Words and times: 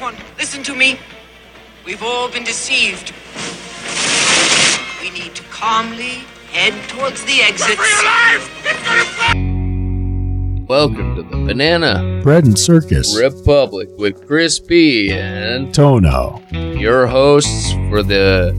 Everyone, 0.00 0.24
listen 0.38 0.62
to 0.62 0.76
me. 0.76 0.96
We've 1.84 2.04
all 2.04 2.30
been 2.30 2.44
deceived. 2.44 3.12
We 5.02 5.10
need 5.10 5.34
to 5.34 5.42
calmly 5.50 6.22
head 6.52 6.72
towards 6.88 7.24
the 7.24 7.40
exits. 7.40 7.76
Welcome 10.68 11.16
to 11.16 11.22
the 11.22 11.44
Banana 11.44 12.20
Bread 12.22 12.44
and 12.44 12.56
Circus. 12.56 13.18
Republic 13.18 13.88
with 13.98 14.24
ChrisP 14.28 15.10
and 15.10 15.74
Tono. 15.74 16.40
your 16.52 17.08
hosts 17.08 17.72
for 17.90 18.04
the 18.04 18.54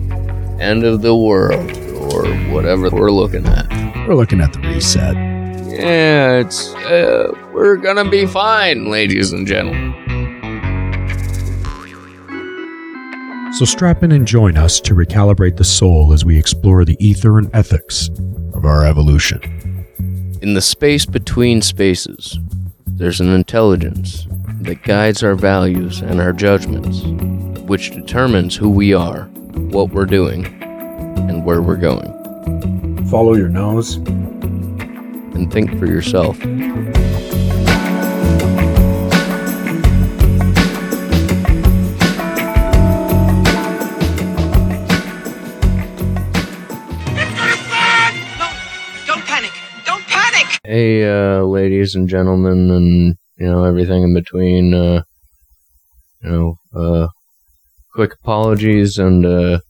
end 0.60 0.84
of 0.84 1.02
the 1.02 1.16
world 1.16 1.72
or 2.12 2.28
whatever 2.54 2.90
we're 2.90 3.12
looking 3.12 3.46
at. 3.46 3.70
We're 4.10 4.16
looking 4.16 4.42
at 4.42 4.52
the 4.52 4.60
reset. 4.60 5.16
Yeah, 5.72 6.40
it's 6.40 6.74
uh, 6.76 7.32
we're 7.54 7.78
gonna 7.78 8.10
be 8.10 8.26
fine, 8.26 8.92
ladies 8.92 9.32
and 9.32 9.48
gentlemen. 9.48 9.99
So 13.58 13.66
strap 13.66 14.04
in 14.04 14.12
and 14.12 14.28
join 14.28 14.58
us 14.58 14.80
to 14.82 14.94
recalibrate 14.94 15.58
the 15.58 15.64
soul 15.64 16.14
as 16.14 16.24
we 16.24 16.38
explore 16.38 16.86
the 16.86 16.96
ether 17.00 17.40
and 17.40 17.50
ethics 17.54 18.10
of 18.54 18.64
our 18.64 18.86
evolution. 18.86 19.88
In 20.42 20.54
the 20.54 20.62
space 20.62 21.06
between 21.06 21.62
spaces, 21.62 22.38
there's 22.88 23.20
an 23.20 23.34
intelligence 23.34 24.28
that 24.62 24.84
guides 24.84 25.24
our 25.24 25.36
values 25.36 26.00
and 26.00 26.22
our 26.22 26.32
judgments, 26.32 27.02
which 27.62 27.92
determines 27.92 28.56
who 28.56 28.70
we 28.70 28.94
are, 28.94 29.24
what 29.72 29.90
we're 29.90 30.06
doing, 30.06 30.46
and 30.62 31.44
where 31.44 31.62
we're 31.62 31.76
going. 31.76 33.06
Follow 33.08 33.36
your 33.36 33.50
nose. 33.50 33.96
And 33.96 35.52
think 35.52 35.78
for 35.80 35.86
yourself. 35.86 36.38
Hey, 50.72 51.04
uh, 51.04 51.42
ladies 51.46 51.96
and 51.96 52.08
gentlemen, 52.08 52.70
and 52.70 53.16
you 53.40 53.52
know 53.52 53.64
everything 53.64 54.04
in 54.04 54.14
between. 54.14 54.72
Uh, 54.72 55.02
you 56.22 56.30
know, 56.30 56.56
uh, 56.80 57.08
quick 57.96 58.14
apologies 58.22 59.00
and 59.00 59.26
uh, 59.26 59.62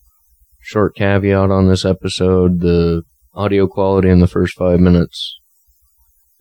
short 0.60 0.98
caveat 0.98 1.52
on 1.52 1.70
this 1.70 1.86
episode: 1.86 2.60
the 2.60 3.04
audio 3.34 3.66
quality 3.66 4.10
in 4.10 4.20
the 4.20 4.28
first 4.28 4.58
five 4.58 4.82
minutes 4.82 5.40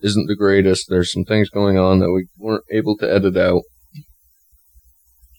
isn't 0.01 0.27
the 0.27 0.35
greatest. 0.35 0.87
There's 0.89 1.13
some 1.13 1.23
things 1.23 1.49
going 1.49 1.77
on 1.77 1.99
that 1.99 2.11
we 2.11 2.27
weren't 2.37 2.65
able 2.69 2.97
to 2.97 3.09
edit 3.09 3.37
out. 3.37 3.61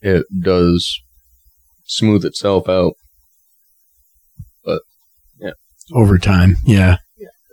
It 0.01 0.25
does 0.43 0.99
smooth 1.85 2.25
itself 2.25 2.71
out. 2.71 2.95
But 4.65 4.81
yeah, 5.39 5.53
over 5.93 6.17
time. 6.17 6.57
Yeah. 6.65 6.97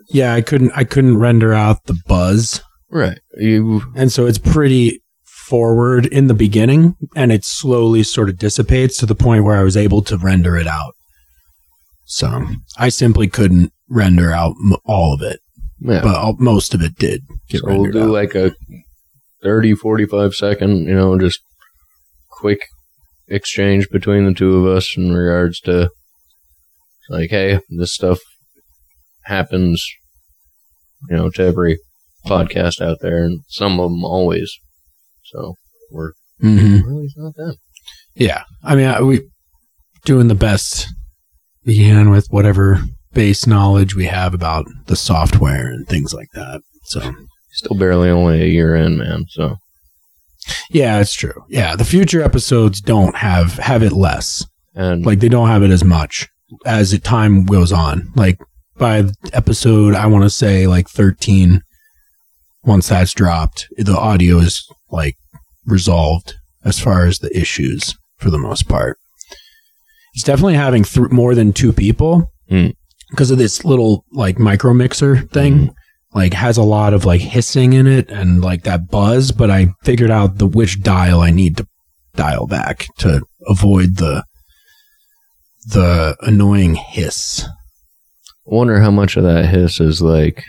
Yeah, 0.09 0.33
I 0.33 0.41
couldn't 0.41 0.71
I 0.75 0.83
couldn't 0.83 1.17
render 1.17 1.53
out 1.53 1.85
the 1.85 1.97
buzz. 2.07 2.61
Right. 2.89 3.19
You 3.37 3.81
And 3.95 4.11
so 4.11 4.25
it's 4.25 4.37
pretty 4.37 5.01
forward 5.25 6.05
in 6.05 6.27
the 6.27 6.33
beginning 6.33 6.95
and 7.15 7.31
it 7.31 7.43
slowly 7.45 8.03
sort 8.03 8.29
of 8.29 8.37
dissipates 8.37 8.97
to 8.97 9.05
the 9.05 9.15
point 9.15 9.43
where 9.43 9.57
I 9.57 9.63
was 9.63 9.77
able 9.77 10.01
to 10.03 10.17
render 10.17 10.57
it 10.57 10.67
out. 10.67 10.93
So 12.05 12.45
I 12.77 12.89
simply 12.89 13.27
couldn't 13.27 13.71
render 13.89 14.31
out 14.31 14.55
m- 14.63 14.77
all 14.85 15.13
of 15.13 15.21
it, 15.21 15.39
yeah. 15.79 16.01
but 16.01 16.15
all, 16.15 16.35
most 16.39 16.73
of 16.73 16.81
it 16.81 16.95
did 16.95 17.21
So 17.49 17.59
we'll 17.63 17.91
do 17.91 18.03
out. 18.03 18.09
like 18.09 18.35
a 18.35 18.53
30, 19.43 19.75
45 19.75 20.33
second, 20.33 20.87
you 20.87 20.95
know, 20.95 21.17
just 21.19 21.39
quick 22.31 22.61
exchange 23.27 23.89
between 23.89 24.25
the 24.25 24.33
two 24.33 24.55
of 24.57 24.65
us 24.77 24.95
in 24.97 25.13
regards 25.13 25.59
to 25.61 25.89
like, 27.09 27.29
hey, 27.29 27.59
this 27.69 27.93
stuff 27.93 28.19
happens, 29.27 29.85
you 31.09 31.15
know, 31.15 31.29
to 31.31 31.43
every 31.43 31.77
podcast 32.25 32.81
out 32.81 32.97
there, 33.01 33.23
and 33.23 33.39
some 33.47 33.79
of 33.79 33.89
them 33.91 34.03
always. 34.03 34.51
So 35.25 35.55
we're 35.91 36.11
Mhm. 36.43 36.83
really 36.85 37.09
not 37.17 37.35
that. 37.35 37.55
Yeah, 38.15 38.43
I 38.63 38.75
mean, 38.75 38.87
I, 38.87 39.01
we 39.01 39.21
doing 40.05 40.27
the 40.27 40.35
best 40.35 40.87
we 41.65 41.75
can 41.77 42.09
with 42.09 42.27
whatever 42.29 42.81
base 43.13 43.45
knowledge 43.47 43.95
we 43.95 44.05
have 44.05 44.33
about 44.33 44.65
the 44.87 44.95
software 44.95 45.67
and 45.67 45.87
things 45.87 46.13
like 46.13 46.29
that. 46.33 46.61
So, 46.85 47.13
Still 47.51 47.77
barely 47.77 48.09
only 48.09 48.41
a 48.43 48.47
year 48.47 48.75
in, 48.75 48.97
man. 48.97 49.25
So 49.29 49.55
yeah, 50.69 50.99
it's 50.99 51.13
true. 51.13 51.43
Yeah, 51.49 51.75
the 51.75 51.83
future 51.85 52.21
episodes 52.21 52.81
don't 52.81 53.15
have 53.15 53.53
have 53.57 53.81
it 53.83 53.93
less. 53.93 54.45
and 54.75 55.03
Like 55.05 55.19
they 55.19 55.29
don't 55.29 55.47
have 55.47 55.63
it 55.63 55.71
as 55.71 55.83
much 55.83 56.27
as 56.65 56.97
time 56.99 57.45
goes 57.45 57.71
on. 57.71 58.11
Like 58.15 58.37
by 58.77 59.05
episode, 59.33 59.95
I 59.95 60.05
want 60.07 60.23
to 60.23 60.29
say 60.29 60.67
like 60.67 60.89
thirteen. 60.89 61.61
Once 62.63 62.89
that's 62.89 63.13
dropped, 63.13 63.67
the 63.77 63.97
audio 63.97 64.39
is 64.39 64.67
like 64.91 65.15
resolved 65.65 66.35
as 66.65 66.77
far 66.79 67.05
as 67.05 67.19
the 67.19 67.37
issues 67.37 67.95
for 68.17 68.29
the 68.29 68.37
most 68.39 68.67
part. 68.67 68.97
It's 70.13 70.23
definitely 70.23 70.55
having 70.55 70.83
th- 70.83 71.11
more 71.11 71.33
than 71.33 71.53
two 71.53 71.71
people 71.71 72.29
Hmm. 72.49 72.69
because 73.09 73.31
of 73.31 73.37
this 73.37 73.63
little 73.63 74.03
like 74.11 74.37
micro 74.39 74.73
mixer 74.73 75.17
thing. 75.21 75.73
Like 76.13 76.33
has 76.33 76.57
a 76.57 76.63
lot 76.63 76.93
of 76.93 77.05
like 77.05 77.21
hissing 77.21 77.73
in 77.73 77.85
it 77.87 78.09
and 78.09 78.41
like 78.41 78.63
that 78.63 78.89
buzz, 78.89 79.31
but 79.31 79.49
I 79.51 79.67
figured 79.83 80.09
out 80.11 80.37
the 80.39 80.47
which 80.47 80.81
dial 80.81 81.21
I 81.21 81.29
need 81.31 81.57
to 81.57 81.67
dial 82.15 82.47
back 82.47 82.87
to 82.99 83.21
avoid 83.47 83.97
the 83.97 84.23
the 85.67 86.17
annoying 86.21 86.75
hiss. 86.75 87.45
Wonder 88.49 88.79
how 88.79 88.91
much 88.91 89.17
of 89.17 89.23
that 89.23 89.45
hiss 89.45 89.79
is 89.81 90.01
like 90.01 90.43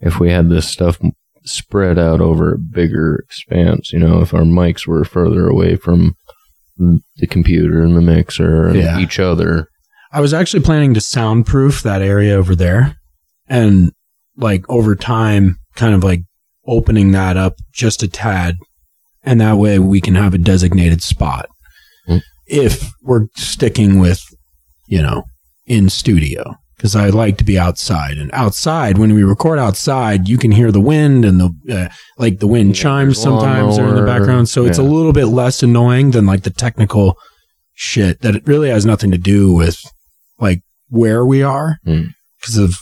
if 0.00 0.20
we 0.20 0.30
had 0.30 0.48
this 0.48 0.68
stuff 0.68 0.98
spread 1.44 1.98
out 1.98 2.20
over 2.20 2.54
a 2.54 2.58
bigger 2.58 3.16
expanse, 3.24 3.92
you 3.92 3.98
know, 3.98 4.20
if 4.20 4.32
our 4.32 4.42
mics 4.42 4.86
were 4.86 5.04
further 5.04 5.48
away 5.48 5.76
from 5.76 6.14
the 6.78 7.26
computer 7.28 7.82
and 7.82 7.96
the 7.96 8.00
mixer 8.00 8.68
and 8.68 8.76
Yeah. 8.76 8.98
each 9.00 9.18
other. 9.18 9.68
I 10.12 10.20
was 10.20 10.32
actually 10.34 10.62
planning 10.62 10.94
to 10.94 11.00
soundproof 11.00 11.82
that 11.82 12.02
area 12.02 12.34
over 12.34 12.54
there 12.54 12.96
and 13.48 13.90
like 14.36 14.64
over 14.68 14.94
time 14.94 15.56
kind 15.74 15.94
of 15.94 16.04
like 16.04 16.20
opening 16.66 17.12
that 17.12 17.36
up 17.36 17.54
just 17.72 18.02
a 18.02 18.08
tad 18.08 18.56
and 19.24 19.40
that 19.40 19.56
way 19.56 19.78
we 19.78 20.00
can 20.00 20.14
have 20.14 20.34
a 20.34 20.38
designated 20.38 21.02
spot. 21.02 21.48
Hmm. 22.06 22.18
If 22.46 22.90
we're 23.02 23.26
sticking 23.36 23.98
with, 23.98 24.22
you 24.86 25.00
know, 25.02 25.24
in 25.66 25.88
studio 25.88 26.54
because 26.76 26.94
I 26.96 27.08
like 27.08 27.38
to 27.38 27.44
be 27.44 27.58
outside 27.58 28.18
and 28.18 28.30
outside 28.32 28.98
when 28.98 29.14
we 29.14 29.22
record 29.24 29.58
outside 29.58 30.28
you 30.28 30.38
can 30.38 30.52
hear 30.52 30.70
the 30.70 30.80
wind 30.80 31.24
and 31.24 31.40
the 31.40 31.50
uh, 31.74 31.94
like 32.18 32.38
the 32.40 32.46
wind 32.46 32.76
Yeah, 32.76 32.82
chimes 32.82 33.20
sometimes 33.20 33.78
are 33.78 33.88
in 33.88 33.94
the 33.96 34.04
background 34.06 34.48
so 34.48 34.64
it's 34.66 34.78
a 34.78 34.82
little 34.82 35.12
bit 35.12 35.26
less 35.26 35.62
annoying 35.62 36.10
than 36.12 36.26
like 36.26 36.42
the 36.42 36.50
technical 36.50 37.16
shit 37.74 38.20
that 38.22 38.34
it 38.36 38.46
really 38.46 38.68
has 38.70 38.84
nothing 38.86 39.10
to 39.10 39.18
do 39.18 39.52
with 39.52 39.78
like 40.38 40.60
where 40.88 41.24
we 41.26 41.42
are 41.42 41.78
Hmm. 41.84 42.04
because 42.40 42.56
of 42.56 42.74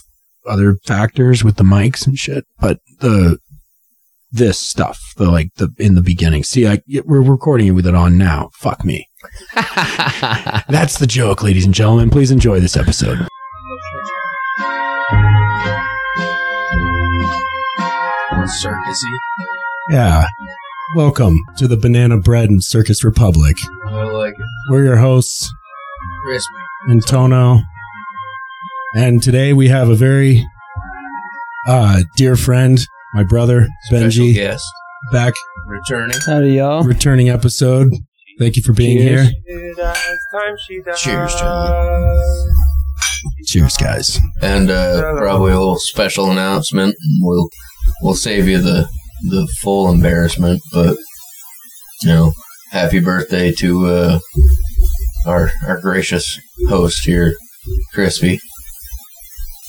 other 0.47 0.76
factors 0.84 1.43
with 1.43 1.56
the 1.56 1.65
mics 1.65 2.06
and 2.06 2.19
shit. 2.19 2.44
But 2.61 2.78
the 3.00 3.38
this 4.31 4.59
stuff, 4.59 5.00
the 5.16 5.31
like 5.31 5.49
the 5.56 5.71
in 5.78 5.94
the 5.94 6.03
beginning. 6.03 6.44
See, 6.44 6.66
I 6.66 6.81
we're 7.06 7.22
recording 7.22 7.69
it 7.69 7.71
with 7.71 7.87
it 7.87 7.94
on 7.94 8.19
now. 8.19 8.50
Fuck 8.55 8.84
me. 8.84 9.09
That's 9.55 10.99
the 10.99 11.06
joke, 11.06 11.43
ladies 11.43 11.65
and 11.65 11.72
gentlemen. 11.72 12.11
Please 12.11 12.31
enjoy 12.31 12.61
this 12.61 12.76
episode. 12.76 13.26
Circusy. 18.94 19.19
Yeah. 19.91 20.27
Welcome 20.94 21.37
to 21.56 21.66
the 21.66 21.77
Banana 21.77 22.19
Bread 22.19 22.49
and 22.49 22.62
Circus 22.62 23.03
Republic. 23.03 23.56
I 23.88 24.05
like 24.05 24.35
it. 24.35 24.46
We're 24.70 24.85
your 24.85 24.96
hosts, 24.99 25.52
ChrisP. 26.26 26.43
And 26.88 27.05
Tono. 27.05 27.61
And 28.94 29.20
today 29.20 29.52
we 29.52 29.69
have 29.69 29.88
a 29.88 29.96
very 29.96 30.46
uh, 31.67 32.02
dear 32.17 32.37
friend, 32.37 32.79
my 33.14 33.25
brother, 33.25 33.67
Special 33.87 34.26
Benji, 34.26 34.35
guest 34.35 34.64
back 35.11 35.35
returning. 35.67 36.17
Howdy, 36.25 36.52
y'all. 36.52 36.85
returning 36.85 37.29
episode. 37.31 37.93
Thank 38.38 38.56
you 38.56 38.62
for 38.62 38.73
being 38.75 38.99
Cheers. 38.99 39.29
here. 39.29 40.56
Cheers, 40.97 41.35
gentlemen. 41.35 42.55
Cheers, 43.47 43.76
guys. 43.76 44.20
And 44.40 44.70
uh, 44.70 45.17
probably 45.17 45.50
a 45.50 45.58
little 45.58 45.79
special 45.79 46.31
announcement. 46.31 46.94
We'll 47.20 47.49
we'll 48.03 48.15
save 48.15 48.49
you 48.49 48.61
the 48.61 48.89
the 49.31 49.47
full 49.61 49.89
embarrassment, 49.91 50.61
but 50.73 50.97
you 52.03 52.09
know, 52.09 52.33
happy 52.71 53.01
birthday 53.01 53.53
to 53.53 53.87
uh, 53.87 54.19
our 55.27 55.51
our 55.67 55.81
gracious 55.81 56.39
host 56.69 57.05
here, 57.05 57.35
ChrisP. 57.95 58.41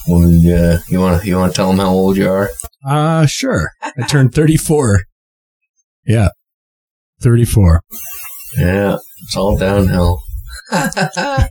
When 0.08 0.46
uh, 0.52 0.80
you 0.88 1.00
want 1.00 1.22
to 1.22 1.26
you 1.26 1.36
want 1.36 1.52
to 1.52 1.56
tell 1.56 1.68
them 1.68 1.78
how 1.78 1.90
old 1.90 2.16
you 2.16 2.30
are? 2.30 2.50
Uh, 2.86 3.26
sure. 3.26 3.70
I 3.82 4.06
turned 4.06 4.34
34. 4.34 5.00
Yeah. 6.08 6.28
34. 7.22 7.82
Yeah, 8.56 8.98
it's 9.24 9.36
all 9.36 9.56
downhill. 9.58 10.20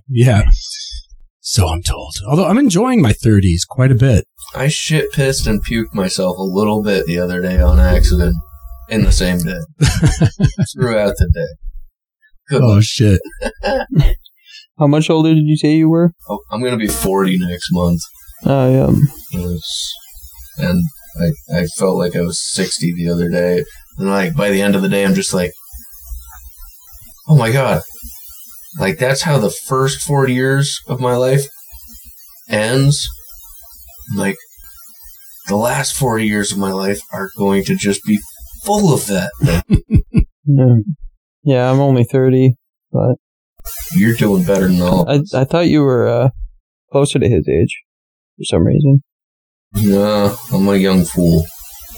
Yeah. 0.07 0.49
So 1.47 1.67
I'm 1.67 1.83
told. 1.83 2.15
Although 2.27 2.47
I'm 2.47 2.57
enjoying 2.57 3.03
my 3.03 3.13
30s 3.13 3.67
quite 3.69 3.91
a 3.91 3.95
bit. 3.95 4.25
I 4.55 4.67
shit 4.67 5.11
pissed 5.11 5.45
and 5.45 5.63
puked 5.63 5.93
myself 5.93 6.39
a 6.39 6.41
little 6.41 6.81
bit 6.81 7.05
the 7.05 7.19
other 7.19 7.39
day 7.39 7.61
on 7.61 7.79
accident 7.79 8.35
in 8.89 9.03
the 9.03 9.11
same 9.11 9.37
day 9.37 9.59
throughout 10.73 11.13
the 11.19 11.29
day. 11.31 11.53
Good 12.49 12.63
Oh 12.63 12.81
shit. 12.81 13.21
How 14.79 14.87
much 14.87 15.11
older 15.11 15.35
did 15.35 15.45
you 15.45 15.55
say 15.55 15.75
you 15.75 15.87
were? 15.87 16.13
Oh, 16.27 16.39
I'm 16.49 16.63
gonna 16.63 16.77
be 16.77 16.87
40 16.87 17.37
next 17.37 17.71
month. 17.71 18.01
I 18.43 18.79
um 18.79 19.03
and 20.57 20.83
I, 21.21 21.59
I 21.59 21.65
felt 21.77 21.97
like 21.97 22.15
I 22.15 22.21
was 22.21 22.41
60 22.41 22.91
the 22.95 23.11
other 23.11 23.29
day. 23.29 23.63
And 23.99 24.09
like 24.09 24.35
by 24.35 24.49
the 24.49 24.63
end 24.63 24.75
of 24.75 24.81
the 24.81 24.89
day, 24.89 25.05
I'm 25.05 25.13
just 25.13 25.33
like, 25.33 25.51
oh 27.27 27.37
my 27.37 27.51
god. 27.51 27.83
Like 28.79 28.97
that's 28.97 29.21
how 29.21 29.37
the 29.37 29.49
first 29.67 30.01
40 30.01 30.33
years 30.33 30.79
of 30.87 30.99
my 30.99 31.15
life 31.15 31.45
ends. 32.49 33.07
Like 34.15 34.35
the 35.47 35.55
last 35.55 35.95
40 35.95 36.25
years 36.25 36.51
of 36.51 36.57
my 36.57 36.71
life 36.71 36.99
are 37.11 37.29
going 37.37 37.63
to 37.65 37.75
just 37.75 38.03
be 38.03 38.19
full 38.63 38.93
of 38.93 39.05
that. 39.07 39.31
yeah, 40.45 40.75
yeah 41.43 41.71
I'm 41.71 41.79
only 41.79 42.03
thirty. 42.03 42.55
but 42.91 43.15
You're 43.93 44.15
doing 44.15 44.43
better 44.43 44.67
than 44.67 44.81
all. 44.81 45.07
I 45.09 45.21
I 45.33 45.43
thought 45.45 45.67
you 45.67 45.81
were 45.81 46.07
uh 46.07 46.29
closer 46.91 47.19
to 47.19 47.29
his 47.29 47.47
age 47.47 47.81
for 48.37 48.43
some 48.43 48.65
reason. 48.65 49.03
No, 49.75 50.35
I'm 50.53 50.67
a 50.67 50.75
young 50.77 51.03
fool 51.05 51.45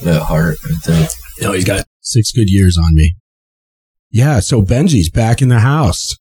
at 0.04 0.22
heart, 0.22 0.58
I 0.64 0.74
think. 0.80 1.10
No, 1.40 1.52
he's 1.52 1.64
got 1.64 1.86
six 2.00 2.32
good 2.32 2.50
years 2.50 2.76
on 2.76 2.94
me. 2.94 3.14
Yeah, 4.10 4.40
so 4.40 4.62
Benji's 4.62 5.10
back 5.10 5.40
in 5.42 5.48
the 5.48 5.60
house. 5.60 6.16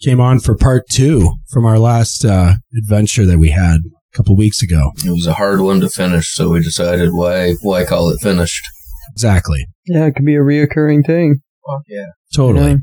Came 0.00 0.20
on 0.20 0.38
for 0.38 0.56
part 0.56 0.84
two 0.88 1.34
from 1.48 1.66
our 1.66 1.78
last 1.78 2.24
uh, 2.24 2.54
adventure 2.78 3.26
that 3.26 3.38
we 3.38 3.50
had 3.50 3.78
a 4.12 4.16
couple 4.16 4.36
weeks 4.36 4.62
ago. 4.62 4.92
It 5.04 5.10
was 5.10 5.26
a 5.26 5.34
hard 5.34 5.60
one 5.60 5.80
to 5.80 5.88
finish, 5.90 6.32
so 6.34 6.50
we 6.50 6.60
decided 6.60 7.10
why 7.12 7.54
why 7.62 7.84
call 7.84 8.10
it 8.10 8.20
finished. 8.20 8.64
Exactly. 9.12 9.66
Yeah, 9.86 10.06
it 10.06 10.14
could 10.14 10.24
be 10.24 10.36
a 10.36 10.40
reoccurring 10.40 11.04
thing. 11.04 11.40
Fuck 11.66 11.82
yeah. 11.88 12.06
Totally. 12.34 12.70
Yeah. 12.70 12.76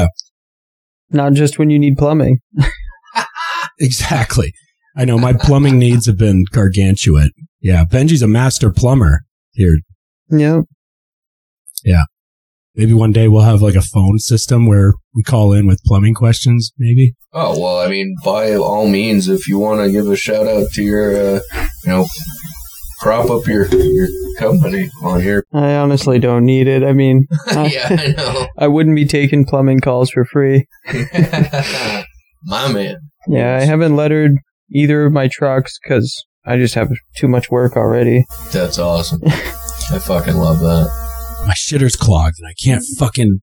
Yeah, 0.00 0.06
Not 1.10 1.34
just 1.34 1.56
when 1.58 1.70
you 1.70 1.78
need 1.78 1.96
plumbing. 1.96 2.40
exactly. 3.78 4.52
I 4.96 5.04
know 5.04 5.18
my 5.18 5.32
plumbing 5.32 5.78
needs 5.78 6.06
have 6.06 6.18
been 6.18 6.44
gargantuan. 6.50 7.30
Yeah, 7.60 7.84
Benji's 7.84 8.22
a 8.22 8.26
master 8.26 8.72
plumber 8.72 9.20
here. 9.52 9.78
Yeah. 10.30 10.62
Yeah. 11.84 12.02
Maybe 12.78 12.94
one 12.94 13.10
day 13.10 13.26
we'll 13.26 13.42
have 13.42 13.60
like 13.60 13.74
a 13.74 13.82
phone 13.82 14.20
system 14.20 14.64
where 14.64 14.94
we 15.12 15.24
call 15.24 15.52
in 15.52 15.66
with 15.66 15.82
plumbing 15.84 16.14
questions, 16.14 16.70
maybe. 16.78 17.14
Oh 17.32 17.60
well, 17.60 17.80
I 17.80 17.88
mean, 17.88 18.14
by 18.24 18.54
all 18.54 18.88
means, 18.88 19.28
if 19.28 19.48
you 19.48 19.58
want 19.58 19.80
to 19.80 19.90
give 19.90 20.06
a 20.06 20.14
shout 20.14 20.46
out 20.46 20.70
to 20.74 20.82
your, 20.84 21.16
uh, 21.16 21.40
you 21.84 21.90
know, 21.90 22.06
prop 23.00 23.30
up 23.30 23.48
your 23.48 23.66
your 23.66 24.06
company 24.38 24.88
on 25.02 25.20
here. 25.20 25.42
I 25.52 25.74
honestly 25.74 26.20
don't 26.20 26.44
need 26.44 26.68
it. 26.68 26.84
I 26.84 26.92
mean, 26.92 27.26
yeah, 27.52 27.88
I 27.90 28.14
know. 28.16 28.46
I 28.58 28.68
wouldn't 28.68 28.94
be 28.94 29.06
taking 29.06 29.44
plumbing 29.44 29.80
calls 29.80 30.10
for 30.10 30.24
free. 30.24 30.68
My 32.44 32.72
man. 32.72 32.98
Yeah, 33.26 33.56
I 33.56 33.64
haven't 33.64 33.96
lettered 33.96 34.36
either 34.72 35.04
of 35.04 35.12
my 35.12 35.28
trucks 35.28 35.80
because 35.82 36.24
I 36.46 36.56
just 36.56 36.76
have 36.76 36.90
too 37.16 37.26
much 37.26 37.50
work 37.50 37.76
already. 37.76 38.24
That's 38.52 38.78
awesome. 38.78 39.20
I 39.26 39.98
fucking 39.98 40.36
love 40.36 40.60
that. 40.60 41.07
My 41.48 41.54
shitter's 41.54 41.96
clogged 41.96 42.36
and 42.38 42.46
I 42.46 42.52
can't 42.62 42.84
fucking 42.98 43.40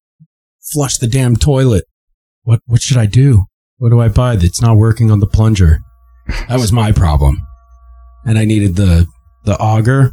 flush 0.73 0.97
the 0.99 1.07
damn 1.07 1.35
toilet. 1.35 1.85
What 2.43 2.59
what 2.67 2.81
should 2.81 2.97
I 2.97 3.07
do? 3.07 3.45
What 3.77 3.89
do 3.89 3.99
I 3.99 4.09
buy 4.09 4.35
that's 4.35 4.61
not 4.61 4.77
working 4.77 5.09
on 5.11 5.19
the 5.19 5.25
plunger? 5.27 5.79
That 6.47 6.59
was 6.59 6.71
my 6.71 6.91
problem. 6.91 7.35
And 8.25 8.37
I 8.37 8.45
needed 8.45 8.75
the 8.75 9.07
the 9.45 9.57
auger, 9.57 10.11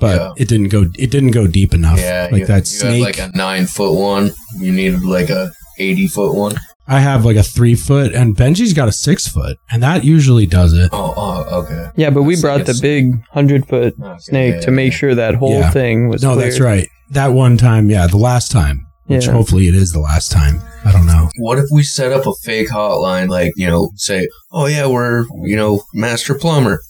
but 0.00 0.16
Yeah. 0.16 0.32
it 0.42 0.48
didn't 0.48 0.68
go 0.70 0.82
it 0.98 1.10
didn't 1.12 1.30
go 1.30 1.46
deep 1.46 1.72
enough. 1.72 2.00
Yeah, 2.00 2.28
like 2.32 2.40
you, 2.40 2.46
that 2.46 2.58
you 2.60 2.64
snake. 2.66 3.16
had 3.16 3.26
like 3.26 3.34
a 3.34 3.36
nine 3.36 3.66
foot 3.66 3.94
one. 3.94 4.32
You 4.58 4.72
needed 4.72 5.02
like 5.04 5.30
a 5.30 5.52
eighty 5.78 6.08
foot 6.08 6.34
one. 6.34 6.56
I 6.88 6.98
have 6.98 7.24
like 7.24 7.36
a 7.36 7.44
three 7.44 7.76
foot, 7.76 8.12
and 8.12 8.36
Benji's 8.36 8.72
got 8.74 8.88
a 8.88 8.92
six 8.92 9.28
foot, 9.28 9.56
and 9.70 9.80
that 9.84 10.02
usually 10.04 10.46
does 10.46 10.72
it. 10.72 10.90
Oh, 10.92 11.14
oh, 11.16 11.60
okay. 11.62 11.90
Yeah, 11.96 12.10
but 12.10 12.24
we 12.24 12.40
brought 12.40 12.66
the 12.66 12.76
big 12.82 13.22
hundred 13.30 13.68
foot 13.68 13.94
Okay, 14.02 14.16
snake 14.18 14.54
yeah, 14.54 14.60
to 14.62 14.70
make 14.72 14.90
yeah. 14.92 14.98
sure 14.98 15.14
that 15.14 15.36
whole 15.36 15.60
Yeah. 15.60 15.70
thing 15.70 16.08
was. 16.08 16.20
No, 16.24 16.34
cleared. 16.34 16.50
that's 16.50 16.58
right. 16.60 16.88
That 17.10 17.28
one 17.28 17.56
time, 17.56 17.90
yeah, 17.90 18.06
the 18.06 18.16
last 18.18 18.50
time, 18.52 18.86
which 19.06 19.26
Yeah. 19.26 19.32
hopefully 19.32 19.66
it 19.68 19.74
is 19.74 19.92
the 19.92 20.00
last 20.00 20.30
time. 20.30 20.62
I 20.84 20.92
don't 20.92 21.06
know. 21.06 21.28
What 21.38 21.58
if 21.58 21.66
we 21.70 21.82
set 21.82 22.12
up 22.12 22.26
a 22.26 22.32
fake 22.42 22.68
hotline, 22.70 23.28
like, 23.28 23.52
you 23.56 23.66
know, 23.66 23.90
say, 23.96 24.28
oh 24.52 24.66
yeah, 24.66 24.86
we're, 24.86 25.24
you 25.42 25.56
know, 25.56 25.82
master 25.92 26.34
plumber. 26.34 26.80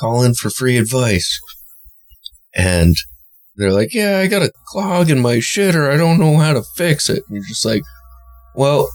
Call 0.00 0.22
in 0.24 0.34
for 0.34 0.50
free 0.50 0.76
advice. 0.78 1.38
And 2.54 2.96
they're 3.56 3.72
like, 3.72 3.94
yeah, 3.94 4.18
I 4.18 4.26
got 4.26 4.42
a 4.42 4.50
clog 4.66 5.10
in 5.10 5.20
my 5.20 5.36
shitter. 5.36 5.92
I 5.92 5.96
don't 5.96 6.18
know 6.18 6.36
how 6.38 6.54
to 6.54 6.62
fix 6.76 7.08
it. 7.08 7.22
And 7.28 7.36
you're 7.36 7.44
just 7.46 7.64
like, 7.64 7.82
well, 8.54 8.88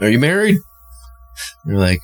are 0.00 0.08
you 0.08 0.18
married? 0.18 0.56
And 1.64 1.72
you're 1.72 1.78
like, 1.80 2.00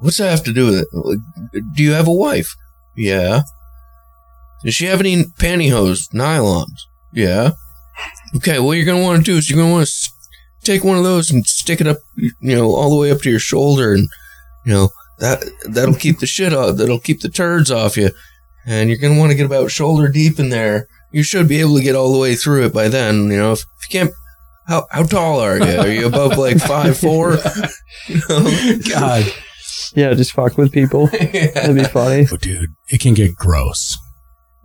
what's 0.00 0.16
that 0.18 0.30
have 0.30 0.44
to 0.44 0.52
do 0.52 0.66
with 0.66 0.74
it? 0.78 1.62
Do 1.74 1.82
you 1.82 1.92
have 1.92 2.08
a 2.08 2.12
wife? 2.12 2.54
Yeah. 2.96 3.42
Does 4.64 4.74
she 4.74 4.86
have 4.86 5.00
any 5.00 5.24
pantyhose, 5.24 6.12
nylons? 6.12 6.80
Yeah. 7.12 7.52
Okay, 8.36 8.58
what 8.60 8.76
you're 8.76 8.86
gonna 8.86 9.02
want 9.02 9.18
to 9.18 9.30
do 9.30 9.36
is 9.36 9.50
you're 9.50 9.58
gonna 9.58 9.72
want 9.72 9.86
to 9.86 10.08
take 10.62 10.84
one 10.84 10.96
of 10.98 11.04
those 11.04 11.30
and 11.30 11.46
stick 11.46 11.80
it 11.80 11.86
up, 11.86 11.98
you 12.16 12.30
know, 12.56 12.74
all 12.74 12.90
the 12.90 12.96
way 12.96 13.10
up 13.10 13.20
to 13.22 13.30
your 13.30 13.38
shoulder, 13.40 13.92
and 13.92 14.08
you 14.64 14.72
know 14.72 14.88
that 15.18 15.42
that'll 15.70 15.94
keep 15.94 16.18
the 16.20 16.26
shit 16.26 16.52
off. 16.54 16.76
That'll 16.76 17.00
keep 17.00 17.20
the 17.20 17.28
turds 17.28 17.70
off 17.70 17.96
you, 17.96 18.10
and 18.66 18.88
you're 18.88 18.98
gonna 18.98 19.18
want 19.18 19.32
to 19.32 19.36
get 19.36 19.46
about 19.46 19.70
shoulder 19.70 20.08
deep 20.08 20.38
in 20.38 20.50
there. 20.50 20.86
You 21.12 21.22
should 21.22 21.48
be 21.48 21.60
able 21.60 21.76
to 21.76 21.82
get 21.82 21.96
all 21.96 22.12
the 22.12 22.18
way 22.18 22.34
through 22.36 22.66
it 22.66 22.72
by 22.72 22.88
then. 22.88 23.24
You 23.30 23.36
know, 23.36 23.52
if, 23.52 23.60
if 23.80 23.92
you 23.92 24.00
can't, 24.00 24.12
how 24.66 24.86
how 24.90 25.02
tall 25.02 25.40
are 25.40 25.58
you? 25.58 25.78
Are 25.80 25.88
you 25.88 26.06
above 26.06 26.38
like 26.38 26.58
five 26.60 26.96
four? 26.96 27.36
God, 28.28 29.24
Yeah, 29.94 30.14
just 30.14 30.32
fuck 30.32 30.56
with 30.56 30.72
people. 30.72 31.06
That'd 31.12 31.74
be 31.74 31.84
funny. 31.84 32.26
oh, 32.32 32.36
dude, 32.36 32.70
it 32.88 33.00
can 33.00 33.14
get 33.14 33.34
gross. 33.34 33.98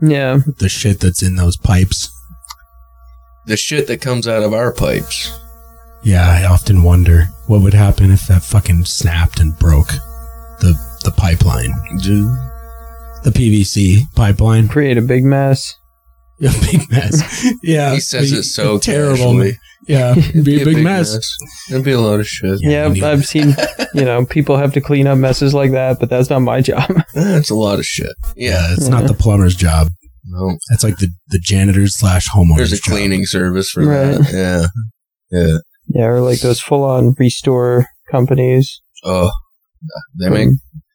Yeah, 0.02 0.40
The 0.58 0.70
shit 0.70 1.00
that's 1.00 1.24
in 1.24 1.36
those 1.36 1.58
pipes. 1.58 2.10
the 3.46 3.56
shit 3.58 3.88
that 3.88 4.02
comes 4.02 4.28
out 4.28 4.44
of 4.44 4.54
our 4.54 4.72
pipes. 4.74 5.32
Yeah, 6.04 6.28
I 6.30 6.46
often 6.46 6.84
wonder 6.84 7.26
what 7.48 7.62
would 7.62 7.74
happen 7.74 8.12
if 8.12 8.28
that 8.28 8.44
fucking 8.44 8.86
snapped 8.86 9.40
and 9.40 9.58
broke 9.58 9.90
the 10.60 10.74
the 11.04 11.12
pipeline, 11.12 11.72
Dude. 12.04 12.28
the 13.24 13.32
PVC 13.32 14.12
pipeline. 14.16 14.68
create 14.68 14.98
a 14.98 15.02
big 15.02 15.24
mess. 15.24 15.76
A 16.42 16.52
big 16.72 16.90
mess. 16.92 17.46
Yeah, 17.64 17.94
He 17.94 18.00
says 18.00 18.32
a- 18.34 18.40
it 18.40 18.44
so 18.44 18.78
terrible. 18.80 19.16
casually. 19.18 19.58
Yeah, 19.88 20.16
it'd 20.18 20.44
be 20.46 20.62
a 20.62 20.66
big, 20.66 20.84
mess. 20.84 21.18
It'd 21.70 21.86
be 21.86 21.92
a 21.92 22.00
lot 22.00 22.20
of 22.20 22.28
shit. 22.28 22.58
Yeah, 22.62 22.88
Yeah, 22.92 23.10
I've 23.10 23.26
seen, 23.26 23.56
you 23.94 24.04
know, 24.04 24.26
people 24.26 24.58
have 24.58 24.74
to 24.74 24.82
clean 24.82 25.06
up 25.08 25.18
messes 25.18 25.54
like 25.54 25.72
that, 25.72 26.00
but 26.00 26.10
that's 26.10 26.30
not 26.30 26.40
my 26.40 26.60
job. 26.62 26.92
That's 27.14 27.50
a 27.52 27.56
lot 27.56 27.78
of 27.80 27.86
shit. 27.86 28.16
Yeah, 28.36 28.50
Yeah. 28.52 28.74
it's 28.74 28.88
not 28.88 29.08
the 29.08 29.14
plumber's 29.14 29.56
job. 29.56 29.90
No. 30.28 30.58
That's 30.72 30.84
like 30.84 30.98
the 30.98 31.10
the 31.28 31.38
janitor 31.40 31.88
slash 31.88 32.28
homeowner's 32.30 32.58
There's 32.58 32.74
a 32.74 32.78
job. 32.78 32.96
cleaning 32.96 33.26
service 33.28 33.70
for 33.70 33.86
Right. 33.86 34.18
that. 34.18 34.70
Yeah. 35.32 35.40
Yeah. 35.40 35.58
Yeah, 35.90 36.06
or 36.08 36.22
like 36.22 36.40
those 36.40 36.60
full 36.60 36.84
on 36.84 37.14
restore 37.20 37.86
companies, 38.12 38.82
Oh, 39.04 39.30
they 40.20 40.30
make, 40.30 40.50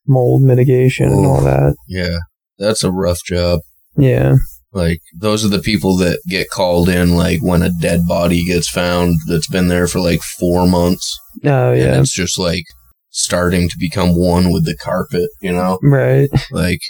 mold 0.09 0.43
mitigation 0.43 1.13
and 1.13 1.25
all 1.25 1.41
that. 1.43 1.77
yeah, 1.87 2.17
that's 2.59 2.83
a 2.83 2.91
rough 2.91 3.19
job. 3.25 3.61
Yeah. 3.97 4.35
Like, 4.73 5.01
those 5.19 5.45
are 5.45 5.49
the 5.49 5.59
people 5.59 5.97
that 5.97 6.21
get 6.29 6.49
called 6.49 6.89
in, 6.89 7.17
like, 7.17 7.41
when 7.43 7.63
a 7.63 7.73
dead 7.81 8.07
body 8.07 8.45
gets 8.45 8.69
found 8.69 9.17
that's 9.29 9.49
been 9.49 9.67
there 9.69 9.89
for 9.89 9.99
like 9.99 10.21
four 10.21 10.69
months. 10.69 11.19
Oh, 11.45 11.73
And 11.73 11.81
yeah. 11.81 12.01
it's 12.01 12.15
just 12.15 12.39
like 12.39 12.65
starting 13.11 13.69
to 13.69 13.77
become 13.81 14.11
one 14.17 14.53
with 14.53 14.65
the 14.65 14.77
carpet, 14.77 15.29
you 15.41 15.53
know? 15.53 15.79
Right. 15.83 16.29
Like, 16.53 16.81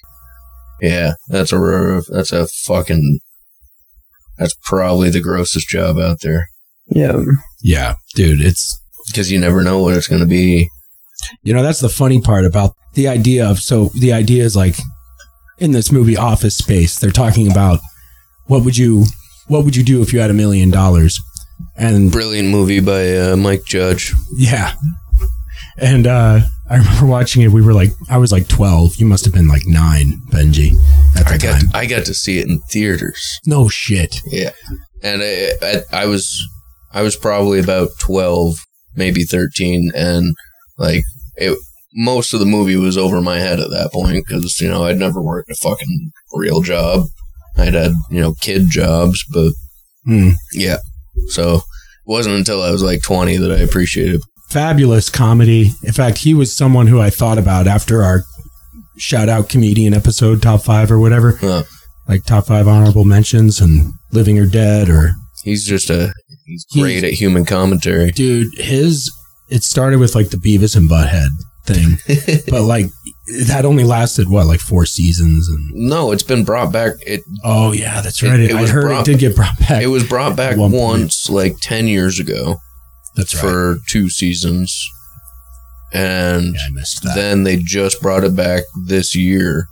yeah, 0.83 1.15
that's 1.29 1.53
a, 1.53 2.03
that's 2.09 2.33
a 2.33 2.47
fucking, 2.67 3.21
that's 4.39 4.55
probably 4.65 5.09
the 5.09 5.21
grossest 5.21 5.69
job 5.69 5.97
out 5.99 6.21
there. 6.21 6.49
Yeah. 6.89 7.23
Yeah, 7.63 7.95
dude, 8.15 8.41
it's 8.41 8.79
Because 9.07 9.31
you 9.31 9.39
never 9.39 9.63
know 9.63 9.81
what 9.81 9.97
it's 9.97 10.09
going 10.09 10.21
to 10.21 10.27
be. 10.27 10.69
You 11.43 11.55
know, 11.55 11.63
that's 11.63 11.81
the 11.81 11.89
funny 11.89 12.21
part 12.21 12.45
about 12.45 12.75
the 12.95 13.09
idea 13.09 13.49
of 13.49 13.59
so 13.61 13.91
the 13.99 14.13
idea 14.13 14.45
is 14.45 14.57
like 14.57 14.77
in 15.61 15.73
this 15.73 15.93
movie 15.93 16.17
Office 16.17 16.57
Space, 16.57 16.99
they're 16.99 17.11
talking 17.11 17.51
about 17.51 17.81
what 18.47 18.65
would 18.65 18.77
you 18.77 19.05
what 19.49 19.65
would 19.65 19.77
you 19.77 19.83
do 19.83 20.01
if 20.03 20.13
you 20.13 20.21
had 20.21 20.31
a 20.31 20.35
million 20.35 20.71
dollars? 20.71 21.21
And 21.77 22.11
Brilliant 22.11 22.49
movie 22.49 22.81
by 22.81 23.17
uh, 23.17 23.37
Mike 23.37 23.65
Judge. 23.65 24.13
yeah. 24.37 24.73
And 25.79 26.07
uh 26.07 26.41
I 26.69 26.77
remember 26.77 27.07
watching 27.07 27.43
it, 27.43 27.49
we 27.49 27.63
were 27.63 27.73
like 27.75 27.91
I 28.09 28.19
was 28.19 28.33
like 28.33 28.49
12. 28.49 28.97
You 28.97 29.07
must 29.07 29.25
have 29.25 29.35
been 29.35 29.49
like 29.49 29.67
9, 29.67 30.23
Benji, 30.31 30.73
at 31.19 31.27
the 31.27 31.33
I 31.35 31.39
got, 31.39 31.61
time. 31.61 31.71
I 31.75 31.87
got 31.87 32.05
to 32.07 32.15
see 32.15 32.39
it 32.39 32.47
in 32.49 32.61
theaters. 32.71 33.41
no 33.47 33.69
shit. 33.69 34.21
Yeah, 34.27 34.51
and 35.03 35.23
I, 35.23 35.51
I, 35.63 35.83
I 36.03 36.07
was 36.07 36.41
I 36.93 37.03
was 37.03 37.17
probably 37.17 37.59
about 37.61 37.89
12, 38.01 38.65
maybe 38.97 39.25
13, 39.25 39.91
and 39.95 40.35
like 40.79 41.03
it. 41.37 41.59
Most 41.95 42.33
of 42.33 42.41
the 42.41 42.47
movie 42.47 42.77
was 42.77 42.97
over 42.97 43.21
my 43.21 43.39
head 43.39 43.59
at 43.61 43.71
that 43.71 43.91
point 43.93 44.25
because 44.27 44.61
you 44.61 44.69
know 44.69 44.85
I'd 44.85 44.99
never 44.99 45.21
worked 45.21 45.51
a 45.51 45.55
fucking 45.57 46.11
real 46.33 46.61
job. 46.63 47.07
I'd 47.57 47.75
had 47.75 47.93
you 48.11 48.21
know 48.21 48.35
kid 48.41 48.69
jobs, 48.71 49.25
but 49.33 49.53
Hmm. 50.07 50.31
yeah. 50.53 50.79
So 51.29 51.57
it 51.57 51.63
wasn't 52.07 52.37
until 52.37 52.63
I 52.63 52.71
was 52.71 52.83
like 52.83 53.03
20 53.03 53.37
that 53.39 53.53
I 53.53 53.59
appreciated. 53.59 54.21
Fabulous 54.49 55.11
comedy. 55.11 55.73
In 55.85 55.93
fact, 55.93 56.19
he 56.19 56.33
was 56.33 56.53
someone 56.53 56.87
who 56.87 57.01
I 57.01 57.11
thought 57.11 57.39
about 57.39 57.67
after 57.67 58.03
our 58.03 58.25
shout 58.99 59.29
out 59.29 59.49
comedian 59.49 59.93
episode, 59.95 60.43
top 60.43 60.63
five 60.63 60.91
or 60.91 60.99
whatever, 60.99 61.39
Uh, 61.43 61.63
like 62.09 62.25
top 62.25 62.47
five 62.47 62.67
honorable 62.67 63.05
mentions 63.05 63.61
and 63.61 63.93
Living 64.13 64.39
or 64.39 64.47
Dead 64.47 64.89
or 64.89 65.13
he's 65.45 65.65
just 65.65 65.91
a 65.91 66.13
he's 66.47 66.67
He's- 66.71 66.83
great 66.83 67.05
at 67.05 67.13
human 67.15 67.45
commentary. 67.45 68.11
dude, 68.13 68.49
his 68.59 69.11
it 69.51 69.63
started 69.65 69.99
with 69.99 70.15
like 70.15 70.31
the 70.31 70.37
Beavis 70.37 70.75
and 70.77 70.89
Butthead 70.89 71.29
thing, 71.65 71.97
but 72.49 72.63
like 72.63 72.87
that 73.49 73.65
only 73.65 73.85
lasted 73.85 74.29
what 74.29 74.47
like 74.47 74.61
four 74.61 74.85
seasons 74.87 75.49
and 75.49 75.71
No, 75.73 76.11
it's 76.13 76.23
been 76.23 76.45
brought 76.45 76.73
back. 76.73 76.95
It 77.07 77.23
oh 77.45 77.73
yeah, 77.73 78.01
that's 78.01 78.23
right. 78.23 78.41
it 78.41 78.53
I 78.55 78.61
was 78.61 78.71
heard 78.71 78.83
brought- 78.83 79.09
it 79.09 79.13
did 79.13 79.21
get 79.21 79.37
brought 79.37 79.59
back. 79.59 79.83
it 79.83 79.87
was 79.89 80.07
brought 80.09 80.37
back 80.37 80.57
one 80.57 80.71
point. 80.73 80.83
once, 80.83 81.29
like 81.31 81.57
10 81.61 81.87
years 81.87 82.19
ago, 82.19 82.57
that's 83.17 83.35
right. 83.35 83.41
for 83.41 83.77
two 83.89 84.09
seasons, 84.09 84.89
and 85.93 86.55
yeah, 86.55 86.83
I 87.11 87.15
then 87.15 87.43
they 87.45 87.57
just 87.57 88.01
brought 88.01 88.25
it 88.25 88.37
back 88.37 88.63
this 88.87 89.15
year, 89.17 89.69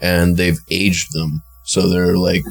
and 0.00 0.36
they've 0.36 0.58
aged 0.70 1.12
them, 1.12 1.42
so 1.64 1.88
they're 1.88 2.16
like, 2.16 2.42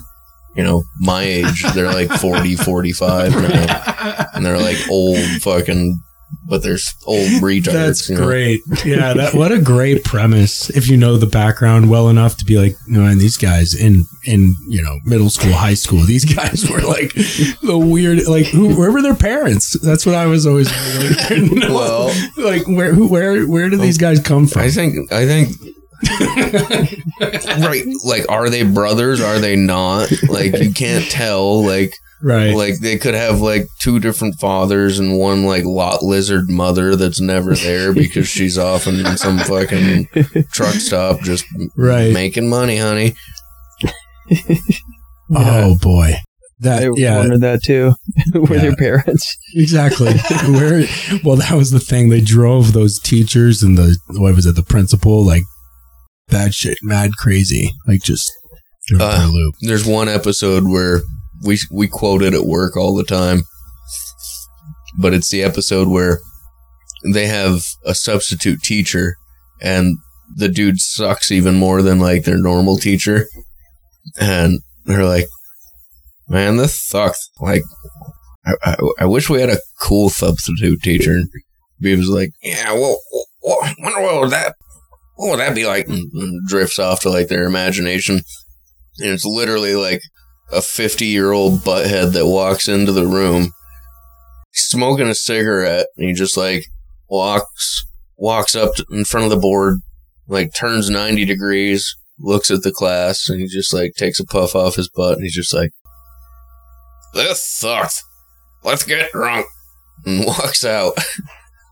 you 0.55 0.63
know, 0.63 0.83
my 0.99 1.23
age. 1.23 1.63
They're 1.73 1.93
like 1.93 2.11
40, 2.11 2.55
45 2.57 3.31
now, 3.41 4.25
and 4.33 4.45
they're 4.45 4.57
like 4.59 4.77
old 4.89 5.17
fucking, 5.41 6.01
but 6.51 6.61
they're 6.61 6.77
old 7.05 7.29
retards. 7.41 7.71
That's 7.71 8.09
you 8.09 8.17
know? 8.17 8.25
great. 8.25 8.61
Yeah, 8.85 9.13
that 9.13 9.33
what 9.33 9.53
a 9.53 9.59
great 9.59 10.03
premise. 10.03 10.69
If 10.69 10.89
you 10.89 10.97
know 10.97 11.15
the 11.15 11.25
background 11.25 11.89
well 11.89 12.09
enough 12.09 12.35
to 12.37 12.45
be 12.45 12.59
like, 12.59 12.75
no, 12.87 13.05
and 13.05 13.19
these 13.19 13.37
guys 13.37 13.73
in 13.73 14.03
in 14.25 14.55
you 14.67 14.81
know 14.83 14.99
middle 15.05 15.29
school, 15.29 15.53
high 15.53 15.75
school, 15.75 16.03
these 16.03 16.25
guys 16.25 16.69
were 16.69 16.81
like 16.81 17.13
the 17.63 17.77
weird, 17.77 18.27
like 18.27 18.47
who, 18.47 18.77
where 18.77 18.91
were 18.91 19.01
their 19.01 19.15
parents? 19.15 19.79
That's 19.79 20.05
what 20.05 20.13
I 20.13 20.25
was 20.25 20.45
always 20.45 20.69
like, 20.97 21.41
no, 21.41 21.73
Well, 21.73 22.29
like 22.37 22.67
where 22.67 22.93
who 22.93 23.07
where 23.07 23.47
where 23.47 23.69
do 23.69 23.77
these 23.77 23.97
oh, 23.97 24.01
guys 24.01 24.19
come 24.19 24.45
from? 24.45 24.61
I 24.61 24.69
think 24.69 25.11
I 25.13 25.25
think 25.25 25.55
right 27.63 27.85
like 28.03 28.27
are 28.27 28.49
they 28.49 28.63
brothers 28.63 29.21
are 29.21 29.37
they 29.37 29.55
not 29.55 30.11
like 30.27 30.57
you 30.57 30.73
can't 30.73 31.05
tell 31.11 31.63
like 31.63 31.93
right. 32.23 32.55
like 32.55 32.79
they 32.79 32.97
could 32.97 33.13
have 33.13 33.41
like 33.41 33.65
two 33.79 33.99
different 33.99 34.39
fathers 34.39 34.99
and 34.99 35.17
one 35.17 35.45
like 35.45 35.63
lot 35.65 36.03
lizard 36.03 36.49
mother 36.49 36.95
that's 36.95 37.19
never 37.21 37.55
there 37.55 37.93
because 38.03 38.27
she's 38.27 38.57
off 38.57 38.87
in 38.87 39.05
some 39.17 39.37
fucking 39.39 40.07
truck 40.51 40.73
stop 40.75 41.21
just 41.21 41.45
Right. 41.75 42.13
making 42.13 42.49
money 42.49 42.77
honey 42.77 43.15
oh 45.35 45.77
boy. 45.81 46.13
That 46.59 46.83
I 46.83 46.89
yeah, 46.95 47.17
wondered 47.17 47.41
that 47.41 47.63
too. 47.63 47.93
Were 48.35 48.53
Yeah. 48.55 48.61
their 48.61 48.75
parents? 48.75 49.35
Exactly. 49.55 50.13
Where 50.47 50.85
well 51.23 51.37
that 51.37 51.53
was 51.53 51.71
the 51.71 51.79
thing. 51.79 52.09
They 52.09 52.21
drove 52.21 52.73
those 52.73 52.99
teachers 52.99 53.63
and 53.63 53.77
the 53.77 53.97
what 54.09 54.35
was 54.35 54.45
it, 54.45 54.55
the 54.55 54.61
principal, 54.63 55.25
like 55.25 55.41
bad 56.29 56.53
shit, 56.53 56.77
mad 56.83 57.11
crazy. 57.17 57.71
Like 57.87 58.03
just 58.03 58.31
Uh, 58.99 59.27
loop. 59.31 59.55
there's 59.61 59.85
one 59.87 60.07
episode 60.07 60.65
where 60.67 61.01
we 61.43 61.59
we 61.71 61.87
quote 61.87 62.21
it 62.21 62.33
at 62.33 62.45
work 62.45 62.77
all 62.77 62.95
the 62.95 63.03
time. 63.03 63.43
But 64.99 65.13
it's 65.13 65.29
the 65.29 65.43
episode 65.43 65.87
where 65.87 66.19
they 67.13 67.27
have 67.27 67.63
a 67.85 67.95
substitute 67.95 68.61
teacher 68.61 69.15
and 69.61 69.97
the 70.35 70.49
dude 70.49 70.79
sucks 70.79 71.31
even 71.31 71.55
more 71.55 71.81
than 71.81 71.99
like 71.99 72.23
their 72.23 72.37
normal 72.37 72.77
teacher. 72.77 73.27
And 74.19 74.59
they're 74.85 75.05
like 75.05 75.27
man 76.27 76.57
this 76.57 76.79
sucks. 76.79 77.29
Like 77.39 77.63
i, 78.45 78.53
I, 78.63 78.75
I 78.99 79.05
wish 79.05 79.29
we 79.29 79.41
had 79.41 79.49
a 79.49 79.61
cool 79.79 80.09
substitute 80.09 80.81
teacher. 80.81 81.13
And 81.13 81.29
Beavis 81.81 82.07
like 82.07 82.31
yeah 82.41 82.73
well, 82.73 82.99
well 83.41 83.57
wonder 83.79 84.01
what 84.01 84.21
would 84.21 84.31
that 84.31 84.55
what 85.15 85.31
would 85.31 85.39
that 85.39 85.55
be 85.55 85.65
like? 85.65 85.87
And, 85.87 86.47
drifts 86.47 86.79
off 86.79 87.01
to 87.01 87.09
like 87.09 87.27
their 87.27 87.45
imagination. 87.45 88.21
And 88.97 89.09
it's 89.09 89.25
literally 89.25 89.75
like 89.75 90.01
a 90.51 90.61
50 90.61 91.05
year 91.05 91.31
old 91.31 91.59
butthead 91.61 92.13
that 92.13 92.25
walks 92.27 92.67
into 92.67 92.91
the 92.91 93.07
room 93.07 93.51
smoking 94.53 95.07
a 95.07 95.15
cigarette 95.15 95.87
and 95.97 96.07
he 96.07 96.13
just 96.13 96.35
like 96.37 96.65
walks 97.09 97.83
walks 98.17 98.55
up 98.55 98.73
to- 98.75 98.85
in 98.91 99.05
front 99.05 99.23
of 99.25 99.29
the 99.31 99.37
board 99.37 99.79
like 100.27 100.49
turns 100.53 100.89
90 100.89 101.25
degrees 101.25 101.95
looks 102.19 102.51
at 102.51 102.61
the 102.63 102.71
class 102.71 103.29
and 103.29 103.39
he 103.39 103.47
just 103.47 103.73
like 103.73 103.93
takes 103.95 104.19
a 104.19 104.25
puff 104.25 104.55
off 104.55 104.75
his 104.75 104.89
butt 104.93 105.13
and 105.13 105.23
he's 105.23 105.33
just 105.35 105.53
like 105.53 105.71
this 107.13 107.41
sucks 107.43 108.03
let's 108.63 108.83
get 108.83 109.11
drunk 109.11 109.45
and 110.05 110.25
walks 110.27 110.63
out 110.65 110.93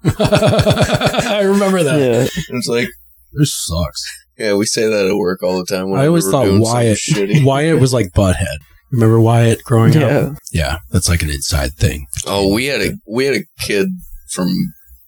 I 0.18 1.42
remember 1.44 1.84
that. 1.84 2.00
Yeah. 2.00 2.56
it's 2.58 2.68
like 2.68 2.88
This 3.34 3.54
sucks. 3.54 4.26
Yeah 4.40 4.54
we 4.56 4.66
say 4.66 4.90
that 4.90 5.08
at 5.08 5.16
work 5.16 5.44
all 5.44 5.58
the 5.58 5.66
time 5.66 5.94
I 5.94 6.08
always 6.08 6.30
thought 6.30 6.46
doing 6.46 6.66
something 6.66 7.38
Wyatt. 7.38 7.44
Wyatt 7.46 7.80
was 7.80 7.94
like 7.94 8.12
butthead. 8.14 8.58
Remember 8.92 9.20
Wyatt 9.20 9.64
growing 9.64 9.96
up? 9.98 10.02
Yeah. 10.02 10.34
Yeah, 10.52 10.78
that's 10.90 11.08
like 11.08 11.22
an 11.22 11.30
inside 11.30 11.74
thing. 11.76 12.08
Oh, 12.26 12.52
we 12.52 12.66
had 12.66 12.82
a 12.82 12.94
we 13.08 13.26
had 13.26 13.36
a 13.36 13.46
kid 13.60 13.90
from 14.32 14.50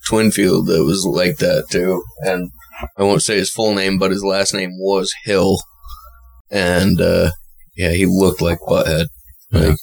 Twinfield 0.09 0.67
that 0.67 0.83
was 0.83 1.03
like 1.05 1.37
that 1.37 1.65
too, 1.71 2.03
and 2.19 2.51
I 2.97 3.03
won't 3.03 3.23
say 3.23 3.37
his 3.37 3.49
full 3.49 3.73
name, 3.73 3.97
but 3.97 4.11
his 4.11 4.23
last 4.23 4.53
name 4.53 4.71
was 4.73 5.11
Hill, 5.23 5.57
and 6.51 7.01
uh, 7.01 7.31
yeah, 7.75 7.91
he 7.91 8.05
looked 8.05 8.41
like 8.41 8.59
Butthead. 8.67 9.07
Like, 9.51 9.77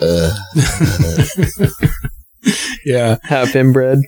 uh, 0.00 0.34
yeah. 2.84 3.16
Half 3.22 3.56
inbred. 3.56 3.98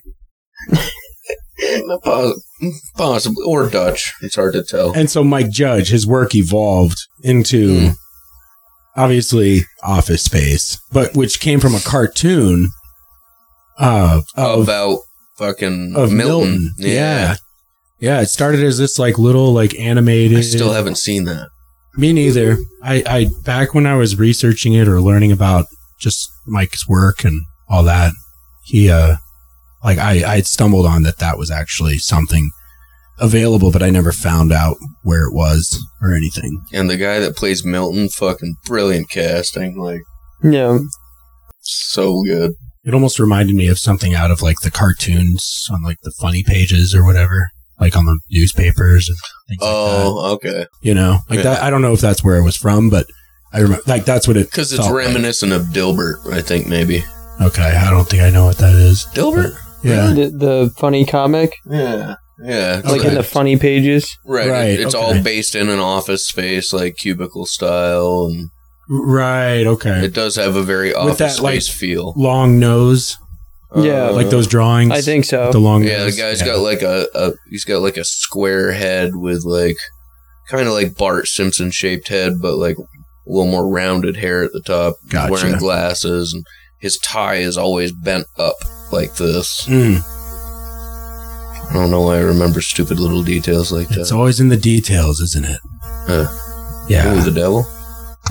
Pos- 2.02 2.42
possibly 2.96 3.42
or 3.46 3.68
Dutch. 3.68 4.12
It's 4.22 4.36
hard 4.36 4.52
to 4.54 4.62
tell. 4.62 4.92
And 4.92 5.10
so 5.10 5.22
Mike 5.24 5.50
Judge, 5.50 5.88
his 5.90 6.06
work 6.06 6.34
evolved 6.34 6.98
into 7.22 7.80
Hmm. 7.80 7.88
obviously 8.96 9.62
Office 9.82 10.22
Space, 10.22 10.78
but 10.92 11.14
which 11.14 11.40
came 11.40 11.60
from 11.60 11.74
a 11.74 11.80
cartoon 11.80 12.68
uh, 13.78 14.20
of 14.36 14.64
About 14.64 14.98
fucking 15.36 15.94
of 15.96 16.12
Milton. 16.12 16.16
Milton. 16.16 16.74
Yeah. 16.78 16.88
Yeah. 16.90 17.36
yeah. 17.98 18.20
it 18.20 18.26
started 18.26 18.62
as 18.62 18.78
this 18.78 18.98
like 18.98 19.18
little 19.18 19.52
like 19.52 19.74
animated. 19.78 20.38
I 20.38 20.42
still 20.42 20.72
haven't 20.72 20.98
seen 20.98 21.24
that. 21.24 21.48
Me 21.96 22.12
neither. 22.12 22.58
I, 22.82 23.02
I 23.06 23.26
back 23.44 23.74
when 23.74 23.86
I 23.86 23.96
was 23.96 24.16
researching 24.18 24.74
it 24.74 24.86
or 24.86 25.00
learning 25.00 25.32
about 25.32 25.66
just 25.98 26.30
Mike's 26.46 26.88
work 26.88 27.24
and 27.24 27.40
all 27.68 27.82
that, 27.84 28.12
he 28.64 28.90
uh 28.90 29.16
like 29.84 29.98
I 29.98 30.24
I 30.36 30.40
stumbled 30.42 30.86
on 30.86 31.02
that 31.04 31.18
that 31.18 31.38
was 31.38 31.50
actually 31.50 31.98
something 31.98 32.50
available, 33.18 33.70
but 33.70 33.82
I 33.82 33.90
never 33.90 34.12
found 34.12 34.50
out 34.52 34.76
where 35.02 35.24
it 35.26 35.34
was 35.34 35.78
or 36.00 36.14
anything. 36.14 36.62
And 36.72 36.88
the 36.88 36.96
guy 36.96 37.18
that 37.20 37.36
plays 37.36 37.64
Milton, 37.64 38.08
fucking 38.08 38.54
brilliant 38.66 39.10
casting. 39.10 39.76
Like, 39.78 40.00
Yeah. 40.42 40.78
so 41.60 42.22
good. 42.24 42.52
It 42.84 42.94
almost 42.94 43.18
reminded 43.18 43.54
me 43.56 43.68
of 43.68 43.78
something 43.78 44.14
out 44.14 44.30
of 44.30 44.40
like 44.40 44.60
the 44.62 44.70
cartoons 44.70 45.68
on 45.70 45.82
like 45.82 45.98
the 46.02 46.12
funny 46.20 46.42
pages 46.42 46.94
or 46.94 47.04
whatever, 47.04 47.48
like 47.78 47.94
on 47.94 48.06
the 48.06 48.18
newspapers 48.30 49.08
and 49.08 49.18
things 49.50 49.60
like 49.60 49.70
that. 49.70 50.02
Oh, 50.06 50.32
okay. 50.34 50.66
You 50.80 50.94
know, 50.94 51.18
like 51.28 51.38
Yeah. 51.38 51.42
that. 51.54 51.62
I 51.62 51.68
don't 51.70 51.82
know 51.82 51.92
if 51.92 52.00
that's 52.00 52.24
where 52.24 52.38
it 52.38 52.42
was 52.42 52.56
from, 52.56 52.88
but 52.88 53.06
I 53.52 53.58
remember 53.60 53.82
like 53.86 54.06
that's 54.06 54.26
what 54.26 54.38
it 54.38 54.46
Because 54.50 54.72
it's 54.72 54.80
felt 54.82 54.94
like. 54.94 55.06
reminiscent 55.06 55.52
of 55.52 55.66
Dilbert, 55.66 56.32
I 56.32 56.40
think 56.40 56.66
maybe. 56.68 57.04
Okay, 57.42 57.62
I 57.76 57.90
don't 57.90 58.08
think 58.08 58.22
I 58.22 58.30
know 58.30 58.46
what 58.46 58.58
that 58.58 58.74
is. 58.74 59.06
Dilbert? 59.14 59.56
Yeah. 59.82 60.12
The, 60.12 60.30
the 60.30 60.74
funny 60.76 61.04
comic, 61.04 61.54
Yeah. 61.70 62.14
Yeah. 62.42 62.80
like 62.84 63.04
in 63.04 63.14
the 63.14 63.22
funny 63.22 63.56
pages. 63.56 64.16
right. 64.24 64.48
Right, 64.48 64.80
It's 64.80 64.94
okay. 64.94 65.04
all 65.18 65.22
based 65.22 65.54
in 65.54 65.68
an 65.68 65.78
office 65.78 66.26
space, 66.26 66.72
like 66.72 66.96
cubicle 66.96 67.46
style, 67.46 68.26
and 68.30 68.50
Right. 68.88 69.66
Okay. 69.66 70.04
it 70.04 70.14
does 70.14 70.36
have 70.36 70.56
a 70.56 70.62
very 70.62 70.88
With 70.88 70.96
office 70.96 71.36
that, 71.36 71.42
like, 71.42 71.60
space 71.62 71.68
feel. 71.68 72.12
long 72.16 72.58
nose, 72.58 73.16
Yeah. 73.76 74.08
Uh, 74.08 74.12
like 74.14 74.30
those 74.30 74.46
drawings. 74.48 74.90
I 74.90 75.00
think 75.00 75.24
so. 75.24 75.52
the 75.52 75.60
long. 75.60 75.84
Yeah, 75.84 75.98
the 75.98 76.04
nose. 76.06 76.16
guy's 76.18 76.40
Yeah. 76.40 76.46
got 76.46 76.58
like 76.60 76.82
a, 76.82 77.06
a 77.14 77.32
he's 77.48 77.64
got 77.64 77.82
like 77.82 77.96
a 77.96 78.04
square 78.04 78.72
head 78.72 79.14
with 79.14 79.44
like 79.44 79.76
kind 80.48 80.66
of 80.66 80.72
like 80.74 80.96
Bart 80.96 81.28
Simpson 81.28 81.70
shaped 81.70 82.08
head, 82.08 82.40
but 82.42 82.56
like 82.56 82.76
a 82.78 82.82
little 83.30 83.50
more 83.50 83.68
rounded 83.70 84.16
hair 84.16 84.42
at 84.42 84.52
the 84.52 84.60
top. 84.60 84.96
Gotcha. 85.08 85.30
wearing 85.32 85.58
glasses, 85.58 86.32
and 86.34 86.44
his 86.80 86.98
tie 86.98 87.36
is 87.36 87.56
always 87.58 87.92
bent 87.92 88.26
up 88.38 88.56
like 88.92 89.14
this. 89.16 89.66
Mm, 89.66 90.00
I 91.70 91.72
don't 91.74 91.90
know 91.90 92.02
why 92.02 92.16
I 92.16 92.20
remember 92.20 92.60
stupid 92.60 92.98
little 92.98 93.22
details 93.22 93.70
like 93.72 93.88
that. 93.88 94.00
it's 94.00 94.12
always 94.12 94.40
in 94.40 94.48
the 94.48 94.56
details, 94.56 95.20
isn't 95.20 95.44
it? 95.46 95.60
Uh, 96.08 96.26
Yeah. 96.88 97.14
Ooh, 97.14 97.20
the 97.22 97.30
devil. 97.30 97.64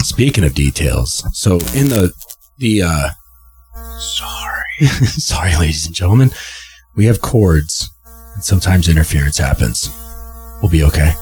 Speaking 0.01 0.44
of 0.44 0.53
details, 0.53 1.24
so 1.38 1.53
in 1.75 1.89
the 1.89 2.12
the 2.58 2.82
uh 2.84 3.10
Sorry. 4.00 4.63
Sorry, 5.06 5.56
ladies 5.58 5.86
and 5.86 5.96
gentlemen. 5.96 6.32
We 6.96 7.06
have 7.06 7.22
cords, 7.22 7.89
and 8.36 8.44
sometimes 8.44 8.88
interference 8.89 9.38
happens. 9.38 9.89
We'll 10.62 10.72
be 10.72 10.84
okay. 10.84 11.13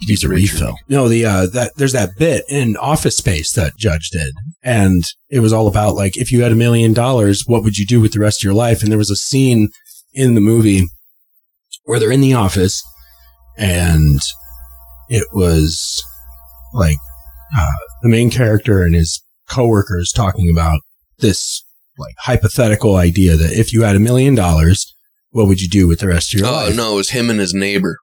Use 0.00 0.24
a 0.24 0.28
refill. 0.28 0.76
No, 0.88 1.08
the 1.08 1.24
uh, 1.24 1.46
that 1.46 1.72
there's 1.76 1.92
that 1.92 2.10
bit 2.18 2.44
in 2.48 2.76
Office 2.76 3.16
Space 3.16 3.52
that 3.52 3.76
Judge 3.76 4.10
did, 4.10 4.34
and 4.64 5.02
it 5.28 5.40
was 5.40 5.52
all 5.52 5.68
about 5.68 5.94
like 5.94 6.16
if 6.16 6.32
you 6.32 6.42
had 6.42 6.50
a 6.52 6.56
million 6.56 6.92
dollars, 6.92 7.44
what 7.46 7.62
would 7.62 7.76
you 7.78 7.86
do 7.86 8.00
with 8.00 8.12
the 8.12 8.18
rest 8.20 8.40
of 8.40 8.44
your 8.44 8.54
life? 8.54 8.82
And 8.82 8.90
there 8.90 8.98
was 8.98 9.10
a 9.10 9.16
scene 9.16 9.68
in 10.14 10.34
the 10.34 10.40
movie 10.40 10.84
where 11.84 11.98
they're 12.00 12.10
in 12.10 12.20
the 12.22 12.34
office, 12.34 12.82
and 13.58 14.18
it 15.08 15.26
was 15.32 16.02
like 16.72 16.96
uh, 17.56 17.66
the 18.02 18.08
main 18.08 18.30
character 18.30 18.82
and 18.82 18.94
his 18.94 19.22
coworkers 19.48 20.10
talking 20.12 20.48
about 20.50 20.80
this 21.18 21.62
like 21.98 22.14
hypothetical 22.18 22.96
idea 22.96 23.36
that 23.36 23.52
if 23.52 23.72
you 23.72 23.82
had 23.82 23.94
a 23.96 24.00
million 24.00 24.34
dollars, 24.34 24.92
what 25.30 25.46
would 25.46 25.60
you 25.60 25.68
do 25.68 25.86
with 25.86 26.00
the 26.00 26.08
rest 26.08 26.32
of 26.34 26.40
your 26.40 26.48
Oh 26.48 26.52
life? 26.52 26.72
Oh 26.72 26.76
no, 26.76 26.92
it 26.94 26.96
was 26.96 27.10
him 27.10 27.28
and 27.30 27.38
his 27.38 27.54
neighbor. 27.54 27.98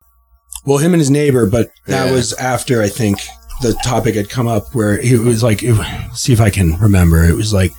Well, 0.66 0.78
him 0.78 0.94
and 0.94 1.02
his 1.02 1.10
neighbor, 1.10 1.46
but 1.48 1.72
that 1.88 2.06
Yeah. 2.08 2.12
was 2.12 2.34
after 2.34 2.82
I 2.84 2.88
think 2.90 3.20
the 3.62 3.74
topic 3.84 4.16
had 4.16 4.30
come 4.30 4.48
up 4.48 4.74
where 4.74 5.00
it 5.00 5.20
was 5.20 5.44
like, 5.44 5.62
it, 5.64 5.76
see 6.16 6.34
if 6.34 6.42
I 6.42 6.50
can 6.50 6.78
remember. 6.78 7.24
It 7.24 7.36
was 7.36 7.54
like 7.54 7.72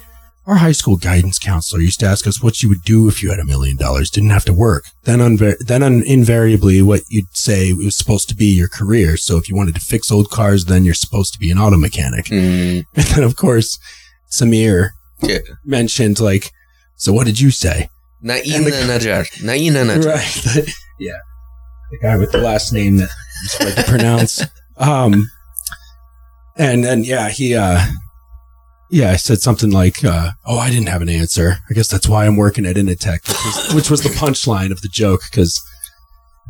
our 0.47 0.57
high 0.57 0.73
school 0.73 0.97
guidance 0.97 1.39
counselor 1.39 1.81
used 1.81 2.01
to 2.01 2.07
ask 2.07 2.27
us 2.27 2.43
what 2.43 2.63
you 2.63 2.69
would 2.69 2.83
do 2.83 3.09
if 3.09 3.23
you 3.23 3.31
had 3.31 3.39
a 3.39 3.45
million 3.45 3.77
dollars, 3.77 4.11
didn't 4.11 4.31
have 4.31 4.45
to 4.47 4.53
work. 4.53 4.85
Then, 5.05 5.21
unver- 5.21 5.59
then 5.59 5.83
un- 5.83 6.03
invariably, 6.05 6.83
what 6.83 7.03
you'd 7.09 7.37
say 7.37 7.73
was 7.73 7.97
supposed 7.97 8.29
to 8.31 8.35
be 8.35 8.47
your 8.47 8.69
career. 8.69 9.17
So 9.17 9.37
if 9.37 9.49
you 9.49 9.55
wanted 9.57 9.75
to 9.77 9.81
fix 9.81 10.11
old 10.11 10.31
cars, 10.31 10.65
then 10.65 10.85
you're 10.85 10.95
supposed 10.95 11.33
to 11.35 11.39
be 11.39 11.51
an 11.51 11.59
auto 11.59 11.77
mechanic. 11.77 12.27
Mm, 12.27 12.85
And 12.97 13.05
then, 13.07 13.25
of 13.25 13.37
course, 13.37 13.79
Samir 14.31 14.91
yeah. 15.23 15.39
mentioned 15.65 16.19
like, 16.21 16.51
so 16.97 17.13
what 17.13 17.27
did 17.27 17.39
you 17.41 17.51
say? 17.51 17.89
Naina 18.25 18.71
Najar. 18.87 19.27
Naina 19.43 19.85
Najar. 19.85 20.55
Right. 20.57 20.69
yeah. 21.01 21.19
The 21.91 21.99
guy 21.99 22.17
with 22.17 22.33
the 22.33 22.39
last 22.39 22.73
name 22.73 22.97
that 22.99 23.11
is 23.45 23.55
hard 23.59 23.75
to 23.77 23.83
pronounce. 23.85 24.43
Um, 24.77 25.29
and 26.71 26.85
then, 26.85 27.05
yeah, 27.05 27.29
he, 27.29 27.55
uh, 27.55 27.85
yeah, 28.91 29.11
I 29.11 29.17
said 29.17 29.41
something 29.41 29.71
like, 29.71 30.05
uh, 30.05 30.33
oh, 30.47 30.59
I 30.59 30.71
didn't 30.71 30.89
have 30.89 31.03
an 31.03 31.09
answer. 31.09 31.57
I 31.69 31.75
guess 31.75 31.89
that's 31.89 32.09
why 32.09 32.27
I'm 32.27 32.37
working 32.37 32.67
at 32.67 32.77
Initech, 32.77 33.27
which 33.27 33.45
was, 33.45 33.75
which 33.75 33.91
was 33.91 34.03
the 34.03 34.11
punchline 34.11 34.71
of 34.71 34.83
the 34.83 34.89
joke. 34.89 35.23
Cause 35.33 35.61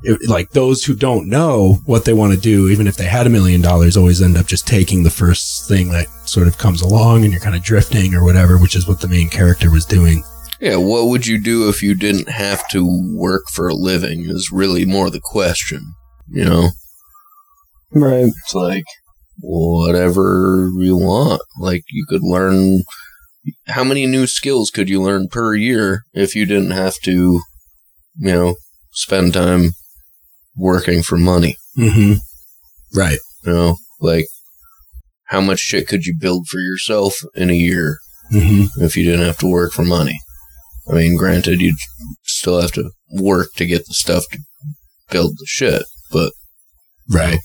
it, 0.03 0.29
like 0.29 0.51
those 0.51 0.85
who 0.85 0.95
don't 0.95 1.29
know 1.29 1.79
what 1.87 2.05
they 2.05 2.13
want 2.13 2.35
to 2.35 2.41
do, 2.41 2.69
even 2.69 2.87
if 2.87 2.97
they 2.97 3.05
had 3.05 3.27
a 3.27 3.31
million 3.31 3.61
dollars, 3.61 3.97
always 3.97 4.21
end 4.21 4.37
up 4.37 4.47
just 4.47 4.67
taking 4.67 5.05
the 5.05 5.11
first 5.11 5.69
thing 5.69 5.91
that 5.91 6.09
sort 6.29 6.49
of 6.49 6.59
comes 6.59 6.83
along 6.83 7.23
and 7.23 7.33
you're 7.33 7.41
kind 7.41 7.55
of 7.55 7.63
drifting 7.63 8.15
or 8.15 8.25
whatever, 8.25 8.59
which 8.59 8.75
is 8.75 8.89
what 8.89 9.01
the 9.01 9.09
main 9.09 9.29
character 9.29 9.71
was 9.71 9.85
doing. 9.85 10.25
Yeah, 10.61 10.77
what 10.77 11.07
would 11.07 11.27
you 11.27 11.41
do 11.41 11.69
if 11.69 11.83
you 11.83 11.95
didn't 11.95 12.29
have 12.29 12.67
to 12.69 12.85
work 13.15 13.45
for 13.53 13.69
a 13.69 13.75
living 13.75 14.25
is 14.29 14.51
really 14.53 14.85
more 14.85 15.11
the 15.11 15.21
question. 15.21 15.95
You 16.29 16.45
know? 16.45 16.69
Right. 17.93 18.27
It's 18.27 18.55
like 18.55 18.85
whatever 19.41 20.71
you 20.79 20.97
want. 20.97 21.43
Like 21.59 21.85
you 21.91 22.07
could 22.09 22.23
learn 22.23 22.83
how 23.69 23.85
many 23.85 24.07
new 24.07 24.27
skills 24.27 24.71
could 24.71 24.89
you 24.89 25.03
learn 25.03 25.29
per 25.29 25.55
year 25.55 26.03
if 26.13 26.35
you 26.37 26.47
didn't 26.47 26.71
have 26.73 26.95
to, 27.05 27.11
you 27.13 27.41
know, 28.33 28.55
spend 28.93 29.35
time 29.35 29.71
working 30.57 31.03
for 31.03 31.17
money? 31.17 31.57
Mm-hmm. 31.77 32.15
Right. 32.99 33.19
You 33.45 33.53
know, 33.53 33.77
like 34.01 34.27
how 35.27 35.41
much 35.41 35.59
shit 35.61 35.89
could 35.89 36.05
you 36.05 36.15
build 36.19 36.47
for 36.49 36.59
yourself 36.61 37.15
in 37.35 37.51
a 37.51 37.55
year 37.55 37.99
Mm-hmm. 38.33 38.83
if 38.83 38.97
you 38.97 39.05
didn't 39.05 39.27
have 39.27 39.37
to 39.39 39.47
work 39.51 39.73
for 39.73 39.85
money? 39.85 40.19
I 40.91 40.95
mean, 40.95 41.17
granted, 41.17 41.61
you'd 41.61 41.77
still 42.25 42.61
have 42.61 42.73
to 42.73 42.91
work 43.11 43.49
to 43.57 43.67
get 43.67 43.87
the 43.87 43.93
stuff 43.95 44.25
to 44.33 44.39
build 45.11 45.33
the 45.33 45.47
shit, 45.47 45.83
but 46.11 46.33
Right. 47.11 47.39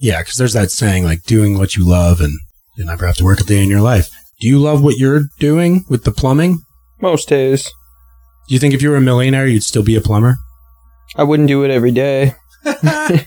Yeah, 0.00 0.20
because 0.22 0.36
there's 0.36 0.54
that 0.54 0.70
saying 0.70 1.04
like 1.04 1.22
doing 1.24 1.58
what 1.58 1.74
you 1.76 1.84
love 1.86 2.20
and 2.20 2.32
you 2.76 2.84
never 2.84 3.06
have 3.06 3.16
to 3.16 3.24
work 3.24 3.40
a 3.40 3.44
day 3.44 3.62
in 3.62 3.68
your 3.68 3.80
life. 3.82 4.08
Do 4.40 4.48
you 4.48 4.58
love 4.58 4.82
what 4.82 4.96
you're 4.96 5.22
doing 5.38 5.84
with 5.90 6.04
the 6.04 6.12
plumbing? 6.12 6.60
Most 7.02 7.28
days. 7.28 7.64
Do 8.48 8.54
you 8.54 8.58
think 8.58 8.72
if 8.74 8.80
you 8.82 8.90
were 8.90 8.96
a 8.96 9.00
millionaire, 9.02 9.46
you'd 9.46 9.62
still 9.62 9.82
be 9.82 9.96
a 9.96 10.00
plumber? 10.00 10.36
I 11.16 11.24
wouldn't 11.24 11.48
do 11.48 11.62
it 11.64 11.70
every 11.70 11.92
day. 11.92 12.34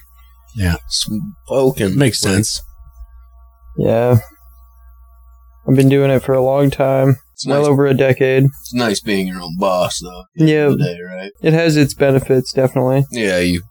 Yeah, 0.55 0.75
spoken 0.87 1.97
makes 1.97 2.19
sense. 2.19 2.61
Yeah. 3.77 4.17
I've 5.67 5.75
been 5.75 5.89
doing 5.89 6.11
it 6.11 6.19
for 6.21 6.33
a 6.33 6.43
long 6.43 6.69
time. 6.69 7.15
It's 7.33 7.47
well 7.47 7.61
nice. 7.61 7.67
over 7.69 7.87
a 7.87 7.93
decade. 7.95 8.43
It's 8.43 8.73
nice 8.73 8.99
being 8.99 9.25
your 9.25 9.41
own 9.41 9.57
boss, 9.57 9.99
though. 9.99 10.21
at 10.21 10.25
the 10.45 10.55
end 10.55 10.79
Yeah. 10.79 10.85
day, 10.85 10.99
right? 11.01 11.31
It 11.41 11.53
has 11.53 11.75
its 11.75 11.95
benefits, 11.95 12.53
definitely. 12.53 13.05
Yeah, 13.11 13.39
you 13.39 13.63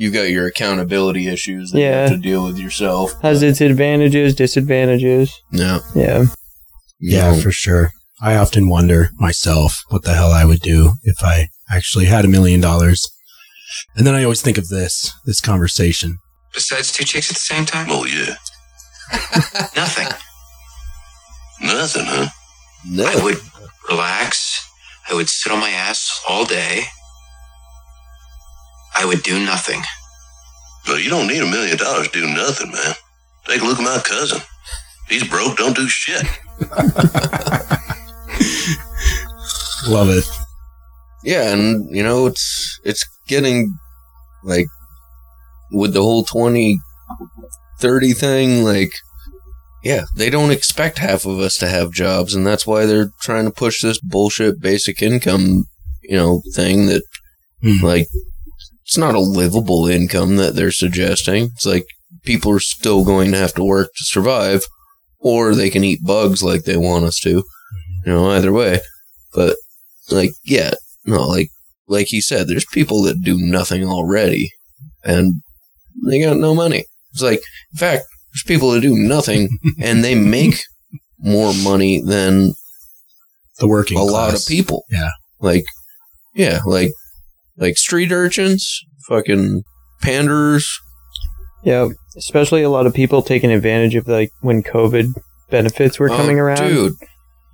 you 0.00 0.10
got 0.10 0.30
your 0.30 0.46
accountability 0.46 1.28
issues 1.28 1.70
that 1.72 1.78
you 1.78 1.84
Yeah. 1.84 2.00
have 2.02 2.10
to 2.12 2.16
deal 2.16 2.44
with 2.46 2.56
yourself. 2.58 3.20
Has 3.20 3.42
its 3.42 3.60
advantages, 3.60 4.34
disadvantages. 4.34 5.30
Yeah, 5.52 5.80
Yeah. 5.94 6.24
Yeah, 6.98 7.34
for 7.40 7.50
sure. 7.52 7.92
I 8.20 8.34
often 8.36 8.68
wonder 8.70 9.10
myself 9.18 9.82
what 9.90 10.02
the 10.04 10.14
hell 10.14 10.32
I 10.32 10.44
would 10.46 10.60
do 10.60 10.94
if 11.02 11.22
I 11.22 11.48
actually 11.70 12.06
had 12.06 12.24
a 12.24 12.28
million 12.28 12.60
dollars. 12.62 13.06
And 13.94 14.06
then 14.06 14.14
I 14.14 14.22
always 14.24 14.40
think 14.42 14.56
of 14.58 14.68
this, 14.68 15.12
this 15.26 15.40
conversation. 15.40 16.16
Besides 16.54 16.92
two 16.92 17.04
chicks 17.04 17.28
at 17.30 17.36
the 17.36 17.40
same 17.40 17.66
time? 17.66 17.88
Oh, 17.90 18.06
yeah. 18.06 18.36
Nothing. 19.76 20.08
Nothing, 21.62 22.04
huh? 22.06 22.28
no. 22.86 23.04
I 23.06 23.22
would 23.22 23.38
relax. 23.90 24.66
I 25.10 25.14
would 25.14 25.28
sit 25.28 25.52
on 25.52 25.60
my 25.60 25.70
ass 25.70 26.20
all 26.28 26.44
day. 26.46 26.84
I 28.96 29.04
would 29.04 29.22
do 29.22 29.44
nothing. 29.44 29.82
Well, 30.86 30.98
you 30.98 31.10
don't 31.10 31.26
need 31.28 31.42
a 31.42 31.46
million 31.46 31.76
dollars 31.76 32.08
to 32.08 32.20
do 32.20 32.26
nothing, 32.26 32.70
man. 32.72 32.94
Take 33.46 33.62
a 33.62 33.64
look 33.64 33.78
at 33.78 33.84
my 33.84 34.00
cousin. 34.04 34.40
He's 35.08 35.26
broke, 35.26 35.56
don't 35.56 35.76
do 35.76 35.88
shit. 35.88 36.24
Love 39.88 40.10
it. 40.10 40.24
Yeah, 41.24 41.52
and 41.52 41.94
you 41.94 42.02
know 42.02 42.26
it's 42.26 42.80
it's 42.84 43.04
getting 43.26 43.74
like 44.42 44.66
with 45.70 45.92
the 45.94 46.02
whole 46.02 46.24
20 46.24 46.78
30 47.78 48.12
thing 48.12 48.64
like 48.64 48.92
yeah, 49.82 50.04
they 50.14 50.28
don't 50.30 50.50
expect 50.50 50.98
half 50.98 51.24
of 51.24 51.38
us 51.38 51.56
to 51.58 51.68
have 51.68 51.92
jobs 51.92 52.34
and 52.34 52.46
that's 52.46 52.66
why 52.66 52.84
they're 52.86 53.10
trying 53.20 53.44
to 53.46 53.50
push 53.50 53.80
this 53.80 53.98
bullshit 54.00 54.60
basic 54.60 55.02
income, 55.02 55.64
you 56.02 56.16
know, 56.16 56.42
thing 56.54 56.86
that 56.86 57.02
Hmm. 57.62 57.84
like 57.84 58.08
it's 58.90 58.98
not 58.98 59.14
a 59.14 59.20
livable 59.20 59.86
income 59.86 60.34
that 60.34 60.56
they're 60.56 60.72
suggesting. 60.72 61.44
It's 61.54 61.64
like 61.64 61.84
people 62.24 62.50
are 62.50 62.58
still 62.58 63.04
going 63.04 63.30
to 63.30 63.38
have 63.38 63.54
to 63.54 63.62
work 63.62 63.90
to 63.96 64.04
survive 64.04 64.64
or 65.20 65.54
they 65.54 65.70
can 65.70 65.84
eat 65.84 66.04
bugs 66.04 66.42
like 66.42 66.64
they 66.64 66.76
want 66.76 67.04
us 67.04 67.20
to. 67.20 67.44
You 68.04 68.12
know, 68.12 68.30
either 68.32 68.52
way. 68.52 68.80
But 69.32 69.54
like 70.10 70.32
yeah, 70.44 70.72
no, 71.04 71.22
like 71.22 71.50
like 71.86 72.08
he 72.08 72.20
said, 72.20 72.48
there's 72.48 72.66
people 72.66 73.02
that 73.02 73.22
do 73.22 73.36
nothing 73.38 73.84
already, 73.84 74.50
and 75.04 75.34
they 76.04 76.20
got 76.20 76.38
no 76.38 76.52
money. 76.52 76.84
It's 77.12 77.22
like, 77.22 77.42
in 77.72 77.78
fact, 77.78 78.06
there's 78.32 78.42
people 78.44 78.72
that 78.72 78.80
do 78.80 78.96
nothing 78.96 79.50
and 79.80 80.02
they 80.02 80.16
make 80.16 80.64
more 81.20 81.54
money 81.54 82.02
than 82.04 82.54
The 83.60 83.68
working 83.68 83.98
a 83.98 84.02
lot 84.02 84.34
of 84.34 84.44
people. 84.48 84.84
Yeah. 84.90 85.10
like 85.38 85.64
yeah, 86.34 86.58
like 86.66 86.90
like 87.60 87.76
street 87.78 88.10
urchins, 88.10 88.80
fucking 89.08 89.62
panderers. 90.02 90.68
Yeah. 91.62 91.88
Especially 92.16 92.62
a 92.62 92.70
lot 92.70 92.86
of 92.86 92.94
people 92.94 93.22
taking 93.22 93.52
advantage 93.52 93.94
of 93.94 94.08
like 94.08 94.30
when 94.40 94.62
COVID 94.62 95.12
benefits 95.50 95.98
were 96.00 96.10
oh, 96.10 96.16
coming 96.16 96.40
Oh, 96.40 96.44
around. 96.44 96.68
dude. 96.68 96.94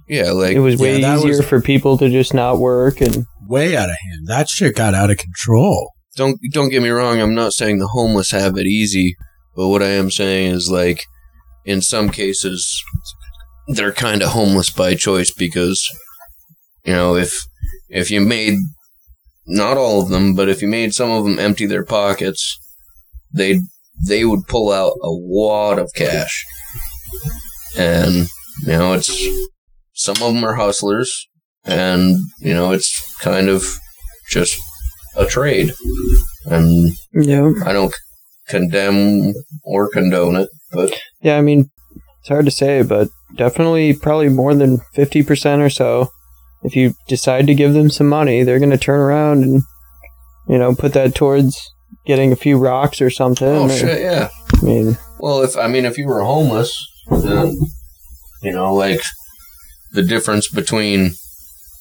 Yeah, 0.08 0.30
like 0.30 0.54
It 0.54 0.60
was 0.60 0.76
way 0.80 1.00
Yeah, 1.00 1.16
easier 1.18 1.38
was- 1.38 1.44
for 1.46 1.60
people 1.60 1.98
to 1.98 2.08
just 2.08 2.32
not 2.32 2.58
work 2.58 3.00
and 3.00 3.26
Way 3.48 3.76
out 3.76 3.88
of 3.90 3.96
hand. 3.96 4.26
That 4.26 4.48
shit 4.48 4.74
got 4.74 4.94
out 4.94 5.10
of 5.10 5.18
control. 5.18 5.92
don't 6.16 6.38
don't 6.52 6.68
get 6.70 6.82
me 6.82 6.88
wrong. 6.88 7.20
I'm 7.20 7.34
not 7.34 7.52
saying 7.52 7.78
the 7.78 7.86
homeless 7.88 8.30
have 8.32 8.56
it 8.56 8.66
easy, 8.66 9.14
but 9.54 9.68
what 9.68 9.82
I 9.84 9.88
am 9.90 10.10
saying 10.10 10.52
is 10.52 10.68
like 10.70 11.04
in 11.64 11.80
some 11.80 12.08
cases 12.10 12.82
they're 13.68 13.92
kind 13.92 14.22
of 14.22 14.30
homeless 14.30 14.70
by 14.70 14.94
choice 14.96 15.30
because 15.32 15.88
you 16.84 16.92
know 16.92 17.14
if 17.14 17.40
if 17.88 18.10
you 18.10 18.20
made 18.20 18.58
not 19.46 19.76
all 19.76 20.02
of 20.02 20.08
them, 20.08 20.34
but 20.34 20.48
if 20.48 20.62
you 20.62 20.68
made 20.68 20.94
some 20.94 21.10
of 21.10 21.24
them 21.24 21.38
empty 21.38 21.66
their 21.66 21.84
pockets, 21.84 22.58
they 23.32 23.60
they 24.06 24.24
would 24.24 24.46
pull 24.48 24.72
out 24.72 24.92
a 25.02 25.12
wad 25.12 25.78
of 25.78 25.90
cash, 25.94 26.44
and 27.76 28.26
you 28.62 28.72
know 28.72 28.92
it's 28.92 29.16
some 29.94 30.16
of 30.22 30.34
them 30.34 30.44
are 30.44 30.54
hustlers, 30.54 31.26
and 31.64 32.16
you 32.40 32.54
know 32.54 32.72
it's 32.72 33.18
kind 33.20 33.48
of 33.48 33.78
just 34.30 34.58
a 35.16 35.26
trade, 35.26 35.72
and 36.46 36.92
yeah. 37.12 37.50
I 37.64 37.72
don't 37.72 37.94
condemn 38.48 39.32
or 39.64 39.88
condone 39.88 40.36
it, 40.36 40.48
but 40.72 40.94
Yeah, 41.20 41.38
I 41.38 41.40
mean, 41.40 41.70
it's 42.20 42.28
hard 42.28 42.44
to 42.44 42.50
say, 42.50 42.82
but 42.82 43.08
definitely 43.34 43.94
probably 43.94 44.28
more 44.28 44.54
than 44.54 44.78
50% 44.94 45.60
or 45.60 45.70
so. 45.70 46.10
If 46.66 46.74
you 46.74 46.94
decide 47.06 47.46
to 47.46 47.54
give 47.54 47.74
them 47.74 47.90
some 47.90 48.08
money, 48.08 48.42
they're 48.42 48.58
going 48.58 48.70
to 48.72 48.76
turn 48.76 48.98
around 48.98 49.44
and, 49.44 49.62
you 50.48 50.58
know, 50.58 50.74
put 50.74 50.92
that 50.94 51.14
towards 51.14 51.72
getting 52.04 52.32
a 52.32 52.36
few 52.36 52.58
rocks 52.58 53.00
or 53.00 53.08
something. 53.08 53.46
Oh 53.46 53.66
or- 53.66 53.70
shit, 53.70 54.00
yeah. 54.02 54.30
I 54.52 54.64
mean, 54.64 54.98
Well, 55.20 55.42
if 55.42 55.56
I 55.56 55.68
mean, 55.68 55.84
if 55.84 55.96
you 55.96 56.08
were 56.08 56.22
homeless, 56.24 56.76
then 57.08 57.56
you 58.42 58.52
know, 58.52 58.74
like 58.74 59.00
the 59.92 60.02
difference 60.02 60.48
between 60.48 61.12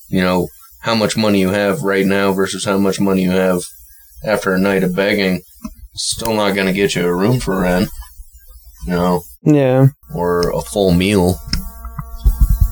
you 0.08 0.22
know 0.22 0.48
how 0.82 0.94
much 0.94 1.18
money 1.18 1.40
you 1.40 1.50
have 1.50 1.82
right 1.82 2.06
now 2.06 2.32
versus 2.32 2.66
how 2.66 2.78
much 2.78 3.00
money 3.00 3.24
you 3.24 3.32
have 3.32 3.64
after 4.24 4.54
a 4.54 4.60
night 4.60 4.84
of 4.84 4.96
begging, 4.96 5.42
still 5.96 6.34
not 6.34 6.54
going 6.54 6.68
to 6.68 6.74
get 6.74 6.96
you 6.96 7.06
a 7.06 7.16
room 7.16 7.40
for 7.40 7.62
rent. 7.62 7.90
You 8.86 8.94
know, 8.94 9.24
yeah. 9.42 9.88
or 10.14 10.52
a 10.52 10.62
full 10.62 10.92
meal. 10.92 11.40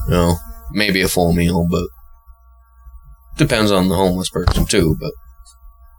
You 0.06 0.12
know, 0.12 0.36
maybe 0.71 1.02
a 1.02 1.08
full 1.08 1.34
meal, 1.34 1.65
but 1.69 1.88
depends 3.38 3.72
on 3.72 3.89
the 3.89 3.96
homeless 3.96 4.30
person 4.30 4.65
too. 4.65 4.96
But 5.00 5.12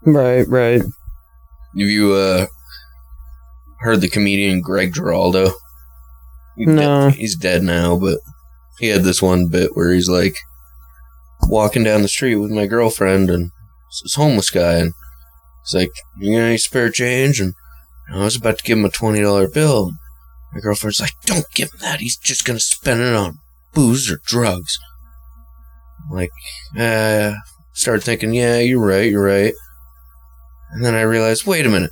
Right, 0.06 0.46
right. 0.48 0.80
have 0.82 0.90
you 1.74 2.12
uh 2.14 2.46
heard 3.80 4.00
the 4.00 4.08
comedian 4.08 4.60
Greg 4.60 4.92
Giraldo? 4.94 5.52
He's 6.56 6.68
No. 6.68 7.10
dead- 7.10 7.14
he's 7.18 7.36
dead 7.36 7.62
now, 7.62 7.96
but 7.96 8.18
he 8.78 8.88
had 8.88 9.02
this 9.04 9.20
one 9.22 9.48
bit 9.48 9.70
where 9.76 9.92
he's 9.92 10.08
like 10.08 10.36
walking 11.48 11.84
down 11.84 12.02
the 12.02 12.08
street 12.08 12.36
with 12.36 12.50
my 12.50 12.66
girlfriend 12.66 13.30
and 13.30 13.50
this 14.02 14.14
homeless 14.14 14.50
guy 14.50 14.74
and 14.74 14.92
he's 15.64 15.74
like, 15.74 15.90
You 16.18 16.36
got 16.38 16.44
any 16.44 16.58
spare 16.58 16.90
change? 16.90 17.40
And 17.40 17.54
I 18.12 18.18
was 18.18 18.36
about 18.36 18.58
to 18.58 18.64
give 18.64 18.78
him 18.78 18.84
a 18.84 18.90
twenty 18.90 19.20
dollar 19.20 19.48
bill. 19.48 19.92
My 20.52 20.60
girlfriend's 20.60 21.00
like, 21.00 21.14
Don't 21.24 21.46
give 21.54 21.72
him 21.72 21.80
that, 21.80 22.00
he's 22.00 22.16
just 22.16 22.44
gonna 22.44 22.60
spend 22.60 23.00
it 23.00 23.14
on 23.14 23.38
booze 23.72 24.10
or 24.10 24.20
drugs. 24.24 24.78
Like, 26.10 26.30
uh 26.78 27.34
started 27.72 28.02
thinking, 28.04 28.34
Yeah, 28.34 28.58
you're 28.58 28.84
right, 28.84 29.10
you're 29.10 29.24
right. 29.24 29.54
And 30.72 30.84
then 30.84 30.94
I 30.94 31.02
realized, 31.02 31.46
wait 31.46 31.66
a 31.66 31.68
minute. 31.68 31.90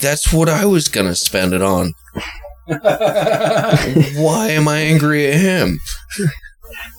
That's 0.00 0.32
what 0.32 0.48
I 0.48 0.64
was 0.64 0.88
gonna 0.88 1.14
spend 1.16 1.52
it 1.52 1.62
on. 1.62 1.92
Why 2.66 4.48
am 4.50 4.68
I 4.68 4.78
angry 4.78 5.26
at 5.26 5.40
him? 5.40 5.80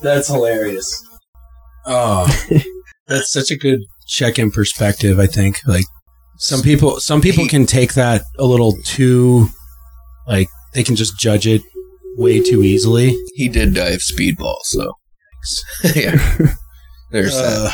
That's 0.02 0.28
hilarious. 0.28 1.02
Oh, 1.86 2.26
that's 3.06 3.32
such 3.32 3.50
a 3.50 3.56
good 3.56 3.80
check-in 4.08 4.50
perspective. 4.50 5.18
I 5.18 5.26
think 5.26 5.58
like 5.66 5.84
some 6.38 6.60
people, 6.62 7.00
some 7.00 7.20
people 7.20 7.46
can 7.46 7.66
take 7.66 7.94
that 7.94 8.22
a 8.38 8.44
little 8.44 8.76
too, 8.84 9.48
like 10.26 10.48
they 10.74 10.82
can 10.82 10.96
just 10.96 11.18
judge 11.18 11.46
it 11.46 11.62
way 12.16 12.40
too 12.40 12.62
easily. 12.62 13.16
He 13.34 13.48
did 13.48 13.74
die 13.74 13.90
of 13.90 14.00
speedball, 14.00 14.56
so 14.64 14.92
yeah. 15.94 16.16
There's 17.10 17.34
that. 17.34 17.66
Uh, 17.66 17.70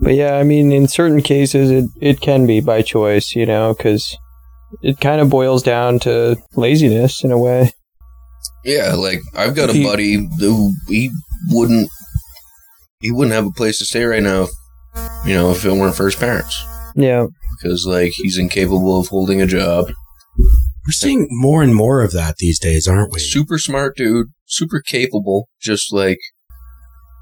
But 0.00 0.14
yeah, 0.14 0.34
I 0.36 0.42
mean, 0.42 0.72
in 0.72 0.88
certain 0.88 1.20
cases, 1.22 1.70
it, 1.70 1.84
it 2.00 2.20
can 2.20 2.46
be 2.46 2.60
by 2.60 2.82
choice, 2.82 3.34
you 3.36 3.46
know, 3.46 3.74
because 3.74 4.16
it 4.82 5.00
kind 5.00 5.20
of 5.20 5.28
boils 5.30 5.62
down 5.62 5.98
to 6.00 6.36
laziness 6.54 7.22
in 7.24 7.30
a 7.32 7.38
way. 7.38 7.72
Yeah, 8.64 8.94
like 8.94 9.20
I've 9.34 9.54
got 9.54 9.70
a 9.70 9.72
He- 9.72 9.84
buddy 9.84 10.28
who 10.38 10.72
he 10.88 11.10
wouldn't 11.50 11.88
he 13.00 13.12
wouldn't 13.12 13.34
have 13.34 13.46
a 13.46 13.50
place 13.52 13.78
to 13.78 13.84
stay 13.84 14.04
right 14.04 14.22
now 14.22 14.42
if 14.44 14.50
you 15.26 15.34
know, 15.34 15.50
if 15.50 15.64
it 15.64 15.72
weren't 15.72 15.94
for 15.96 16.06
his 16.06 16.16
parents. 16.16 16.64
Yeah. 16.94 17.26
Because 17.60 17.86
like 17.86 18.12
he's 18.14 18.38
incapable 18.38 18.98
of 18.98 19.08
holding 19.08 19.40
a 19.42 19.46
job. 19.46 19.88
we're 20.38 20.92
seeing 20.92 21.26
more 21.30 21.62
and 21.62 21.74
more 21.74 22.02
of 22.02 22.12
that 22.12 22.36
these 22.38 22.58
days, 22.58 22.88
aren't 22.88 23.12
we? 23.12 23.18
Super 23.20 23.58
smart 23.58 23.96
dude, 23.96 24.28
super 24.46 24.80
capable, 24.80 25.48
just 25.60 25.92
like 25.92 26.18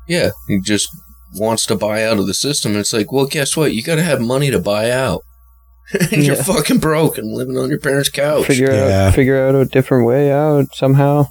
yeah, 0.08 0.30
he 0.48 0.60
just 0.60 0.88
wants 1.34 1.66
to 1.66 1.76
buy 1.76 2.04
out 2.04 2.18
of 2.18 2.26
the 2.26 2.34
system. 2.34 2.72
And 2.72 2.80
it's 2.80 2.92
like, 2.92 3.10
well, 3.12 3.26
guess 3.26 3.56
what? 3.56 3.74
You 3.74 3.82
got 3.82 3.96
to 3.96 4.02
have 4.02 4.20
money 4.20 4.50
to 4.50 4.58
buy 4.58 4.90
out. 4.90 5.22
and 6.12 6.24
you're 6.24 6.36
Yeah. 6.36 6.42
fucking 6.42 6.78
broke 6.78 7.18
and 7.18 7.32
living 7.36 7.58
on 7.58 7.68
your 7.68 7.78
parents' 7.80 8.08
couch. 8.08 8.46
Figure 8.46 8.72
Yeah. 8.72 9.08
out 9.08 9.14
figure 9.14 9.46
out 9.46 9.54
a 9.54 9.64
different 9.66 10.06
way 10.06 10.30
out 10.32 10.74
somehow, 10.74 11.26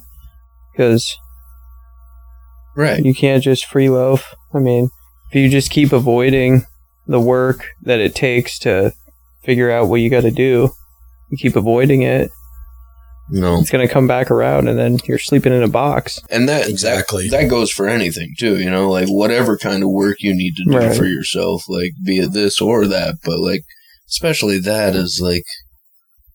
because 0.72 1.16
right. 2.76 3.04
you 3.04 3.14
can't 3.14 3.42
just 3.42 3.66
free 3.66 3.88
loaf. 3.88 4.34
I 4.54 4.58
mean, 4.58 4.90
if 5.30 5.36
you 5.36 5.48
just 5.48 5.70
keep 5.70 5.92
avoiding 5.92 6.66
the 7.06 7.20
work 7.20 7.66
that 7.82 7.98
it 8.00 8.14
takes 8.14 8.58
to 8.60 8.92
figure 9.42 9.70
out 9.70 9.88
what 9.88 10.00
you 10.00 10.08
got 10.10 10.22
to 10.22 10.30
do, 10.30 10.70
you 11.30 11.36
keep 11.36 11.56
avoiding 11.56 12.02
it. 12.02 12.30
No. 13.30 13.58
It's 13.60 13.70
gonna 13.70 13.88
come 13.88 14.06
back 14.06 14.30
around, 14.30 14.68
and 14.68 14.78
then 14.78 14.98
you're 15.06 15.18
sleeping 15.18 15.52
in 15.54 15.62
a 15.62 15.68
box. 15.68 16.20
And 16.30 16.48
that 16.48 16.68
Exactly. 16.68 17.28
that, 17.28 17.42
that 17.42 17.48
goes 17.48 17.70
for 17.70 17.88
anything 17.88 18.34
too, 18.38 18.58
you 18.58 18.70
know, 18.70 18.90
like 18.90 19.08
whatever 19.08 19.56
kind 19.56 19.82
of 19.82 19.90
work 19.90 20.18
you 20.20 20.34
need 20.34 20.54
to 20.56 20.64
do 20.70 20.76
Right. 20.76 20.96
for 20.96 21.06
yourself, 21.06 21.64
like 21.68 21.92
be 22.04 22.18
it 22.18 22.32
this 22.32 22.60
or 22.60 22.86
that, 22.86 23.16
but 23.24 23.38
like 23.38 23.62
especially 24.08 24.58
that 24.60 24.94
is 24.94 25.20
like 25.22 25.44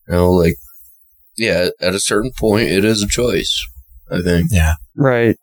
you 0.08 0.14
know, 0.14 0.32
like 0.32 0.54
yeah, 1.36 1.68
at 1.80 1.94
a 1.94 2.00
certain 2.00 2.32
point 2.36 2.68
it 2.68 2.84
is 2.84 3.02
a 3.02 3.08
choice, 3.08 3.64
I 4.10 4.20
think. 4.20 4.48
Yeah, 4.50 4.74
Right. 4.96 5.36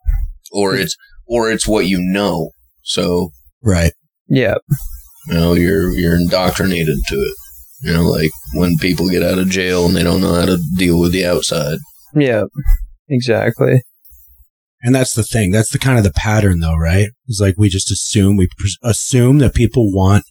Or 0.52 0.74
it's 0.74 0.96
or 1.26 1.50
it's 1.50 1.66
what 1.66 1.86
you 1.86 1.98
know. 2.00 2.50
So, 2.82 3.30
right. 3.62 3.92
Yeah. 4.28 4.56
you 5.28 5.34
know, 5.34 5.54
you're 5.54 5.90
you're 5.92 6.16
indoctrinated 6.16 6.98
to 7.08 7.14
it. 7.16 7.34
You 7.82 7.92
know, 7.92 8.02
like 8.02 8.30
when 8.54 8.76
people 8.78 9.08
get 9.08 9.22
out 9.22 9.38
of 9.38 9.48
jail 9.48 9.86
and 9.86 9.94
they 9.96 10.02
don't 10.02 10.20
know 10.20 10.34
how 10.34 10.46
to 10.46 10.58
deal 10.76 10.98
with 10.98 11.12
the 11.12 11.24
outside. 11.26 11.78
Yeah. 12.14 12.44
Exactly. 13.08 13.82
And 14.82 14.94
that's 14.94 15.14
the 15.14 15.22
thing. 15.22 15.50
That's 15.50 15.70
the 15.70 15.78
kind 15.78 15.98
of 15.98 16.04
the 16.04 16.12
pattern, 16.12 16.60
though, 16.60 16.76
right? 16.76 17.08
It's 17.26 17.40
like 17.40 17.54
we 17.58 17.68
just 17.68 17.90
assume 17.90 18.36
we 18.36 18.48
pres- 18.58 18.78
assume 18.82 19.38
that 19.38 19.54
people 19.54 19.92
want 19.92 20.24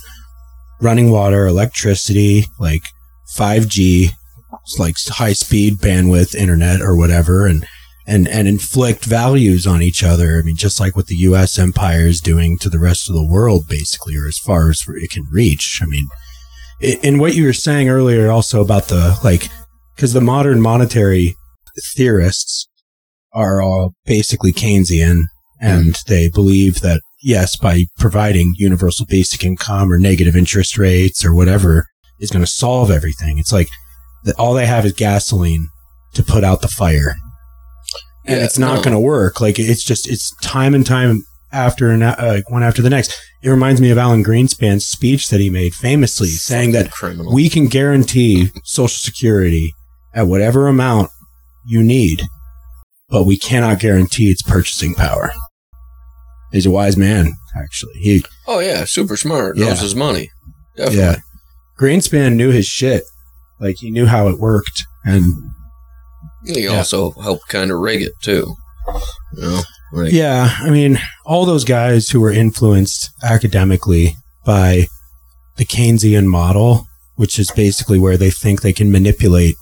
running 0.81 1.09
water, 1.11 1.45
electricity, 1.47 2.45
like 2.59 2.81
5G, 3.35 4.09
it's 4.63 4.79
like 4.79 4.95
high 5.07 5.33
speed 5.33 5.75
bandwidth 5.75 6.33
internet 6.35 6.81
or 6.81 6.95
whatever, 6.95 7.45
and 7.45 7.65
and 8.05 8.27
and 8.27 8.47
inflict 8.47 9.03
values 9.03 9.67
on 9.67 9.81
each 9.81 10.01
other. 10.03 10.39
I 10.39 10.43
mean, 10.43 10.55
just 10.55 10.79
like 10.79 10.95
what 10.95 11.07
the 11.07 11.15
U.S. 11.15 11.59
empire 11.59 12.07
is 12.07 12.21
doing 12.21 12.57
to 12.59 12.69
the 12.69 12.79
rest 12.79 13.09
of 13.09 13.15
the 13.15 13.27
world, 13.27 13.67
basically, 13.67 14.15
or 14.15 14.27
as 14.27 14.37
far 14.37 14.69
as 14.69 14.81
it 14.87 15.11
can 15.11 15.25
reach. 15.29 15.81
I 15.81 15.85
mean, 15.87 16.07
i- 16.11 16.26
in 16.79 17.17
what 17.19 17.35
you 17.35 17.45
were 17.45 17.53
saying 17.53 17.89
earlier, 17.89 18.29
also 18.29 18.61
about 18.61 18.87
the 18.87 19.19
like, 19.23 19.47
because 19.95 20.13
the 20.13 20.21
modern 20.21 20.61
monetary 20.61 21.35
theorists 21.95 22.67
are 23.33 23.61
all 23.61 23.93
basically 24.05 24.51
Keynesian 24.51 25.23
and 25.59 25.95
they 26.07 26.29
believe 26.29 26.81
that 26.81 27.01
yes, 27.21 27.57
by 27.57 27.83
providing 27.97 28.53
universal 28.57 29.05
basic 29.05 29.43
income 29.43 29.91
or 29.91 29.97
negative 29.97 30.35
interest 30.35 30.77
rates 30.77 31.25
or 31.25 31.33
whatever 31.33 31.87
is 32.19 32.29
going 32.31 32.45
to 32.45 32.51
solve 32.51 32.91
everything. 32.91 33.37
It's 33.37 33.51
like 33.51 33.67
that 34.23 34.35
all 34.37 34.53
they 34.53 34.65
have 34.65 34.85
is 34.85 34.93
gasoline 34.93 35.67
to 36.13 36.23
put 36.23 36.43
out 36.43 36.61
the 36.61 36.67
fire. 36.67 37.15
And 38.25 38.37
Yeah, 38.37 38.45
it's 38.45 38.59
not 38.59 38.77
no. 38.77 38.83
going 38.83 38.93
to 38.93 38.99
work. 38.99 39.41
Like 39.41 39.59
it's 39.59 39.83
just, 39.83 40.07
it's 40.07 40.35
time 40.37 40.73
and 40.73 40.85
time 40.85 41.23
after 41.51 41.89
and 41.91 42.03
uh, 42.03 42.15
like 42.19 42.49
one 42.49 42.63
after 42.63 42.81
the 42.81 42.89
next. 42.89 43.15
It 43.43 43.49
reminds 43.49 43.79
me 43.79 43.91
of 43.91 43.97
Alan 43.97 44.23
Greenspan's 44.23 44.85
speech 44.85 45.29
that 45.29 45.39
he 45.39 45.49
made 45.49 45.73
famously 45.73 46.27
saying 46.27 46.71
that 46.73 46.91
criminal. 46.91 47.33
we 47.33 47.49
can 47.49 47.67
guarantee 47.67 48.49
social 48.63 48.89
security 48.99 49.73
at 50.13 50.27
whatever 50.27 50.67
amount 50.67 51.09
you 51.65 51.83
need, 51.83 52.23
but 53.09 53.25
we 53.25 53.37
cannot 53.37 53.79
guarantee 53.79 54.29
its 54.31 54.41
purchasing 54.41 54.95
power. 54.95 55.31
He's 56.51 56.65
a 56.65 56.71
wise 56.71 56.97
man, 56.97 57.33
actually. 57.61 57.93
He, 57.95 58.23
oh 58.47 58.59
yeah, 58.59 58.85
super 58.85 59.15
smart. 59.17 59.57
Knows 59.57 59.67
Yeah. 59.77 59.81
his 59.83 59.95
money. 59.95 60.29
Definitely. 60.75 60.99
yeah. 60.99 61.15
Greenspan 61.79 62.35
knew 62.35 62.49
his 62.51 62.65
shit. 62.65 63.03
Like 63.59 63.75
he 63.79 63.91
knew 63.91 64.05
how 64.05 64.27
it 64.29 64.39
worked. 64.39 64.83
And 65.05 65.33
He 66.45 66.63
Yeah. 66.63 66.77
also 66.77 67.11
helped 67.11 67.47
kind 67.49 67.69
of 67.71 67.79
rig 67.79 68.01
it 68.01 68.13
too. 68.21 68.55
You 69.35 69.41
know, 69.41 69.61
like 69.91 70.11
yeah, 70.11 70.55
I 70.59 70.69
mean, 70.69 70.99
all 71.25 71.45
those 71.45 71.63
guys 71.63 72.09
who 72.09 72.19
were 72.19 72.31
influenced 72.31 73.11
academically 73.23 74.15
by 74.45 74.87
the 75.57 75.65
Keynesian 75.65 76.25
model, 76.25 76.87
which 77.15 77.39
is 77.39 77.51
basically 77.51 77.99
where 77.99 78.17
they 78.17 78.29
think 78.29 78.61
they 78.61 78.73
can 78.73 78.91
manipulate 78.91 79.55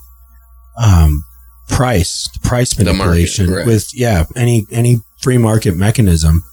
um, 0.83 1.23
price, 1.69 2.29
price 2.43 2.73
The 2.73 2.85
market, 2.85 2.97
manipulation 2.97 3.51
right. 3.51 3.65
with 3.65 3.89
yeah 3.93 4.25
any 4.35 4.65
any 4.71 4.97
free 5.21 5.37
market 5.37 5.75
mechanism 5.75 6.43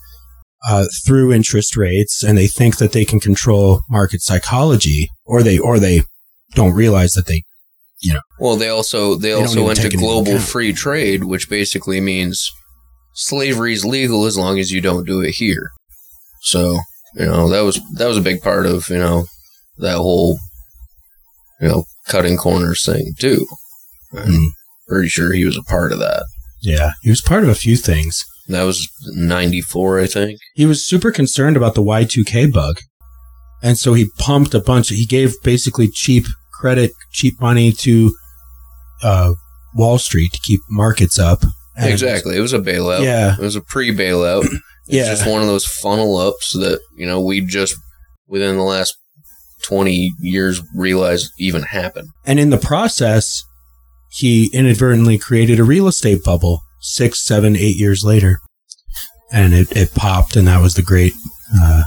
uh, 0.68 0.86
through 1.04 1.32
interest 1.32 1.76
rates, 1.76 2.22
and 2.22 2.38
they 2.38 2.46
think 2.46 2.76
that 2.78 2.92
they 2.92 3.04
can 3.04 3.20
control 3.20 3.82
market 3.90 4.22
psychology, 4.22 5.08
or 5.24 5.42
they 5.42 5.58
or 5.58 5.78
they 5.78 6.02
don't 6.54 6.72
realize 6.74 7.12
that 7.12 7.26
they 7.26 7.42
you 8.00 8.12
know. 8.12 8.20
Well, 8.38 8.56
they 8.56 8.68
also 8.68 9.14
they, 9.14 9.30
don't 9.30 9.42
also 9.42 9.64
went 9.64 9.76
to 9.76 9.82
take 9.82 9.92
it 9.92 9.94
into 9.94 10.06
global 10.06 10.38
free 10.38 10.72
trade, 10.72 11.24
which 11.24 11.48
basically 11.48 12.00
means 12.00 12.50
slavery 13.14 13.72
is 13.72 13.84
legal 13.84 14.24
as 14.26 14.36
long 14.38 14.58
as 14.58 14.70
you 14.70 14.80
don't 14.80 15.06
do 15.06 15.20
it 15.20 15.32
here. 15.36 15.70
So 16.42 16.78
you 17.14 17.26
know 17.26 17.48
that 17.50 17.60
was 17.62 17.80
that 17.94 18.06
was 18.06 18.16
a 18.18 18.22
big 18.22 18.42
part 18.42 18.66
of 18.66 18.88
you 18.88 18.98
know 18.98 19.26
that 19.78 19.96
whole 19.96 20.38
you 21.60 21.68
know 21.68 21.84
cutting 22.08 22.36
corners 22.36 22.84
thing 22.84 23.12
too. 23.18 23.46
I'm 24.14 24.28
Mm. 24.28 24.46
pretty 24.88 25.08
sure 25.08 25.32
he 25.32 25.44
was 25.44 25.56
a 25.56 25.62
part 25.62 25.92
of 25.92 25.98
that. 26.00 26.24
Yeah, 26.60 26.92
he 27.02 27.10
was 27.10 27.20
part 27.22 27.42
of 27.44 27.48
a 27.48 27.54
few 27.54 27.76
things. 27.76 28.24
That 28.48 28.64
was 28.64 28.88
94, 29.06 30.00
I 30.00 30.06
think. 30.06 30.38
He 30.54 30.66
was 30.66 30.84
super 30.84 31.10
concerned 31.12 31.56
about 31.56 31.74
the 31.74 31.82
Y2K 31.82 32.52
bug. 32.52 32.80
And 33.62 33.78
so 33.78 33.94
he 33.94 34.10
pumped 34.18 34.52
a 34.52 34.60
bunch, 34.60 34.88
he 34.88 35.06
gave 35.06 35.34
basically 35.44 35.88
cheap 35.88 36.26
credit, 36.52 36.90
cheap 37.12 37.40
money 37.40 37.70
to 37.72 38.12
uh, 39.02 39.32
Wall 39.74 39.98
Street 39.98 40.32
to 40.32 40.40
keep 40.40 40.60
markets 40.68 41.18
up. 41.18 41.44
And- 41.76 41.90
exactly. 41.90 42.36
It 42.36 42.40
was 42.40 42.52
a 42.52 42.58
bailout. 42.58 43.02
Yeah. 43.04 43.34
It 43.34 43.40
was 43.40 43.56
a 43.56 43.60
pre 43.62 43.94
bailout. 43.94 44.46
It's 44.88 44.96
Yeah. 44.96 45.10
just 45.14 45.28
one 45.28 45.40
of 45.40 45.46
those 45.46 45.64
funnel 45.64 46.16
ups 46.16 46.54
that, 46.54 46.80
you 46.96 47.06
know, 47.06 47.20
we 47.20 47.40
just, 47.40 47.76
within 48.26 48.56
the 48.56 48.64
last 48.64 48.96
20 49.68 50.10
years, 50.20 50.60
realized 50.74 51.30
even 51.38 51.62
happened. 51.62 52.08
And 52.26 52.40
in 52.40 52.50
the 52.50 52.58
process, 52.58 53.44
he 54.10 54.50
inadvertently 54.52 55.18
created 55.18 55.60
a 55.60 55.64
real 55.64 55.86
estate 55.86 56.24
bubble 56.24 56.62
six, 56.80 57.24
seven, 57.24 57.54
eight 57.56 57.76
years 57.76 58.02
later. 58.04 58.40
And 59.32 59.54
it, 59.54 59.70
it 59.76 59.94
popped, 59.94 60.34
and 60.34 60.48
that 60.48 60.60
was 60.60 60.74
the 60.74 60.82
great 60.82 61.12
uh, 61.56 61.84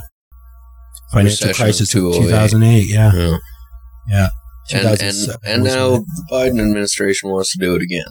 financial 1.11 1.49
Recession 1.49 1.63
crisis 1.65 1.93
of 1.93 2.01
2008. 2.13 2.27
2008. 2.29 2.89
Yeah. 2.89 3.11
Yeah. 3.13 3.37
Yeah. 4.09 4.29
And, 4.73 5.01
and, 5.01 5.37
and 5.45 5.63
now 5.65 5.89
the 5.97 6.25
Biden 6.31 6.61
administration 6.61 7.29
wants 7.29 7.51
to 7.51 7.57
do 7.59 7.75
it 7.75 7.81
again. 7.81 8.05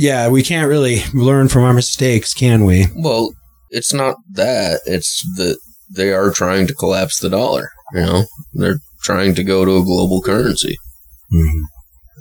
Yeah, 0.00 0.28
we 0.28 0.42
can't 0.42 0.70
really 0.70 1.02
learn 1.12 1.48
from 1.48 1.62
our 1.64 1.74
mistakes, 1.74 2.32
can 2.32 2.64
we? 2.64 2.86
Well, 2.96 3.34
it's 3.68 3.92
not 3.92 4.16
that. 4.32 4.80
It's 4.86 5.22
that 5.36 5.58
they 5.94 6.10
are 6.10 6.30
trying 6.30 6.66
to 6.68 6.74
collapse 6.74 7.18
the 7.18 7.28
dollar. 7.28 7.68
You 7.92 8.00
know, 8.00 8.24
they're 8.54 8.78
trying 9.02 9.34
to 9.34 9.44
go 9.44 9.66
to 9.66 9.76
a 9.76 9.84
global 9.84 10.22
currency, 10.22 10.78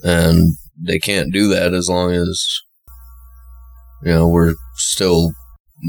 and 0.03 0.55
they 0.77 0.99
can't 0.99 1.31
do 1.31 1.47
that 1.47 1.73
as 1.73 1.87
long 1.87 2.11
as 2.11 2.45
you 4.03 4.11
know 4.11 4.27
we're 4.27 4.55
still 4.75 5.31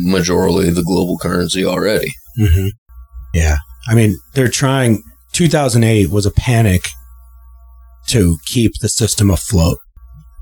majorly 0.07 0.73
the 0.73 0.85
global 0.85 1.19
currency 1.19 1.65
already. 1.65 2.13
Mm-hmm. 2.39 2.69
Yeah. 3.35 3.57
I 3.89 3.97
mean, 3.97 4.17
they're 4.35 4.49
trying. 4.49 5.03
2008 5.33 6.11
was 6.11 6.25
a 6.25 6.31
panic 6.31 6.87
to 8.09 8.39
keep 8.47 8.73
the 8.81 8.89
system 8.89 9.29
afloat 9.29 9.79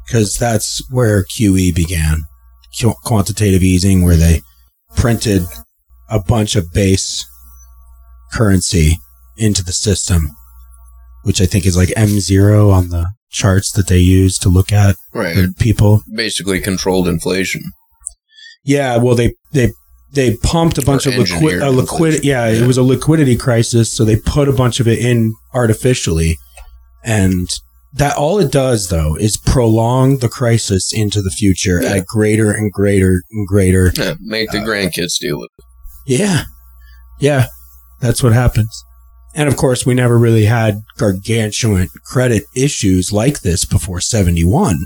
because 0.09 0.37
that's 0.39 0.83
where 0.91 1.23
QE 1.25 1.75
began 1.75 2.23
quantitative 3.05 3.63
easing, 3.63 4.03
where 4.05 4.17
they 4.17 4.41
printed 4.97 5.43
a 6.09 6.21
bunch 6.21 6.55
of 6.57 6.73
base 6.73 7.25
currency 8.33 8.97
into 9.37 9.65
the 9.65 9.73
system, 9.73 10.31
which 11.25 11.41
I 11.41 11.47
think 11.47 11.67
is 11.67 11.77
like 11.77 11.89
M0 11.91 12.73
on 12.73 12.89
the 12.91 13.11
charts 13.31 13.73
that 13.73 13.89
they 13.89 13.99
use 13.99 14.39
to 14.39 14.49
look 14.49 14.73
at 14.73 14.97
Right. 15.13 15.49
people. 15.59 16.03
Basically, 16.15 16.61
controlled 16.61 17.09
inflation. 17.09 17.63
Yeah, 18.65 18.97
well, 18.97 19.15
they 19.15 19.35
they 19.53 19.73
they 20.13 20.37
pumped 20.37 20.79
a 20.79 20.83
bunch 20.83 21.07
Or 21.07 21.11
of 21.11 21.17
liquid 21.19 21.63
a 21.63 21.71
liquid. 21.71 22.25
Yeah, 22.25 22.49
Yeah. 22.49 22.63
it 22.63 22.67
was 22.67 22.79
a 22.79 22.83
liquidity 22.83 23.37
crisis, 23.37 23.91
so 23.91 24.05
they 24.05 24.17
put 24.17 24.49
a 24.49 24.53
bunch 24.53 24.81
of 24.81 24.89
it 24.89 24.99
in 25.01 25.35
artificially, 25.53 26.39
and 27.05 27.49
that 27.95 28.17
all 28.17 28.39
it 28.39 28.53
does 28.53 28.89
though 28.89 29.17
is 29.17 29.37
prolong 29.37 30.19
the 30.19 30.29
crisis 30.29 30.93
into 30.93 31.23
the 31.23 31.31
future 31.31 31.81
Yeah. 31.83 31.95
at 31.95 32.07
greater 32.07 32.51
and 32.53 32.71
greater 32.73 33.23
and 33.31 33.47
greater. 33.47 33.93
Yeah, 33.97 34.15
make 34.21 34.51
the 34.51 34.59
grandkids 34.59 35.19
deal 35.19 35.39
with 35.41 35.51
it. 35.59 35.65
Yeah, 36.19 36.45
yeah, 37.21 37.47
that's 38.01 38.23
what 38.23 38.33
happens. 38.33 38.85
And 39.35 39.49
of 39.49 39.57
course, 39.57 39.85
we 39.87 39.95
never 39.95 40.19
really 40.19 40.47
had 40.47 40.81
gargantuan 40.97 41.89
credit 42.05 42.45
issues 42.57 43.13
like 43.13 43.41
this 43.41 43.65
before 43.65 44.01
71, 44.01 44.79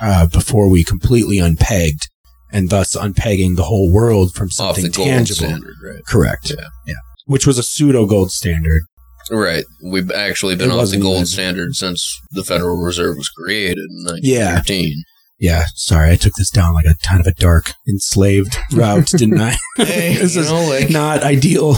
uh, 0.00 0.26
before 0.26 0.68
we 0.68 0.84
completely 0.84 1.36
unpegged 1.38 2.08
and 2.52 2.70
thus 2.70 2.96
unpegging 2.96 3.56
the 3.56 3.64
whole 3.64 3.92
world 3.92 4.34
from 4.34 4.50
something 4.50 4.90
tangible. 4.90 5.36
standard, 5.48 5.74
right? 5.84 6.04
Correct. 6.06 6.50
Yeah. 6.50 6.66
Yeah. 6.86 6.94
Which 7.26 7.46
was 7.46 7.58
a 7.58 7.62
pseudo 7.62 8.04
gold 8.06 8.32
standard. 8.32 8.82
Right. 9.30 9.64
We've 9.84 10.10
actually 10.10 10.56
been 10.56 10.70
It 10.70 10.74
off 10.74 10.90
the 10.90 10.96
gold 10.98 11.16
even- 11.16 11.26
standard 11.26 11.74
since 11.76 12.18
the 12.32 12.44
Federal 12.44 12.76
Reserve 12.78 13.16
was 13.16 13.28
created 13.28 13.78
in 13.90 14.06
Yeah. 14.22 14.54
1913. 14.54 15.02
Yeah. 15.40 15.64
Sorry, 15.76 16.10
I 16.10 16.16
took 16.16 16.32
this 16.38 16.50
down 16.50 16.74
like 16.74 16.86
a 16.86 16.94
kind 17.06 17.20
of 17.20 17.26
a 17.26 17.34
dark, 17.34 17.72
enslaved 17.88 18.56
route, 18.72 19.06
didn't 19.08 19.40
I? 19.40 19.56
Hey, 19.76 20.16
this 20.20 20.34
is 20.36 20.50
know, 20.50 20.66
like, 20.68 20.90
not 20.90 21.22
ideal. 21.22 21.74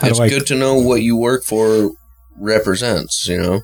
How 0.00 0.08
it's 0.08 0.20
I- 0.20 0.28
good 0.28 0.46
to 0.48 0.54
know 0.54 0.74
what 0.76 1.02
you 1.02 1.16
work 1.16 1.42
for 1.44 1.90
represents, 2.38 3.26
you 3.26 3.38
know? 3.40 3.60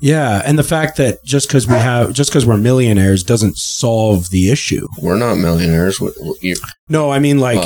Yeah, 0.00 0.42
and 0.44 0.58
the 0.58 0.64
fact 0.64 0.96
that 0.96 1.22
just 1.24 1.46
because 1.48 1.68
we 1.68 1.74
have, 1.74 2.12
just 2.12 2.30
because 2.30 2.44
we're 2.44 2.56
millionaires, 2.56 3.22
doesn't 3.22 3.56
solve 3.56 4.30
the 4.30 4.50
issue. 4.50 4.88
We're 5.00 5.16
not 5.16 5.36
millionaires. 5.36 6.00
We- 6.00 6.10
we- 6.20 6.38
you- 6.42 6.56
No, 6.88 7.10
I 7.12 7.20
mean 7.20 7.38
like 7.38 7.62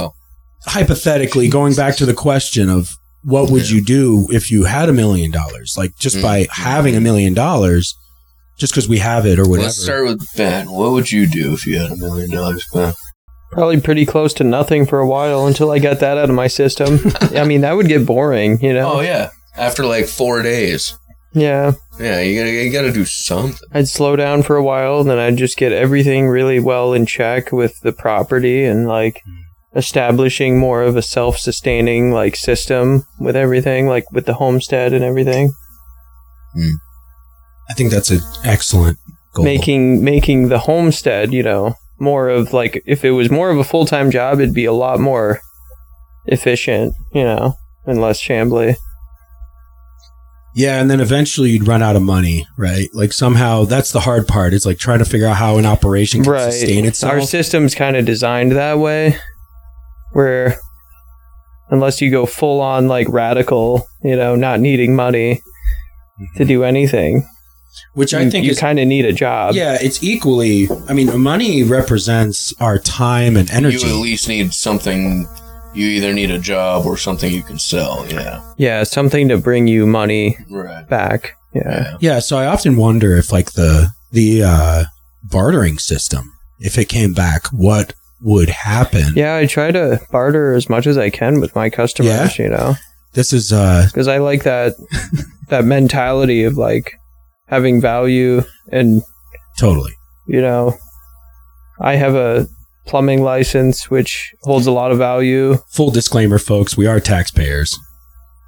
hypothetically, 0.67 1.49
going 1.49 1.75
back 1.75 1.97
to 1.97 2.07
the 2.07 2.15
question 2.15 2.69
of 2.69 2.91
what 3.27 3.51
would 3.51 3.69
you 3.69 3.83
do 3.83 4.27
if 4.31 4.51
you 4.51 4.65
had 4.65 4.89
a 4.89 4.93
million 4.93 5.31
dollars? 5.31 5.75
Like 5.77 5.97
just 5.99 6.23
by 6.23 6.45
Mhm. 6.45 6.49
having 6.53 6.97
a 6.97 7.01
million 7.01 7.35
dollars, 7.35 7.95
just 8.59 8.73
because 8.73 8.89
we 8.89 8.99
have 8.99 9.27
it 9.27 9.39
or 9.39 9.49
whatever. 9.49 9.67
let's 9.67 9.83
start 9.83 10.05
with 10.07 10.27
Ben. 10.37 10.71
What 10.71 10.93
would 10.93 11.11
you 11.13 11.27
do 11.29 11.53
if 11.53 11.67
you 11.67 11.79
had 11.79 11.91
a 11.91 11.97
million 11.97 12.31
dollars, 12.31 12.65
Ben? 12.73 12.95
Probably 13.53 13.81
pretty 13.81 14.07
close 14.07 14.33
to 14.35 14.45
nothing 14.45 14.87
for 14.87 14.99
a 14.99 15.07
while 15.07 15.47
until 15.47 15.71
I 15.71 15.79
got 15.79 16.01
that 16.01 16.19
out 16.19 16.29
of 16.31 16.35
my 16.37 16.47
system. 16.47 17.01
I 17.35 17.45
mean, 17.45 17.61
that 17.63 17.77
would 17.77 17.89
get 17.89 18.07
boring, 18.07 18.59
you 18.61 18.73
know? 18.75 18.95
Oh, 18.95 19.01
yeah. 19.01 19.31
After 19.57 19.85
like 19.85 20.07
four 20.07 20.43
days. 20.43 20.95
Yeah. 21.33 21.73
Yeah, 22.01 22.21
you 22.21 22.39
gotta, 22.39 22.51
you 22.53 22.71
gotta 22.73 22.93
do 22.93 23.05
something. 23.05 23.67
I'd 23.73 23.89
slow 23.89 24.17
down 24.17 24.43
for 24.43 24.57
a 24.57 24.63
while, 24.63 25.03
then 25.05 25.19
I'd 25.19 25.37
just 25.37 25.57
get 25.57 25.73
everything 25.73 26.29
really 26.29 26.61
well 26.61 26.93
in 26.93 27.07
check 27.07 27.53
with 27.53 27.81
the 27.81 27.93
property 27.93 28.65
and 28.65 28.87
like 28.89 29.23
establishing 29.77 30.59
more 30.59 30.83
of 30.83 30.97
a 30.97 31.03
self 31.03 31.39
sustaining 31.39 32.11
like 32.11 32.35
system 32.35 33.07
with 33.21 33.37
everything, 33.37 33.87
like 33.87 34.11
with 34.11 34.27
the 34.27 34.35
homestead 34.35 34.93
and 34.93 35.05
everything. 35.05 35.53
Hmm. 36.55 36.77
I 37.69 37.75
think 37.75 37.91
that's 37.91 38.11
an 38.11 38.21
excellent 38.45 38.99
goal. 39.35 39.45
Making 39.45 40.03
making 40.03 40.49
the 40.49 40.59
homestead, 40.59 41.33
you 41.33 41.43
know, 41.43 41.75
more 41.99 42.29
of 42.29 42.53
like 42.53 42.83
if 42.87 43.05
it 43.05 43.11
was 43.11 43.31
more 43.31 43.51
of 43.51 43.59
a 43.59 43.65
full 43.65 43.87
time 43.87 44.11
job, 44.11 44.41
it'd 44.41 44.55
be 44.55 44.65
a 44.65 44.73
lot 44.73 44.99
more 44.99 45.41
efficient, 46.25 46.95
you 47.13 47.23
know, 47.23 47.55
and 47.85 48.01
less 48.01 48.21
shambly. 48.21 48.77
Yeah, 50.55 50.81
and 50.81 50.91
then 50.91 51.01
eventually 51.01 51.51
you'd 51.51 51.69
run 51.69 51.83
out 51.83 51.97
of 51.97 52.03
money, 52.03 52.47
right? 52.57 52.89
Like 52.95 53.13
somehow 53.13 53.65
that's 53.65 53.93
the 53.93 54.01
hard 54.01 54.27
part. 54.27 54.55
It's 54.55 54.65
like 54.65 54.79
trying 54.79 55.01
to 55.01 55.05
figure 55.05 55.27
out 55.27 55.37
how 55.37 55.59
an 55.59 55.67
operation 55.67 56.23
can 56.23 56.33
right. 56.33 56.51
sustain 56.51 56.87
itself. 56.87 57.13
Our 57.13 57.21
system's 57.21 57.75
kind 57.75 57.95
of 57.95 58.07
designed 58.07 58.53
that 58.53 58.79
way, 58.79 59.19
where 60.17 60.57
unless 61.71 62.01
you 62.01 62.11
go 62.11 62.27
full 62.27 62.61
on 62.61 62.89
like 62.89 63.07
radical, 63.11 63.87
you 64.03 64.17
know, 64.17 64.35
not 64.37 64.61
needing 64.61 64.95
money 64.97 65.43
to 66.37 66.45
do 66.45 66.65
anything, 66.65 67.29
Which 67.95 68.15
I 68.15 68.23
you, 68.23 68.31
think 68.31 68.47
you 68.47 68.57
kind 68.57 68.79
of 68.79 68.87
need 68.89 69.05
a 69.05 69.13
job. 69.13 69.55
yeah, 69.55 69.77
it's 69.81 70.03
equally. 70.03 70.69
I 70.89 70.95
mean, 70.95 71.21
money 71.21 71.63
represents 71.63 72.55
our 72.61 72.79
time 72.79 73.37
and 73.37 73.51
energy. 73.51 73.87
You 73.87 73.95
at 73.97 74.01
least 74.01 74.29
need 74.29 74.55
something. 74.55 75.27
You 75.75 75.87
either 75.89 76.15
need 76.15 76.31
a 76.31 76.39
job 76.39 76.87
or 76.87 76.97
something 76.97 77.31
you 77.31 77.43
can 77.43 77.59
sell. 77.59 78.07
Yeah. 78.09 78.41
Yeah, 78.57 78.83
something 78.85 79.29
to 79.29 79.37
bring 79.37 79.67
you 79.67 79.87
money 79.87 80.39
Right. 80.49 80.89
back. 80.89 81.35
Yeah. 81.53 81.63
Yeah. 81.69 81.97
Yeah, 82.01 82.19
so 82.21 82.39
I 82.39 82.47
often 82.47 82.77
wonder 82.77 83.15
if 83.17 83.31
like 83.31 83.53
the 83.53 83.91
the 84.13 84.43
uh, 84.43 84.85
bartering 85.25 85.79
system, 85.79 86.33
if 86.61 86.79
it 86.79 86.89
came 86.89 87.13
back, 87.13 87.49
what 87.49 87.93
would 88.27 88.49
happen? 88.51 89.05
Yeah, 89.15 89.37
I 89.37 89.47
try 89.47 89.71
to 89.71 90.01
barter 90.11 90.53
as 90.53 90.69
much 90.69 90.87
as 90.87 90.99
I 90.99 91.11
can 91.11 91.41
with 91.41 91.55
my 91.55 91.71
customers, 91.71 92.39
you 92.39 92.49
know, 92.49 92.75
This 93.15 93.33
is 93.33 93.53
uh 93.53 93.87
because 93.87 94.09
I 94.09 94.19
like 94.19 94.43
that 94.43 94.75
that 95.49 95.65
mentality 95.65 96.43
of 96.45 96.57
like 96.59 96.93
having 97.47 97.81
value 97.81 98.43
and 98.73 99.01
totally. 99.59 99.93
you 100.27 100.41
know, 100.43 100.75
I 101.81 101.95
have 101.95 102.17
a 102.17 102.47
plumbing 102.87 103.23
license 103.23 103.89
which 103.91 104.33
holds 104.43 104.67
a 104.67 104.73
lot 104.73 104.91
of 104.91 104.99
value. 104.99 105.57
Full 105.71 105.91
disclaimer, 105.91 106.39
folks, 106.39 106.77
we 106.77 106.87
are 106.87 106.99
taxpayers. 107.01 107.79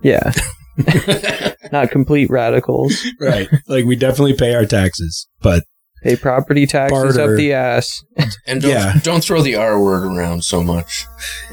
Yeah. 0.03 0.33
Not 1.73 1.91
complete 1.91 2.31
radicals. 2.31 3.05
Right. 3.21 3.49
like 3.69 3.85
we 3.85 3.95
definitely 3.97 4.35
pay 4.35 4.55
our 4.55 4.65
taxes, 4.65 5.29
but 5.41 5.63
Pay 6.03 6.17
property 6.17 6.67
taxes 6.67 7.17
Barter. 7.17 7.33
up 7.33 7.37
the 7.37 7.53
ass. 7.53 8.03
And 8.47 8.63
don't 8.63 8.71
Yeah. 8.71 8.99
don't 9.03 9.23
throw 9.23 9.43
the 9.43 9.57
R 9.57 9.81
word 9.83 10.05
around 10.05 10.45
so 10.45 10.63
much. 10.63 11.07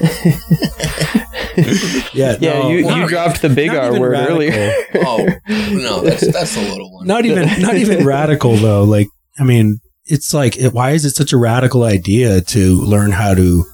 yeah, 2.12 2.36
Yeah, 2.40 2.52
no, 2.60 2.68
you, 2.70 2.82
not- 2.82 2.98
you 2.98 3.08
dropped 3.08 3.42
the 3.42 3.48
big 3.48 3.68
not 3.68 3.76
R 3.78 3.86
even 3.90 4.00
word 4.00 4.12
radical. 4.12 4.34
earlier. 4.36 4.72
Oh 4.98 5.26
no, 5.48 6.00
that's 6.02 6.26
that's 6.32 6.56
a 6.56 6.60
little 6.60 6.92
one. 6.92 7.06
not 7.06 7.24
even 7.26 7.60
not 7.60 7.76
even 7.76 8.04
radical 8.06 8.56
though. 8.56 8.84
Like 8.84 9.08
I 9.38 9.44
mean, 9.44 9.78
it's 10.06 10.32
like 10.32 10.56
it, 10.56 10.72
why 10.72 10.92
is 10.92 11.04
it 11.04 11.10
such 11.14 11.32
a 11.32 11.36
radical 11.36 11.82
idea 11.84 12.40
to 12.40 12.76
learn 12.76 13.12
how 13.12 13.34
to, 13.34 13.64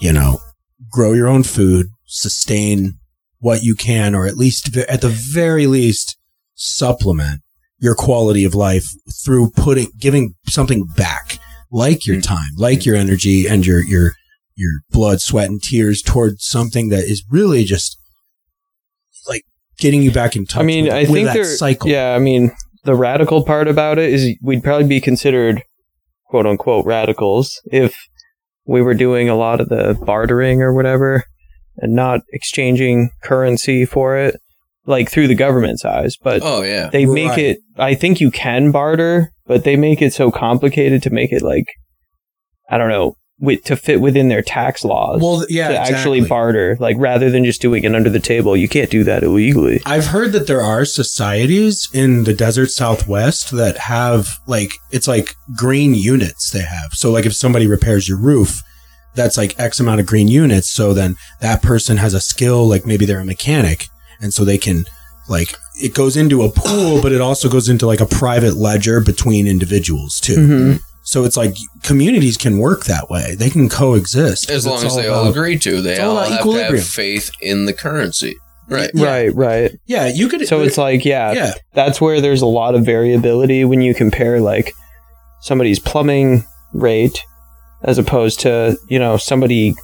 you 0.00 0.12
know, 0.12 0.38
grow 0.90 1.12
your 1.12 1.28
own 1.28 1.42
food, 1.42 1.86
sustain 2.06 2.98
what 3.38 3.62
you 3.62 3.74
can, 3.74 4.14
or 4.14 4.26
at 4.26 4.36
least 4.36 4.76
at 4.76 5.00
the 5.00 5.08
very 5.08 5.66
least 5.66 6.16
supplement 6.54 7.40
your 7.78 7.94
quality 7.94 8.44
of 8.44 8.54
life 8.54 8.86
through 9.24 9.50
putting 9.50 9.88
giving 9.98 10.34
something 10.46 10.86
back, 10.96 11.38
like 11.70 12.06
your 12.06 12.16
mm. 12.16 12.22
time, 12.22 12.50
like 12.56 12.86
your 12.86 12.96
energy 12.96 13.46
and 13.46 13.66
your 13.66 13.82
your 13.84 14.12
your 14.56 14.80
blood, 14.90 15.20
sweat, 15.20 15.50
and 15.50 15.62
tears 15.62 16.02
towards 16.02 16.44
something 16.44 16.88
that 16.88 17.04
is 17.04 17.24
really 17.30 17.64
just 17.64 17.98
like 19.28 19.42
getting 19.78 20.02
you 20.02 20.10
back 20.10 20.36
in 20.36 20.46
touch. 20.46 20.60
I 20.60 20.64
mean, 20.64 20.84
with, 20.84 20.94
I 20.94 21.00
with 21.00 21.10
think 21.10 21.26
that 21.26 21.34
there. 21.34 21.44
cycle. 21.44 21.90
Yeah, 21.90 22.14
I 22.14 22.18
mean, 22.18 22.52
the 22.84 22.94
radical 22.94 23.44
part 23.44 23.68
about 23.68 23.98
it 23.98 24.12
is 24.12 24.36
we'd 24.42 24.64
probably 24.64 24.86
be 24.86 25.00
considered 25.00 25.62
quote 26.28 26.46
unquote 26.46 26.86
radicals 26.86 27.60
if 27.70 27.94
we 28.66 28.82
were 28.82 28.94
doing 28.94 29.28
a 29.28 29.36
lot 29.36 29.60
of 29.60 29.68
the 29.68 29.96
bartering 30.04 30.60
or 30.60 30.74
whatever 30.74 31.24
and 31.78 31.94
not 31.94 32.20
exchanging 32.32 33.10
currency 33.22 33.84
for 33.84 34.16
it, 34.16 34.40
like 34.86 35.10
through 35.10 35.28
the 35.28 35.34
government's 35.34 35.84
eyes. 35.84 36.16
But 36.16 36.40
Oh 36.44 36.62
yeah. 36.62 36.88
they 36.90 37.04
make 37.06 37.30
Right. 37.30 37.38
it. 37.38 37.58
I 37.76 37.94
think 37.94 38.20
you 38.20 38.30
can 38.30 38.70
barter, 38.70 39.32
but 39.46 39.64
they 39.64 39.76
make 39.76 40.00
it 40.00 40.12
so 40.14 40.30
complicated 40.30 41.02
to 41.04 41.10
make 41.10 41.32
it 41.32 41.42
like 41.42 41.66
I 42.70 42.78
don't 42.78 42.88
know. 42.88 43.14
With, 43.38 43.64
to 43.64 43.76
fit 43.76 44.00
within 44.00 44.28
their 44.30 44.40
tax 44.40 44.82
laws, 44.82 45.20
Well, 45.20 45.44
yeah, 45.50 45.68
to 45.68 45.78
actually 45.78 46.22
barter, 46.22 46.74
like 46.80 46.96
rather 46.98 47.28
than 47.30 47.44
just 47.44 47.60
doing 47.60 47.84
it 47.84 47.94
under 47.94 48.08
the 48.08 48.18
table, 48.18 48.56
you 48.56 48.66
can't 48.66 48.88
do 48.88 49.04
that 49.04 49.22
illegally. 49.22 49.82
I've 49.84 50.06
heard 50.06 50.32
that 50.32 50.46
there 50.46 50.62
are 50.62 50.86
societies 50.86 51.86
in 51.92 52.24
the 52.24 52.32
desert 52.32 52.70
southwest 52.70 53.50
that 53.50 53.76
have 53.76 54.38
like 54.46 54.72
it's 54.90 55.06
like 55.06 55.34
green 55.54 55.94
units 55.94 56.50
they 56.50 56.62
have. 56.62 56.92
So 56.92 57.10
like 57.10 57.26
if 57.26 57.34
somebody 57.34 57.66
repairs 57.66 58.08
your 58.08 58.16
roof, 58.18 58.62
that's 59.14 59.36
like 59.36 59.58
X 59.60 59.80
amount 59.80 60.00
of 60.00 60.06
green 60.06 60.28
units. 60.28 60.70
So 60.70 60.94
then 60.94 61.16
that 61.42 61.60
person 61.60 61.98
has 61.98 62.14
a 62.14 62.20
skill, 62.20 62.66
like 62.66 62.86
maybe 62.86 63.04
they're 63.04 63.20
a 63.20 63.24
mechanic, 63.26 63.88
and 64.20 64.32
so 64.34 64.44
they 64.44 64.58
can 64.58 64.84
like 65.28 65.54
it 65.82 65.94
goes 65.94 66.16
into 66.16 66.42
a 66.42 66.50
pool, 66.50 67.02
but 67.02 67.12
it 67.12 67.20
also 67.20 67.48
goes 67.48 67.68
into 67.68 67.86
like 67.86 68.00
a 68.00 68.06
private 68.06 68.54
ledger 68.56 69.00
between 69.00 69.46
individuals 69.46 70.20
too. 70.20 70.36
Mhm. 70.36 70.80
So 71.02 71.24
it's 71.24 71.36
like 71.36 71.54
communities 71.84 72.36
can 72.36 72.58
work 72.58 72.84
that 72.86 73.08
way; 73.10 73.34
they 73.38 73.50
can 73.50 73.68
coexist 73.68 74.50
As 74.50 74.66
long 74.66 74.76
It's 74.76 74.84
as 74.86 74.96
they 74.96 75.06
about- 75.06 75.24
all 75.24 75.28
agree 75.30 75.58
to, 75.58 75.80
they 75.82 75.98
all 76.00 76.16
all 76.16 76.24
about 76.26 76.30
have 76.32 76.68
to 76.70 76.76
have 76.76 76.84
faith 76.84 77.30
in 77.40 77.66
the 77.66 77.72
currency. 77.72 78.34
Right. 78.68 78.90
Yeah. 78.94 79.06
Right, 79.06 79.34
right. 79.36 79.72
Yeah, 79.86 80.08
you 80.08 80.28
could. 80.28 80.48
So 80.48 80.62
it's 80.62 80.76
like, 80.76 81.04
yeah, 81.04 81.30
yeah, 81.32 81.52
that's 81.74 82.00
where 82.00 82.20
there's 82.20 82.42
a 82.42 82.46
lot 82.46 82.74
of 82.74 82.84
variability 82.84 83.64
when 83.64 83.80
you 83.80 83.94
compare 83.94 84.40
like 84.40 84.72
somebody's 85.40 85.78
plumbing 85.78 86.44
rate 86.72 87.22
as 87.84 87.98
opposed 87.98 88.40
to, 88.40 88.76
you 88.88 88.98
know, 88.98 89.16
somebody 89.18 89.74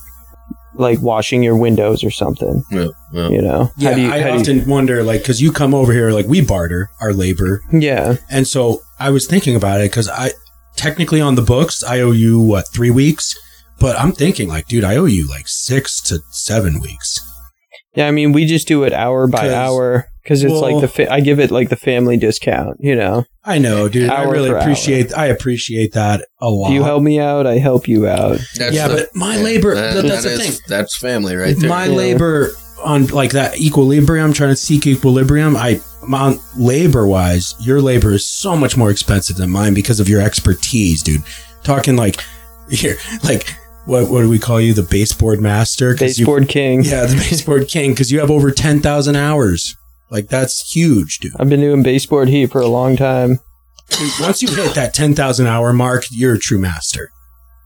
like 0.74 1.00
washing 1.00 1.42
your 1.42 1.56
windows 1.56 2.02
or 2.04 2.10
something, 2.10 2.62
Yeah, 2.70 2.86
yeah. 3.12 3.28
you 3.28 3.42
know. 3.42 3.70
Yeah, 3.76 3.90
How 3.90 3.96
do 3.96 4.02
you, 4.02 4.10
I 4.12 4.20
how 4.20 4.26
do 4.28 4.34
you- 4.34 4.40
often 4.60 4.70
wonder, 4.70 5.02
like, 5.02 5.20
because 5.20 5.40
you 5.42 5.52
come 5.52 5.74
over 5.74 5.92
here, 5.92 6.10
like, 6.12 6.26
we 6.26 6.40
barter 6.40 6.88
our 7.00 7.12
labor, 7.12 7.62
yeah. 7.72 8.16
and 8.30 8.46
so 8.48 8.80
I 8.98 9.10
was 9.10 9.26
thinking 9.26 9.54
about 9.56 9.80
it 9.80 9.90
because 9.90 10.08
I 10.08 10.30
technically 10.76 11.20
on 11.20 11.34
the 11.34 11.42
books 11.42 11.82
I 11.84 12.00
owe 12.00 12.12
you 12.12 12.40
what 12.40 12.66
three 12.72 12.90
weeks, 12.90 13.36
but 13.78 13.98
I'm 13.98 14.12
thinking 14.12 14.48
like, 14.48 14.66
dude, 14.68 14.84
I 14.84 14.96
owe 14.96 15.04
you 15.04 15.28
like 15.28 15.46
six 15.48 16.00
to 16.02 16.20
seven 16.30 16.80
weeks. 16.80 17.20
Yeah, 17.94 18.08
I 18.08 18.10
mean, 18.10 18.32
we 18.32 18.46
just 18.46 18.66
do 18.66 18.84
it 18.84 18.92
hour 18.94 19.26
by 19.26 19.52
hour 19.52 20.06
cuz 20.26 20.42
it's 20.42 20.52
like 20.54 20.80
the 20.80 20.88
fa- 20.88 21.12
I 21.12 21.20
give 21.20 21.38
it 21.40 21.50
like 21.50 21.68
the 21.68 21.76
family 21.76 22.16
discount, 22.16 22.76
you 22.80 22.94
know. 22.96 23.24
I 23.44 23.58
know, 23.58 23.88
dude. 23.88 24.08
I 24.10 24.22
really 24.24 24.50
for 24.50 24.56
hour. 24.56 24.60
appreciate. 24.62 25.16
I 25.16 25.26
appreciate 25.26 25.92
that 25.94 26.26
a 26.40 26.48
lot. 26.48 26.72
You 26.72 26.82
help 26.84 27.02
me 27.02 27.18
out, 27.18 27.46
I 27.46 27.58
help 27.58 27.88
you 27.88 28.06
out. 28.06 28.38
That's 28.56 28.74
Yeah, 28.74 28.88
the- 28.88 28.94
but 28.94 29.16
my 29.16 29.36
labor- 29.36 29.74
that- 29.74 29.94
that's 30.04 30.22
that 30.22 30.28
the 30.28 30.34
is- 30.34 30.40
thing. 30.40 30.60
That's 30.68 30.96
family 30.96 31.34
right 31.36 31.58
there. 31.58 31.68
my 31.68 31.86
Yeah. 31.86 31.94
labor 31.96 32.52
on 32.84 33.06
like 33.08 33.32
that 33.32 33.60
equilibrium, 33.60 34.32
trying 34.32 34.50
to 34.50 34.56
seek 34.56 34.86
equilibrium. 34.86 35.56
I 35.56 35.80
on 36.12 36.40
labor 36.56 37.06
wise, 37.06 37.54
your 37.60 37.80
labor 37.80 38.12
is 38.14 38.24
so 38.24 38.56
much 38.56 38.76
more 38.76 38.90
expensive 38.90 39.36
than 39.36 39.50
mine 39.50 39.72
because 39.74 40.00
of 40.00 40.08
your 40.08 40.20
expertise, 40.20 41.00
dude. 41.02 41.22
Talking 41.62 41.94
like 41.96 42.16
here, 42.70 42.96
like 43.24 43.46
what 43.86 44.08
what 44.10 44.22
do 44.22 44.28
we 44.28 44.38
call 44.38 44.60
you, 44.60 44.72
the 44.74 44.82
baseboard 44.82 45.40
master? 45.40 45.94
'Cause 45.94 46.18
you- 46.18 46.24
Baseboard 46.26 46.48
king. 46.48 46.82
yeah, 46.84 47.06
the 47.06 47.16
baseboard 47.16 47.68
king, 47.68 47.90
because 47.92 48.10
you 48.12 48.18
have 48.20 48.30
over 48.30 48.50
ten 48.50 48.80
thousand 48.80 49.16
hours. 49.16 49.76
Like 50.12 50.28
that's 50.28 50.70
huge, 50.72 51.18
dude. 51.20 51.32
I've 51.40 51.48
been 51.48 51.60
doing 51.60 51.82
baseboard 51.82 52.28
heat 52.28 52.52
for 52.52 52.60
a 52.60 52.66
long 52.68 52.96
time. 52.96 53.40
Once 54.20 54.42
you 54.42 54.48
hit 54.54 54.74
that 54.74 54.92
ten 54.92 55.14
thousand 55.14 55.46
hour 55.46 55.72
mark, 55.72 56.04
you're 56.10 56.34
a 56.34 56.38
true 56.38 56.58
master. 56.58 57.08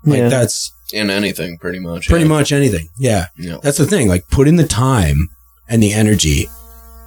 Like 0.05 0.19
Yeah. 0.19 0.29
that's 0.29 0.73
in 0.93 1.11
anything, 1.11 1.59
pretty 1.59 1.81
much. 1.81 2.09
pretty 2.09 2.25
yeah. 2.25 2.29
much 2.29 2.53
anything. 2.53 2.89
Yeah. 2.99 3.27
Yeah. 3.37 3.59
That's 3.63 3.79
the 3.79 3.87
thing. 3.87 4.09
Like, 4.09 4.29
put 4.29 4.47
in 4.47 4.55
the 4.57 4.67
time 4.67 5.29
and 5.69 5.83
the 5.83 5.93
energy, 5.93 6.47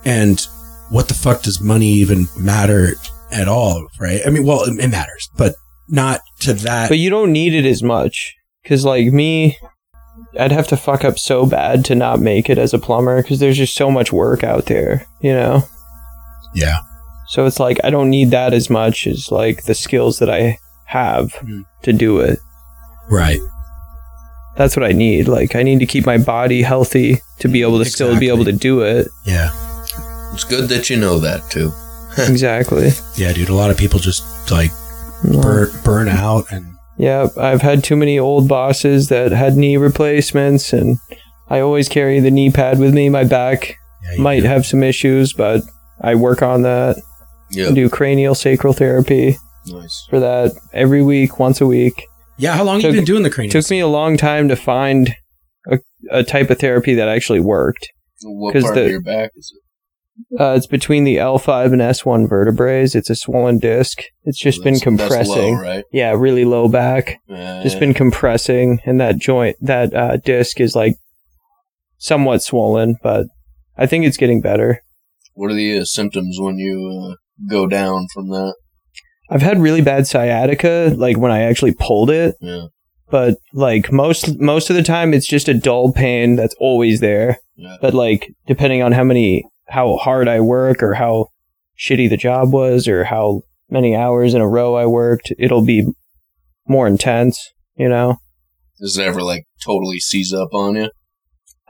and 0.03 0.45
what 0.89 1.07
the 1.07 1.13
fuck 1.13 1.43
does 1.43 1.61
money 1.61 1.87
even 1.87 2.27
matter 2.37 2.95
at 3.31 3.47
all? 3.47 3.87
Right? 3.99 4.19
I 4.25 4.29
mean, 4.29 4.45
well, 4.45 4.63
it, 4.63 4.77
it 4.77 4.89
matters, 4.89 5.29
but 5.37 5.55
not 5.87 6.19
to 6.41 6.53
that. 6.53 6.89
But 6.89 6.97
you 6.97 7.09
don't 7.09 7.31
need 7.31 7.53
it 7.53 7.65
as 7.65 7.81
much. 7.81 8.35
Because, 8.63 8.83
like, 8.83 9.07
me, 9.07 9.57
I'd 10.37 10.51
have 10.51 10.67
to 10.67 10.77
fuck 10.77 11.03
up 11.05 11.17
so 11.17 11.45
bad 11.45 11.85
to 11.85 11.95
not 11.95 12.19
make 12.19 12.49
it 12.49 12.57
as 12.57 12.73
a 12.73 12.79
plumber 12.79 13.21
because 13.21 13.39
there's 13.39 13.57
just 13.57 13.75
so 13.75 13.89
much 13.89 14.11
work 14.11 14.43
out 14.43 14.65
there, 14.65 15.05
you 15.21 15.31
know? 15.33 15.63
yeah. 16.53 16.79
So 17.27 17.45
it's 17.45 17.59
like, 17.59 17.79
I 17.83 17.89
don't 17.91 18.09
need 18.09 18.31
that 18.31 18.53
as 18.53 18.69
much 18.71 19.05
as, 19.05 19.31
like, 19.31 19.63
the 19.65 19.75
skills 19.75 20.17
that 20.19 20.29
I 20.31 20.57
have 20.85 21.31
Hmm. 21.35 21.61
to 21.83 21.93
do 21.93 22.19
it. 22.19 22.39
Right. 23.09 23.39
That's 24.57 24.75
what 24.75 24.83
I 24.83 24.91
need. 24.93 25.27
Like, 25.27 25.55
I 25.55 25.61
need 25.63 25.79
to 25.79 25.85
keep 25.85 26.05
my 26.07 26.17
body 26.17 26.63
healthy 26.63 27.21
to 27.39 27.47
be 27.47 27.61
able 27.61 27.77
to 27.77 27.85
still 27.85 28.17
be 28.19 28.29
able 28.29 28.45
to 28.45 28.51
do 28.51 28.81
it. 28.81 29.07
Yeah. 29.25 29.51
It's 30.33 30.43
good 30.43 30.69
that 30.69 30.89
you 30.89 30.97
know 30.97 31.19
that 31.19 31.49
too. 31.51 31.71
exactly. 32.17 32.89
Yeah, 33.15 33.31
dude. 33.33 33.49
A 33.49 33.53
lot 33.55 33.69
of 33.71 33.77
people 33.77 33.99
just 33.99 34.23
like 34.51 34.71
burn 35.23 35.69
burn 35.83 36.07
out 36.09 36.51
and 36.51 36.75
Yeah, 36.99 37.27
I've 37.37 37.61
had 37.61 37.83
too 37.83 37.95
many 37.95 38.19
old 38.19 38.49
bosses 38.49 39.07
that 39.07 39.31
had 39.31 39.55
knee 39.55 39.77
replacements, 39.77 40.73
and 40.73 40.97
I 41.49 41.61
always 41.61 41.87
carry 41.87 42.19
the 42.19 42.29
knee 42.29 42.51
pad 42.51 42.77
with 42.77 42.93
me. 42.93 43.07
My 43.07 43.23
back 43.23 43.75
yeah, 44.03 44.21
might 44.21 44.41
do. 44.41 44.47
have 44.47 44.65
some 44.65 44.83
issues, 44.83 45.31
but 45.31 45.61
I 46.01 46.15
work 46.15 46.41
on 46.41 46.63
that. 46.63 46.97
Yeah. 47.51 47.71
Do 47.71 47.89
cranial 47.89 48.35
sacral 48.35 48.73
therapy 48.73 49.37
Nice. 49.65 50.05
for 50.09 50.19
that 50.19 50.51
every 50.73 51.01
week, 51.01 51.39
once 51.39 51.61
a 51.61 51.65
week. 51.65 52.05
Yeah. 52.37 52.53
How 52.55 52.63
long 52.65 52.75
have 52.75 52.89
Took- 52.89 52.91
you 52.95 52.99
been 52.99 53.05
doing 53.05 53.23
the 53.23 53.29
cranial? 53.29 53.51
Took 53.61 53.71
me 53.71 53.79
a 53.79 53.87
long 53.87 54.17
time 54.17 54.49
to 54.49 54.55
find 54.57 55.15
a, 55.71 55.79
a 56.11 56.23
type 56.23 56.49
of 56.49 56.59
therapy 56.59 56.93
that 56.95 57.07
actually 57.07 57.39
worked. 57.39 57.87
What 58.23 58.53
part 58.61 58.75
the- 58.75 58.85
of 58.85 58.91
your 58.91 59.01
back 59.01 59.31
is 59.37 59.53
it? 59.55 59.63
Uh, 60.39 60.53
it's 60.57 60.67
between 60.67 61.03
the 61.05 61.15
L5 61.17 61.71
and 61.73 61.81
S1 61.81 62.27
vertebrae. 62.27 62.83
It's 62.83 63.09
a 63.09 63.15
swollen 63.15 63.57
disc. 63.59 64.01
It's 64.23 64.37
just 64.39 64.63
been 64.63 64.79
compressing. 64.79 65.55
low, 65.55 65.61
right? 65.61 65.83
Yeah, 65.93 66.11
really 66.17 66.45
low 66.45 66.67
back. 66.67 67.19
Uh, 67.29 67.63
just 67.63 67.79
been 67.79 67.93
compressing 67.93 68.79
and 68.85 68.99
that 68.99 69.17
joint 69.17 69.55
that 69.61 69.93
uh, 69.93 70.17
disc 70.17 70.59
is 70.59 70.75
like 70.75 70.95
somewhat 71.97 72.41
swollen 72.41 72.95
but 73.03 73.27
i 73.77 73.85
think 73.85 74.05
it's 74.05 74.17
getting 74.17 74.41
better 74.41 74.81
What 75.33 75.51
are 75.51 75.55
the 75.55 75.79
uh, 75.79 75.83
symptoms 75.85 76.37
when 76.39 76.57
you 76.57 77.09
uh, 77.11 77.15
go 77.49 77.67
down 77.67 78.07
from 78.13 78.29
that? 78.29 78.55
i've 79.29 79.41
had 79.41 79.59
really 79.59 79.81
bad 79.81 80.07
sciatica 80.07 80.93
like 80.95 81.17
when 81.17 81.31
i 81.31 81.41
actually 81.41 81.73
pulled 81.73 82.09
it 82.09 82.35
Yeah. 82.39 82.67
but 83.11 83.35
like 83.53 83.91
most 83.91 84.39
most 84.39 84.69
of 84.69 84.75
the 84.77 84.83
time 84.83 85.13
it's 85.13 85.27
just 85.27 85.49
a 85.49 85.53
dull 85.53 85.91
pain 85.91 86.35
that's 86.37 86.55
always 86.59 86.99
there 87.01 87.37
Yeah. 87.57 87.75
but 87.81 87.93
like 87.93 88.29
depending 88.47 88.81
on 88.81 88.93
how 88.93 89.03
many 89.03 89.43
how 89.69 89.97
hard 89.97 90.27
i 90.27 90.39
work 90.39 90.81
or 90.83 90.93
how 90.95 91.27
shitty 91.77 92.09
the 92.09 92.17
job 92.17 92.51
was 92.51 92.87
or 92.87 93.05
how 93.05 93.41
many 93.69 93.95
hours 93.95 94.33
in 94.33 94.41
a 94.41 94.47
row 94.47 94.75
i 94.75 94.85
worked 94.85 95.31
it'll 95.37 95.63
be 95.65 95.87
more 96.67 96.87
intense 96.87 97.51
you 97.75 97.87
know 97.89 98.17
Does 98.79 98.97
it 98.97 99.03
ever 99.03 99.21
like 99.21 99.45
totally 99.63 99.99
seize 99.99 100.33
up 100.33 100.53
on 100.53 100.75
you? 100.75 100.89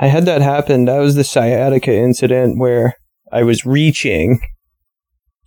I 0.01 0.07
had 0.07 0.25
that 0.25 0.41
happen. 0.41 0.85
That 0.85 0.99
was 0.99 1.15
the 1.15 1.23
sciatica 1.25 1.93
incident 1.93 2.57
where 2.57 2.95
I 3.33 3.43
was 3.43 3.65
reaching 3.65 4.39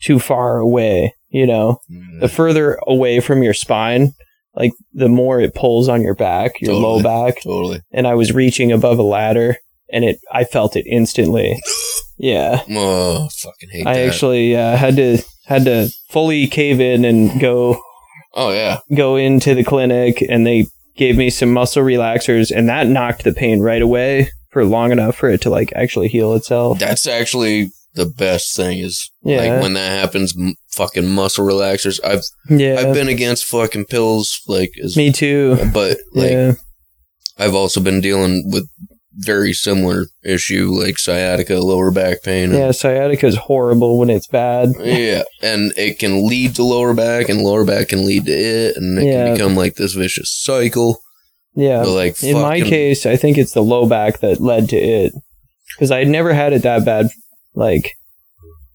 too 0.03 0.19
far 0.19 0.59
away. 0.59 1.15
You 1.31 1.47
know, 1.47 1.79
Mm, 1.91 2.21
the 2.21 2.29
further 2.29 2.79
away 2.87 3.21
from 3.21 3.43
your 3.43 3.55
spine, 3.55 4.13
like 4.55 4.73
the 4.93 5.09
more 5.09 5.41
it 5.41 5.55
pulls 5.55 5.89
on 5.89 6.03
your 6.03 6.15
back, 6.15 6.61
your 6.61 6.75
low 6.75 7.03
back. 7.03 7.37
Totally. 7.43 7.81
And 7.93 8.07
I 8.07 8.15
was 8.15 8.33
reaching 8.33 8.71
above 8.73 8.99
a 8.99 9.03
ladder, 9.03 9.57
and 9.93 10.05
it, 10.05 10.19
I 10.33 10.45
felt 10.45 10.77
it 10.77 10.87
instantly. 10.89 11.61
Yeah, 12.19 12.63
Oh, 12.71 13.29
fucking 13.33 13.71
hate 13.71 13.87
I 13.87 13.95
that. 13.95 14.07
actually 14.09 14.55
uh, 14.55 14.77
had 14.77 14.95
to 14.97 15.19
had 15.47 15.65
to 15.65 15.91
fully 16.11 16.47
cave 16.47 16.79
in 16.79 17.05
and 17.05 17.41
go 17.41 17.83
oh 18.35 18.53
yeah. 18.53 18.79
go 18.95 19.17
into 19.17 19.57
the 19.57 19.65
clinic, 19.65 20.23
and 20.29 20.47
they 20.47 20.67
gave 20.97 21.17
me 21.17 21.31
some 21.31 21.53
muscle 21.53 21.83
relaxers, 21.83 22.53
and 22.55 22.69
that 22.69 22.87
knocked 22.87 23.25
the 23.25 23.33
pain 23.33 23.59
right 23.61 23.83
away 23.83 24.31
for 24.51 24.65
long 24.65 24.93
enough 24.93 25.17
for 25.17 25.31
it 25.31 25.41
to 25.41 25.51
like 25.51 25.73
actually 25.75 26.07
heal 26.07 26.35
itself. 26.35 26.79
That's 26.79 27.09
actually 27.09 27.71
the 27.95 28.07
best 28.07 28.55
thing 28.55 28.79
is 28.79 29.11
Yeah. 29.25 29.39
like 29.55 29.63
when 29.63 29.73
that 29.73 29.99
happens. 29.99 30.37
M- 30.39 30.55
fucking 30.73 31.09
muscle 31.09 31.45
relaxers. 31.45 31.99
I've 32.05 32.23
Yeah, 32.49 32.77
I've 32.79 32.95
been 32.95 33.09
against 33.09 33.47
fucking 33.47 33.87
pills 33.87 34.39
like 34.47 34.71
as 34.85 34.97
me 34.97 35.11
too. 35.11 35.57
but 35.75 35.99
like 36.13 36.31
yeah, 36.31 36.53
I've 37.39 37.55
also 37.57 37.81
been 37.81 38.01
dealing 38.01 38.45
with 38.53 38.69
very 39.17 39.53
similar 39.53 40.07
issue, 40.25 40.71
like 40.71 40.99
sciatica, 40.99 41.57
lower 41.57 41.91
back 41.91 42.23
pain. 42.23 42.53
Yeah, 42.53 42.71
sciatica 42.73 43.27
is 43.27 43.37
horrible 43.37 43.99
when 43.99 44.11
it's 44.11 44.27
bad. 44.27 44.71
Yeah, 44.81 45.23
and 45.43 45.73
it 45.77 45.99
can 45.99 46.27
lead 46.27 46.55
to 46.57 46.63
lower 46.63 46.95
back, 46.95 47.29
and 47.29 47.43
lower 47.43 47.65
back 47.65 47.89
can 47.89 48.07
lead 48.07 48.27
to 48.27 48.33
it, 48.33 48.77
and 48.77 48.99
it 48.99 49.05
Yeah. 49.07 49.25
can 49.27 49.35
become 49.35 49.57
like 49.57 49.75
this 49.77 49.93
vicious 49.95 50.31
cycle. 50.31 51.01
Yeah. 51.55 51.83
But 51.83 51.91
like, 51.93 52.23
In 52.23 52.35
my 52.41 52.59
fucking- 52.61 52.71
case, 52.71 53.05
I 53.07 53.17
think 53.17 53.37
it's 53.37 53.53
the 53.53 53.63
low 53.63 53.87
back 53.87 54.21
that 54.21 54.41
led 54.41 54.69
to 54.71 54.77
it. 54.77 55.13
Because 55.77 55.91
I 55.91 55.99
had 55.99 56.09
never 56.09 56.33
had 56.33 56.53
it 56.53 56.63
that 56.63 56.85
bad. 56.85 57.09
Like, 57.55 57.93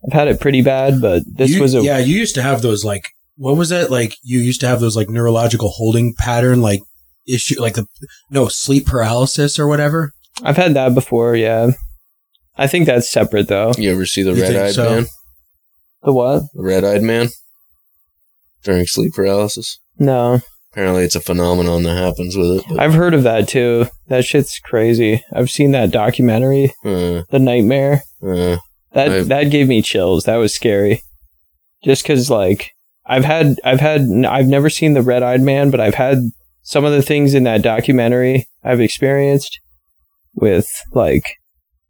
I've 0.05 0.13
had 0.13 0.27
it 0.27 0.39
pretty 0.39 0.61
bad, 0.61 1.01
but 1.01 1.23
this 1.27 1.51
You- 1.51 1.61
was 1.61 1.73
a. 1.75 1.81
yeah. 1.81 1.97
You 1.97 2.15
used 2.17 2.35
to 2.35 2.41
have 2.41 2.61
those 2.61 2.83
like 2.85 3.03
what 3.39 3.55
was 3.55 3.69
that 3.69 3.91
like? 3.91 4.15
You 4.23 4.39
used 4.39 4.61
to 4.61 4.67
have 4.67 4.79
those 4.79 4.95
like 4.95 5.09
neurological 5.09 5.69
holding 5.69 6.13
pattern 6.17 6.59
like 6.61 6.81
issue 7.27 7.61
like 7.61 7.75
the 7.75 7.85
no 8.31 8.47
sleep 8.47 8.85
paralysis 8.87 9.59
or 9.59 9.67
whatever. 9.67 10.11
I've 10.43 10.57
had 10.57 10.73
that 10.75 10.93
before, 10.93 11.35
yeah. 11.35 11.71
I 12.57 12.67
think 12.67 12.85
that's 12.85 13.09
separate, 13.09 13.47
though. 13.47 13.71
you 13.77 13.91
ever 13.91 14.05
see 14.05 14.23
the 14.23 14.33
You 14.33 14.41
red 14.41 14.47
think 14.51 14.59
eyed 14.61 14.73
so? 14.73 14.89
man? 14.89 15.05
The 16.03 16.13
what? 16.13 16.43
The 16.53 16.63
red 16.63 16.83
eyed 16.83 17.03
man 17.03 17.29
during 18.63 18.85
sleep 18.85 19.13
paralysis. 19.13 19.79
No. 19.99 20.41
Apparently, 20.71 21.03
it's 21.03 21.15
a 21.15 21.19
phenomenon 21.21 21.83
that 21.83 21.95
happens 21.97 22.35
with 22.35 22.59
it. 22.59 22.65
But, 22.69 22.79
I've 22.79 22.93
heard 22.93 23.13
of 23.13 23.23
that, 23.23 23.47
too. 23.47 23.87
That 24.09 24.25
shit's 24.25 24.59
crazy. 24.59 25.23
I've 25.33 25.49
seen 25.49 25.71
that 25.71 25.91
documentary, 25.91 26.73
uh, 26.85 27.23
The 27.31 27.39
Nightmare. 27.39 28.03
uh, 28.23 28.57
That 28.93 29.09
I've- 29.11 29.27
that 29.29 29.45
gave 29.51 29.67
me 29.67 29.81
chills. 29.81 30.23
That 30.25 30.35
was 30.37 30.53
scary. 30.53 31.01
Just 31.83 32.03
because, 32.03 32.29
like, 32.29 32.71
I've 33.05 33.25
had, 33.25 33.55
I've 33.63 33.79
had, 33.79 34.01
I've 34.27 34.47
never 34.47 34.69
seen 34.69 34.93
the 34.93 35.01
Red 35.01 35.23
Eyed 35.23 35.41
Man, 35.41 35.69
but 35.71 35.79
I've 35.79 35.95
had 35.95 36.17
some 36.63 36.83
of 36.85 36.91
the 36.91 37.01
things 37.01 37.33
in 37.33 37.43
that 37.43 37.61
documentary 37.61 38.47
I've 38.63 38.81
experienced 38.81 39.59
with, 40.37 40.67
like, 40.93 41.23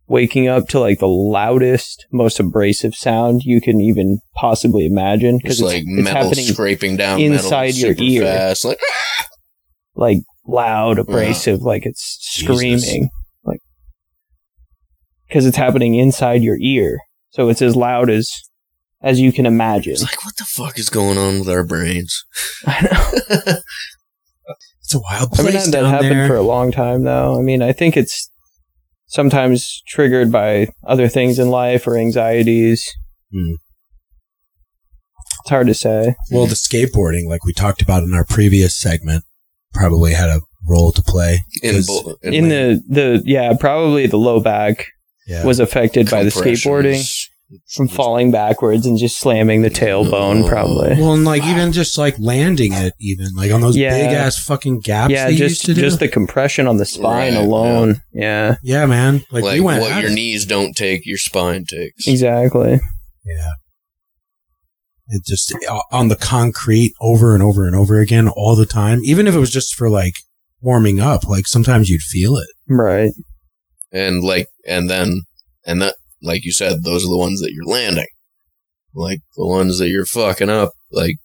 waking 0.08 0.48
up 0.48 0.68
to 0.70 0.80
like 0.80 1.00
the 1.00 1.08
loudest, 1.08 2.06
most 2.12 2.40
abrasive 2.40 2.96
sound 2.96 3.44
you 3.44 3.62
can 3.62 3.80
even 3.80 4.20
possibly 4.36 4.86
imagine 4.86 5.36
it's 5.36 5.44
because 5.44 5.62
like 5.62 5.84
metal 5.86 6.34
scraping 6.34 6.98
down 6.98 7.20
inside 7.20 7.76
your 7.76 7.94
ear. 8.00 8.24
Fast. 8.24 8.66
Like, 8.66 8.80
ah! 8.82 9.26
like 9.96 10.18
loud, 10.46 11.00
abrasive, 11.00 11.62
like 11.62 11.86
it's 11.86 12.18
Jesus. 12.36 12.56
screaming, 12.56 13.10
like 13.44 13.60
because 15.28 15.46
it's 15.46 15.58
happening 15.58 15.96
inside 15.96 16.42
your 16.42 16.58
ear. 16.60 17.00
So 17.32 17.50
it's 17.50 17.62
as 17.62 17.76
loud 17.76 18.10
as 18.10 18.32
as 19.02 19.20
you 19.20 19.32
can 19.32 19.46
imagine. 19.46 19.94
it's 19.94 20.02
like, 20.04 20.24
what 20.26 20.38
the 20.38 20.46
fuck 20.46 20.80
is 20.80 20.90
going 20.90 21.18
on 21.18 21.40
with 21.40 21.50
our 21.50 21.64
brains? 21.64 22.24
I 22.66 22.82
know. 22.82 23.58
It's 24.82 24.96
a 24.96 25.00
wild 25.00 25.34
I 25.34 25.36
haven't 25.36 25.52
place 25.52 25.66
that 25.66 25.82
down 25.82 25.90
happen 25.90 26.10
there. 26.10 26.28
for 26.30 26.38
a 26.38 26.42
long 26.42 26.72
time 26.72 27.04
though. 27.04 27.38
I 27.38 27.42
mean, 27.42 27.62
I 27.62 27.74
think 27.74 27.98
it's 27.98 28.32
sometimes 29.08 29.82
triggered 29.88 30.32
by 30.32 30.68
other 30.86 31.08
things 31.08 31.40
in 31.40 31.50
life 31.50 31.88
or 31.88 31.98
anxieties. 31.98 32.88
Hmm. 33.34 33.54
It's 35.42 35.50
hard 35.50 35.68
to 35.68 35.74
say. 35.74 36.16
well, 36.32 36.46
the 36.46 36.56
skateboarding, 36.56 37.28
like 37.28 37.46
we 37.46 37.54
talked 37.54 37.82
about 37.82 38.04
in 38.04 38.14
our 38.14 38.26
previous 38.26 38.76
segment, 38.76 39.24
probably 39.74 40.14
had 40.14 40.30
a 40.30 40.42
role 40.68 40.92
to 40.92 41.02
play. 41.02 41.40
In, 41.62 41.76
'Cause- 41.76 41.88
bo- 41.88 42.16
In 42.24 42.50
the 42.50 42.82
the 42.90 43.22
yeah, 43.26 43.54
probably 43.58 44.08
the 44.08 44.18
low 44.18 44.40
back 44.42 44.88
yeah. 45.26 45.46
was 45.46 45.60
affected 45.60 46.10
by 46.10 46.24
the 46.24 46.30
skateboarding 46.32 46.64
compressions. 46.96 47.27
From 47.74 47.88
falling 47.88 48.30
backwards 48.30 48.86
and 48.86 48.98
just 48.98 49.18
slamming 49.20 49.62
the 49.62 49.70
tailbone 49.70 50.48
probably. 50.50 50.90
well, 51.00 51.14
and 51.14 51.24
like 51.24 51.44
even 51.46 51.72
just 51.72 51.98
like 51.98 52.16
landing 52.20 52.74
it, 52.74 52.94
even 53.00 53.28
like 53.36 53.52
on 53.52 53.62
those 53.62 53.78
Yeah. 53.78 53.92
big 53.98 54.14
ass 54.16 54.38
fucking 54.44 54.82
gaps. 54.82 55.12
yeah, 55.14 55.28
they 55.28 55.36
just 55.36 55.52
used 55.52 55.66
to 55.68 55.74
do. 55.74 55.82
just 55.82 56.00
the 56.00 56.10
compression 56.10 56.68
on 56.68 56.76
the 56.78 56.86
spine 56.86 57.34
Right, 57.36 57.44
alone. 57.44 58.02
Yeah. 58.14 58.56
yeah, 58.64 58.86
man. 58.86 59.24
Like, 59.32 59.44
Like, 59.46 59.54
we 59.56 59.60
went. 59.62 59.82
what 59.82 60.02
your 60.02 60.12
it. 60.12 60.14
knees 60.14 60.46
don't 60.46 60.74
take, 60.76 61.06
your 61.06 61.18
spine 61.18 61.64
takes. 61.66 62.06
exactly. 62.08 62.82
Yeah. 63.26 63.52
It 65.10 65.24
just 65.26 65.56
uh, 65.70 65.80
on 65.92 66.10
the 66.10 66.18
concrete 66.18 66.92
over 67.00 67.34
and 67.34 67.42
over 67.42 67.66
and 67.66 67.76
over 67.76 68.00
again 68.00 68.28
all 68.28 68.58
the 68.58 68.66
time. 68.66 69.00
Even 69.04 69.26
if 69.26 69.36
it 69.36 69.40
was 69.40 69.52
just 69.52 69.74
for 69.74 69.90
like 69.90 70.16
warming 70.60 71.00
up, 71.00 71.24
like 71.30 71.48
sometimes 71.48 71.90
you'd 71.90 72.02
feel 72.02 72.36
it. 72.36 72.48
Right. 72.68 73.12
and 73.92 74.22
like 74.22 74.48
and 74.68 74.90
then 74.90 75.22
and 75.66 75.82
that 75.82 75.96
like 76.22 76.44
you 76.44 76.52
said 76.52 76.84
those 76.84 77.04
are 77.04 77.10
the 77.10 77.18
ones 77.18 77.42
that 77.42 77.52
you're 77.54 77.66
landing 77.66 78.08
like 78.94 79.20
the 79.36 79.46
ones 79.46 79.78
that 79.80 79.90
you're 79.90 80.06
fucking 80.06 80.50
up 80.50 80.72
like 80.92 81.16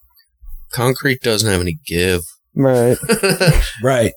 concrete 0.72 1.20
doesn't 1.20 1.50
have 1.50 1.60
any 1.60 1.78
give 1.86 2.22
Right. 2.54 2.98
Right. 3.82 4.12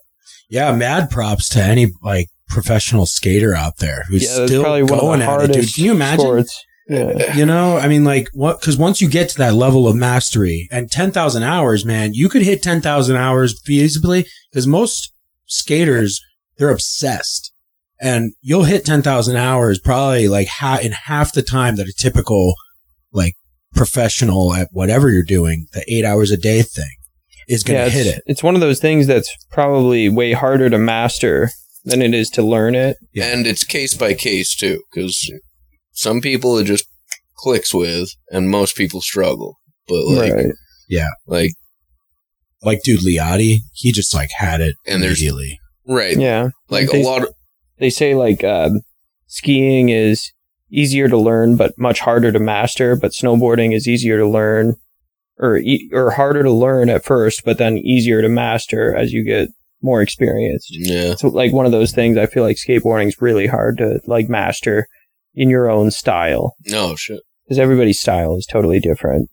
Yeah. 0.50 0.76
Mad 0.76 1.10
props 1.10 1.50
to 1.50 1.62
any 1.62 1.88
like 2.04 2.28
professional 2.50 3.06
skater 3.06 3.56
out 3.56 3.78
there 3.80 4.04
who's 4.10 4.24
yeah, 4.24 4.46
still 4.46 4.62
probably 4.64 4.84
one 4.84 4.94
of 4.94 5.00
going 5.00 5.20
the 5.20 5.26
at 5.26 5.42
it, 5.50 5.54
dude. 5.54 5.74
Can 5.74 5.86
you 5.86 5.92
imagine? 5.92 6.20
sports. 6.20 6.64
Yeah. 6.88 7.36
You 7.36 7.46
know, 7.48 7.78
I 7.78 7.88
mean, 7.88 8.04
like 8.04 8.28
what? 8.34 8.60
Because 8.60 8.78
once 8.78 9.02
you 9.02 9.10
get 9.10 9.30
to 9.30 9.38
that 9.40 9.56
level 9.56 9.88
of 9.88 9.96
mastery 9.96 10.68
and 10.72 10.92
ten 10.92 11.12
thousand 11.12 11.42
hours, 11.42 11.84
man, 11.84 12.14
you 12.14 12.30
could 12.30 12.44
hit 12.44 12.62
ten 12.62 12.80
thousand 12.80 13.16
hours 13.16 13.60
feasibly. 13.68 14.28
Because 14.52 14.68
most 14.68 15.12
skaters, 15.48 16.22
they're 16.58 16.70
obsessed, 16.70 17.45
and 18.02 18.34
you'll 18.42 18.64
hit 18.66 18.86
ten 18.86 19.02
thousand 19.02 19.38
hours 19.38 19.80
probably 19.80 20.28
like 20.28 20.48
ha- 20.48 20.80
in 20.82 20.92
half 20.92 21.34
the 21.34 21.42
time 21.42 21.76
that 21.78 21.88
a 21.88 21.94
typical 21.98 22.56
like 23.12 23.34
professional 23.74 24.54
at 24.54 24.70
whatever 24.72 25.10
you're 25.10 25.24
doing, 25.24 25.68
the 25.74 25.84
eight 25.88 26.06
hours 26.06 26.32
a 26.32 26.38
day 26.38 26.62
thing, 26.62 26.96
is 27.48 27.64
going 27.64 27.78
to 27.80 27.86
yeah, 27.86 27.90
hit 28.04 28.08
it. 28.08 28.24
It's 28.26 28.44
one 28.44 28.56
of 28.56 28.62
those 28.62 28.80
things 28.80 29.06
that's 29.08 29.30
probably 29.52 30.10
way 30.10 30.34
harder 30.34 30.70
to 30.70 30.78
master 30.78 31.50
than 31.84 32.02
it 32.02 32.14
is 32.14 32.30
to 32.32 32.42
learn 32.42 32.74
it. 32.76 32.98
Yeah. 33.14 33.32
and 33.34 33.46
it's 33.46 33.64
case 33.64 33.94
by 33.94 34.14
case 34.14 34.56
too 34.56 34.82
because 34.92 35.32
some 35.92 36.20
people 36.22 36.58
it 36.58 36.64
just 36.66 36.86
clicks 37.38 37.74
with 37.74 38.10
and 38.32 38.50
most 38.50 38.76
people 38.76 39.02
struggle 39.02 39.58
but 39.88 40.04
like 40.08 40.34
right. 40.34 40.46
like 41.28 41.52
Like, 42.64 42.82
dude, 42.84 43.02
Liotti, 43.02 43.58
he 43.74 43.92
just 43.92 44.14
like 44.14 44.30
had 44.38 44.62
it 44.62 44.76
And 44.88 45.04
there's- 45.04 45.20
immediately. 45.20 45.60
right 45.88 46.18
Yeah. 46.18 46.50
like 46.70 46.90
a 46.92 47.04
lot 47.04 47.22
of 47.24 47.30
They 47.80 47.90
say 47.90 48.16
like 48.16 48.44
um, 48.44 48.82
skiing 49.28 49.90
is 49.90 50.32
easier 50.72 51.08
to 51.08 51.18
learn 51.18 51.56
but 51.56 51.78
much 51.78 52.00
harder 52.00 52.32
to 52.32 52.40
master, 52.40 52.96
but 52.96 53.12
snowboarding 53.12 53.76
is 53.76 53.88
easier 53.88 54.18
to 54.18 54.28
learn 54.28 54.76
or 55.38 55.58
e- 55.58 55.90
or 55.94 56.12
harder 56.12 56.44
to 56.44 56.52
learn 56.52 56.90
at 56.90 57.04
first, 57.04 57.44
but 57.46 57.58
then 57.58 57.78
easier 57.78 58.22
to 58.22 58.30
master 58.30 58.96
as 58.96 59.12
you 59.12 59.24
get 59.26 59.50
more 59.82 60.02
experienced. 60.02 60.68
yeah 60.72 61.16
So 61.16 61.28
like 61.28 61.52
one 61.54 61.66
of 61.66 61.72
those 61.72 61.92
things 61.92 62.18
I 62.18 62.26
feel 62.26 62.44
like 62.44 62.58
skateboarding 62.58 63.08
is 63.08 63.22
really 63.22 63.48
hard 63.48 63.78
to 63.78 64.00
like 64.08 64.30
master 64.30 64.88
in 65.36 65.50
your 65.50 65.70
own 65.70 65.92
style 65.92 66.56
no 66.66 66.96
shit 66.96 67.22
because 67.44 67.60
everybody's 67.60 68.00
style 68.00 68.36
is 68.38 68.46
totally 68.46 68.80
different. 68.80 69.30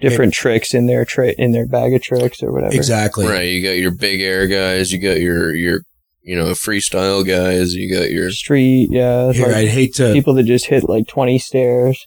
Different 0.00 0.32
tricks 0.34 0.72
in 0.74 0.86
their 0.86 1.04
tra- 1.04 1.34
in 1.38 1.52
their 1.52 1.66
bag 1.66 1.94
of 1.94 2.02
tricks 2.02 2.42
or 2.42 2.52
whatever. 2.52 2.74
Exactly. 2.74 3.26
right 3.26 3.48
you 3.48 3.62
got 3.62 3.76
your 3.78 3.90
big 3.92 4.20
air 4.20 4.46
guys 4.48 4.92
you 4.92 4.98
got 4.98 5.20
your 5.20 5.54
your 5.54 5.80
you 6.22 6.36
know 6.36 6.50
freestyle 6.50 7.26
guys 7.26 7.74
you 7.74 7.92
got 7.94 8.10
your 8.10 8.30
Street, 8.30 8.88
yeah. 8.90 9.32
Here, 9.32 9.46
like 9.46 9.56
I'd 9.56 9.68
hate 9.68 9.94
to. 9.96 10.12
people 10.12 10.34
that 10.34 10.44
just 10.44 10.66
hit 10.66 10.88
like 10.88 11.06
twenty 11.08 11.38
stairs. 11.38 12.06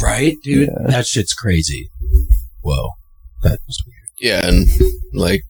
Right, 0.00 0.36
dude? 0.42 0.68
Yeah. 0.68 0.86
That 0.90 1.06
shit's 1.06 1.34
crazy. 1.34 1.88
Whoa. 2.62 2.90
That 3.42 3.58
was 3.66 3.82
weird. 3.86 4.08
yeah 4.20 4.48
and 4.48 4.68
like 5.12 5.42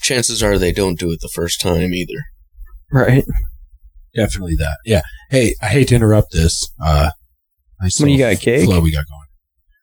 chances 0.00 0.42
are 0.42 0.58
they 0.58 0.72
don't 0.72 0.98
do 0.98 1.10
it 1.10 1.20
the 1.20 1.28
first 1.28 1.60
time 1.60 1.94
either 1.94 2.14
Right. 2.92 3.24
Definitely 4.14 4.56
that. 4.56 4.78
Yeah. 4.84 5.02
Hey, 5.30 5.54
I 5.62 5.66
hate 5.66 5.88
to 5.88 5.94
interrupt 5.94 6.32
this. 6.32 6.68
Uh, 6.82 7.10
nice 7.80 8.00
What 8.00 8.06
do 8.06 8.12
you 8.12 8.18
got, 8.18 8.38
cake? 8.40 8.64
Flow 8.64 8.80
we 8.80 8.90
got 8.92 9.04
going. 9.06 9.26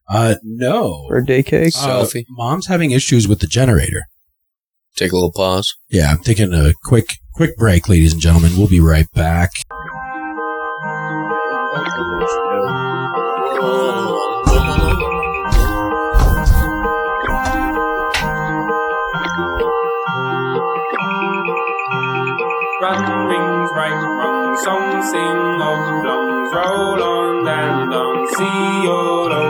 Uh, 0.10 0.36
no. 0.44 1.06
Birthday 1.10 1.44
cake. 1.44 1.74
Uh, 1.78 1.88
Selfie. 2.04 2.26
mom's 2.30 2.68
having 2.68 2.92
issues 2.92 3.28
with 3.28 3.40
the 3.40 3.48
generator. 3.48 4.04
Take 4.96 5.12
a 5.12 5.16
little 5.16 5.32
pause 5.32 5.76
Yeah, 5.90 6.12
I'm 6.12 6.20
taking 6.20 6.54
a 6.54 6.74
quick, 6.84 7.18
quick 7.34 7.56
break, 7.58 7.90
ladies 7.90 8.14
and 8.14 8.22
gentlemen. 8.22 8.52
We'll 8.58 8.68
be 8.68 8.80
right 8.80 9.12
back. 9.14 9.52
Run, 22.82 23.28
rings, 23.28 23.72
right, 23.74 24.00
wrong, 24.20 24.58
song, 24.64 25.04
sing, 25.04 25.60
long, 25.60 26.04
drums, 26.04 26.54
roll 26.54 27.04
on, 27.04 27.48
and 27.48 27.94
on, 27.94 28.28
see 28.36 28.88
all 28.88 29.45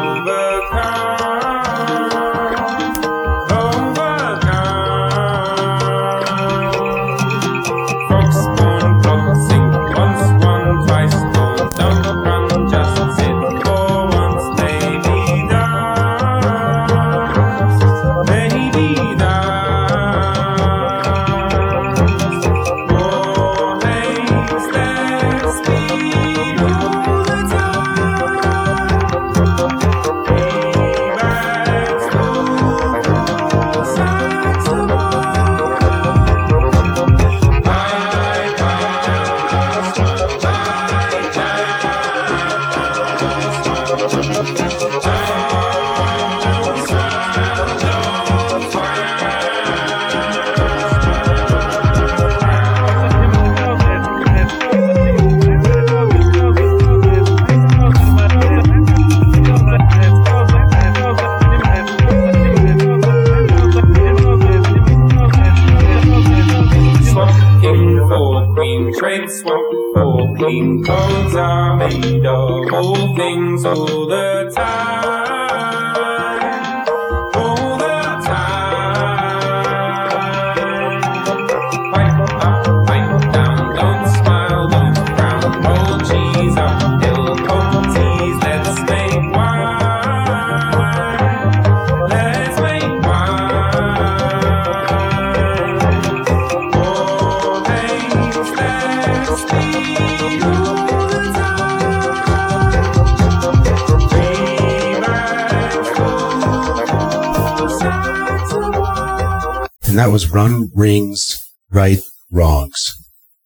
And 109.96 110.00
that 110.02 110.12
was 110.12 110.30
Run 110.30 110.70
Rings 110.76 111.41
Right 111.72 112.00
Wrongs 112.30 112.93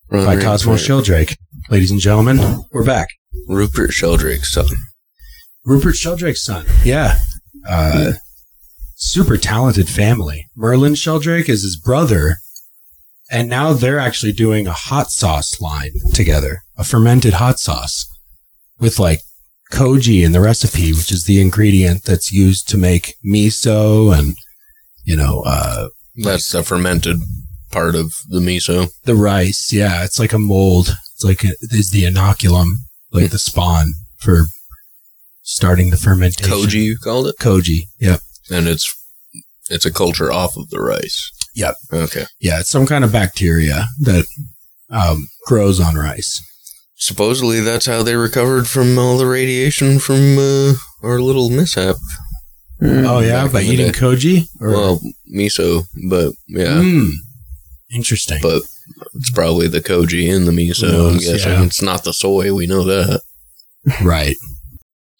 Run 0.10 0.26
by 0.26 0.34
Rings 0.34 0.43
Cosmo 0.43 0.72
Right. 0.72 0.82
Sheldrake. 0.82 1.38
Ladies 1.70 1.91
and 1.91 2.00
gentlemen, 2.00 2.64
we're 2.72 2.84
back. 2.84 3.10
Rupert 3.47 3.93
Sheldrake's 3.93 4.52
son. 4.52 4.66
Rupert 5.64 5.95
Sheldrake's 5.95 6.43
son. 6.43 6.66
Yeah. 6.84 7.20
Uh, 7.70 8.14
super 8.95 9.38
talented 9.38 9.88
family. 9.89 10.47
Merlin 10.56 10.95
Sheldrake 10.95 11.50
is 11.50 11.62
his 11.62 11.78
brother. 11.78 12.38
And 13.30 13.47
now 13.47 13.74
they're 13.74 14.00
actually 14.00 14.32
doing 14.32 14.66
a 14.66 14.74
hot 14.74 15.12
sauce 15.12 15.62
line 15.62 15.91
together, 16.16 16.64
a 16.76 16.84
fermented 16.84 17.34
hot 17.36 17.60
sauce 17.60 18.08
with 18.80 18.97
like 18.97 19.20
koji 19.72 20.26
in 20.26 20.32
the 20.32 20.41
recipe, 20.41 20.93
which 20.93 21.12
is 21.12 21.26
the 21.26 21.39
ingredient 21.39 22.06
that's 22.06 22.32
used 22.32 22.68
to 22.70 22.76
make 22.76 23.14
miso 23.24 24.18
and, 24.18 24.36
you 25.06 25.16
know, 25.16 25.43
uh, 25.45 25.89
That's 26.16 26.49
the 26.51 26.64
fermented 26.64 27.20
part 27.72 27.95
of 27.95 28.14
the 28.28 28.39
miso. 28.39 28.91
the 29.03 29.16
rice. 29.16 29.72
Yeah. 29.72 30.03
It's 30.03 30.20
like 30.20 30.34
a 30.34 30.39
mold. 30.39 30.95
It's 31.14 31.24
like 31.24 31.43
a, 31.43 31.53
is 31.72 31.91
the 31.91 32.03
inoculum, 32.03 32.74
like 33.12 33.32
the 33.32 33.39
spawn 33.39 33.93
for 34.18 34.45
starting 35.41 35.89
the 35.89 35.97
fermentation. 35.97 36.51
Koji, 36.51 36.84
you 36.84 36.97
called 36.97 37.28
it? 37.28 37.36
Koji. 37.39 37.82
Yep. 37.99 38.20
And 38.51 38.68
it's 38.68 38.93
it's 39.70 39.86
a 39.86 39.91
culture 39.93 40.32
off 40.32 40.57
of 40.57 40.70
the 40.70 40.82
rice. 40.82 41.32
Yep. 41.55 41.76
Okay. 41.93 42.26
Yeah, 42.39 42.60
it's 42.62 42.70
some 42.70 42.86
kind 42.86 43.03
of 43.03 43.12
bacteria 43.12 43.86
that 44.01 44.26
um, 44.89 45.28
grows 45.45 45.80
on 45.80 45.95
rice. 45.95 46.41
Supposedly 46.95 47.62
that's 47.62 47.86
how 47.86 48.03
they 48.03 48.16
recovered 48.16 48.68
from 48.68 48.97
all 48.97 49.18
the 49.18 49.26
radiation 49.26 49.99
from 49.99 50.38
uh, 50.38 50.74
our 51.03 51.22
little 51.22 51.49
mishap. 51.49 51.95
Oh 52.82 53.19
yeah, 53.19 53.47
by 53.47 53.61
eating 53.61 53.91
day. 53.91 53.99
koji. 53.99 54.47
Or, 54.61 54.69
Well, 54.71 55.01
miso, 55.34 55.84
but 56.09 56.34
yeah, 56.47 56.80
Mm, 56.82 57.09
interesting. 57.93 58.39
but 58.41 58.61
it's 59.15 59.32
probably 59.32 59.67
the 59.67 59.82
koji 59.82 60.27
in 60.27 60.45
the 60.45 60.51
miso. 60.51 60.89
Who 60.91 61.07
I'm 61.09 61.17
guessing 61.17 61.51
yeah. 61.53 61.63
it's 61.65 61.82
not 61.82 62.03
the 62.03 62.13
soy. 62.13 62.53
We 62.53 62.67
know 62.67 62.84
that. 62.86 63.21
right. 64.03 64.36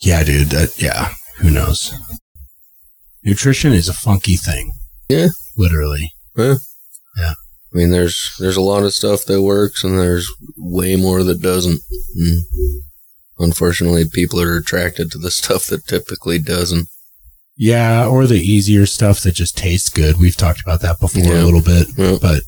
Yeah, 0.02 0.24
dude. 0.24 0.50
That 0.50 0.82
yeah. 0.82 1.14
Who 1.40 1.50
knows? 1.50 1.94
Nutrition 3.24 3.74
is 3.74 3.90
a 3.90 3.94
funky 3.94 4.36
thing. 4.38 4.72
Yeah. 5.10 5.30
Literally. 5.58 6.12
Yeah. 6.38 6.56
I 7.18 7.78
mean, 7.78 7.92
there's 7.92 8.36
there's 8.40 8.58
a 8.58 8.62
lot 8.62 8.84
of 8.84 8.94
stuff 8.94 9.26
that 9.26 9.42
works, 9.44 9.84
and 9.84 10.00
there's 10.00 10.28
way 10.58 10.96
more 10.96 11.24
that 11.24 11.42
doesn't. 11.42 11.82
And 12.16 12.44
unfortunately, 13.38 14.06
people 14.12 14.42
are 14.42 14.58
attracted 14.58 15.12
to 15.12 15.18
the 15.18 15.32
stuff 15.40 15.66
that 15.68 15.86
typically 15.86 16.40
doesn't. 16.40 16.88
Yeah, 17.62 18.08
or 18.08 18.26
the 18.26 18.40
easier 18.40 18.86
stuff 18.86 19.20
that 19.24 19.34
just 19.34 19.58
tastes 19.58 19.90
good. 19.90 20.18
We've 20.18 20.38
talked 20.38 20.62
about 20.62 20.80
that 20.82 20.98
before 21.02 21.24
Yeah. 21.24 21.44
a 21.44 21.46
little 21.46 21.62
bit, 21.62 21.88
Yeah. 21.98 22.18
but 22.22 22.44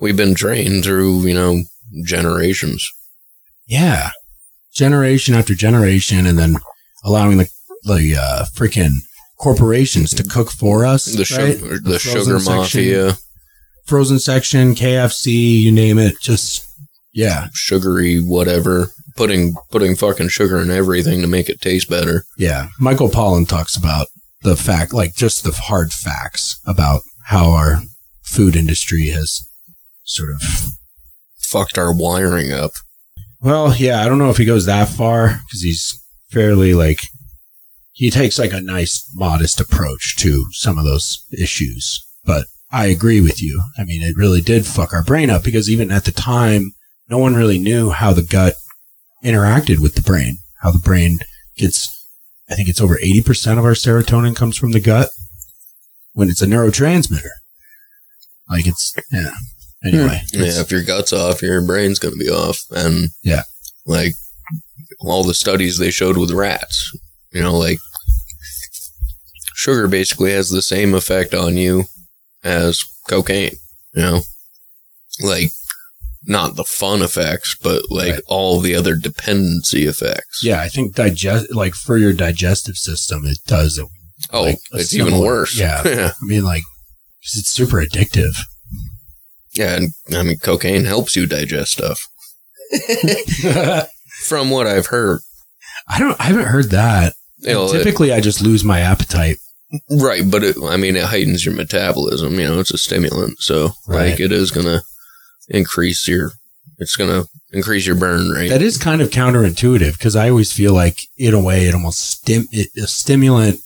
We've 0.00 0.16
been 0.16 0.34
trained 0.34 0.82
through, 0.84 1.24
you 1.26 1.34
know, 1.34 1.62
generations. 2.04 2.86
yeah, 3.66 4.10
generation 4.74 5.34
after 5.34 5.54
generation, 5.54 6.26
and 6.26 6.36
then 6.38 6.56
allowing 7.04 7.38
the 7.38 7.48
the 7.84 8.16
uh, 8.16 8.44
freaking 8.56 8.96
corporations 9.38 10.12
to 10.14 10.24
cook 10.24 10.50
for 10.50 10.84
us. 10.84 11.04
The 11.06 11.18
right? 11.18 11.56
sugar, 11.58 11.78
the 11.78 11.98
frozen 12.00 12.22
sugar 12.24 12.40
section, 12.40 12.56
mafia, 12.56 13.16
frozen 13.86 14.18
section, 14.18 14.74
KFC, 14.74 15.60
you 15.62 15.70
name 15.70 15.98
it. 15.98 16.16
Just 16.20 16.66
yeah, 17.12 17.48
sugary 17.54 18.18
whatever, 18.18 18.90
putting 19.16 19.54
putting 19.70 19.94
fucking 19.94 20.28
sugar 20.30 20.58
in 20.60 20.70
everything 20.70 21.20
to 21.22 21.28
make 21.28 21.48
it 21.48 21.60
taste 21.60 21.88
better. 21.88 22.24
yeah. 22.36 22.68
Michael 22.80 23.08
Pollan 23.08 23.46
talks 23.48 23.76
about 23.76 24.08
the 24.42 24.56
fact, 24.56 24.92
like 24.92 25.14
just 25.14 25.44
the 25.44 25.52
hard 25.52 25.92
facts 25.92 26.60
about 26.66 27.02
how 27.26 27.50
our 27.50 27.82
food 28.22 28.56
industry 28.56 29.08
has 29.08 29.40
sort 30.04 30.30
of. 30.30 30.40
Fucked 31.38 31.78
our 31.78 31.94
wiring 31.94 32.52
up. 32.52 32.72
Well, 33.40 33.76
yeah, 33.76 34.02
I 34.02 34.06
don't 34.06 34.18
know 34.18 34.30
if 34.30 34.36
he 34.36 34.44
goes 34.44 34.66
that 34.66 34.88
far 34.88 35.40
because 35.46 35.62
he's 35.62 35.96
fairly 36.30 36.74
like 36.74 36.98
he 37.92 38.10
takes 38.10 38.38
like 38.38 38.52
a 38.52 38.60
nice, 38.60 39.08
modest 39.14 39.58
approach 39.58 40.16
to 40.18 40.44
some 40.52 40.76
of 40.78 40.84
those 40.84 41.24
issues. 41.32 42.04
But 42.24 42.46
I 42.70 42.86
agree 42.86 43.22
with 43.22 43.42
you. 43.42 43.62
I 43.78 43.84
mean, 43.84 44.02
it 44.02 44.16
really 44.16 44.42
did 44.42 44.66
fuck 44.66 44.92
our 44.92 45.02
brain 45.02 45.30
up 45.30 45.42
because 45.42 45.70
even 45.70 45.90
at 45.90 46.04
the 46.04 46.12
time, 46.12 46.72
no 47.08 47.16
one 47.16 47.34
really 47.34 47.58
knew 47.58 47.90
how 47.90 48.12
the 48.12 48.22
gut 48.22 48.54
interacted 49.24 49.78
with 49.78 49.94
the 49.94 50.02
brain, 50.02 50.36
how 50.60 50.72
the 50.72 50.78
brain 50.78 51.20
gets, 51.56 51.88
I 52.48 52.54
think 52.54 52.68
it's 52.68 52.80
over 52.80 52.96
80% 52.96 53.58
of 53.58 53.64
our 53.64 53.72
serotonin 53.72 54.36
comes 54.36 54.56
from 54.56 54.72
the 54.72 54.80
gut 54.80 55.08
when 56.12 56.28
it's 56.30 56.42
a 56.42 56.46
neurotransmitter. 56.46 57.28
Like 58.48 58.66
it's, 58.66 58.94
yeah. 59.12 59.30
Anyway. 59.84 60.22
Hmm. 60.32 60.36
it's- 60.40 60.54
Yeah, 60.56 60.60
if 60.62 60.70
your 60.70 60.82
gut's 60.82 61.12
off, 61.12 61.42
your 61.42 61.60
brain's 61.66 61.98
gonna 61.98 62.16
be 62.16 62.30
off. 62.30 62.58
And 62.70 63.10
Yeah. 63.22 63.42
like 63.84 64.14
all 65.00 65.24
the 65.24 65.34
studies 65.34 65.78
they 65.78 65.90
showed 65.90 66.16
with 66.16 66.30
rats, 66.30 66.90
you 67.32 67.42
know, 67.42 67.56
like 67.56 67.78
sugar 69.54 69.88
basically 69.88 70.32
has 70.32 70.50
the 70.50 70.62
same 70.62 70.94
effect 70.94 71.34
on 71.34 71.56
you 71.56 71.84
as 72.44 72.82
cocaine. 73.08 73.56
You 73.94 74.02
know, 74.02 74.22
like 75.20 75.50
not 76.26 76.56
the 76.56 76.64
fun 76.64 77.02
effects, 77.02 77.56
but 77.62 77.90
like 77.90 78.12
Right. 78.14 78.20
all 78.26 78.60
the 78.60 78.74
other 78.74 78.96
dependency 78.96 79.86
effects. 79.86 80.42
Yeah, 80.42 80.60
I 80.60 80.68
think 80.68 80.94
digest 80.94 81.54
like 81.54 81.74
for 81.74 81.96
your 81.96 82.12
digestive 82.12 82.76
system, 82.76 83.24
it 83.24 83.38
does. 83.46 83.78
it. 83.78 83.86
Oh, 84.32 84.42
like, 84.42 84.58
it's 84.72 84.94
even 84.94 85.18
worse. 85.18 85.56
yeah. 85.58 85.82
yeah. 85.86 86.12
I 86.20 86.24
mean, 86.24 86.42
like 86.44 86.62
'cause 87.22 87.38
it's 87.38 87.50
super 87.50 87.76
addictive. 87.84 88.34
Yeah, 89.54 89.76
and 89.76 89.92
I 90.12 90.22
mean, 90.22 90.38
cocaine 90.38 90.84
helps 90.84 91.16
you 91.16 91.26
digest 91.26 91.72
stuff. 91.72 92.00
From 94.24 94.50
what 94.50 94.66
I've 94.66 94.86
heard, 94.86 95.20
I 95.88 95.98
don't. 95.98 96.18
I 96.20 96.24
haven't 96.24 96.46
heard 96.46 96.70
that. 96.70 97.14
you 97.38 97.52
know, 97.52 97.66
it- 97.66 97.72
Typically, 97.78 98.12
I 98.12 98.20
just 98.20 98.40
lose 98.42 98.64
my 98.64 98.80
appetite. 98.80 99.36
right? 99.90 100.22
But 100.28 100.42
it, 100.44 100.56
I 100.62 100.76
mean, 100.76 100.96
it 100.96 101.04
heightens 101.04 101.44
your 101.44 101.54
metabolism. 101.54 102.38
You 102.40 102.46
know, 102.48 102.60
it's 102.60 102.72
a 102.74 102.78
stimulant, 102.78 103.38
so 103.40 103.72
Right. 103.86 104.10
like 104.10 104.20
it 104.20 104.32
is 104.32 104.50
gonna 104.50 104.82
increase 105.48 106.06
your. 106.08 106.32
It's 106.78 106.94
gonna 106.96 107.24
increase 107.52 107.86
your 107.86 107.96
burn 107.96 108.28
rate. 108.28 108.48
That 108.48 108.60
is 108.62 108.76
kind 108.76 109.00
of 109.00 109.08
counterintuitive 109.10 109.92
because 109.92 110.14
I 110.14 110.28
always 110.28 110.52
feel 110.52 110.74
like, 110.74 110.98
in 111.16 111.32
a 111.32 111.40
way, 111.40 111.66
it 111.66 111.74
almost 111.74 112.00
stim 112.00 112.46
it, 112.52 112.68
a 112.76 112.86
stimulant. 112.86 113.60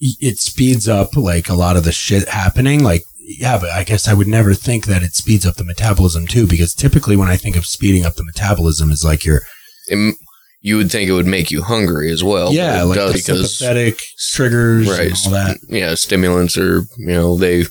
It 0.00 0.38
speeds 0.38 0.88
up 0.88 1.16
like 1.16 1.48
a 1.48 1.54
lot 1.54 1.76
of 1.76 1.84
the 1.84 1.92
shit 1.92 2.28
happening. 2.28 2.82
Like, 2.82 3.02
yeah, 3.18 3.58
but 3.58 3.70
I 3.70 3.82
guess 3.84 4.06
I 4.08 4.14
would 4.14 4.26
never 4.28 4.54
think 4.54 4.86
that 4.86 5.02
it 5.02 5.14
speeds 5.14 5.44
up 5.46 5.56
the 5.56 5.64
metabolism 5.64 6.26
too, 6.26 6.46
because 6.46 6.74
typically 6.74 7.16
when 7.16 7.28
I 7.28 7.36
think 7.36 7.56
of 7.56 7.66
speeding 7.66 8.04
up 8.06 8.14
the 8.14 8.24
metabolism, 8.24 8.90
is 8.90 9.04
like 9.04 9.24
you're 9.24 9.42
It- 9.88 10.16
you 10.62 10.76
would 10.78 10.90
think 10.90 11.08
it 11.08 11.12
would 11.12 11.26
make 11.26 11.50
you 11.50 11.62
hungry 11.62 12.10
as 12.10 12.24
well. 12.24 12.52
yeah, 12.52 12.82
like 12.82 12.96
does 12.96 13.24
sympathetic 13.24 14.00
triggers 14.32 14.88
right, 14.88 15.08
and 15.08 15.18
all 15.26 15.30
that. 15.32 15.58
yeah, 15.68 15.94
stimulants 15.94 16.56
are 16.58 16.78
you 16.98 17.06
know 17.06 17.36
they 17.36 17.64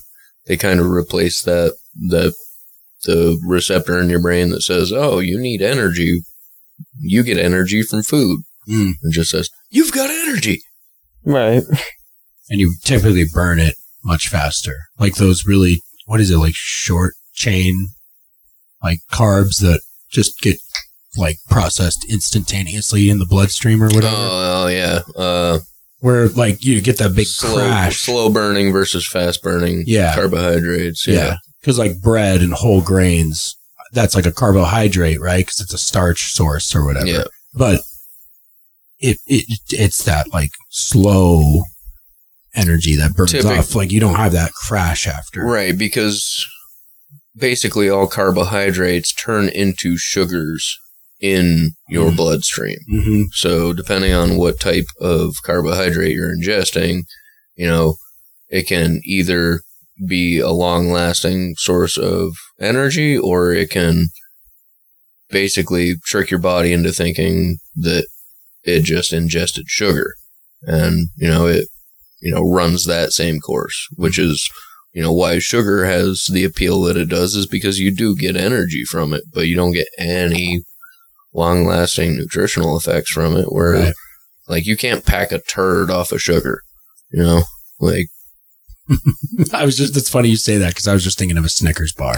they 0.46 0.56
kind 0.56 0.80
of 0.80 0.86
replace 0.86 1.42
that 1.42 1.74
that 2.08 2.34
the 3.06 3.40
receptor 3.46 3.98
in 3.98 4.10
your 4.10 4.20
brain 4.20 4.50
that 4.50 4.62
says, 4.62 4.92
"Oh, 4.92 5.18
you 5.20 5.38
need 5.38 5.62
energy." 5.62 6.22
You 7.00 7.22
get 7.22 7.38
energy 7.38 7.82
from 7.82 8.02
food. 8.02 8.42
Mm. 8.68 8.92
It 9.02 9.12
just 9.12 9.30
says, 9.30 9.48
"You've 9.70 9.92
got 9.92 10.10
energy." 10.10 10.60
Right. 11.24 11.62
and 12.50 12.60
you 12.60 12.74
typically 12.84 13.24
burn 13.32 13.58
it 13.58 13.74
much 14.04 14.28
faster. 14.28 14.76
Like 14.98 15.14
those 15.16 15.46
really, 15.46 15.80
what 16.06 16.20
is 16.20 16.30
it, 16.30 16.36
like 16.38 16.54
short 16.54 17.14
chain, 17.34 17.88
like 18.82 18.98
carbs 19.12 19.58
that 19.60 19.80
just 20.10 20.38
get 20.40 20.58
like 21.16 21.38
processed 21.48 22.04
instantaneously 22.10 23.08
in 23.10 23.18
the 23.18 23.26
bloodstream 23.26 23.82
or 23.82 23.86
whatever. 23.86 24.14
Oh, 24.16 24.64
oh, 24.64 24.66
yeah. 24.68 25.00
Uh, 25.16 25.58
where 26.00 26.28
like 26.28 26.64
you 26.64 26.80
get 26.82 26.98
that 26.98 27.16
big 27.16 27.26
slow, 27.26 27.54
crash. 27.56 28.00
slow 28.00 28.28
burning 28.30 28.70
versus 28.72 29.06
fast 29.06 29.42
burning 29.42 29.82
Yeah. 29.86 30.14
carbohydrates. 30.14 31.06
yeah. 31.08 31.14
Yeah. 31.14 31.36
Because 31.66 31.80
like 31.80 32.00
bread 32.00 32.42
and 32.42 32.52
whole 32.52 32.80
grains, 32.80 33.56
that's 33.92 34.14
like 34.14 34.24
a 34.24 34.30
carbohydrate, 34.30 35.20
right? 35.20 35.44
Because 35.44 35.60
it's 35.60 35.74
a 35.74 35.78
starch 35.78 36.32
source 36.32 36.76
or 36.76 36.84
whatever. 36.84 37.06
Yeah. 37.08 37.24
But 37.54 37.80
it, 39.00 39.18
it 39.26 39.58
it's 39.70 40.04
that 40.04 40.32
like 40.32 40.52
slow 40.70 41.64
energy 42.54 42.94
that 42.94 43.14
burns 43.14 43.32
Typic- 43.32 43.50
off. 43.50 43.74
Like 43.74 43.90
you 43.90 43.98
don't 43.98 44.14
have 44.14 44.30
that 44.30 44.52
crash 44.52 45.08
after. 45.08 45.44
Right, 45.44 45.76
because 45.76 46.46
basically 47.36 47.90
all 47.90 48.06
carbohydrates 48.06 49.12
turn 49.12 49.48
into 49.48 49.98
sugars 49.98 50.78
in 51.20 51.72
your 51.88 52.12
Mhm. 52.12 52.16
bloodstream. 52.16 52.78
hmm 52.88 53.22
So 53.32 53.72
depending 53.72 54.12
on 54.12 54.36
what 54.36 54.60
type 54.60 54.86
of 55.00 55.34
carbohydrate 55.42 56.14
you're 56.14 56.32
ingesting, 56.32 57.02
you 57.56 57.66
know, 57.66 57.96
it 58.50 58.68
can 58.68 59.00
either 59.04 59.62
be 60.06 60.38
a 60.38 60.50
long 60.50 60.90
lasting 60.90 61.54
source 61.56 61.96
of 61.96 62.36
energy 62.60 63.16
or 63.16 63.52
it 63.52 63.70
can 63.70 64.08
basically 65.30 65.96
trick 66.04 66.30
your 66.30 66.40
body 66.40 66.72
into 66.72 66.92
thinking 66.92 67.58
that 67.74 68.06
it 68.64 68.82
just 68.84 69.12
ingested 69.12 69.66
sugar. 69.68 70.14
And, 70.62 71.08
you 71.16 71.28
know, 71.28 71.46
it, 71.46 71.68
you 72.20 72.34
know, 72.34 72.42
runs 72.42 72.84
that 72.84 73.12
same 73.12 73.40
course, 73.40 73.86
which 73.96 74.18
is, 74.18 74.48
you 74.92 75.02
know, 75.02 75.12
why 75.12 75.38
sugar 75.38 75.84
has 75.84 76.26
the 76.30 76.44
appeal 76.44 76.82
that 76.82 76.96
it 76.96 77.08
does 77.08 77.34
is 77.34 77.46
because 77.46 77.78
you 77.78 77.94
do 77.94 78.16
get 78.16 78.36
energy 78.36 78.84
from 78.84 79.12
it, 79.12 79.24
but 79.32 79.46
you 79.46 79.54
don't 79.54 79.72
get 79.72 79.88
any 79.98 80.62
long 81.32 81.64
lasting 81.66 82.16
nutritional 82.16 82.76
effects 82.76 83.10
from 83.10 83.36
it 83.36 83.52
where 83.52 83.72
Right. 83.72 83.94
like 84.48 84.66
you 84.66 84.76
can't 84.76 85.04
pack 85.04 85.32
a 85.32 85.40
turd 85.40 85.90
off 85.90 86.12
of 86.12 86.22
sugar. 86.22 86.62
You 87.10 87.22
know? 87.22 87.42
Like 87.78 88.06
I 89.52 89.64
was 89.64 89.76
just, 89.76 89.96
it's 89.96 90.08
funny 90.08 90.28
you 90.28 90.36
say 90.36 90.58
that 90.58 90.68
because 90.68 90.86
I 90.88 90.92
was 90.94 91.02
just 91.04 91.18
thinking 91.18 91.36
of 91.38 91.44
a 91.44 91.48
Snickers 91.48 91.92
bar. 91.92 92.16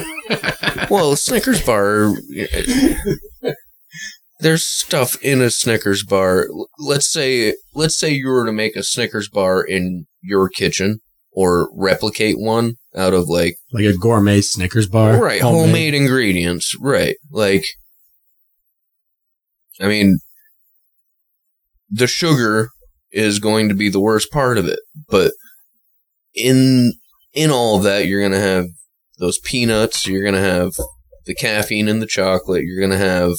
well, 0.90 1.12
a 1.12 1.16
Snickers 1.16 1.64
bar 1.64 2.14
there's 4.40 4.64
stuff 4.64 5.16
in 5.22 5.40
a 5.40 5.50
Snickers 5.50 6.04
bar. 6.04 6.48
Let's 6.78 7.08
say 7.10 7.54
let's 7.74 7.96
say 7.96 8.10
you 8.10 8.28
were 8.28 8.44
to 8.44 8.52
make 8.52 8.76
a 8.76 8.82
Snickers 8.82 9.28
bar 9.28 9.62
in 9.62 10.06
your 10.22 10.48
kitchen 10.48 10.98
or 11.32 11.70
replicate 11.74 12.36
one 12.38 12.74
out 12.96 13.14
of 13.14 13.28
like 13.28 13.56
Like 13.72 13.84
a 13.86 13.96
gourmet 13.96 14.40
Snickers 14.40 14.88
bar. 14.88 15.20
right 15.22 15.40
homemade. 15.40 15.94
ingredients 15.94 16.76
right 16.80 17.16
like 17.30 17.64
i 19.80 19.88
mean 19.88 20.18
the 21.90 22.06
sugar 22.06 22.68
is 23.10 23.38
going 23.40 23.68
to 23.68 23.74
be 23.74 23.88
the 23.88 24.00
worst 24.00 24.30
part 24.30 24.58
of 24.58 24.66
it 24.66 24.78
but 25.08 25.32
in 26.34 26.92
in 27.32 27.50
all 27.50 27.76
of 27.76 27.82
that 27.84 28.06
you're 28.06 28.20
to 28.32 28.38
have 28.40 28.66
those 29.18 29.38
peanuts 29.38 30.06
you're 30.06 30.22
to 30.34 30.40
have 30.40 30.72
the 31.26 31.34
caffeine 31.34 31.88
in 31.88 32.00
the 32.00 32.06
chocolate 32.06 32.62
you're 32.64 32.80
to 32.90 32.98
have 32.98 33.32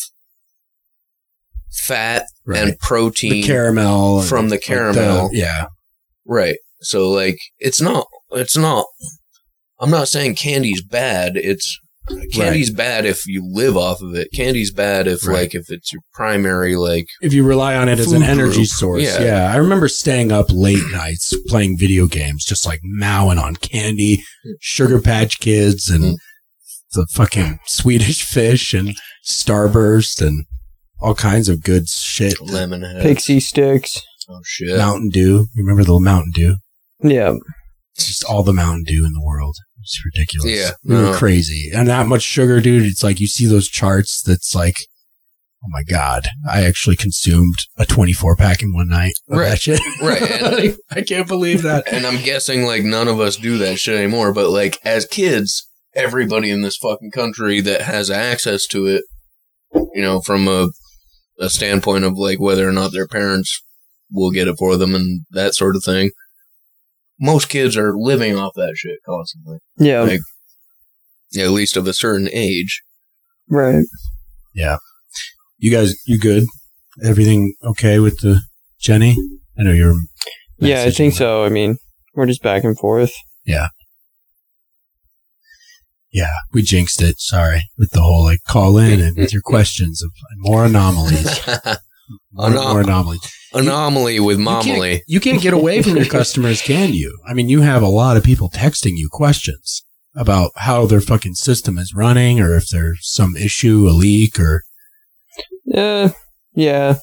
fat 1.71 2.25
Right. 2.45 2.61
and 2.61 2.71
the 2.73 2.77
protein 2.77 3.43
caramel. 3.43 4.21
from 4.21 4.49
the 4.49 4.55
like, 4.55 4.63
caramel. 4.63 5.29
yeah. 5.33 5.65
Right. 6.25 6.57
So 6.81 7.09
like 7.09 7.37
it's 7.59 7.81
not 7.81 8.05
it's 8.31 8.55
not 8.55 8.85
I'm 9.79 9.89
not 9.89 10.07
saying 10.07 10.35
candy's 10.35 10.83
bad. 10.83 11.35
It's 11.37 11.79
candy's 12.34 12.70
bad 12.70 13.06
if 13.06 13.26
you 13.26 13.43
live 13.51 13.76
off 13.76 14.01
of 14.01 14.14
it. 14.16 14.30
Candy's 14.34 14.72
bad 14.72 15.08
if 15.08 15.26
Right. 15.26 15.41
like 15.41 15.56
if 15.56 15.70
it's 15.70 15.91
your 15.91 16.01
primary 16.14 16.76
like 16.76 17.08
If 17.22 17.34
you 17.34 17.43
rely 17.43 17.76
on 17.76 17.89
it 17.89 17.99
as 17.99 18.12
an 18.12 18.24
energy 18.24 18.56
group. 18.58 18.68
source. 18.68 19.03
Yeah. 19.03 19.22
Yeah. 19.24 19.51
I 19.53 19.58
remember 19.58 19.88
staying 19.88 20.32
up 20.32 20.47
late 20.49 20.84
nights 20.91 21.34
playing 21.47 21.78
video 21.78 22.06
games, 22.08 22.45
just 22.45 22.66
like 22.66 22.80
mowing 22.84 23.38
on 23.39 23.56
candy, 23.56 24.24
Sugar 24.60 24.99
Patch 25.01 25.39
Kids, 25.39 25.89
and 25.89 26.03
Mm. 26.03 26.16
the 26.93 27.08
fucking 27.12 27.60
Swedish 27.66 28.24
fish 28.24 28.74
and 28.74 28.95
Starburst 29.26 30.26
and 30.26 30.45
all 31.01 31.16
kinds 31.16 31.49
of 31.49 31.62
good 31.62 31.89
shit. 31.89 32.39
lemon 32.41 32.82
head. 32.84 33.01
Pixie 33.01 33.39
sticks. 33.39 33.99
Oh 34.30 34.39
shit. 34.45 34.78
Mountain 34.78 35.10
Dew. 35.10 35.47
Remember 35.56 35.84
the 35.84 35.99
Mountain 35.99 36.32
Dew? 36.36 36.56
Yeah. 37.03 37.34
It's 37.95 38.08
just 38.08 38.24
all 38.24 38.43
the 38.43 38.53
Mountain 38.53 38.84
Dew 38.86 39.06
in 39.06 39.14
the 39.14 39.22
world. 39.24 39.56
It's 39.86 40.01
ridiculous. 40.03 40.51
Yeah, 40.51 40.71
We 40.83 40.95
were 40.95 41.11
no. 41.11 41.13
crazy. 41.13 41.69
And 41.73 41.88
that 41.89 42.07
much 42.07 42.23
sugar, 42.23 42.59
dude. 42.59 42.83
It's 42.86 43.03
like 43.03 43.19
you 43.19 43.27
see 43.27 43.45
those 43.45 43.67
charts 43.67 44.21
that's 44.23 44.55
like, 44.55 44.75
oh 45.63 45.67
my 45.69 45.83
God. 45.83 46.27
I 46.49 46.63
actually 46.65 46.95
consumed 46.95 47.53
a 47.77 47.86
24 47.86 48.36
pack 48.36 48.63
in 48.63 48.73
one 48.73 48.88
night 48.88 49.13
of 49.29 49.38
Right. 49.38 49.49
that 49.49 49.61
shit. 49.61 49.79
Right, 50.01 50.21
and- 50.41 50.75
I 50.91 51.01
can't 51.01 51.27
believe 51.27 51.61
that. 51.61 51.91
And 51.93 52.05
I'm 52.07 52.23
guessing 52.23 52.63
like 52.65 52.83
none 52.83 53.07
of 53.07 53.19
us 53.19 53.36
do 53.36 53.59
that 53.59 53.77
shit 53.79 53.95
anymore, 53.97 54.33
but 54.33 54.49
like 54.49 54.79
as 54.83 55.05
kids, 55.05 55.67
everybody 55.93 56.49
in 56.49 56.61
this 56.63 56.77
fucking 56.77 57.11
country 57.11 57.61
that 57.61 57.83
has 57.83 58.09
access 58.09 58.65
to 58.67 58.88
it, 58.88 59.03
you 59.93 60.01
know, 60.01 60.19
from 60.21 60.47
a 60.47 60.69
a 61.39 61.49
standpoint 61.49 62.05
of 62.05 62.17
like 62.17 62.39
whether 62.39 62.67
or 62.67 62.71
not 62.71 62.91
their 62.93 63.07
parents 63.07 63.61
will 64.11 64.31
get 64.31 64.47
it 64.47 64.55
for 64.57 64.77
them 64.77 64.95
and 64.95 65.21
that 65.31 65.53
sort 65.53 65.75
of 65.75 65.83
thing. 65.83 66.09
Most 67.20 67.49
kids 67.49 67.78
are 67.78 67.93
living 67.95 68.38
off 68.38 68.53
that 68.55 68.74
shit 68.76 68.99
constantly. 69.05 69.57
Yeah. 69.78 70.01
Like- 70.01 70.20
at 71.38 71.49
least 71.49 71.76
of 71.76 71.86
a 71.88 71.93
certain 71.93 72.30
age. 72.32 72.82
right. 73.49 73.84
Yeah. 74.53 74.78
You 75.57 75.70
guys, 75.72 75.93
you 76.05 76.18
good? 76.18 76.45
Everything 77.03 77.55
okay 77.61 77.99
with 77.99 78.20
the 78.20 78.41
Jenny? 78.80 79.18
I 79.59 79.63
know 79.63 79.74
you're. 79.74 79.95
Yeah, 80.59 80.84
I 80.84 80.91
think 80.91 81.13
so. 81.13 81.43
I 81.43 81.49
mean, 81.49 81.78
we're 82.13 82.26
just 82.26 82.41
back 82.41 82.63
and 82.63 82.78
forth. 82.78 83.13
Yeah. 83.45 83.68
Yeah, 86.11 86.32
we 86.53 86.61
jinxed 86.61 87.01
it. 87.01 87.20
Sorry 87.20 87.63
with 87.78 87.91
the 87.91 87.99
whole 88.01 88.24
like 88.24 88.39
call 88.47 88.78
in 88.78 89.01
and 89.01 89.18
with 89.18 89.34
your 89.34 89.41
questions 89.45 90.01
of 90.01 90.11
more 90.38 90.63
anomalies, 90.66 91.26
more, 92.32 92.49
Anom- 92.49 92.70
more 92.72 92.82
anomalies. 92.82 93.22
Anomaly 93.56 94.20
with 94.20 94.39
You 94.39 94.45
can't, 94.45 95.01
you 95.08 95.20
can't 95.20 95.41
get 95.41 95.53
away 95.53 95.82
from 95.82 95.95
your 95.95 96.06
customers, 96.06 96.62
can 96.62 96.93
you? 96.93 97.18
I 97.28 97.34
mean, 97.34 97.49
you 97.49 97.62
have 97.62 97.82
a 97.82 97.88
lot 97.88 98.18
of 98.18 98.24
people 98.24 98.49
texting 98.49 98.93
you 98.95 99.10
questions 99.12 99.84
about 100.16 100.51
how 100.56 100.86
their 100.86 101.01
fucking 101.01 101.36
system 101.36 101.78
is 101.78 101.93
running, 101.93 102.39
or 102.39 102.56
if 102.56 102.70
there's 102.70 102.99
some 103.01 103.36
issue, 103.36 103.88
a 103.89 103.91
leak, 103.91 104.39
or 104.39 104.64
Yeah. 105.66 106.12
Yeah. 106.53 106.95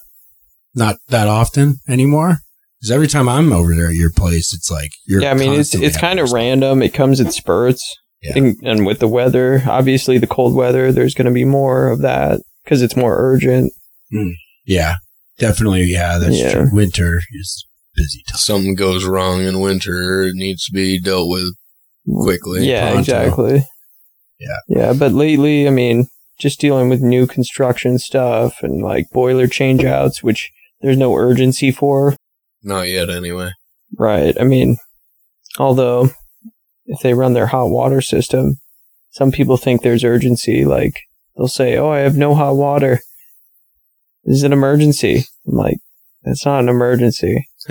not 0.75 0.97
that 1.09 1.29
often 1.29 1.77
anymore. 1.89 2.39
Because 2.81 2.91
every 2.91 3.07
time 3.07 3.29
I'm 3.29 3.53
over 3.53 3.75
there 3.75 3.89
at 3.89 3.95
your 3.95 4.11
place, 4.11 4.53
it's 4.53 4.71
like 4.71 4.91
you're. 5.07 5.23
yeah, 5.23 5.31
I 5.31 5.35
mean, 5.35 5.53
it's 5.53 5.73
it's 5.75 5.97
kind 5.97 6.19
of 6.19 6.33
random. 6.33 6.83
It 6.83 6.93
comes 6.93 7.21
in 7.21 7.31
spurts. 7.31 7.97
Yeah. 8.23 8.33
And, 8.37 8.57
and 8.63 8.87
with 8.87 8.99
the 8.99 9.09
weather, 9.09 9.63
obviously 9.67 10.19
the 10.19 10.27
cold 10.27 10.55
weather, 10.55 10.91
there's 10.91 11.15
going 11.15 11.27
to 11.27 11.33
be 11.33 11.45
more 11.45 11.89
of 11.89 12.01
that 12.01 12.41
because 12.65 12.83
it's 12.83 12.97
more 12.97 13.17
urgent. 13.19 13.73
Hmm. 14.11 14.31
Yeah, 14.65 14.97
definitely. 15.39 15.85
Yeah, 15.85 16.19
that's 16.19 16.39
Yeah. 16.39 16.53
true. 16.53 16.69
Winter 16.73 17.21
is 17.41 17.67
busy 17.95 18.23
time. 18.29 18.39
Something 18.39 18.75
goes 18.75 19.05
wrong 19.05 19.43
in 19.43 19.61
winter, 19.61 20.23
it 20.23 20.35
needs 20.35 20.65
to 20.67 20.73
be 20.73 21.01
dealt 21.01 21.29
with 21.29 21.55
quickly. 22.23 22.67
yeah, 22.69 22.93
pronto. 22.93 23.01
exactly. 23.01 23.67
Yeah. 24.41 24.57
Yeah, 24.69 24.93
but 24.93 25.13
lately, 25.13 25.67
I 25.67 25.71
mean, 25.71 26.07
just 26.39 26.59
dealing 26.61 26.89
with 26.89 27.01
new 27.01 27.27
construction 27.27 27.99
stuff 27.99 28.63
and 28.63 28.83
like 28.83 29.07
boiler 29.13 29.47
changeouts, 29.47 30.23
which 30.23 30.51
there's 30.81 30.97
no 30.97 31.15
urgency 31.15 31.71
for. 31.71 32.17
Not 32.63 32.89
yet, 32.89 33.09
anyway. 33.11 33.51
Right. 33.99 34.35
I 34.41 34.45
mean, 34.45 34.79
although 35.59 36.11
if 36.87 37.01
they 37.03 37.15
run 37.15 37.35
their 37.35 37.47
hot 37.47 37.67
water 37.67 38.01
system, 38.01 38.57
some 39.11 39.31
people 39.31 39.57
think 39.57 39.83
there's 39.83 40.03
urgency. 40.05 40.65
Like 40.65 40.95
they'll 41.37 41.47
say, 41.47 41.77
"Oh, 41.77 41.91
I 41.91 41.99
have 41.99 42.17
no 42.17 42.35
hot 42.35 42.57
water. 42.57 43.01
This 44.25 44.37
is 44.39 44.43
an 44.45 44.53
emergency." 44.53 45.25
I'm 45.47 45.55
like, 45.55 45.79
"That's 46.25 46.45
not 46.47 46.61
an 46.61 46.69
emergency. 46.69 47.49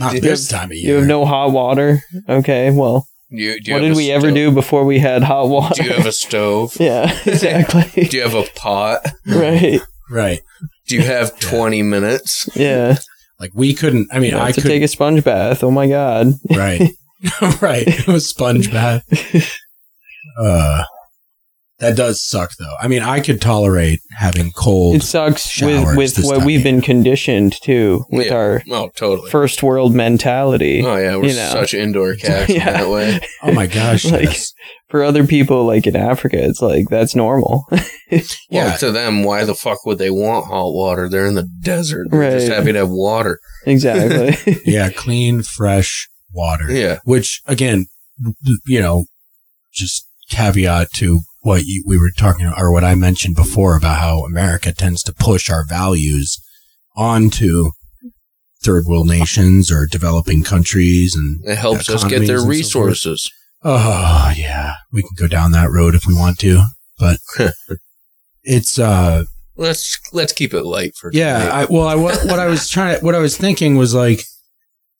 Not 0.00 0.12
this 0.20 0.50
have- 0.50 0.60
time 0.60 0.70
of 0.72 0.76
year. 0.76 0.88
You 0.88 0.94
have 0.96 1.06
no 1.06 1.24
hot 1.24 1.52
water. 1.52 2.00
Okay, 2.28 2.70
well, 2.72 3.06
you, 3.28 3.60
do 3.60 3.70
you 3.70 3.74
what 3.76 3.80
did 3.82 3.92
a 3.92 3.96
we 3.96 4.10
ever 4.10 4.32
do 4.32 4.50
before 4.50 4.84
we 4.84 4.98
had 4.98 5.22
hot 5.22 5.48
water? 5.48 5.74
Do 5.82 5.84
you 5.88 5.92
have 5.94 6.06
a 6.06 6.12
stove? 6.12 6.76
yeah, 6.80 7.16
exactly. 7.26 8.04
Do 8.06 8.16
you 8.16 8.22
have 8.24 8.34
a 8.34 8.42
pot? 8.56 9.00
right. 9.26 9.80
right. 10.10 10.40
Do 10.88 10.96
you 10.96 11.02
have 11.02 11.38
20 11.38 11.82
minutes? 11.82 12.48
Yeah. 12.56 12.96
Like 13.40 13.52
we 13.54 13.72
couldn't. 13.72 14.08
I 14.12 14.18
mean, 14.18 14.30
You 14.32 14.36
have 14.38 14.48
I 14.48 14.52
could. 14.52 14.64
take 14.64 14.82
a 14.82 14.88
sponge 14.88 15.22
bath. 15.24 15.62
Oh 15.64 15.70
my 15.70 15.86
god. 15.88 16.34
right. 16.50 16.90
right. 17.62 17.84
It 17.86 18.06
was 18.08 18.28
sponge 18.28 18.70
bath. 18.72 19.02
Uh, 20.38 20.84
that 21.84 21.96
does 21.96 22.22
suck 22.22 22.50
though. 22.58 22.74
I 22.80 22.88
mean, 22.88 23.02
I 23.02 23.20
could 23.20 23.40
tolerate 23.40 24.00
having 24.16 24.50
cold. 24.52 24.96
It 24.96 25.02
sucks 25.02 25.60
with, 25.62 25.96
with 25.96 26.18
what 26.24 26.38
time 26.38 26.46
we've 26.46 26.62
been 26.62 26.80
conditioned 26.80 27.60
to 27.62 28.04
with 28.10 28.26
Yeah. 28.26 28.34
our 28.34 28.62
Oh, 28.70 28.90
totally. 28.96 29.30
first 29.30 29.62
world 29.62 29.94
mentality. 29.94 30.82
oh, 30.84 30.96
yeah. 30.96 31.16
We're 31.16 31.26
you 31.28 31.34
know. 31.34 31.50
such 31.52 31.74
indoor 31.74 32.14
cats 32.24 32.50
in 32.50 32.58
that 32.58 32.88
way. 32.88 33.20
oh 33.42 33.52
my 33.52 33.66
gosh. 33.66 34.04
Like- 34.10 34.24
yes. 34.24 34.52
For 34.88 35.02
other 35.02 35.26
people, 35.26 35.64
like 35.64 35.88
in 35.88 35.96
Africa, 35.96 36.36
it's 36.40 36.62
like 36.62 36.88
that's 36.88 37.14
normal. 37.16 37.66
Well, 38.10 38.20
Yeah. 38.48 38.76
to 38.76 38.92
them, 38.92 39.24
why 39.24 39.44
the 39.44 39.54
fuck 39.56 39.84
would 39.86 39.98
they 39.98 40.10
want 40.10 40.46
hot 40.46 40.72
water? 40.72 41.08
They're 41.08 41.26
in 41.26 41.34
the 41.34 41.48
desert. 41.62 42.06
They're 42.10 42.30
just 42.38 42.48
Right. 42.48 42.58
happy 42.58 42.72
to 42.72 42.78
have 42.80 42.90
water. 42.90 43.40
exactly. 43.66 44.60
yeah, 44.64 44.90
clean, 44.90 45.42
fresh 45.42 46.08
water. 46.32 46.70
Yeah. 46.70 46.98
Which 47.04 47.40
again, 47.46 47.86
you 48.66 48.80
know, 48.80 49.06
just 49.72 50.06
caveat 50.30 50.92
to 50.92 51.20
what 51.44 51.66
you, 51.66 51.84
we 51.86 51.98
were 51.98 52.10
talking 52.10 52.46
or 52.46 52.72
what 52.72 52.84
I 52.84 52.94
mentioned 52.94 53.36
before 53.36 53.76
about 53.76 54.00
how 54.00 54.24
America 54.24 54.72
tends 54.72 55.02
to 55.02 55.12
push 55.12 55.50
our 55.50 55.64
values 55.64 56.38
onto 56.96 57.72
third 58.62 58.86
world 58.86 59.06
nations 59.06 59.70
or 59.70 59.86
developing 59.86 60.42
countries 60.42 61.14
and 61.14 61.44
It 61.44 61.58
helps 61.58 61.90
us 61.90 62.02
get 62.04 62.26
their 62.26 62.36
and 62.36 62.44
so 62.44 62.48
resources. 62.48 63.30
Oh 63.62 64.32
yeah, 64.34 64.76
we 64.90 65.02
can 65.02 65.10
go 65.18 65.26
down 65.26 65.52
that 65.52 65.70
road 65.70 65.94
if 65.94 66.06
we 66.06 66.14
want 66.14 66.38
to, 66.38 66.62
but 66.98 67.18
it's 68.42 68.78
uh 68.78 69.24
let's 69.56 70.00
let's 70.14 70.32
keep 70.32 70.54
it 70.54 70.64
light 70.64 70.94
for 70.96 71.10
yeah. 71.12 71.50
I, 71.52 71.64
well, 71.66 71.86
I 71.86 71.94
what, 71.94 72.24
what 72.24 72.38
I 72.38 72.46
was 72.46 72.70
trying 72.70 72.98
to 72.98 73.04
what 73.04 73.14
I 73.14 73.18
was 73.18 73.36
thinking 73.36 73.76
was 73.76 73.94
like 73.94 74.22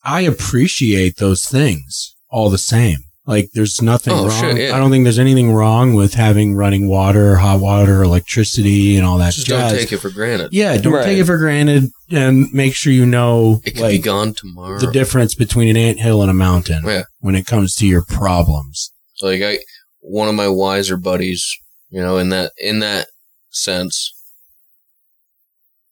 I 0.02 0.20
appreciate 0.20 1.16
those 1.16 1.46
things 1.46 2.14
all 2.28 2.50
the 2.50 2.58
same. 2.58 2.98
Like 3.26 3.50
there's 3.54 3.80
nothing 3.80 4.12
Oh, 4.12 4.26
wrong. 4.28 4.40
shit, 4.40 4.58
yeah. 4.58 4.76
I 4.76 4.78
don't 4.78 4.90
think 4.90 5.04
there's 5.04 5.18
anything 5.18 5.50
wrong 5.54 5.94
with 5.94 6.12
having 6.12 6.54
running 6.54 6.88
water, 6.88 7.36
hot 7.36 7.58
water, 7.60 8.02
electricity, 8.02 8.96
and 8.96 9.06
all 9.06 9.16
that 9.16 9.32
just 9.32 9.46
jazz. 9.46 9.70
don't 9.72 9.80
take 9.80 9.92
it 9.92 9.98
for 9.98 10.10
granted. 10.10 10.50
yeah, 10.52 10.76
don't 10.76 10.92
Right. 10.92 11.04
take 11.06 11.18
it 11.18 11.24
for 11.24 11.38
granted, 11.38 11.90
and 12.10 12.52
make 12.52 12.74
sure 12.74 12.92
you 12.92 13.06
know 13.06 13.62
It 13.64 13.76
could 13.76 13.88
be 13.88 13.98
gone 13.98 14.34
tomorrow. 14.34 14.78
the 14.78 14.92
difference 14.92 15.34
between 15.34 15.68
an 15.68 15.76
anthill 15.78 16.20
and 16.20 16.30
a 16.30 16.34
mountain 16.34 16.82
Yeah. 16.84 17.04
when 17.20 17.34
it 17.34 17.46
comes 17.46 17.74
to 17.76 17.86
your 17.86 18.02
problems. 18.02 18.90
like 19.22 19.40
I, 19.40 19.60
one 20.00 20.28
of 20.28 20.34
my 20.34 20.48
wiser 20.48 20.98
buddies, 20.98 21.50
you 21.88 22.02
know, 22.02 22.18
in 22.18 22.28
that 22.28 22.52
in 22.58 22.80
that 22.80 23.06
sense, 23.50 24.12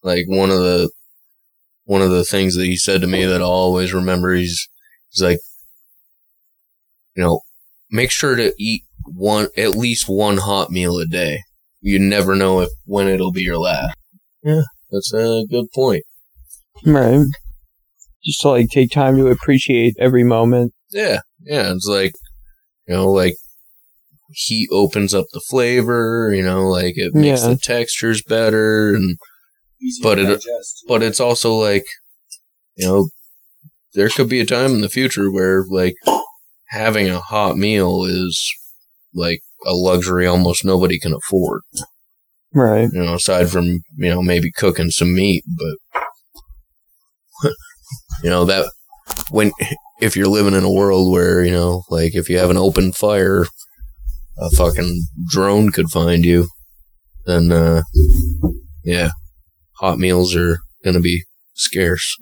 like 0.03 0.25
one 0.27 0.51
of 0.51 0.59
the 0.59 0.91
one 1.85 2.03
of 2.03 2.11
the 2.11 2.25
things 2.25 2.57
that 2.57 2.67
he 2.67 2.77
said 2.77 3.01
to 3.01 3.07
me 3.07 3.25
that 3.25 3.41
I'll 3.41 3.49
always 3.49 3.95
remember. 3.95 4.35
He's 4.35 4.69
he's 5.11 5.23
like, 5.23 5.39
you 7.17 7.23
know, 7.23 7.41
make 7.91 8.11
sure 8.11 8.37
to 8.37 8.53
eat 8.59 8.83
one 9.05 9.49
at 9.57 9.75
least 9.77 10.09
one 10.09 10.39
hot 10.39 10.71
meal 10.71 10.99
a 10.99 11.07
day. 11.07 11.41
You 11.81 11.99
never 11.99 12.35
know 12.37 12.61
if 12.61 12.69
when 12.85 13.09
it'll 13.09 13.33
be 13.33 13.43
your 13.43 13.59
last. 13.59 13.95
Yeah, 14.43 14.63
that's 14.91 15.13
a 15.13 15.45
good 15.51 15.67
point. 15.75 16.05
Right. 16.85 17.25
Just 18.25 18.41
to 18.43 18.51
like 18.51 18.69
take 18.71 18.91
time 18.91 19.17
to 19.17 19.27
appreciate 19.29 19.95
every 19.99 20.23
moment. 20.25 20.73
Yeah, 20.91 21.21
yeah. 21.45 21.73
It's 21.73 21.87
like, 21.87 22.13
you 22.87 22.95
know, 22.95 23.11
like 23.11 23.35
heat 24.31 24.69
opens 24.73 25.13
up 25.13 25.27
the 25.33 25.41
flavor. 25.51 26.33
You 26.35 26.43
know, 26.45 26.69
like 26.69 26.97
it 26.97 27.15
makes 27.15 27.43
Yeah. 27.43 27.49
the 27.51 27.57
textures 27.57 28.23
better, 28.23 28.95
and 28.95 29.19
but 30.03 30.19
it, 30.21 30.45
but 30.87 31.03
it's 31.03 31.19
also 31.21 31.55
like, 31.55 31.85
you 32.77 32.87
know, 32.87 33.09
there 33.95 34.09
could 34.09 34.29
be 34.29 34.41
a 34.41 34.47
time 34.47 34.71
in 34.73 34.81
the 34.81 34.89
future 34.89 35.31
where 35.31 35.65
like 35.69 35.95
having 36.73 37.09
a 37.11 37.21
hot 37.21 37.57
meal 37.57 38.05
is 38.05 38.51
like 39.15 39.41
a 39.67 39.75
luxury 39.75 40.27
almost 40.27 40.65
nobody 40.65 40.99
can 40.99 41.13
afford. 41.13 41.61
Right. 42.55 42.89
You 42.93 43.05
know, 43.05 43.15
aside 43.15 43.51
from 43.51 43.83
you 43.97 44.09
know 44.11 44.23
maybe 44.23 44.51
cooking 44.51 44.91
some 44.91 45.15
meat, 45.15 45.45
but 45.47 45.77
you 48.25 48.31
know 48.31 48.45
that 48.45 48.71
when 49.31 49.53
if 50.01 50.17
you're 50.17 50.27
living 50.27 50.55
in 50.55 50.65
a 50.65 50.73
world 50.73 51.11
where 51.11 51.45
you 51.45 51.53
know 51.53 51.85
like 51.89 52.15
if 52.15 52.29
you 52.29 52.39
have 52.39 52.51
an 52.51 52.57
open 52.57 52.93
fire, 52.93 53.47
a 54.39 54.51
fucking 54.51 55.05
drone 55.29 55.71
could 55.71 55.91
find 55.91 56.25
you, 56.25 56.49
then 57.27 57.53
uh, 57.53 57.83
yeah, 58.85 59.11
hot 59.79 59.99
meals 59.99 60.35
are 60.35 60.59
gonna 60.85 61.01
be 61.01 61.25
scarce. 61.55 62.17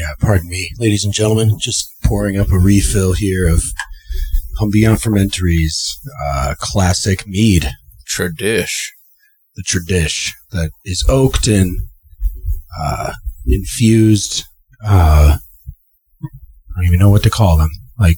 Yeah, 0.00 0.14
pardon 0.18 0.48
me, 0.48 0.70
ladies 0.78 1.04
and 1.04 1.12
gentlemen. 1.12 1.58
Just 1.60 1.92
pouring 2.04 2.38
up 2.38 2.50
a 2.50 2.58
refill 2.58 3.12
here 3.12 3.46
of 3.46 3.62
Humbiont 4.58 5.02
Fermentaries 5.02 5.94
uh, 6.24 6.54
classic 6.58 7.26
mead, 7.26 7.68
Tradish. 8.08 8.72
the 9.56 9.62
tradish 9.62 10.30
that 10.52 10.70
is 10.86 11.04
oaked 11.06 11.46
and 11.48 11.76
uh, 12.80 13.12
infused. 13.46 14.44
Uh, 14.82 15.36
I 16.22 16.76
don't 16.76 16.86
even 16.86 16.98
know 16.98 17.10
what 17.10 17.22
to 17.24 17.30
call 17.30 17.58
them. 17.58 17.68
Like 17.98 18.16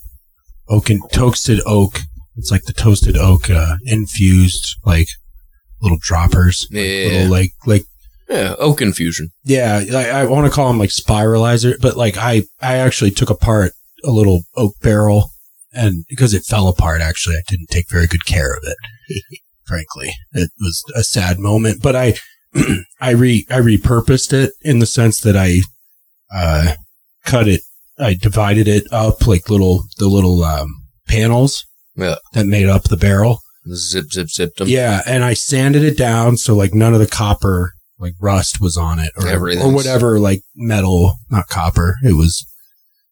oak 0.69 0.89
and 0.89 1.03
toasted 1.13 1.61
oak. 1.67 1.99
It's 2.37 2.53
like 2.53 2.63
the 2.63 2.73
toasted 2.73 3.17
oak 3.17 3.51
uh, 3.51 3.75
infused, 3.87 4.77
like 4.85 5.09
little 5.81 5.99
droppers, 6.01 6.65
Yeah, 6.71 7.09
little 7.09 7.29
like 7.33 7.51
like 7.67 7.87
yeah, 8.29 8.55
oak 8.59 8.81
infusion. 8.81 9.29
Yeah, 9.45 9.83
I, 9.93 10.21
I 10.21 10.25
want 10.25 10.47
to 10.47 10.53
call 10.55 10.69
them 10.69 10.79
like 10.79 10.91
spiralizer, 10.91 11.75
but 11.81 11.97
like 11.97 12.17
I, 12.17 12.43
I 12.61 12.77
actually 12.77 13.11
took 13.11 13.31
apart 13.31 13.73
a 14.05 14.11
little 14.11 14.43
oak 14.57 14.75
barrel, 14.83 15.31
and 15.73 16.05
because 16.09 16.35
it 16.35 16.45
fell 16.45 16.69
apart, 16.69 17.01
actually, 17.01 17.37
I 17.37 17.43
didn't 17.49 17.69
take 17.71 17.91
very 17.91 18.07
good 18.07 18.25
care 18.27 18.53
of 18.55 18.63
it. 18.65 18.77
frankly, 19.67 20.13
it 20.33 20.51
was 20.61 20.83
a 20.95 21.03
sad 21.05 21.39
moment. 21.39 21.83
But 21.83 21.97
I, 21.97 22.15
I 23.01 23.11
re, 23.11 23.47
I 23.49 23.61
repurposed 23.61 24.33
it 24.33 24.53
in 24.63 24.81
the 24.81 24.87
sense 24.87 25.21
that 25.21 25.37
I, 25.37 25.61
uh, 26.35 26.75
cut 27.25 27.49
it, 27.49 27.63
I 27.99 28.15
divided 28.15 28.69
it 28.69 28.85
up 28.93 29.27
like 29.27 29.49
little 29.49 29.85
the 29.99 30.09
little 30.09 30.43
um, 30.45 30.69
panels 31.07 31.65
Yeah, 31.97 32.17
that 32.33 32.47
made 32.47 32.69
up 32.69 32.85
the 32.85 32.97
barrel. 32.97 33.41
zip 33.75 34.07
zip 34.13 34.29
zipped 34.31 34.59
them. 34.59 34.69
Yeah, 34.69 35.03
and 35.07 35.23
I 35.25 35.35
sanded 35.35 35.85
it 35.85 35.97
down 35.97 36.37
so 36.37 36.55
like 36.57 36.75
none 36.75 36.95
of 36.95 37.01
the 37.01 37.07
copper, 37.07 37.73
like 38.03 38.15
rust, 38.21 38.61
was 38.61 38.77
on 38.77 38.99
it, 38.99 39.13
or 39.17 39.27
or 39.63 39.73
whatever, 39.73 40.19
like 40.19 40.43
metal, 40.55 41.15
not 41.31 41.49
copper. 41.49 41.95
It 42.03 42.17
was 42.17 42.45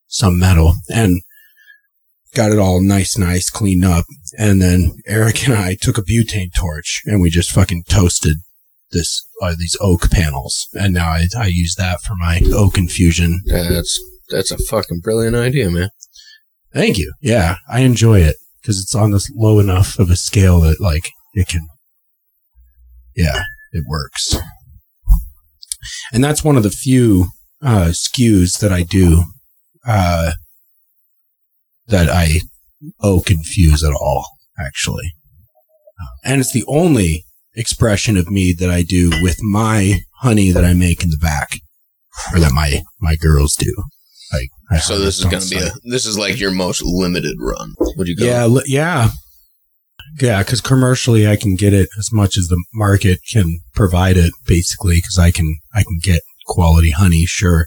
some 0.09 0.39
metal, 0.39 0.75
and 0.91 1.23
got 2.35 2.53
it 2.53 2.59
all 2.59 2.83
nice, 2.83 3.17
nice, 3.17 3.49
cleaned 3.49 3.85
up. 3.85 4.05
And 4.39 4.61
then 4.61 4.99
Eric 5.07 5.47
and 5.47 5.55
I 5.55 5.77
took 5.81 5.97
a 5.97 6.03
butane 6.03 6.53
torch 6.55 7.03
and 7.07 7.21
we 7.21 7.31
just 7.31 7.51
fucking 7.51 7.85
toasted 7.89 8.39
this 8.93 9.25
uh, 9.41 9.55
these 9.57 9.77
oak 9.81 10.11
panels, 10.11 10.69
and 10.75 10.93
now 10.93 11.09
I 11.09 11.27
I 11.39 11.47
use 11.47 11.77
that 11.77 12.01
for 12.01 12.15
my 12.17 12.41
oak 12.53 12.77
infusion. 12.77 13.41
That's 13.47 14.01
that's 14.29 14.51
a 14.51 14.59
fucking 14.59 15.01
brilliant 15.01 15.37
idea, 15.37 15.71
man. 15.71 15.91
Thank 16.75 16.99
you. 16.99 17.13
Yeah, 17.21 17.57
I 17.69 17.81
enjoy 17.81 18.21
it 18.21 18.37
because 18.61 18.81
it's 18.81 18.95
on 18.95 19.13
this 19.13 19.31
low 19.35 19.59
enough 19.59 19.99
of 19.99 20.11
a 20.11 20.17
scale 20.17 20.61
that 20.61 20.81
like 20.81 21.11
it 21.35 21.49
can. 21.49 21.67
Yeah, 23.17 23.43
it 23.73 23.85
works. 23.89 24.37
And 26.13 26.23
that's 26.23 26.45
one 26.45 26.57
of 26.57 26.63
the 26.63 26.71
few 26.71 27.29
uh, 27.63 27.87
SKUs 27.93 28.59
that 28.61 28.73
I 28.73 28.83
do 28.83 29.25
uh, 29.87 30.33
that 31.89 32.09
I 32.09 32.41
oak 33.03 33.31
infuse 33.31 33.83
at 33.85 33.93
all, 33.93 34.27
actually. 34.59 35.13
And 36.25 36.41
it's 36.41 36.53
the 36.53 36.65
only 36.67 37.25
expression 37.55 38.17
of 38.17 38.31
mead 38.31 38.59
that 38.59 38.71
I 38.71 38.83
do 38.83 39.11
with 39.23 39.43
my 39.43 40.01
honey 40.21 40.51
that 40.51 40.65
I 40.65 40.73
make 40.73 41.03
in 41.03 41.11
the 41.11 41.19
back, 41.19 41.59
or 42.33 42.39
that 42.41 42.53
my 42.53 42.83
my 43.01 43.17
girls 43.17 43.55
do. 43.57 43.75
Like, 44.33 44.81
So 44.83 44.99
this 44.99 45.19
is 45.19 45.25
gonna 45.25 45.45
be 45.47 45.59
a 45.59 45.71
this 45.85 46.07
is 46.07 46.17
like 46.17 46.39
your 46.39 46.53
most 46.53 46.83
limited 46.85 47.37
run. 47.41 47.75
Would 47.97 48.07
you 48.09 48.17
go? 48.17 48.25
Yeah, 48.25 48.47
li- 48.47 48.63
yeah, 48.67 49.11
yeah. 50.21 50.43
Because 50.43 50.61
commercially, 50.61 51.29
I 51.29 51.37
can 51.37 51.57
get 51.57 51.73
it 51.73 51.89
as 51.99 52.11
much 52.13 52.37
as 52.39 52.49
the 52.49 52.63
market 52.73 53.21
can 53.31 53.61
provide 53.75 54.17
it, 54.17 54.33
basically. 54.47 54.97
Because 54.97 55.19
I 55.19 55.31
can, 55.31 55.59
I 55.75 55.83
can 55.83 55.99
get 56.03 56.23
quality 56.47 56.91
honey, 56.91 57.25
sure, 57.27 57.67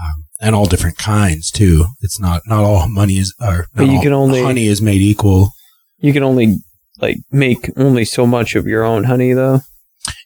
um, 0.00 0.24
and 0.40 0.54
all 0.54 0.66
different 0.66 0.96
kinds 0.98 1.50
too. 1.50 1.86
It's 2.00 2.20
not 2.20 2.42
not 2.46 2.64
all 2.64 2.88
money 2.88 3.18
is, 3.18 3.34
or 3.40 3.66
But 3.74 3.88
you 3.88 4.00
can 4.00 4.12
only- 4.12 4.42
honey 4.42 4.66
is 4.66 4.80
made 4.80 5.02
equal. 5.02 5.52
You 5.98 6.12
can 6.12 6.22
only 6.22 6.58
like 7.00 7.18
make 7.30 7.70
only 7.76 8.04
so 8.04 8.26
much 8.26 8.54
of 8.54 8.66
your 8.66 8.84
own 8.84 9.04
honey 9.04 9.32
though. 9.32 9.60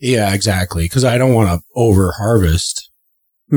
Yeah, 0.00 0.32
exactly. 0.32 0.84
Because 0.84 1.04
I 1.04 1.18
don't 1.18 1.34
want 1.34 1.48
to 1.50 1.64
over 1.74 2.12
harvest. 2.12 2.83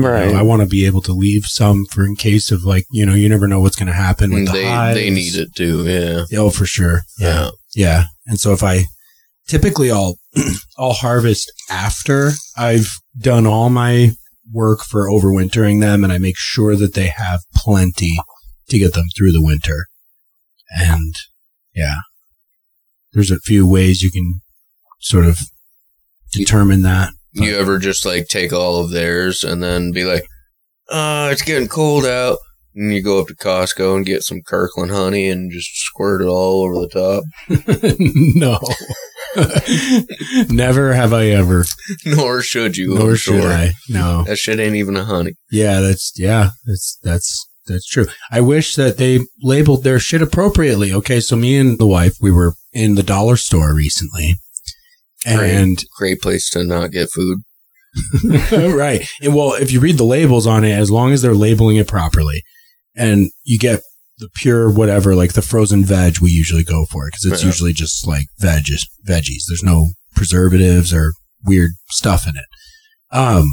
Right. 0.02 0.34
I 0.34 0.42
want 0.42 0.62
to 0.62 0.68
be 0.68 0.86
able 0.86 1.02
to 1.02 1.12
leave 1.12 1.44
some 1.46 1.84
for 1.86 2.04
in 2.04 2.16
case 2.16 2.50
of 2.50 2.64
like 2.64 2.84
you 2.90 3.04
know 3.06 3.14
you 3.14 3.28
never 3.28 3.46
know 3.48 3.60
what's 3.60 3.76
going 3.76 3.86
to 3.88 3.92
happen 3.92 4.30
with 4.30 4.38
And 4.40 4.48
the 4.48 4.52
they 4.52 4.64
hives. 4.64 4.96
they 4.98 5.10
need 5.10 5.34
it 5.36 5.54
too. 5.54 5.84
Yeah. 6.30 6.38
Oh, 6.38 6.50
for 6.50 6.66
sure. 6.66 7.02
Yeah. 7.18 7.50
Yeah. 7.74 8.04
And 8.26 8.38
so 8.38 8.52
if 8.52 8.62
I 8.62 8.84
typically 9.46 9.90
I'll 9.90 10.16
I'll 10.78 10.92
harvest 10.92 11.50
after 11.70 12.30
I've 12.56 12.90
done 13.18 13.46
all 13.46 13.70
my 13.70 14.10
work 14.52 14.80
for 14.84 15.08
overwintering 15.08 15.80
them 15.80 16.04
and 16.04 16.12
I 16.12 16.18
make 16.18 16.36
sure 16.38 16.74
that 16.76 16.94
they 16.94 17.08
have 17.08 17.40
plenty 17.54 18.16
to 18.70 18.78
get 18.78 18.94
them 18.94 19.06
through 19.16 19.32
the 19.32 19.42
winter. 19.44 19.86
And 20.76 21.14
yeah. 21.74 21.96
There's 23.12 23.30
a 23.30 23.38
few 23.40 23.66
ways 23.66 24.02
you 24.02 24.10
can 24.10 24.40
sort 25.00 25.24
of 25.24 25.38
determine 26.32 26.82
that. 26.82 27.12
You 27.32 27.56
ever 27.56 27.78
just 27.78 28.04
like 28.04 28.28
take 28.28 28.52
all 28.52 28.82
of 28.82 28.90
theirs 28.90 29.44
and 29.44 29.62
then 29.62 29.92
be 29.92 30.04
like, 30.04 30.24
"Uh, 30.90 31.28
it's 31.30 31.42
getting 31.42 31.68
cold 31.68 32.04
out," 32.04 32.38
and 32.74 32.92
you 32.92 33.02
go 33.02 33.20
up 33.20 33.26
to 33.26 33.34
Costco 33.34 33.96
and 33.96 34.06
get 34.06 34.22
some 34.22 34.40
Kirkland 34.40 34.90
honey 34.90 35.28
and 35.28 35.50
just 35.50 35.76
squirt 35.76 36.22
it 36.22 36.26
all 36.26 36.62
over 36.62 36.74
the 36.74 36.88
top? 36.88 37.24
no. 37.98 38.58
Never 40.54 40.94
have 40.94 41.12
I 41.12 41.26
ever. 41.26 41.64
Nor 42.06 42.40
should 42.42 42.76
you. 42.76 42.94
Nor 42.94 43.10
I'm 43.10 43.16
should 43.16 43.42
sure. 43.42 43.50
I. 43.50 43.72
No. 43.88 44.24
That 44.24 44.38
shit 44.38 44.60
ain't 44.60 44.76
even 44.76 44.96
a 44.96 45.04
honey. 45.04 45.34
Yeah, 45.50 45.80
that's 45.80 46.12
yeah, 46.16 46.50
that's 46.66 46.98
that's 47.02 47.46
that's 47.66 47.86
true. 47.86 48.06
I 48.30 48.40
wish 48.40 48.76
that 48.76 48.96
they 48.96 49.20
labeled 49.42 49.84
their 49.84 49.98
shit 49.98 50.22
appropriately. 50.22 50.92
Okay, 50.92 51.20
so 51.20 51.36
me 51.36 51.56
and 51.56 51.78
the 51.78 51.86
wife, 51.86 52.16
we 52.20 52.30
were 52.30 52.54
in 52.72 52.94
the 52.94 53.02
dollar 53.02 53.36
store 53.36 53.74
recently. 53.74 54.36
Great. 55.26 55.50
And 55.54 55.84
Great 55.96 56.20
place 56.20 56.48
to 56.50 56.64
not 56.64 56.90
get 56.92 57.10
food. 57.10 57.38
right. 58.52 59.06
And 59.22 59.34
well, 59.34 59.54
if 59.54 59.72
you 59.72 59.80
read 59.80 59.98
the 59.98 60.04
labels 60.04 60.46
on 60.46 60.64
it, 60.64 60.72
as 60.72 60.90
long 60.90 61.12
as 61.12 61.22
they're 61.22 61.34
labeling 61.34 61.76
it 61.76 61.88
properly 61.88 62.42
and 62.94 63.30
you 63.44 63.58
get 63.58 63.80
the 64.18 64.28
pure 64.34 64.70
whatever, 64.70 65.14
like 65.14 65.32
the 65.32 65.42
frozen 65.42 65.84
veg, 65.84 66.18
we 66.20 66.30
usually 66.30 66.64
go 66.64 66.84
for 66.86 67.06
it 67.06 67.12
because 67.12 67.32
it's 67.32 67.42
Yeah. 67.42 67.48
usually 67.48 67.72
just 67.72 68.06
like 68.06 68.26
veg, 68.38 68.64
veggies. 69.08 69.44
There's 69.48 69.62
no 69.62 69.90
preservatives 70.14 70.92
or 70.92 71.12
weird 71.44 71.70
stuff 71.90 72.26
in 72.26 72.34
it. 72.36 73.16
Um, 73.16 73.46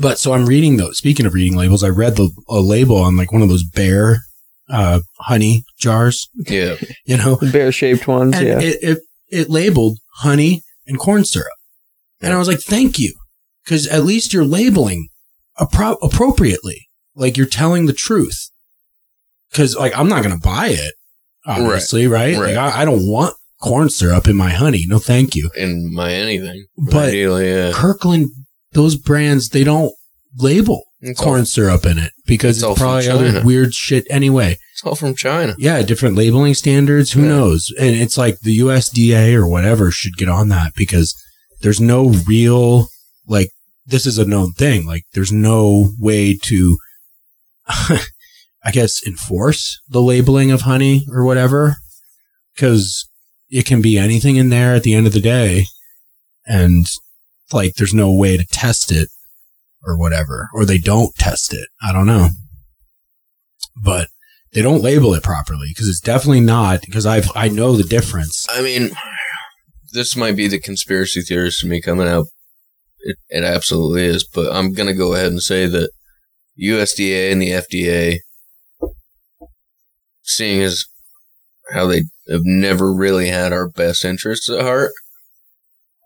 but 0.00 0.18
so 0.18 0.32
I'm 0.32 0.46
reading 0.46 0.76
those. 0.76 0.98
Speaking 0.98 1.26
of 1.26 1.34
reading 1.34 1.56
labels, 1.56 1.82
I 1.82 1.88
read 1.88 2.16
the 2.16 2.30
a 2.48 2.60
label 2.60 2.96
on 2.96 3.16
like 3.16 3.32
one 3.32 3.42
of 3.42 3.48
those 3.48 3.64
bear 3.64 4.18
uh, 4.70 5.00
honey 5.20 5.64
jars, 5.78 6.28
Yeah. 6.46 6.76
you 7.06 7.16
know, 7.16 7.36
bear 7.52 7.72
shaped 7.72 8.06
ones, 8.06 8.36
and 8.36 8.46
yeah. 8.46 8.60
it, 8.60 8.78
it 8.82 8.98
it 9.30 9.48
labeled 9.50 9.98
honey 10.18 10.62
and 10.86 10.98
corn 10.98 11.24
syrup, 11.24 11.46
and 12.20 12.32
I 12.32 12.38
was 12.38 12.48
like, 12.48 12.60
"Thank 12.60 12.98
you," 12.98 13.14
because 13.64 13.86
at 13.88 14.04
least 14.04 14.32
you're 14.32 14.44
labeling 14.44 15.08
appro- 15.58 15.98
appropriately, 16.02 16.88
like 17.14 17.36
you're 17.36 17.46
telling 17.46 17.86
the 17.86 17.92
truth. 17.92 18.50
Because 19.50 19.76
like 19.76 19.96
I'm 19.98 20.08
not 20.08 20.22
gonna 20.22 20.38
buy 20.38 20.68
it, 20.68 20.94
obviously, 21.46 22.06
right? 22.06 22.36
Right. 22.36 22.54
Like 22.54 22.74
I, 22.74 22.82
I 22.82 22.84
don't 22.84 23.06
want 23.08 23.34
corn 23.60 23.88
syrup 23.90 24.28
in 24.28 24.36
my 24.36 24.50
honey. 24.50 24.84
No, 24.86 24.98
thank 24.98 25.34
you. 25.34 25.50
In 25.56 25.92
my 25.92 26.12
anything. 26.12 26.66
But- 26.76 27.08
Ideally, 27.08 27.48
yeah. 27.50 27.72
Kirkland, 27.74 28.30
those 28.72 28.96
brands 28.96 29.48
they 29.48 29.64
don't 29.64 29.92
label 30.36 30.82
It's 31.00 31.20
corn 31.20 31.40
all, 31.40 31.44
syrup 31.46 31.86
in 31.86 31.98
it 31.98 32.12
because 32.26 32.60
It's 32.62 32.68
it's, 32.70 32.78
probably 32.80 33.08
other 33.08 33.44
weird 33.44 33.72
shit 33.74 34.04
anyway. 34.10 34.58
it's 34.72 34.82
all 34.84 34.96
from 34.96 35.14
China. 35.14 35.54
Yeah, 35.58 35.80
different 35.82 36.16
labeling 36.16 36.54
standards. 36.54 37.12
Who 37.12 37.22
Yeah. 37.22 37.28
knows? 37.28 37.72
And 37.78 37.94
it's 37.94 38.18
like 38.18 38.40
the 38.40 38.58
USDA 38.58 39.34
or 39.34 39.46
whatever 39.46 39.90
should 39.92 40.16
get 40.16 40.28
on 40.28 40.48
that 40.48 40.74
because 40.74 41.14
there's 41.60 41.80
no 41.80 42.08
real, 42.26 42.88
like, 43.28 43.50
this 43.86 44.06
is 44.06 44.18
a 44.18 44.24
known 44.26 44.52
thing. 44.54 44.86
Like, 44.86 45.04
there's 45.14 45.32
no 45.32 45.92
way 45.98 46.34
to, 46.42 46.78
I 47.68 48.70
guess, 48.72 49.06
enforce 49.06 49.80
the 49.88 50.02
labeling 50.02 50.50
of 50.50 50.62
honey 50.62 51.06
or 51.10 51.24
whatever 51.24 51.76
because 52.54 53.08
it 53.50 53.66
can 53.66 53.80
be 53.80 53.96
anything 53.98 54.36
in 54.36 54.48
there 54.50 54.74
at 54.74 54.82
the 54.82 54.94
end 54.94 55.06
of 55.06 55.12
the 55.12 55.20
day. 55.20 55.64
And, 56.46 56.86
like, 57.52 57.74
there's 57.74 57.94
no 57.94 58.12
way 58.12 58.36
to 58.36 58.44
test 58.44 58.90
it 58.90 59.08
or 59.84 59.98
whatever, 59.98 60.48
or 60.54 60.64
they 60.64 60.78
don't 60.78 61.14
test 61.16 61.52
it. 61.52 61.68
I 61.82 61.92
don't 61.92 62.06
know. 62.06 62.28
But 63.76 64.08
they 64.52 64.62
don't 64.62 64.82
label 64.82 65.14
it 65.14 65.22
properly 65.22 65.68
because 65.68 65.88
it's 65.88 66.00
definitely 66.00 66.40
not 66.40 66.80
because 66.80 67.06
I've 67.06 67.30
I 67.34 67.48
know 67.48 67.76
the 67.76 67.84
difference. 67.84 68.46
I 68.50 68.62
mean, 68.62 68.90
this 69.92 70.16
might 70.16 70.36
be 70.36 70.48
the 70.48 70.58
conspiracy 70.58 71.22
theorist 71.22 71.62
in 71.62 71.70
me 71.70 71.80
coming 71.80 72.08
out. 72.08 72.26
It, 73.00 73.16
it 73.28 73.44
absolutely 73.44 74.04
is, 74.04 74.24
but 74.24 74.54
I'm 74.54 74.74
to 74.74 74.94
go 74.94 75.14
ahead 75.14 75.28
and 75.28 75.42
say 75.42 75.66
that 75.66 75.90
USDA 76.60 77.30
and 77.30 77.40
the 77.40 77.50
FDA, 77.50 78.18
seeing 80.22 80.62
as 80.62 80.84
how 81.72 81.86
they 81.86 82.02
have 82.28 82.40
never 82.44 82.92
really 82.92 83.28
had 83.28 83.52
our 83.52 83.68
best 83.68 84.04
interests 84.04 84.50
at 84.50 84.62
heart, 84.62 84.90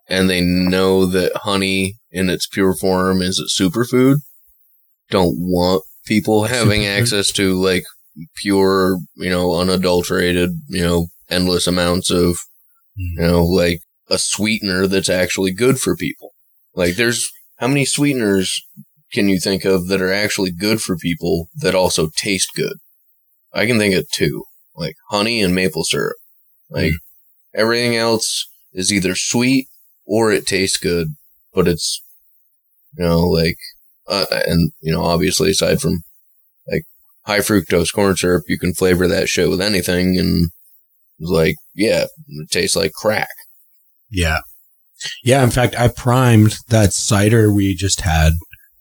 and 0.07 0.29
they 0.29 0.41
know 0.41 1.05
that 1.05 1.31
honey 1.37 1.95
in 2.11 2.29
its 2.29 2.47
pure 2.47 2.73
form 2.75 3.21
is 3.21 3.39
a 3.39 3.61
superfood, 3.61 4.17
don't 5.09 5.35
want 5.37 5.83
people 6.05 6.45
having 6.45 6.81
Superfood? 6.81 6.99
access 6.99 7.31
to 7.33 7.61
like 7.61 7.83
pure, 8.35 8.99
you 9.15 9.29
know, 9.29 9.53
unadulterated, 9.53 10.51
you 10.67 10.81
know, 10.81 11.07
endless 11.29 11.67
amounts 11.67 12.09
of, 12.11 12.37
hmm. 12.97 13.21
you 13.21 13.27
know, 13.27 13.45
like 13.45 13.79
a 14.09 14.17
sweetener 14.17 14.87
that's 14.87 15.09
actually 15.09 15.51
good 15.51 15.79
for 15.79 15.95
people. 15.95 16.31
Like 16.75 16.95
there's 16.95 17.31
how 17.57 17.67
many 17.67 17.85
sweeteners 17.85 18.61
can 19.13 19.29
you 19.29 19.39
think 19.39 19.63
of 19.63 19.87
that 19.87 20.01
are 20.01 20.11
actually 20.11 20.51
good 20.51 20.81
for 20.81 20.97
people 20.97 21.49
that 21.55 21.75
also 21.75 22.09
taste 22.15 22.49
good? 22.55 22.77
I 23.53 23.65
can 23.65 23.77
think 23.77 23.95
of 23.95 24.09
two, 24.09 24.43
like 24.75 24.95
honey 25.09 25.41
and 25.41 25.55
maple 25.55 25.83
syrup. 25.83 26.17
Like 26.69 26.91
hmm. 26.91 27.59
everything 27.59 27.95
else 27.95 28.47
is 28.73 28.91
either 28.91 29.15
sweet 29.15 29.67
or 30.05 30.31
it 30.31 30.45
tastes 30.45 30.77
good, 30.77 31.07
but 31.53 31.67
it's, 31.67 32.01
you 32.97 33.05
know, 33.05 33.21
like, 33.21 33.57
uh, 34.07 34.25
and, 34.45 34.71
you 34.81 34.91
know, 34.91 35.03
obviously 35.03 35.51
aside 35.51 35.79
from 35.81 36.03
like 36.71 36.83
high 37.25 37.39
fructose 37.39 37.93
corn 37.93 38.15
syrup, 38.15 38.43
you 38.47 38.57
can 38.59 38.73
flavor 38.73 39.07
that 39.07 39.29
shit 39.29 39.49
with 39.49 39.61
anything 39.61 40.17
and 40.17 40.49
like, 41.19 41.55
yeah, 41.73 42.05
it 42.27 42.51
tastes 42.51 42.75
like 42.75 42.91
crack. 42.93 43.29
Yeah, 44.11 44.41
yeah. 45.23 45.43
In 45.43 45.49
fact, 45.51 45.75
I 45.79 45.87
primed 45.87 46.55
that 46.69 46.93
cider 46.93 47.51
we 47.51 47.75
just 47.75 48.01
had 48.01 48.33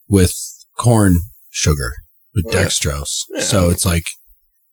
with 0.09 0.35
corn 0.77 1.19
sugar 1.51 1.93
with 2.35 2.47
Yeah. 2.53 2.65
dextrose. 2.65 3.23
Yeah. 3.35 3.43
So 3.43 3.71
it's 3.71 3.87
like, 3.87 4.05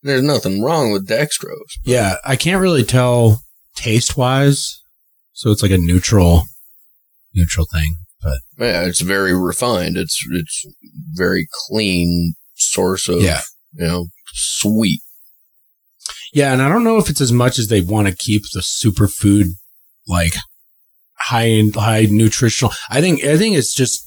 There's 0.01 0.23
nothing 0.23 0.61
wrong 0.63 0.91
with 0.91 1.07
dextrose. 1.07 1.77
yeah, 1.85 2.15
I 2.25 2.35
can't 2.35 2.61
really 2.61 2.83
tell 2.83 3.41
taste 3.75 4.17
wise. 4.17 4.81
So 5.39 5.51
it's 5.51 5.61
like 5.61 5.71
a 5.71 5.77
neutral, 5.77 6.43
neutral 7.33 7.65
thing. 7.71 7.95
But 8.21 8.39
Yeah, 8.57 8.83
it's 8.83 8.99
very 8.99 9.33
refined. 9.33 9.95
It's 9.95 10.21
it's 10.33 10.65
very 11.13 11.47
clean 11.67 12.33
source 12.55 13.07
of 13.07 13.21
Yeah. 13.21 13.39
you 13.71 13.87
know 13.87 14.07
sweet. 14.33 14.99
yeah, 16.33 16.51
and 16.51 16.61
I 16.61 16.67
don't 16.67 16.83
know 16.83 16.97
if 16.97 17.09
it's 17.09 17.21
as 17.21 17.31
much 17.31 17.57
as 17.57 17.69
they 17.69 17.79
want 17.79 18.09
to 18.09 18.15
keep 18.15 18.43
the 18.53 18.59
superfood 18.59 19.45
like 20.09 20.33
high 21.29 21.63
high 21.73 22.07
nutritional. 22.09 22.73
I 22.89 22.99
think 22.99 23.23
I 23.23 23.37
think 23.37 23.55
it's 23.55 23.73
just 23.73 24.01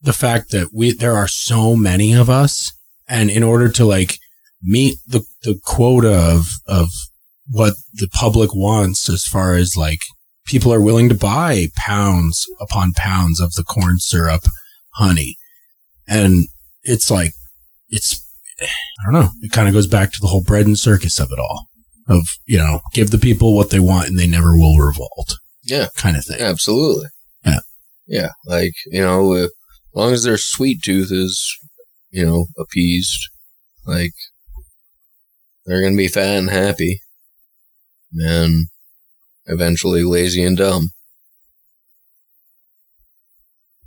the 0.00 0.12
fact 0.12 0.52
that 0.52 0.68
we 0.72 0.92
there 0.92 1.16
are 1.16 1.26
so 1.26 1.74
many 1.74 2.14
of 2.14 2.30
us, 2.30 2.70
and 3.08 3.30
in 3.30 3.42
order 3.42 3.68
to 3.70 3.84
like 3.84 4.18
meet 4.62 4.98
the 5.08 5.24
the 5.42 5.58
quota 5.64 6.14
of 6.14 6.46
of 6.68 6.86
what 7.50 7.74
the 7.94 8.08
public 8.12 8.54
wants, 8.54 9.08
as 9.08 9.24
far 9.24 9.56
as 9.56 9.76
like 9.76 9.98
people 10.46 10.72
are 10.72 10.80
willing 10.80 11.08
to 11.08 11.14
buy 11.14 11.68
pounds 11.76 12.46
upon 12.60 12.92
pounds 12.94 13.40
of 13.40 13.52
the 13.54 13.64
corn 13.64 13.98
syrup, 13.98 14.42
honey, 14.94 15.36
and 16.08 16.44
it's 16.82 17.10
like 17.10 17.32
it's 17.90 18.20
I 18.60 18.66
don't 19.04 19.14
know. 19.20 19.30
It 19.40 19.52
kind 19.52 19.68
of 19.68 19.74
goes 19.74 19.86
back 19.86 20.12
to 20.12 20.20
the 20.20 20.28
whole 20.28 20.42
bread 20.42 20.66
and 20.66 20.78
circus 20.78 21.18
of 21.18 21.30
it 21.32 21.38
all. 21.38 21.66
Of 22.08 22.26
you 22.46 22.58
know, 22.58 22.80
give 22.92 23.10
the 23.10 23.18
people 23.18 23.56
what 23.56 23.70
they 23.70 23.80
want, 23.80 24.08
and 24.08 24.18
they 24.18 24.26
never 24.26 24.56
will 24.56 24.76
revolt, 24.78 25.36
Yeah, 25.64 25.86
kind 25.96 26.16
of 26.16 26.24
thing. 26.24 26.40
absolutely. 26.40 27.06
Yeah. 27.44 27.60
yeah. 28.06 28.28
Like 28.44 28.72
you 28.86 29.00
know, 29.02 29.32
as 29.34 29.50
long 29.94 30.12
as 30.12 30.24
their 30.24 30.36
sweet 30.38 30.82
tooth 30.82 31.12
is 31.12 31.56
you 32.10 32.26
know 32.26 32.46
appeased, 32.58 33.20
like 33.86 34.12
they're 35.64 35.80
gonna 35.82 35.96
be 35.96 36.08
fat 36.08 36.38
and 36.38 36.50
happy, 36.50 37.00
and 38.14 38.66
eventually 39.46 40.02
lazy 40.04 40.42
and 40.42 40.56
dumb. 40.56 40.90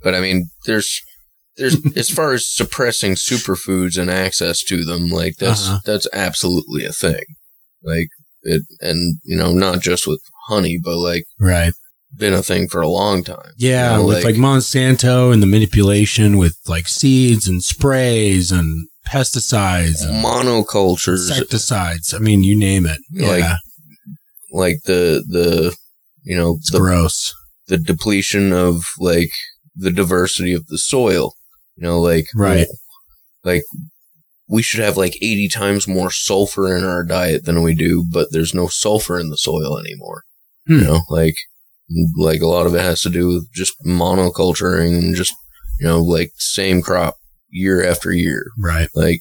But 0.02 0.14
I 0.14 0.20
mean, 0.20 0.50
there's 0.66 1.00
there's 1.56 1.76
as 1.96 2.10
far 2.10 2.32
as 2.32 2.48
suppressing 2.48 3.14
superfoods 3.14 3.98
and 4.00 4.10
access 4.10 4.62
to 4.64 4.84
them, 4.84 5.08
like 5.08 5.36
that's 5.38 5.66
Uh-huh. 5.68 5.80
that's 5.84 6.06
absolutely 6.12 6.84
a 6.84 6.92
thing. 6.92 7.24
Like 7.82 8.08
it, 8.42 8.62
and 8.80 9.18
you 9.24 9.36
know, 9.36 9.52
not 9.52 9.80
just 9.80 10.06
with 10.06 10.20
honey, 10.48 10.78
but 10.82 10.96
like 10.98 11.24
Right. 11.40 11.72
been 12.16 12.34
a 12.34 12.42
thing 12.42 12.68
for 12.68 12.80
a 12.80 12.88
long 12.88 13.24
time. 13.24 13.52
Yeah, 13.56 13.92
You 13.96 14.02
know, 14.02 14.06
with 14.06 14.24
like, 14.24 14.36
Monsanto 14.36 15.32
and 15.32 15.42
the 15.42 15.46
manipulation 15.46 16.36
with 16.38 16.56
like 16.66 16.86
seeds 16.88 17.48
and 17.48 17.62
sprays 17.62 18.52
and 18.52 18.88
pesticides 19.08 20.04
and 20.06 20.24
monocultures, 20.24 21.28
insecticides. 21.30 22.14
I 22.14 22.18
mean, 22.18 22.42
you 22.44 22.56
name 22.56 22.86
it. 22.86 22.98
Like, 23.12 23.40
yeah, 23.40 23.56
like 24.52 24.78
the 24.84 25.24
the 25.28 25.74
you 26.22 26.36
know 26.36 26.56
it's 26.58 26.70
the 26.72 26.78
gross. 26.78 27.32
the 27.68 27.78
depletion 27.78 28.52
of 28.52 28.84
like 28.98 29.30
the 29.74 29.90
diversity 29.90 30.52
of 30.52 30.66
the 30.66 30.78
soil. 30.78 31.34
You 31.76 31.82
know, 31.84 32.00
like 32.00 32.26
Right. 32.34 32.66
like 33.44 33.62
we 34.48 34.62
should 34.62 34.80
have 34.80 34.96
like 34.96 35.16
80 35.20 35.48
times 35.48 35.88
more 35.88 36.10
sulfur 36.10 36.74
in 36.76 36.84
our 36.84 37.02
diet 37.04 37.44
than 37.44 37.62
we 37.62 37.74
do, 37.74 38.04
but 38.10 38.28
there's 38.30 38.54
no 38.54 38.68
sulfur 38.68 39.18
in 39.18 39.28
the 39.30 39.36
soil 39.36 39.78
anymore. 39.78 40.22
Hmm. 40.66 40.78
You 40.78 40.84
know, 40.84 41.00
like 41.10 41.34
like 42.16 42.40
a 42.40 42.46
lot 42.46 42.66
of 42.66 42.74
it 42.74 42.80
has 42.80 43.02
to 43.02 43.10
do 43.10 43.28
with 43.28 43.52
just 43.52 43.74
monoculturing 43.86 44.98
and 44.98 45.14
just 45.14 45.34
you 45.80 45.86
know 45.86 46.00
like 46.00 46.30
same 46.36 46.80
crop 46.82 47.16
year 47.50 47.84
after 47.86 48.12
year. 48.12 48.44
Right. 48.58 48.88
Like 48.94 49.20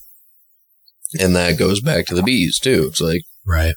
and 1.19 1.36
that 1.36 1.57
goes 1.59 1.82
back 1.82 2.05
to 2.07 2.15
the 2.15 2.23
bees 2.23 2.57
too. 2.59 2.86
It's 2.89 3.01
like 3.01 3.21
Right. 3.45 3.76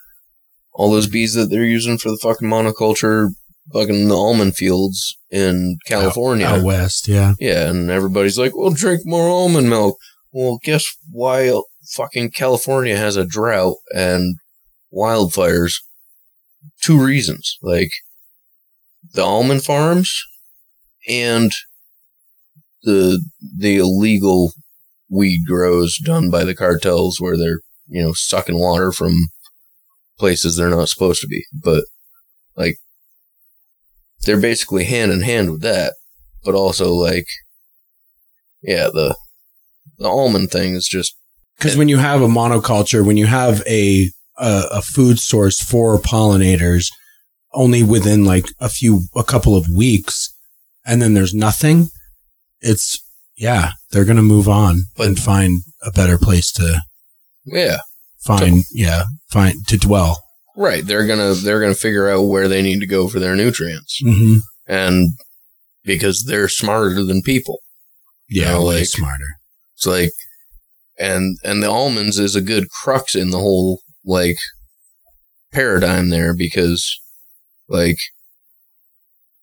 All 0.78 0.90
those 0.90 1.08
bees 1.08 1.34
that 1.34 1.50
they're 1.50 1.64
using 1.64 1.98
for 1.98 2.10
the 2.10 2.18
fucking 2.22 2.48
monoculture 2.48 3.28
fucking 3.74 4.08
the 4.08 4.16
almond 4.16 4.56
fields 4.56 5.18
in 5.30 5.76
California. 5.86 6.46
Out 6.46 6.64
west. 6.64 7.06
Yeah. 7.06 7.34
Yeah, 7.38 7.68
and 7.68 7.90
everybody's 7.90 8.38
like, 8.38 8.56
"Well, 8.56 8.70
drink 8.70 9.02
more 9.04 9.28
almond 9.28 9.68
milk." 9.68 9.98
Well, 10.32 10.58
guess 10.62 10.86
why 11.12 11.52
fucking 11.90 12.30
California 12.30 12.96
has 12.96 13.16
a 13.16 13.26
drought 13.26 13.76
and 13.94 14.36
wildfires? 14.90 15.74
two 16.82 17.02
reasons. 17.02 17.58
Like 17.62 17.90
the 19.14 19.22
almond 19.22 19.64
farms 19.64 20.22
and 21.08 21.52
the 22.82 23.20
the 23.56 23.78
illegal 23.78 24.52
weed 25.10 25.46
grows 25.46 25.98
done 25.98 26.30
by 26.30 26.44
the 26.44 26.54
cartels 26.54 27.20
where 27.20 27.36
they're, 27.36 27.60
you 27.88 28.02
know, 28.02 28.12
sucking 28.14 28.58
water 28.58 28.92
from 28.92 29.28
places 30.18 30.56
they're 30.56 30.70
not 30.70 30.88
supposed 30.88 31.20
to 31.22 31.26
be. 31.28 31.44
But 31.52 31.84
like 32.56 32.76
they're 34.22 34.40
basically 34.40 34.84
hand 34.84 35.12
in 35.12 35.22
hand 35.22 35.50
with 35.50 35.62
that. 35.62 35.94
But 36.44 36.54
also 36.54 36.92
like 36.92 37.26
yeah, 38.62 38.88
the 38.92 39.16
the 39.98 40.08
almond 40.08 40.50
thing 40.50 40.74
is 40.74 40.86
just 40.86 41.14
Because 41.56 41.76
when 41.76 41.88
you 41.88 41.98
have 41.98 42.22
a 42.22 42.28
monoculture, 42.28 43.04
when 43.04 43.16
you 43.16 43.26
have 43.26 43.62
a, 43.66 44.10
a 44.38 44.64
a 44.72 44.82
food 44.82 45.18
source 45.18 45.60
for 45.60 45.98
pollinators, 45.98 46.86
only 47.52 47.82
within 47.82 48.24
like 48.24 48.46
a 48.60 48.68
few, 48.68 49.02
a 49.16 49.24
couple 49.24 49.56
of 49.56 49.68
weeks, 49.68 50.32
and 50.86 51.00
then 51.02 51.14
there's 51.14 51.34
nothing, 51.34 51.88
it's 52.60 53.00
yeah, 53.36 53.72
they're 53.90 54.04
gonna 54.04 54.22
move 54.22 54.48
on 54.48 54.82
and 54.98 55.18
find 55.18 55.62
a 55.82 55.90
better 55.92 56.18
place 56.18 56.52
to 56.52 56.82
yeah. 57.44 57.78
Find, 58.36 58.64
yeah, 58.72 59.04
find 59.30 59.66
to 59.68 59.76
dwell. 59.76 60.22
Right. 60.56 60.84
They're 60.84 61.06
gonna 61.06 61.34
they're 61.34 61.60
gonna 61.60 61.74
figure 61.74 62.08
out 62.08 62.22
where 62.22 62.48
they 62.48 62.62
need 62.62 62.80
to 62.80 62.86
go 62.86 63.08
for 63.08 63.20
their 63.20 63.36
nutrients. 63.36 64.02
Mm-hmm. 64.02 64.38
And 64.66 65.10
because 65.84 66.24
they're 66.24 66.48
smarter 66.48 67.04
than 67.04 67.22
people. 67.22 67.60
Yeah, 68.28 68.52
know, 68.52 68.66
way 68.66 68.78
like- 68.78 68.86
smarter. 68.86 69.36
It's 69.76 69.86
like 69.86 70.10
and 70.98 71.38
and 71.44 71.62
the 71.62 71.70
almonds 71.70 72.18
is 72.18 72.34
a 72.34 72.40
good 72.40 72.68
crux 72.70 73.14
in 73.14 73.30
the 73.30 73.38
whole 73.38 73.80
like 74.04 74.36
paradigm 75.52 76.10
there 76.10 76.34
because 76.34 76.98
like 77.68 77.98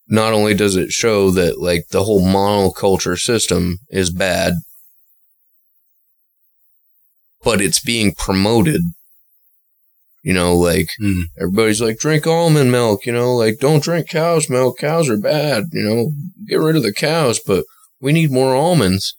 not 0.07 0.33
only 0.33 0.53
does 0.53 0.75
it 0.75 0.91
show 0.91 1.31
that 1.31 1.59
like 1.59 1.85
the 1.91 2.03
whole 2.03 2.21
monoculture 2.21 3.17
system 3.17 3.79
is 3.89 4.11
bad 4.11 4.53
but 7.45 7.61
it's 7.61 7.79
being 7.79 8.13
promoted 8.13 8.81
you 10.23 10.33
know 10.33 10.53
like 10.55 10.89
Mm. 11.01 11.23
everybody's 11.39 11.79
like 11.81 11.97
drink 11.97 12.27
almond 12.27 12.71
milk 12.71 13.05
you 13.05 13.13
know 13.13 13.33
like 13.33 13.59
don't 13.59 13.83
drink 13.83 14.09
cow's 14.09 14.49
milk 14.49 14.79
cows 14.79 15.07
are 15.09 15.17
bad 15.17 15.65
you 15.71 15.83
know 15.83 16.11
get 16.47 16.59
rid 16.59 16.75
of 16.75 16.83
the 16.83 16.91
cows 16.93 17.39
but 17.45 17.63
we 18.01 18.11
need 18.11 18.31
more 18.31 18.53
almonds 18.55 19.15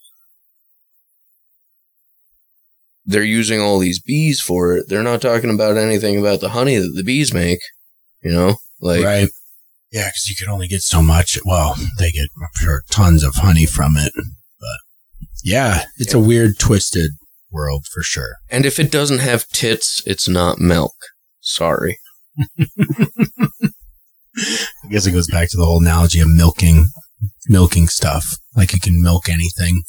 they're 3.09 3.23
using 3.23 3.61
all 3.61 3.79
these 3.79 4.01
bees 4.01 4.41
for 4.41 4.77
it. 4.77 4.89
They're 4.89 5.03
not 5.03 5.23
talking 5.23 5.51
about 5.51 5.77
anything 5.77 6.19
about 6.19 6.41
the 6.41 6.49
honey 6.49 6.77
that 6.77 6.93
the 6.97 7.05
bees 7.05 7.33
make. 7.33 7.61
You 8.21 8.33
know, 8.33 8.57
like 8.81 9.05
right. 9.05 9.29
Yeah, 9.93 10.09
because 10.09 10.29
you 10.29 10.35
can 10.35 10.53
only 10.53 10.67
get 10.67 10.83
so 10.83 11.01
much. 11.01 11.39
Well, 11.45 11.77
they 12.01 12.11
get, 12.11 12.29
I'm 12.43 12.49
sure, 12.57 12.83
tons 12.91 13.23
of 13.23 13.37
honey 13.37 13.65
from 13.65 13.97
it. 13.97 14.13
But 14.17 14.79
yeah, 15.45 15.85
it's 15.99 16.15
a 16.15 16.19
weird, 16.19 16.59
twisted 16.59 17.13
world 17.57 17.87
for 17.93 18.03
sure. 18.03 18.33
and 18.51 18.67
if 18.67 18.79
it 18.79 18.91
doesn't 18.91 19.21
have 19.31 19.49
tits, 19.49 20.03
it's 20.07 20.29
not 20.29 20.59
milk. 20.59 20.95
Sorry. 21.41 21.99
I 24.39 24.89
guess 24.91 25.07
it 25.07 25.13
goes 25.13 25.29
back 25.29 25.49
to 25.51 25.57
the 25.57 25.65
whole 25.65 25.81
analogy 25.81 26.21
of 26.21 26.29
milking, 26.29 26.87
milking 27.49 27.89
stuff. 27.89 28.37
Like 28.55 28.73
you 28.75 28.81
can 28.81 29.01
milk 29.03 29.29
anything. 29.29 29.83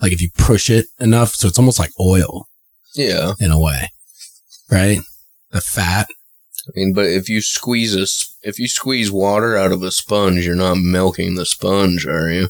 Like 0.00 0.12
if 0.12 0.20
you 0.20 0.28
push 0.36 0.68
it 0.68 0.86
enough, 1.00 1.34
so 1.34 1.48
it's 1.48 1.58
almost 1.58 1.78
like 1.78 1.90
oil 1.98 2.46
Yeah, 2.94 3.32
in 3.40 3.50
a 3.50 3.58
way, 3.58 3.88
right? 4.70 4.98
The 5.52 5.62
fat. 5.62 6.08
I 6.68 6.72
mean, 6.74 6.92
but 6.94 7.06
if 7.06 7.28
you 7.30 7.40
squeeze 7.40 7.96
a 7.96 8.02
s- 8.02 8.34
if 8.42 8.58
you 8.58 8.68
squeeze 8.68 9.10
water 9.10 9.56
out 9.56 9.72
of 9.72 9.82
a 9.82 9.90
sponge, 9.90 10.44
you're 10.44 10.54
not 10.56 10.76
milking 10.78 11.36
the 11.36 11.46
sponge, 11.46 12.04
are 12.06 12.30
you? 12.30 12.48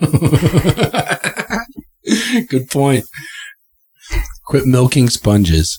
Good 2.48 2.70
point. 2.70 3.04
Quit 4.50 4.66
milking 4.66 5.08
sponges. 5.08 5.78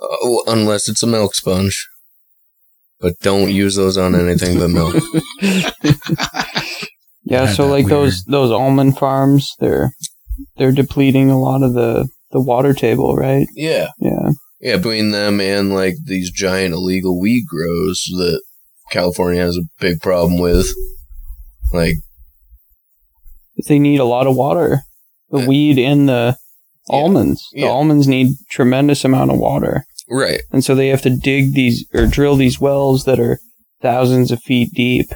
Oh, 0.00 0.42
unless 0.46 0.88
it's 0.88 1.02
a 1.02 1.06
milk 1.06 1.34
sponge. 1.34 1.86
But 3.00 3.18
don't 3.20 3.50
use 3.50 3.76
those 3.76 3.96
on 3.96 4.14
anything 4.14 4.58
but 4.58 4.68
milk. 4.68 4.96
Yeah, 7.24 7.46
Had 7.46 7.54
so 7.54 7.66
like 7.68 7.84
weird- 7.86 7.90
those 7.90 8.24
those 8.24 8.50
almond 8.50 8.98
farms, 8.98 9.54
they're 9.60 9.92
they're 10.56 10.72
depleting 10.72 11.30
a 11.30 11.38
lot 11.38 11.62
of 11.62 11.74
the 11.74 12.08
the 12.32 12.40
water 12.40 12.74
table, 12.74 13.14
right? 13.14 13.46
yeah, 13.54 13.88
Yeah. 14.00 14.30
yeah. 14.60 14.76
Between 14.78 15.10
them 15.12 15.40
and 15.40 15.72
like 15.72 15.94
these 16.04 16.30
giant 16.32 16.74
illegal 16.74 17.20
weed 17.20 17.44
grows 17.46 18.02
that 18.16 18.40
California 18.90 19.40
has 19.42 19.56
a 19.56 19.62
big 19.78 20.00
problem 20.00 20.40
with, 20.40 20.72
like 21.72 21.94
They 23.68 23.78
need 23.78 24.00
a 24.00 24.04
lot 24.04 24.26
of 24.26 24.34
water. 24.34 24.80
The 25.30 25.40
Yeah. 25.40 25.46
weed 25.46 25.78
and 25.78 26.08
the 26.08 26.36
Yeah. 26.88 26.96
almonds. 26.96 27.42
The 27.52 27.60
Yeah. 27.60 27.68
almonds 27.68 28.08
need 28.08 28.36
tremendous 28.50 29.04
amount 29.04 29.30
of 29.30 29.38
water. 29.38 29.84
right, 30.12 30.40
And 30.50 30.64
so 30.64 30.74
they 30.74 30.88
have 30.88 31.02
to 31.02 31.10
dig 31.10 31.54
these 31.54 31.84
or 31.94 32.04
drill 32.06 32.34
these 32.34 32.60
wells 32.60 33.04
that 33.04 33.20
are 33.20 33.38
thousands 33.80 34.32
of 34.32 34.40
feet 34.42 34.72
deep. 34.74 35.12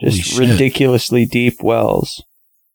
Just 0.00 0.38
ridiculously 0.38 1.24
deep 1.24 1.62
wells. 1.62 2.22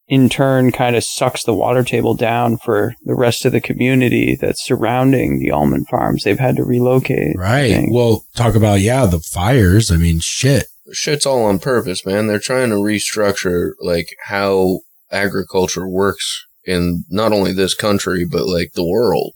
In 0.07 0.27
turn 0.27 0.71
kind 0.71 0.95
of 0.95 1.03
sucks 1.03 1.43
the 1.43 1.53
water 1.53 1.84
table 1.84 2.15
down 2.15 2.57
for 2.57 2.95
the 3.05 3.13
rest 3.13 3.45
of 3.45 3.51
the 3.51 3.61
community 3.61 4.36
that's 4.41 4.65
surrounding 4.65 5.38
the 5.39 5.51
almond 5.51 5.88
farms. 5.88 6.23
They've 6.23 6.39
had 6.39 6.55
to 6.55 6.63
relocate. 6.65 7.36
Right. 7.38 7.86
Well, 7.91 8.25
talk 8.36 8.55
about, 8.55 8.82
yeah, 8.82 9.05
the 9.05 9.19
fires. 9.19 9.91
I 9.91 9.97
mean, 9.97 10.19
shit. 10.19 10.65
shit's 10.91 11.25
all 11.27 11.43
on 11.45 11.59
purpose, 11.59 12.05
man. 12.07 12.25
They're 12.25 12.39
trying 12.39 12.69
to 12.71 12.75
restructure 12.77 13.73
like 13.82 14.07
how 14.25 14.79
agriculture 15.11 15.88
works 15.88 16.43
in 16.66 17.03
not 17.09 17.32
only 17.32 17.53
this 17.53 17.74
country 17.74 18.26
but 18.26 18.47
like 18.47 18.72
the 18.74 18.88
world. 18.88 19.34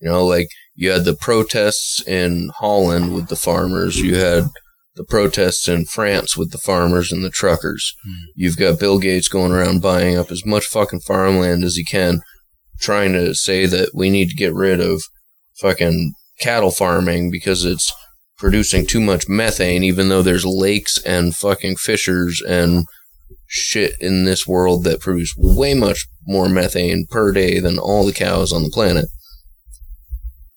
You 0.00 0.08
know, 0.08 0.24
like 0.24 0.48
you 0.74 0.90
had 0.90 1.04
the 1.04 1.14
protests 1.14 2.06
in 2.06 2.50
Holland 2.58 3.14
with 3.14 3.28
the 3.28 3.36
farmers, 3.36 4.00
you 4.00 4.14
had 4.16 4.44
the 4.94 5.04
protests 5.04 5.68
in 5.68 5.86
France 5.86 6.36
with 6.36 6.50
the 6.50 6.58
farmers 6.58 7.10
and 7.12 7.24
the 7.24 7.30
truckers. 7.30 7.94
Hmm. 8.04 8.24
You've 8.34 8.56
got 8.56 8.80
Bill 8.80 8.98
Gates 8.98 9.28
going 9.28 9.52
around 9.52 9.80
buying 9.80 10.16
up 10.16 10.30
as 10.30 10.44
much 10.44 10.66
fucking 10.66 11.00
farmland 11.00 11.64
as 11.64 11.76
he 11.76 11.84
can, 11.84 12.20
trying 12.80 13.12
to 13.12 13.34
say 13.34 13.66
that 13.66 13.90
we 13.94 14.10
need 14.10 14.28
to 14.30 14.36
get 14.36 14.52
rid 14.52 14.80
of 14.80 15.02
fucking 15.60 16.12
cattle 16.40 16.70
farming 16.70 17.30
because 17.30 17.64
it's 17.64 17.92
producing 18.38 18.86
too 18.86 19.00
much 19.00 19.28
methane, 19.28 19.82
even 19.82 20.08
though 20.08 20.22
there's 20.22 20.46
lakes 20.46 21.02
and 21.02 21.34
fucking 21.34 21.76
fishers 21.76 22.40
and 22.40 22.84
shit 23.46 23.94
in 24.00 24.24
this 24.24 24.46
world 24.46 24.84
that 24.84 25.00
produce 25.00 25.34
way 25.36 25.74
much 25.74 26.06
more 26.28 26.48
methane 26.48 27.06
per 27.10 27.32
day 27.32 27.58
than 27.58 27.78
all 27.78 28.04
the 28.04 28.12
cows 28.12 28.52
on 28.52 28.62
the 28.62 28.70
planet. 28.70 29.06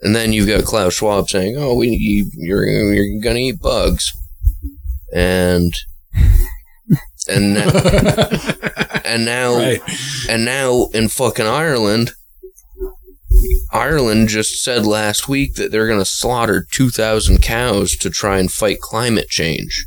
And 0.02 0.16
then 0.16 0.34
you've 0.34 0.48
got 0.48 0.66
Klaus 0.66 0.94
Schwab 0.96 1.30
saying, 1.30 1.56
"Oh, 1.58 1.76
we 1.76 1.88
you- 1.90 2.30
you're 2.36 2.66
you're 2.66 3.22
gonna 3.22 3.40
eat 3.40 3.60
bugs," 3.60 4.12
and 5.14 5.72
and 7.28 7.58
and 9.06 9.26
now 9.26 9.56
Right. 9.56 9.82
and 10.28 10.44
now 10.44 10.90
in 10.94 11.08
fucking 11.08 11.46
Ireland, 11.46 12.12
Ireland 13.72 14.28
just 14.30 14.64
said 14.64 14.86
last 14.86 15.30
week 15.30 15.56
that 15.56 15.72
they're 15.72 15.88
going 15.88 16.00
to 16.00 16.06
slaughter 16.06 16.66
2,000 16.72 17.42
cows 17.42 17.96
to 17.98 18.10
try 18.10 18.40
and 18.40 18.52
fight 18.52 18.82
climate 18.82 19.30
change. 19.30 19.86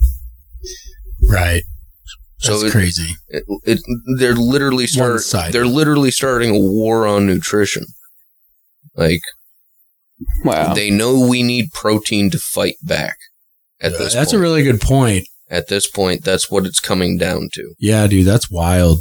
Right. 1.28 1.64
So 2.44 2.58
That's 2.58 2.64
it- 2.74 2.76
crazy. 2.78 3.16
It, 3.28 3.44
it, 3.64 3.80
they're 4.18 4.34
literally 4.34 4.86
start, 4.86 5.22
they're 5.50 5.66
literally 5.66 6.10
starting 6.10 6.50
a 6.54 6.58
war 6.58 7.06
on 7.06 7.26
nutrition. 7.26 7.84
Like 8.96 9.20
wow. 10.44 10.74
they 10.74 10.90
know 10.90 11.26
we 11.26 11.42
need 11.42 11.72
protein 11.72 12.30
to 12.30 12.38
fight 12.38 12.76
back. 12.82 13.16
At 13.80 13.92
Yeah, 13.92 13.98
this 13.98 14.14
that's 14.14 14.32
point. 14.32 14.38
a 14.38 14.42
really 14.42 14.62
good 14.62 14.80
point. 14.80 15.26
at 15.50 15.68
this 15.68 15.88
point, 15.88 16.24
that's 16.24 16.50
what 16.50 16.64
it's 16.66 16.80
coming 16.80 17.18
down 17.18 17.48
to. 17.54 17.74
Yeah, 17.78 18.06
dude, 18.06 18.26
that's 18.26 18.50
wild. 18.50 19.00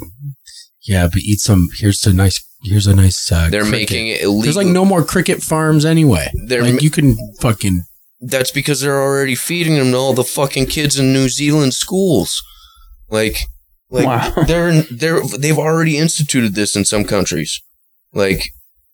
Yeah, 0.86 1.08
but 1.08 1.20
eat 1.20 1.39
some. 1.39 1.70
Here's 1.76 2.06
a 2.06 2.14
nice. 2.14 2.44
Here's 2.64 2.88
a 2.88 2.96
nice. 2.96 3.32
Uh, 3.32 3.50
They're 3.50 3.62
cricket. 3.62 3.72
making 3.72 4.08
it 4.08 4.22
illegal. 4.22 4.41
There's 4.41 4.56
like 4.58 4.68
no 4.68 4.84
more 4.86 5.04
cricket 5.04 5.41
farms 5.41 5.86
anyway. 5.86 6.30
They're 6.48 6.64
like 6.64 6.74
ma- 6.76 6.80
you 6.82 6.89
can 6.89 7.16
fucking. 7.39 7.84
That's 8.20 8.52
because 8.52 8.82
they're 8.82 9.02
already 9.02 9.36
feeding 9.36 9.76
them 9.76 9.91
to 9.91 9.98
all 9.98 10.14
the 10.14 10.24
fucking 10.24 10.68
kids 10.68 10.98
in 11.00 11.12
New 11.14 11.28
Zealand 11.30 11.74
schools. 11.74 12.41
Like, 13.14 13.38
like 13.91 14.05
Wow. 14.07 14.43
they're 14.47 14.82
they're 14.82 15.22
they've 15.38 15.57
already 15.59 15.97
instituted 15.99 16.55
this 16.55 16.76
in 16.76 16.84
some 16.84 17.03
countries. 17.05 17.61
Like, 18.11 18.49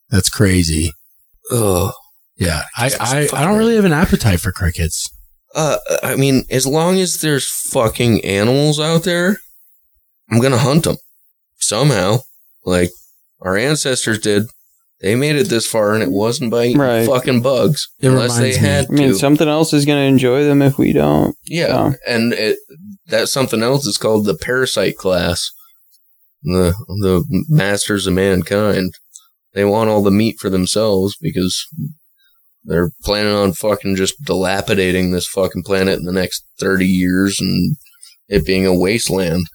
That's 0.10 0.30
crazy. 0.30 0.92
ugh. 1.52 1.94
Yeah, 2.38 2.64
I 2.78 2.92
I, 3.00 3.28
I 3.34 3.46
don't 3.46 3.58
really 3.58 3.76
have 3.76 3.86
an 3.86 3.94
appetite 3.94 4.40
for 4.42 4.52
crickets. 4.52 5.10
Uh, 5.56 5.78
I 6.04 6.16
mean, 6.16 6.44
as 6.52 6.66
long 6.68 7.00
as 7.00 7.22
there's 7.22 7.50
fucking 7.50 8.24
animals 8.24 8.80
out 8.80 9.04
there, 9.04 9.38
I'm 10.30 10.40
gonna 10.40 10.58
hunt 10.58 10.84
them 10.84 10.98
somehow. 11.60 12.20
Like 12.66 12.92
our 13.42 13.58
ancestors 13.58 14.20
did. 14.20 14.44
They 15.02 15.16
made 15.16 15.38
it 15.38 15.48
this 15.48 15.66
far, 15.66 15.94
and 15.94 16.04
it 16.04 16.12
wasn't 16.12 16.52
by 16.52 16.66
eating 16.66 16.78
Right. 16.82 17.08
fucking 17.08 17.42
bugs, 17.42 17.88
It 18.02 18.10
unless 18.10 18.36
they 18.38 18.52
reminds 18.52 18.62
me- 18.62 18.68
had 18.68 18.86
I 18.90 18.94
mean, 18.94 19.10
to. 19.14 19.16
something 19.16 19.48
else 19.48 19.72
is 19.72 19.86
going 19.86 19.98
to 19.98 20.04
enjoy 20.14 20.44
them 20.44 20.62
if 20.62 20.78
we 20.78 20.92
don't. 20.92 21.38
yeah, 21.46 21.68
so. 21.92 21.96
and 22.06 22.34
it, 22.34 22.58
that 23.10 23.30
something 23.30 23.62
else 23.62 23.86
is 23.86 23.98
called 23.98 24.26
the 24.26 24.38
parasite 24.38 24.98
class. 24.98 25.50
The 26.44 26.74
the 26.88 27.46
masters 27.50 28.08
of 28.08 28.14
mankind. 28.14 28.94
They 29.54 29.66
want 29.66 29.90
all 29.90 30.04
the 30.04 30.12
meat 30.12 30.38
for 30.40 30.50
themselves 30.50 31.18
because 31.20 31.66
they're 32.64 32.92
planning 33.04 33.34
on 33.34 33.54
fucking 33.54 33.96
just 33.96 34.22
dilapidating 34.24 35.12
this 35.12 35.28
fucking 35.28 35.64
planet 35.64 36.00
in 36.00 36.06
the 36.06 36.14
next 36.14 36.46
thirty 36.60 36.88
years 36.88 37.42
and 37.42 37.76
it 38.30 38.46
being 38.46 38.66
a 38.66 38.74
wasteland. 38.74 39.46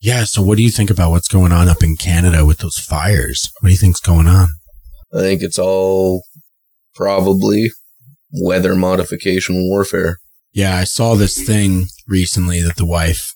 Yeah. 0.00 0.24
So, 0.24 0.42
what 0.42 0.56
do 0.56 0.62
you 0.62 0.70
think 0.70 0.90
about 0.90 1.10
what's 1.10 1.28
going 1.28 1.52
on 1.52 1.68
up 1.68 1.82
in 1.82 1.96
Canada 1.96 2.44
with 2.44 2.58
those 2.58 2.78
fires? 2.78 3.50
What 3.60 3.68
do 3.68 3.72
you 3.72 3.78
think's 3.78 4.00
going 4.00 4.28
on? 4.28 4.48
I 5.12 5.20
think 5.20 5.42
it's 5.42 5.58
all 5.58 6.22
probably 6.94 7.70
weather 8.32 8.74
modification 8.74 9.68
warfare. 9.68 10.18
Yeah, 10.56 10.74
I 10.76 10.84
saw 10.84 11.14
this 11.16 11.36
thing 11.46 11.86
recently 12.08 12.62
that 12.62 12.76
the 12.76 12.86
wife 12.86 13.34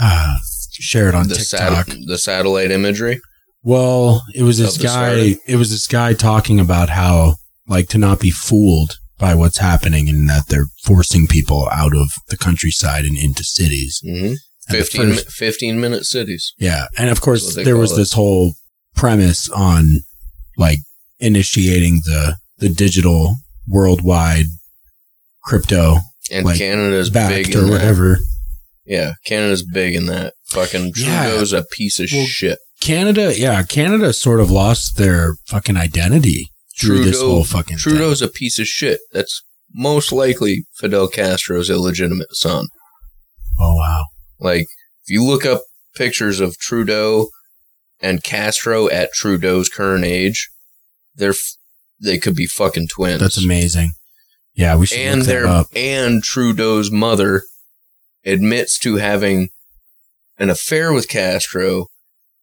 uh, 0.00 0.38
shared 0.72 1.14
on 1.14 1.28
The, 1.28 1.34
TikTok. 1.34 1.86
sat- 1.88 1.96
the 2.06 2.16
satellite 2.16 2.70
imagery. 2.70 3.20
Well, 3.62 4.22
it 4.34 4.42
was 4.42 4.56
this 4.58 4.78
guy. 4.78 5.36
It 5.46 5.56
was 5.56 5.70
this 5.70 5.86
guy 5.86 6.14
talking 6.14 6.58
about 6.58 6.88
how, 6.88 7.34
like, 7.68 7.88
to 7.90 7.98
not 7.98 8.18
be 8.20 8.30
fooled 8.30 8.96
by 9.18 9.34
what's 9.34 9.58
happening, 9.58 10.08
and 10.08 10.28
that 10.30 10.48
they're 10.48 10.66
forcing 10.84 11.26
people 11.26 11.68
out 11.70 11.94
of 11.94 12.08
the 12.28 12.36
countryside 12.38 13.04
and 13.04 13.16
into 13.16 13.44
cities. 13.44 14.00
hmm 14.02 14.32
And 14.68 14.78
15, 14.78 15.10
first, 15.12 15.30
15, 15.30 15.78
minute 15.80 16.04
cities. 16.06 16.54
yeah, 16.58 16.86
and 16.98 17.10
of 17.10 17.20
course 17.20 17.54
there 17.54 17.76
was 17.76 17.92
it. 17.92 17.96
this 17.96 18.14
whole 18.14 18.54
premise 18.96 19.48
on, 19.50 19.84
like, 20.56 20.78
initiating 21.20 21.96
the 22.06 22.36
the 22.58 22.68
digital 22.70 23.36
worldwide 23.68 24.46
crypto 25.44 25.98
And 26.32 26.46
Like, 26.46 26.58
Canada's 26.58 27.10
big 27.10 27.54
or 27.54 27.60
that. 27.62 27.70
whatever. 27.70 28.18
Yeah, 28.86 29.12
Canada's 29.26 29.62
big 29.64 29.94
in 29.94 30.06
that. 30.06 30.34
Fucking 30.46 30.92
Yeah. 30.96 31.24
Trudeau's 31.28 31.52
a 31.52 31.62
piece 31.62 32.00
of 32.00 32.08
Well, 32.12 32.26
shit. 32.26 32.58
Canada, 32.80 33.32
yeah, 33.38 33.62
Canada 33.62 34.12
sort 34.12 34.40
of 34.40 34.50
lost 34.50 34.96
their 34.96 35.36
fucking 35.46 35.76
identity 35.76 36.48
through 36.80 37.04
this 37.04 37.20
whole 37.20 37.44
fucking 37.44 37.76
thing. 37.76 37.92
Trudeau's 37.92 38.22
a 38.22 38.28
piece 38.28 38.58
of 38.58 38.66
shit. 38.66 39.00
That's 39.12 39.42
most 39.74 40.10
likely 40.10 40.64
Fidel 40.80 41.06
Castro's 41.06 41.70
illegitimate 41.70 42.34
son. 42.34 42.66
Oh 43.60 43.76
wow. 43.76 44.04
Like, 44.40 44.62
if 45.04 45.10
you 45.10 45.22
look 45.22 45.46
up 45.46 45.62
pictures 45.94 46.40
of 46.40 46.58
Trudeau 46.58 47.28
and 48.00 48.24
Castro 48.24 48.88
at 48.88 49.12
Trudeau's 49.12 49.68
current 49.68 50.04
age, 50.04 50.48
they're 51.14 51.30
f- 51.30 51.54
they 52.02 52.18
could 52.18 52.34
be 52.34 52.46
fucking 52.46 52.88
twins. 52.88 53.20
That's 53.20 53.38
amazing. 53.42 53.92
Yeah, 54.54 54.76
we 54.76 54.86
should 54.86 54.98
and 54.98 55.18
look 55.20 55.26
that 55.26 55.32
their 55.32 55.46
up. 55.46 55.66
and 55.74 56.22
Trudeau's 56.22 56.90
mother 56.90 57.42
admits 58.24 58.78
to 58.80 58.96
having 58.96 59.48
an 60.38 60.50
affair 60.50 60.92
with 60.92 61.08
Castro, 61.08 61.86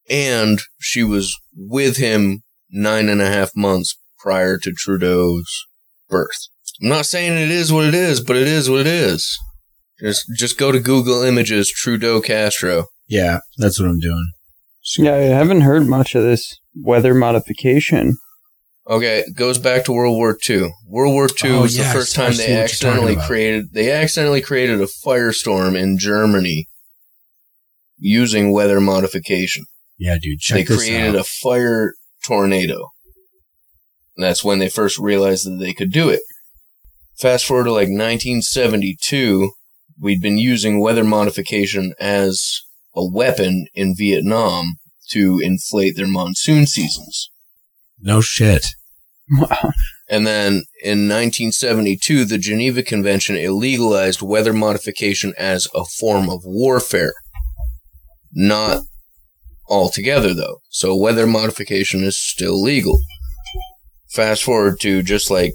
and 0.09 0.59
she 0.79 1.03
was 1.03 1.37
with 1.55 1.97
him 1.97 2.41
nine 2.69 3.09
and 3.09 3.21
a 3.21 3.27
half 3.27 3.51
months 3.55 3.97
prior 4.17 4.57
to 4.57 4.71
Trudeau's 4.71 5.65
birth. 6.09 6.47
I'm 6.81 6.89
not 6.89 7.05
saying 7.05 7.37
it 7.37 7.51
is 7.51 7.73
what 7.73 7.85
it 7.85 7.93
is, 7.93 8.21
but 8.21 8.37
it 8.37 8.47
is 8.47 8.69
what 8.69 8.81
it 8.81 8.87
is. 8.87 9.37
Just 9.99 10.25
just 10.37 10.57
go 10.57 10.71
to 10.71 10.79
Google 10.79 11.23
Images 11.23 11.69
Trudeau 11.69 12.21
Castro. 12.21 12.85
Yeah, 13.07 13.39
that's 13.57 13.79
what 13.79 13.89
I'm 13.89 13.99
doing. 13.99 14.31
Yeah, 14.97 15.15
I 15.15 15.17
haven't 15.17 15.61
heard 15.61 15.87
much 15.87 16.15
of 16.15 16.23
this 16.23 16.57
weather 16.75 17.13
modification. 17.13 18.17
Okay, 18.89 19.19
it 19.19 19.35
goes 19.35 19.59
back 19.59 19.85
to 19.85 19.91
World 19.91 20.15
War 20.15 20.35
II. 20.49 20.71
World 20.87 21.13
War 21.13 21.27
II 21.43 21.51
Oh, 21.51 21.61
was 21.61 21.77
yeah, 21.77 21.93
the 21.93 21.99
first 21.99 22.15
time 22.15 22.35
they 22.35 22.55
accidentally 22.57 23.15
created 23.15 23.71
they 23.73 23.91
accidentally 23.91 24.41
created 24.41 24.81
a 24.81 24.87
firestorm 25.05 25.75
in 25.79 25.97
Germany 25.99 26.65
using 27.99 28.51
weather 28.51 28.79
modification. 28.81 29.65
Yeah, 29.99 30.17
dude, 30.19 30.39
check 30.39 30.67
they 30.67 30.75
created 30.75 31.15
out. 31.15 31.21
a 31.21 31.23
fire 31.23 31.93
tornado. 32.25 32.89
And 34.17 34.23
that's 34.23 34.43
when 34.43 34.59
they 34.59 34.69
first 34.69 34.97
realized 34.97 35.45
that 35.45 35.57
they 35.59 35.73
could 35.73 35.91
do 35.91 36.09
it. 36.09 36.21
Fast 37.19 37.45
forward 37.45 37.65
to 37.65 37.71
like 37.71 37.89
1972, 37.89 39.51
we'd 40.01 40.21
been 40.21 40.37
using 40.37 40.79
weather 40.79 41.03
modification 41.03 41.93
as 41.99 42.61
a 42.95 43.05
weapon 43.07 43.67
in 43.73 43.93
Vietnam 43.95 44.77
to 45.11 45.39
inflate 45.39 45.95
their 45.95 46.07
monsoon 46.07 46.65
seasons. 46.65 47.29
no 48.01 48.19
shit. 48.21 48.65
Wow. 49.31 49.71
And 50.09 50.25
then 50.25 50.63
in 50.83 51.07
1972, 51.07 52.25
the 52.25 52.37
Geneva 52.37 52.81
Convention 52.81 53.35
illegalized 53.35 54.21
weather 54.21 54.53
modification 54.53 55.33
as 55.37 55.67
a 55.75 55.85
form 55.85 56.29
of 56.29 56.41
warfare. 56.43 57.13
Not 58.33 58.81
altogether, 59.67 60.33
though. 60.33 60.61
So 60.69 60.95
weather 60.95 61.27
modification 61.27 62.03
is 62.03 62.17
still 62.17 62.59
legal. 62.59 62.99
Fast 64.11 64.43
forward 64.43 64.79
to 64.81 65.03
just 65.03 65.29
like 65.29 65.53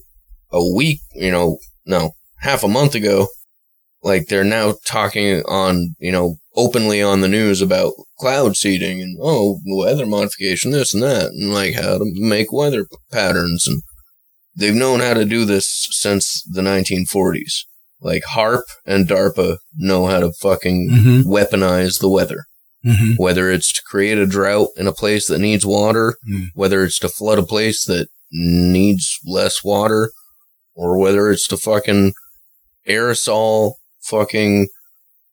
a 0.53 0.65
week, 0.75 1.01
you 1.15 1.33
know, 1.33 1.59
no, 1.85 2.13
half 2.39 2.63
a 2.63 2.69
month 2.69 2.95
ago, 2.95 3.27
like 4.03 4.29
they're 4.29 4.45
now 4.45 4.75
talking 4.87 5.43
on, 5.49 5.97
you 5.99 6.13
know, 6.13 6.37
openly 6.55 7.03
on 7.03 7.21
the 7.21 7.29
news 7.29 7.61
about 7.61 7.93
cloud 8.25 8.57
seeding 8.57 9.03
and, 9.03 9.19
oh, 9.21 9.61
weather 9.67 10.07
modification, 10.07 10.71
this 10.71 10.95
and 10.95 11.03
that, 11.03 11.27
and 11.33 11.53
like 11.53 11.75
how 11.75 11.99
to 11.99 12.05
make 12.15 12.51
weather 12.53 12.87
patterns 13.13 13.67
and 13.69 13.83
they've 14.57 14.75
known 14.75 15.01
how 15.01 15.13
to 15.13 15.25
do 15.27 15.45
this 15.45 15.89
since 15.91 16.43
the 16.45 16.63
1940s. 16.63 17.65
Like 18.01 18.23
HAARP 18.35 18.63
and 18.87 19.07
DARPA 19.07 19.59
know 19.77 20.07
how 20.07 20.21
to 20.21 20.33
fucking 20.33 20.89
Mm-hmm. 20.91 21.31
weaponize 21.31 22.01
the 22.01 22.09
weather. 22.09 22.45
Mm-hmm. 22.87 23.23
Whether 23.23 23.51
it's 23.51 23.73
to 23.75 23.83
create 23.83 24.17
a 24.19 24.27
drought 24.27 24.69
in 24.77 24.87
a 24.87 24.93
place 24.93 25.27
that 25.29 25.39
needs 25.39 25.67
water, 25.67 26.17
Mm. 26.31 26.47
whether 26.55 26.83
it's 26.85 26.99
to 27.01 27.09
flood 27.09 27.39
a 27.39 27.43
place 27.43 27.85
that 27.85 28.09
needs 28.33 29.19
less 29.27 29.63
water, 29.65 30.11
or 30.75 30.97
whether 30.99 31.31
it's 31.31 31.47
to 31.49 31.57
fucking 31.57 32.13
aerosol 32.89 33.73
fucking, 34.03 34.69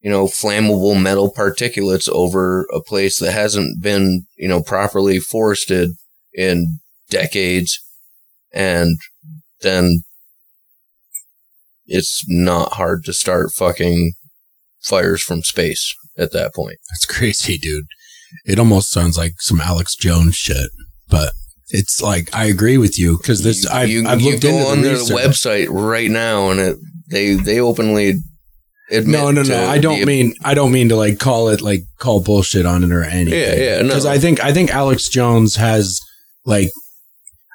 you 0.02 0.10
know, 0.10 0.26
flammable 0.26 0.99
metal 0.99 1.32
particulates 1.32 2.10
over 2.10 2.65
a 2.73 2.82
place 2.82 3.19
that 3.19 3.32
hasn't 3.32 3.82
been, 3.82 4.26
you 4.36 4.48
know, 4.48 4.61
properly 4.61 5.19
forested 5.19 5.91
in 6.34 6.80
decades. 7.10 7.80
And 8.53 8.98
then 9.61 10.02
it's 11.86 12.23
not 12.28 12.73
hard 12.73 13.03
to 13.06 13.14
start 13.14 13.52
fucking 13.52 14.14
fires 14.82 15.22
from 15.22 15.44
space 15.44 15.94
at 16.18 16.32
that 16.34 16.53
point. 16.56 16.78
That's 16.90 17.06
crazy, 17.06 17.57
dude. 17.57 17.86
It 18.45 18.60
almost 18.60 18.91
sounds 18.91 19.18
like 19.18 19.34
some 19.40 19.61
Alex 19.61 19.95
Jones 19.95 20.36
shit, 20.36 20.72
but 21.10 21.34
it's 21.68 22.02
like 22.02 22.34
I 22.34 22.45
agree 22.45 22.78
with 22.78 22.98
you 22.98 23.18
because 23.18 23.44
this 23.44 23.65
I've, 23.68 23.90
you, 23.90 24.07
I've 24.07 24.22
you 24.22 24.32
looked 24.32 24.44
go 24.44 24.49
into 24.49 24.69
on 24.69 24.82
the 24.82 24.90
their 24.90 25.18
website 25.18 25.68
right 25.69 26.10
now 26.10 26.49
and 26.49 26.60
it 26.60 26.78
they 27.10 27.34
they 27.34 27.60
openly 27.60 28.15
No, 28.91 29.31
no, 29.31 29.43
to 29.43 29.49
no. 29.49 29.68
I 29.68 29.77
don't 29.77 29.99
the- 29.99 30.05
mean 30.05 30.34
I 30.43 30.53
don't 30.53 30.72
mean 30.72 30.89
to 30.89 30.95
like 30.95 31.19
call 31.19 31.49
it 31.49 31.61
like 31.61 31.81
call 31.97 32.22
bullshit 32.22 32.65
on 32.65 32.84
it 32.84 32.91
or 32.91 33.03
anything. 33.03 33.39
Yeah, 33.39 33.55
yeah, 33.55 33.81
no. 33.81 33.88
Because 33.88 34.05
I 34.05 34.18
think 34.19 34.43
I 34.43 34.51
think 34.53 34.72
Alex 34.72 35.07
Jones 35.09 35.55
has 35.55 35.99
like 36.45 36.69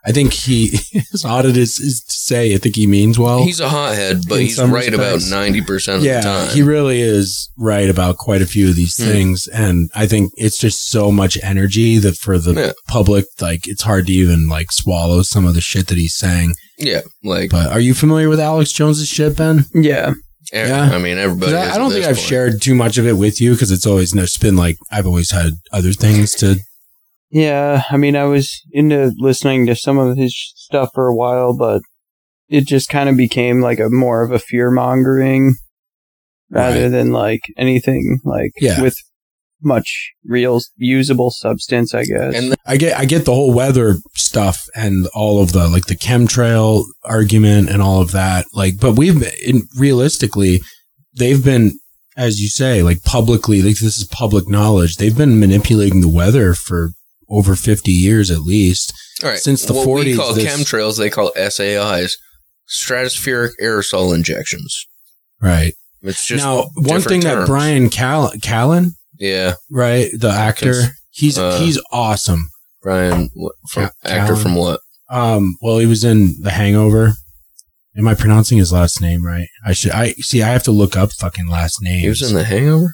I 0.08 0.12
think 0.12 0.32
he 0.32 0.78
as 1.12 1.24
odd 1.24 1.46
it 1.46 1.56
is, 1.56 1.80
is 1.80 2.00
to 2.04 2.14
say 2.14 2.54
I 2.54 2.58
think 2.58 2.76
he 2.76 2.86
means 2.86 3.18
well. 3.18 3.42
he's 3.42 3.58
a 3.58 3.68
hothead, 3.68 4.22
but 4.28 4.40
he's 4.40 4.54
some 4.56 4.72
right 4.72 4.94
about 4.94 5.20
ninety 5.28 5.60
percent 5.62 5.98
of 5.98 6.04
yeah, 6.04 6.20
the 6.20 6.22
time. 6.22 6.48
he 6.54 6.62
really 6.62 7.00
is 7.00 7.50
right 7.58 7.90
about 7.90 8.16
quite 8.16 8.40
a 8.40 8.46
few 8.46 8.68
of 8.68 8.76
these 8.76 8.96
Hmm. 8.96 9.10
things, 9.10 9.48
and 9.48 9.90
I 9.96 10.06
think 10.06 10.32
it's 10.36 10.58
just 10.58 10.88
so 10.90 11.10
much 11.10 11.36
energy 11.42 11.98
that 11.98 12.16
for 12.16 12.38
the 12.38 12.54
Yeah. 12.54 12.72
public, 12.86 13.24
like 13.40 13.66
it's 13.66 13.82
hard 13.82 14.06
to 14.06 14.12
even 14.12 14.48
like 14.48 14.70
swallow 14.70 15.22
some 15.22 15.44
of 15.44 15.54
the 15.54 15.60
shit 15.60 15.88
that 15.88 15.98
he's 15.98 16.14
saying. 16.16 16.54
yeah, 16.78 17.00
like 17.24 17.50
But 17.50 17.72
are 17.72 17.80
you 17.80 17.92
familiar 17.92 18.28
with 18.28 18.38
Alex 18.38 18.70
Jones's 18.70 19.08
shit, 19.08 19.36
Ben? 19.36 19.64
Yeah. 19.74 20.14
Yeah. 20.52 20.90
I 20.92 20.98
mean 20.98 21.18
everybody. 21.18 21.54
I, 21.54 21.74
I 21.74 21.78
don't 21.78 21.90
think 21.90 22.04
I've 22.04 22.16
point. 22.16 22.26
shared 22.26 22.62
too 22.62 22.74
much 22.74 22.98
of 22.98 23.06
it 23.06 23.14
with 23.14 23.40
you 23.40 23.52
because 23.52 23.70
it's 23.70 23.86
always 23.86 24.12
just 24.12 24.40
been 24.40 24.56
like 24.56 24.76
I've 24.90 25.06
always 25.06 25.30
had 25.30 25.54
other 25.72 25.92
things 25.92 26.34
to. 26.36 26.56
Yeah, 27.30 27.82
I 27.90 27.96
mean, 27.96 28.14
I 28.16 28.24
was 28.24 28.62
into 28.72 29.12
listening 29.18 29.66
to 29.66 29.74
some 29.74 29.98
of 29.98 30.16
his 30.16 30.34
stuff 30.56 30.90
for 30.94 31.08
a 31.08 31.14
while, 31.14 31.56
but 31.56 31.82
it 32.48 32.66
just 32.66 32.88
kind 32.88 33.08
of 33.08 33.16
became 33.16 33.60
like 33.60 33.80
a 33.80 33.90
more 33.90 34.22
of 34.22 34.30
a 34.30 34.38
fear 34.38 34.70
mongering 34.70 35.54
rather 36.50 36.82
Right. 36.82 36.88
than 36.88 37.10
like 37.12 37.40
anything 37.58 38.20
like 38.24 38.52
Yeah. 38.60 38.80
with 38.80 38.94
much 39.62 40.12
real 40.24 40.60
usable 40.76 41.30
substance, 41.30 41.94
I 41.94 42.04
guess. 42.04 42.34
And 42.34 42.54
I 42.66 42.76
get 42.76 42.98
I 42.98 43.04
get 43.04 43.24
the 43.24 43.34
whole 43.34 43.52
weather 43.52 43.96
stuff 44.14 44.66
and 44.74 45.06
all 45.14 45.42
of 45.42 45.52
the 45.52 45.68
like 45.68 45.86
the 45.86 45.96
chemtrail 45.96 46.84
argument 47.04 47.70
and 47.70 47.82
all 47.82 48.00
of 48.00 48.12
that. 48.12 48.46
Like, 48.52 48.78
but 48.80 48.92
we've 48.92 49.18
been, 49.18 49.32
in, 49.44 49.62
realistically, 49.78 50.60
they've 51.16 51.42
been, 51.44 51.78
as 52.16 52.40
you 52.40 52.48
say, 52.48 52.82
like 52.82 53.02
publicly, 53.02 53.62
like 53.62 53.78
this 53.78 53.98
is 53.98 54.04
public 54.04 54.48
knowledge. 54.48 54.96
They've 54.96 55.16
been 55.16 55.40
manipulating 55.40 56.00
the 56.00 56.08
weather 56.08 56.54
for 56.54 56.90
over 57.28 57.56
50 57.56 57.90
years 57.90 58.30
at 58.30 58.40
least. 58.40 58.92
All 59.22 59.30
right. 59.30 59.38
Since 59.38 59.64
the 59.64 59.72
what 59.72 59.88
40s, 59.88 60.04
we 60.04 60.16
call 60.16 60.34
this- 60.34 60.44
chemtrails, 60.44 60.98
they 60.98 61.10
call 61.10 61.32
SAIs, 61.36 62.16
stratospheric 62.68 63.52
aerosol 63.62 64.14
injections. 64.14 64.86
Right. 65.40 65.74
It's 66.02 66.26
just 66.26 66.44
now, 66.44 66.68
one 66.74 67.00
different 67.00 67.04
thing 67.06 67.20
that. 67.22 67.46
Bryan 67.46 67.90
Cal- 67.90 68.30
Callen, 68.32 68.90
yeah, 69.18 69.54
right, 69.70 70.10
the 70.16 70.30
actor, 70.30 70.74
he's 71.10 71.38
uh, 71.38 71.58
he's 71.58 71.80
awesome. 71.92 72.48
Bryan 72.82 73.30
from 73.70 73.90
actor 74.04 74.34
Callen. 74.34 74.42
from 74.42 74.54
what? 74.54 74.80
Um, 75.10 75.56
well, 75.62 75.78
he 75.78 75.86
was 75.86 76.04
in 76.04 76.34
The 76.40 76.50
Hangover. 76.50 77.14
Am 77.96 78.06
I 78.06 78.14
pronouncing 78.14 78.58
his 78.58 78.72
last 78.72 79.00
name 79.00 79.24
right? 79.24 79.48
I 79.64 79.72
should. 79.72 79.92
I 79.92 80.12
see. 80.12 80.42
I 80.42 80.48
have 80.48 80.64
to 80.64 80.70
look 80.72 80.96
up 80.96 81.12
fucking 81.12 81.48
last 81.48 81.80
names. 81.82 82.02
He 82.02 82.08
was 82.08 82.22
in 82.28 82.36
The 82.36 82.44
Hangover. 82.44 82.92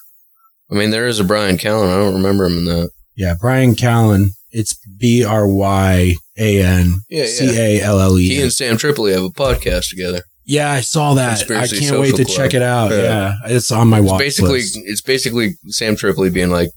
I 0.71 0.75
mean, 0.75 0.91
there 0.91 1.07
is 1.07 1.21
a 1.21 1.25
Bryan 1.25 1.59
Callen. 1.59 1.91
I 1.93 1.97
don't 1.97 2.15
remember 2.15 2.45
him 2.47 2.59
in 2.59 2.65
that. 2.67 2.91
yeah, 3.17 3.35
Bryan 3.39 3.75
Callen. 3.75 4.29
It's 4.51 4.77
B 4.99 5.25
R 5.25 5.47
Y 5.49 6.15
A 6.39 6.63
N. 6.63 7.01
C 7.11 7.59
A 7.59 7.81
L 7.83 7.99
L 8.01 8.17
He 8.17 8.39
E. 8.39 8.43
and 8.43 8.53
Sam 8.53 8.77
Tripoli 8.77 9.13
have 9.13 9.25
a 9.25 9.29
podcast 9.31 9.89
together. 9.91 10.23
Yeah, 10.45 10.71
I 10.73 10.81
saw 10.81 11.15
that. 11.15 11.37
Conspiracy 11.39 11.77
I 11.77 11.81
can't 11.81 12.01
wait 12.01 12.17
to 12.17 12.25
Club. 12.25 12.37
check 12.37 12.55
it 12.55 12.63
out. 12.63 12.91
Yeah. 12.91 12.97
Yeah, 13.03 13.35
it's 13.47 13.71
on 13.71 13.89
my 13.89 14.01
It's 14.01 14.11
watch 14.11 14.19
basically 14.19 14.53
list. 14.61 14.79
it's 14.85 15.01
basically 15.01 15.55
Sam 15.69 15.95
Tripoli 15.97 16.31
being 16.31 16.51
like 16.51 16.71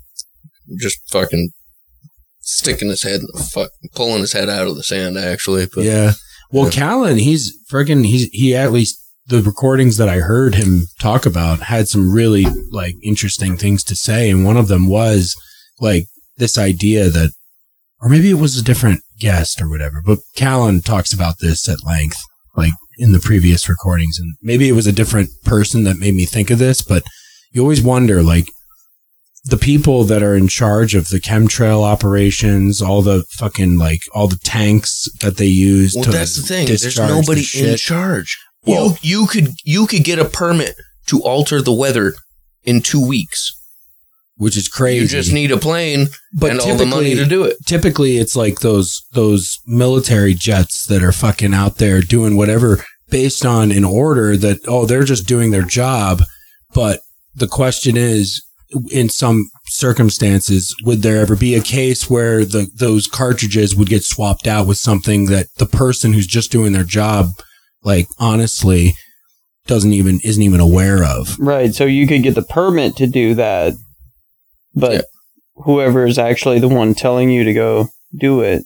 just 0.79 0.99
fucking 1.11 1.49
sticking 2.41 2.89
his 2.89 3.01
head 3.03 3.21
fuck 3.51 3.71
pulling 3.95 4.21
his 4.21 4.33
head 4.33 4.49
out 4.49 4.67
of 4.67 4.75
the 4.75 4.83
sand 4.83 5.17
actually. 5.17 5.65
But 5.73 5.83
yeah. 5.85 6.13
Well, 6.51 6.65
Yeah. 6.65 6.71
Callen, 6.71 7.19
he's 7.19 7.53
friggin' 7.71 8.05
he's 8.05 8.29
he 8.31 8.55
at 8.55 8.71
least 8.71 8.95
the 9.27 9.41
recordings 9.41 9.97
that 9.97 10.07
I 10.09 10.19
heard 10.19 10.53
him 10.53 10.83
talk 10.99 11.25
about 11.25 11.61
had 11.61 11.87
some 11.87 12.13
really 12.13 12.45
like 12.71 12.93
interesting 13.03 13.57
things 13.57 13.83
to 13.85 13.95
say, 13.95 14.29
and 14.29 14.45
one 14.45 14.57
of 14.57 14.67
them 14.67 14.87
was 14.87 15.35
like 15.79 16.05
this 16.37 16.57
idea 16.59 17.09
that, 17.09 17.31
or 17.99 18.09
maybe 18.09 18.29
it 18.29 18.35
was 18.35 18.55
a 18.57 18.63
different 18.63 19.01
guest 19.19 19.59
or 19.59 19.67
whatever, 19.67 20.03
but 20.05 20.19
Callen 20.37 20.83
talks 20.85 21.11
about 21.11 21.39
this 21.39 21.67
at 21.67 21.83
length, 21.83 22.19
like 22.55 22.73
in 22.97 23.11
the 23.11 23.19
previous 23.19 23.67
recordings, 23.69 24.17
and 24.19 24.35
maybe 24.41 24.67
it 24.69 24.73
was 24.73 24.87
a 24.87 24.91
different 24.91 25.29
person 25.43 25.83
that 25.83 25.97
made 25.97 26.13
me 26.15 26.25
think 26.25 26.49
of 26.49 26.59
this, 26.59 26.81
but 26.81 27.03
you 27.51 27.61
always 27.61 27.81
wonder 27.81 28.21
like 28.23 28.47
the 29.45 29.57
people 29.57 30.03
that 30.05 30.23
are 30.23 30.35
in 30.35 30.47
charge 30.47 30.95
of 30.95 31.09
the 31.09 31.19
chemtrail 31.19 31.83
operations, 31.83 32.81
all 32.81 33.01
the 33.01 33.23
fucking 33.31 33.77
like 33.77 34.01
all 34.13 34.27
the 34.27 34.39
tanks 34.43 35.07
that 35.21 35.37
they 35.37 35.45
use. 35.45 35.93
Well, 35.95 36.05
to 36.05 36.11
that's 36.11 36.35
the 36.35 36.41
thing. 36.41 36.65
There's 36.67 36.81
discharge 36.81 37.09
the 37.09 37.15
nobody 37.15 37.45
in 37.53 37.77
charge. 37.77 38.37
Well- 38.65 38.97
you 39.01 39.21
you 39.21 39.27
could 39.27 39.49
you 39.63 39.85
could 39.87 40.03
get 40.03 40.17
a 40.19 40.25
permit 40.25 40.75
to 41.07 41.21
alter 41.21 41.61
the 41.61 41.73
weather 41.73 42.15
in 42.63 42.81
two 42.81 43.05
weeks. 43.05 43.51
Which 44.37 44.57
is 44.57 44.67
crazy. 44.67 45.01
You 45.01 45.07
just 45.07 45.33
need 45.33 45.51
a 45.51 45.57
plane 45.57 46.07
but 46.33 46.51
and 46.51 46.59
all 46.59 46.75
the 46.75 46.85
money 46.85 47.15
to 47.15 47.25
do 47.25 47.43
it. 47.43 47.57
Typically, 47.65 48.17
it's 48.17 48.35
like 48.35 48.59
those 48.59 49.03
those 49.13 49.59
military 49.65 50.33
jets 50.33 50.85
that 50.87 51.03
are 51.03 51.11
fucking 51.11 51.53
out 51.53 51.77
there 51.77 52.01
doing 52.01 52.35
whatever 52.35 52.83
based 53.09 53.45
on 53.45 53.71
an 53.71 53.85
order 53.85 54.35
that 54.37 54.59
oh 54.67 54.85
they're 54.85 55.03
just 55.03 55.27
doing 55.27 55.51
their 55.51 55.63
job. 55.63 56.23
But 56.73 56.99
the 57.33 57.47
question 57.47 57.95
is, 57.95 58.43
in 58.91 59.09
some 59.09 59.49
circumstances, 59.67 60.75
would 60.83 61.01
there 61.01 61.21
ever 61.21 61.35
be 61.35 61.55
a 61.55 61.61
case 61.61 62.09
where 62.09 62.43
the 62.43 62.67
those 62.75 63.07
cartridges 63.07 63.75
would 63.75 63.89
get 63.89 64.03
swapped 64.03 64.47
out 64.47 64.67
with 64.67 64.77
something 64.77 65.25
that 65.27 65.47
the 65.57 65.65
person 65.65 66.13
who's 66.13 66.27
just 66.27 66.51
doing 66.51 66.73
their 66.73 66.83
job, 66.83 67.27
like 67.83 68.07
honestly, 68.19 68.93
doesn't 69.67 69.93
even 69.93 70.19
isn't 70.23 70.43
even 70.43 70.59
aware 70.59 71.03
of? 71.03 71.37
Right. 71.39 71.73
So 71.73 71.85
you 71.85 72.07
could 72.07 72.23
get 72.23 72.35
the 72.35 72.41
permit 72.41 72.95
to 72.97 73.07
do 73.07 73.33
that, 73.35 73.73
but 74.75 74.91
Yeah. 74.93 75.01
whoever 75.63 76.05
is 76.05 76.17
actually 76.17 76.59
the 76.59 76.67
one 76.67 76.93
telling 76.93 77.29
you 77.29 77.43
to 77.43 77.53
go 77.53 77.89
do 78.17 78.41
it. 78.41 78.63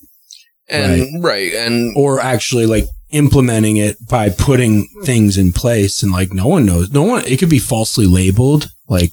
And 0.67 1.23
right, 1.23 1.53
and 1.53 1.95
or 1.97 2.19
actually 2.19 2.65
like 2.65 2.85
implementing 3.11 3.77
it 3.77 3.97
by 4.07 4.29
putting 4.29 4.87
things 5.03 5.37
in 5.37 5.51
place 5.51 6.03
and 6.03 6.11
like 6.11 6.31
no 6.31 6.45
one 6.47 6.63
knows 6.63 6.91
no 6.91 7.01
one 7.01 7.25
it 7.25 7.39
could 7.39 7.49
be 7.49 7.57
falsely 7.57 8.05
labeled 8.05 8.67
like 8.87 9.09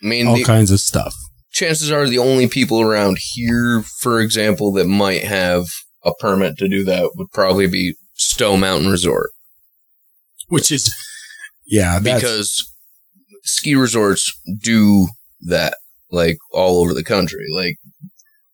I 0.00 0.06
mean 0.06 0.28
all 0.28 0.36
the, 0.36 0.44
kinds 0.44 0.70
of 0.70 0.78
stuff 0.78 1.12
chances 1.50 1.90
are 1.90 2.06
the 2.08 2.18
only 2.18 2.46
people 2.46 2.80
around 2.80 3.18
here, 3.20 3.82
for 3.98 4.20
example, 4.20 4.70
that 4.74 4.86
might 4.86 5.24
have 5.24 5.66
a 6.04 6.12
permit 6.14 6.56
to 6.58 6.68
do 6.68 6.84
that 6.84 7.10
would 7.16 7.32
probably 7.32 7.66
be 7.66 7.96
Stowe 8.14 8.56
Mountain 8.56 8.88
Resort. 8.88 9.30
which 10.48 10.70
is 10.70 10.94
yeah 11.66 11.98
because 11.98 12.64
ski 13.42 13.74
resorts 13.74 14.32
do 14.62 15.08
that 15.40 15.76
like 16.10 16.38
all 16.52 16.80
over 16.80 16.94
the 16.94 17.04
country 17.04 17.44
like 17.52 17.76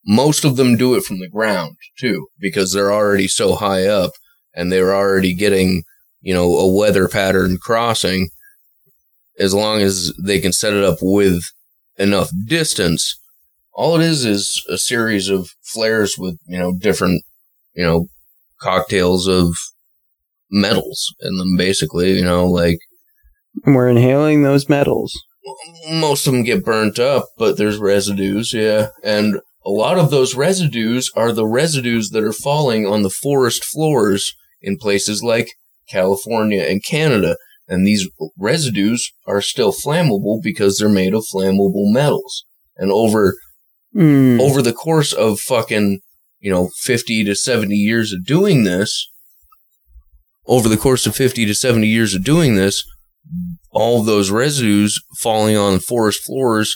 most 0.07 0.45
of 0.45 0.57
them 0.57 0.77
do 0.77 0.95
it 0.95 1.03
from 1.03 1.19
the 1.19 1.29
ground 1.29 1.77
too 1.99 2.27
because 2.39 2.73
they're 2.73 2.93
already 2.93 3.27
so 3.27 3.55
high 3.55 3.87
up 3.87 4.13
and 4.55 4.71
they're 4.71 4.95
already 4.95 5.35
getting 5.35 5.83
you 6.21 6.35
know 6.35 6.57
a 6.57 6.73
weather 6.73 7.09
pattern 7.09 7.59
crossing 7.61 8.29
as 9.39 9.53
long 9.53 9.81
as 9.81 10.13
they 10.23 10.41
can 10.41 10.53
set 10.53 10.73
it 10.73 10.85
up 10.85 10.99
with 11.03 11.43
enough 11.99 12.31
distance 12.47 13.19
all 13.75 13.97
it 13.97 14.03
is 14.03 14.25
is 14.25 14.65
a 14.69 14.79
series 14.79 15.29
of 15.29 15.51
flares 15.63 16.17
with 16.19 16.39
you 16.47 16.59
know 16.59 16.73
different 16.81 17.23
you 17.75 17.85
know 17.85 18.07
cocktails 18.61 19.27
of 19.27 19.57
metals 20.51 21.15
in 21.21 21.37
them 21.37 21.57
basically 21.57 22.17
you 22.17 22.25
know 22.25 22.47
like 22.47 22.79
And 23.65 23.75
we're 23.75 23.89
inhaling 23.89 24.43
those 24.43 24.69
metals. 24.69 25.13
Most 25.91 26.27
of 26.27 26.33
them 26.33 26.43
get 26.43 26.65
burnt 26.65 26.99
up, 26.99 27.29
but 27.39 27.57
there's 27.57 27.79
residues, 27.79 28.53
yeah. 28.53 28.89
And 29.03 29.41
a 29.65 29.71
lot 29.71 29.99
of 29.99 30.11
those 30.11 30.35
residues 30.35 31.11
are 31.17 31.33
the 31.33 31.47
residues 31.47 32.11
that 32.11 32.25
are 32.25 32.33
falling 32.33 32.87
on 32.87 33.03
the 33.03 33.11
forest 33.11 33.65
floors 33.65 34.33
in 34.63 34.77
places 34.77 35.23
like 35.23 35.49
California 35.89 36.63
and 36.63 36.85
Canada. 36.85 37.37
And 37.69 37.87
these 37.87 38.09
residues 38.39 39.11
are 39.27 39.41
still 39.41 39.73
flammable 39.73 40.41
because 40.43 40.79
they're 40.79 40.89
made 40.89 41.15
of 41.15 41.25
flammable 41.33 41.93
metals. 41.93 42.45
And 42.77 42.93
over 42.93 43.35
Mm. 43.95 44.39
over 44.41 44.61
the 44.61 44.75
course 44.75 45.15
of 45.15 45.41
fucking, 45.41 46.01
you 46.39 46.51
know, 46.51 46.69
50 46.83 47.25
to 47.25 47.35
70 47.35 47.75
years 47.75 48.13
of 48.13 48.27
doing 48.27 48.65
this, 48.65 49.09
over 50.47 50.69
the 50.69 50.77
course 50.77 51.07
of 51.07 51.17
50 51.17 51.47
to 51.47 51.55
70 51.55 51.87
years 51.87 52.15
of 52.15 52.23
doing 52.23 52.57
this, 52.57 52.85
all 53.71 54.03
those 54.03 54.31
residues 54.31 55.01
falling 55.19 55.57
on 55.57 55.79
forest 55.81 56.23
floors 56.25 56.75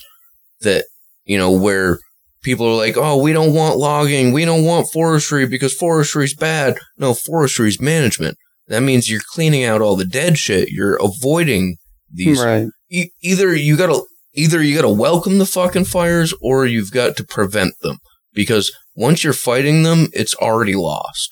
that, 0.61 0.85
you 1.25 1.39
know, 1.39 1.51
where 1.51 1.99
people 2.43 2.67
are 2.67 2.77
like, 2.77 2.97
oh, 2.97 3.17
we 3.17 3.33
don't 3.33 3.55
want 3.55 3.77
logging, 3.79 4.33
we 4.33 4.45
don't 4.45 4.65
want 4.65 4.91
forestry 4.93 5.47
because 5.47 5.75
forestry's 5.75 6.35
bad. 6.35 6.77
No, 6.99 7.15
forestry's 7.15 7.81
management. 7.81 8.37
That 8.69 8.81
means 8.83 9.11
you're 9.11 9.21
cleaning 9.33 9.65
out 9.65 9.81
all 9.81 9.97
the 9.97 10.05
dead 10.05 10.39
shit. 10.39 10.69
You're 10.71 10.99
avoiding 11.03 11.77
these 12.13 12.41
Right. 12.43 12.67
e- 12.91 13.11
either 13.23 13.55
you 13.55 13.77
gotta 13.77 14.01
either 14.35 14.63
you 14.63 14.75
gotta 14.75 14.89
welcome 14.89 15.39
the 15.39 15.47
fucking 15.47 15.85
fires 15.85 16.33
or 16.41 16.67
you've 16.67 16.91
got 16.93 17.17
to 17.17 17.25
prevent 17.25 17.75
them 17.83 17.99
because 18.33 18.73
once 18.95 19.23
you're 19.25 19.33
fighting 19.33 19.83
them 19.85 20.09
it's 20.13 20.35
already 20.37 20.75
lost 20.75 21.29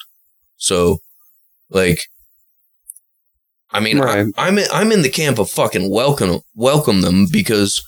so 0.57 0.99
like 1.70 2.01
i 3.70 3.81
mean 3.81 3.99
Right. 3.99 4.27
I, 4.36 4.47
i'm 4.47 4.59
in, 4.59 4.66
i'm 4.73 4.93
in 4.93 5.03
the 5.03 5.09
camp 5.11 5.39
of 5.39 5.51
fucking 5.51 5.90
welcome 5.90 6.40
welcome 6.55 7.01
them 7.01 7.27
because 7.31 7.82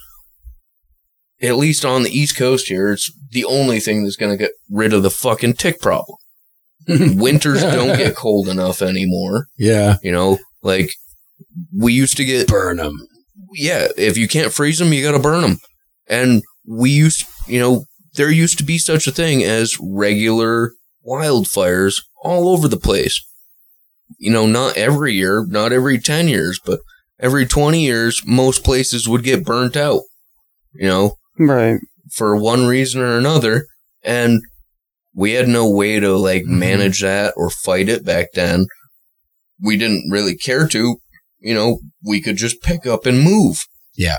at 1.43 1.57
least 1.57 1.85
on 1.85 2.02
the 2.02 2.11
east 2.11 2.36
coast 2.36 2.69
here 2.69 2.93
it's 2.93 3.11
the 3.31 3.44
only 3.44 3.81
thing 3.81 4.02
that's 4.05 4.16
going 4.16 4.32
to 4.32 4.43
get 4.43 4.52
rid 4.70 4.93
of 4.93 5.02
the 5.02 5.11
fucking 5.11 5.55
tick 5.55 5.81
problem 5.81 6.16
winters 6.89 7.62
don't 7.62 7.97
get 7.97 8.16
cold 8.24 8.48
enough 8.48 8.82
anymore 8.82 9.47
yeah 9.59 9.97
you 10.02 10.12
know 10.12 10.39
like 10.62 10.93
we 11.77 11.93
used 11.93 12.16
to 12.16 12.24
get 12.24 12.48
burn 12.48 12.77
them 12.78 13.07
yeah, 13.52 13.89
if 13.97 14.16
you 14.16 14.28
can't 14.28 14.52
freeze 14.52 14.78
them, 14.78 14.93
you 14.93 15.02
got 15.02 15.12
to 15.12 15.19
burn 15.19 15.43
them. 15.43 15.59
And 16.09 16.43
we 16.66 16.90
used, 16.90 17.24
you 17.47 17.59
know, 17.59 17.85
there 18.15 18.31
used 18.31 18.59
to 18.59 18.65
be 18.65 18.78
such 18.78 19.07
a 19.07 19.12
thing 19.12 19.43
as 19.43 19.77
regular 19.81 20.73
wildfires 21.07 22.02
all 22.23 22.48
over 22.48 22.69
the 22.69 22.77
place. 22.77 23.20
You 24.18 24.30
know, 24.30 24.46
not 24.46 24.76
every 24.76 25.14
year, 25.14 25.44
not 25.48 25.72
every 25.72 25.98
10 25.98 26.28
years, 26.28 26.58
but 26.64 26.80
every 27.18 27.46
20 27.46 27.82
years, 27.82 28.22
most 28.26 28.64
places 28.64 29.08
would 29.08 29.22
get 29.24 29.44
burnt 29.44 29.76
out, 29.76 30.02
you 30.74 30.88
know, 30.88 31.14
Right. 31.38 31.78
for 32.12 32.36
one 32.36 32.66
reason 32.66 33.00
or 33.00 33.16
another. 33.18 33.66
And 34.02 34.40
we 35.14 35.32
had 35.32 35.48
no 35.48 35.68
way 35.68 36.00
to 36.00 36.16
like 36.16 36.42
Mhm. 36.44 36.58
manage 36.58 37.00
that 37.02 37.34
or 37.36 37.50
fight 37.50 37.88
it 37.88 38.04
back 38.04 38.28
then. 38.34 38.66
We 39.60 39.76
didn't 39.76 40.10
really 40.10 40.36
care 40.36 40.66
to, 40.68 40.96
you 41.40 41.54
know, 41.54 41.80
we 42.04 42.20
could 42.20 42.36
just 42.36 42.62
pick 42.62 42.86
up 42.86 43.06
and 43.06 43.20
move. 43.20 43.64
Yeah. 43.96 44.18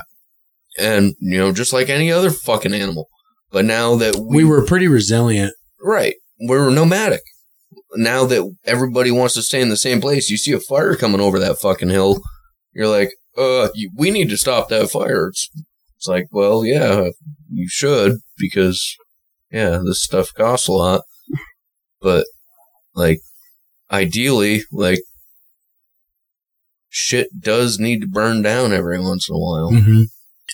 And, 0.78 1.14
you 1.20 1.38
know, 1.38 1.52
just 1.52 1.72
like 1.72 1.88
any 1.88 2.10
other 2.10 2.30
fucking 2.30 2.72
animal. 2.74 3.08
But 3.50 3.64
now 3.64 3.96
that 3.96 4.16
we, 4.16 4.38
we 4.38 4.44
were 4.44 4.64
pretty 4.64 4.88
resilient 4.88 5.54
right, 5.82 6.14
We 6.40 6.56
were 6.56 6.70
nomadic. 6.70 7.22
Now 7.94 8.24
that 8.26 8.54
everybody 8.64 9.10
wants 9.10 9.34
to 9.34 9.42
stay 9.42 9.60
in 9.60 9.68
the 9.68 9.76
same 9.76 10.00
place, 10.00 10.30
you 10.30 10.36
see 10.36 10.52
a 10.52 10.60
fire 10.60 10.96
coming 10.96 11.20
over 11.20 11.38
that 11.38 11.58
fucking 11.58 11.90
hill, 11.90 12.20
you're 12.72 12.88
like, 12.88 13.10
uh, 13.36 13.68
we 13.96 14.10
need 14.10 14.28
to 14.30 14.36
stop 14.36 14.68
that 14.68 14.90
fire. 14.90 15.28
It's, 15.28 15.48
it's 15.96 16.06
like, 16.08 16.26
well, 16.30 16.64
yeah, 16.64 17.08
you 17.50 17.68
should 17.68 18.18
because, 18.36 18.96
yeah, 19.50 19.80
this 19.84 20.02
stuff 20.02 20.32
costs 20.34 20.68
a 20.68 20.72
lot, 20.72 21.02
but 22.00 22.26
like 22.94 23.20
ideally, 23.90 24.62
like 24.72 25.00
shit 26.88 27.28
does 27.40 27.78
need 27.78 28.00
to 28.02 28.06
burn 28.06 28.42
down 28.42 28.72
every 28.72 29.00
once 29.00 29.28
in 29.28 29.34
a 29.34 29.38
while. 29.38 29.70
hmm 29.70 30.02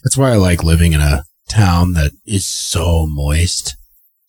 That's 0.05 0.17
why 0.17 0.33
I 0.33 0.37
like 0.37 0.63
living 0.63 0.93
in 0.93 1.01
a 1.01 1.25
town 1.49 1.95
that 1.95 2.13
is 2.27 2.47
so 2.47 3.07
moist. 3.09 3.75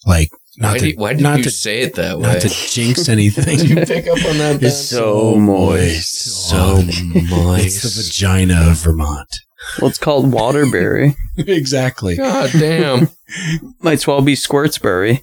Like, 0.06 0.30
not 0.60 0.74
why 0.74 0.78
to, 0.80 0.86
did, 0.86 0.98
why 1.00 1.14
did 1.14 1.22
not 1.24 1.38
you 1.40 1.44
to, 1.46 1.52
say 1.52 1.80
it 1.82 1.96
that 1.96 2.18
way? 2.18 2.24
not 2.34 2.42
to 2.42 2.50
jinx 2.50 3.08
anything. 3.10 3.58
Did 3.58 3.70
you 3.70 3.76
pick 3.86 4.08
up 4.08 4.18
on 4.26 4.38
that? 4.38 4.56
It's 4.56 4.62
Ben? 4.62 4.72
so 4.72 5.36
moist. 5.36 6.16
So 6.50 6.58
Oh, 6.58 6.82
moist. 7.30 7.66
It's 7.66 7.96
the 7.96 8.04
vagina 8.04 8.70
of 8.72 8.78
Vermont. 8.78 9.28
Well, 9.80 9.90
it's 9.90 9.98
called 10.00 10.32
Waterbury. 10.32 11.16
exactly. 11.38 12.18
God 12.18 12.50
damn. 12.52 13.10
Might 13.82 13.94
as 13.94 14.08
well 14.08 14.22
be 14.22 14.34
Squirtsbury. 14.36 15.20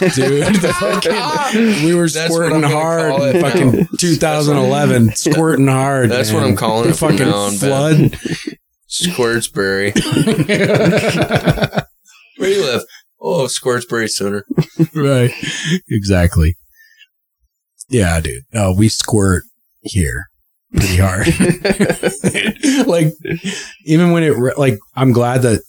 Dude, 0.00 0.54
the 0.56 0.74
fucking, 0.80 1.84
we 1.84 1.94
were 1.94 2.08
That's 2.08 2.32
squirting 2.34 2.62
hard 2.64 3.22
in 3.36 3.40
fucking 3.40 3.72
now. 3.72 3.86
2011. 3.98 5.12
squirting 5.14 5.68
hard. 5.68 6.10
That's 6.10 6.32
man. 6.32 6.42
what 6.42 6.48
I'm 6.48 6.56
calling 6.56 6.84
the 6.84 6.90
it 6.90 6.96
from 6.96 7.10
fucking 7.16 7.28
now 7.30 7.36
on, 7.36 7.52
flood. 7.52 7.96
Squirtsbury. 8.88 9.94
Where 12.36 12.48
do 12.48 12.54
you 12.54 12.64
live? 12.64 12.82
Oh, 13.20 13.44
Squirtsbury 13.46 14.08
Center. 14.08 14.44
right. 14.94 15.30
Exactly. 15.90 16.56
Yeah, 17.88 18.20
dude. 18.20 18.44
No, 18.52 18.72
we 18.72 18.88
squirt 18.88 19.44
here 19.82 20.26
pretty 20.72 20.96
hard. 20.98 21.26
like, 22.86 23.12
even 23.84 24.12
when 24.12 24.22
it, 24.22 24.36
re- 24.36 24.52
like, 24.56 24.78
I'm 24.94 25.12
glad 25.12 25.42
that 25.42 25.62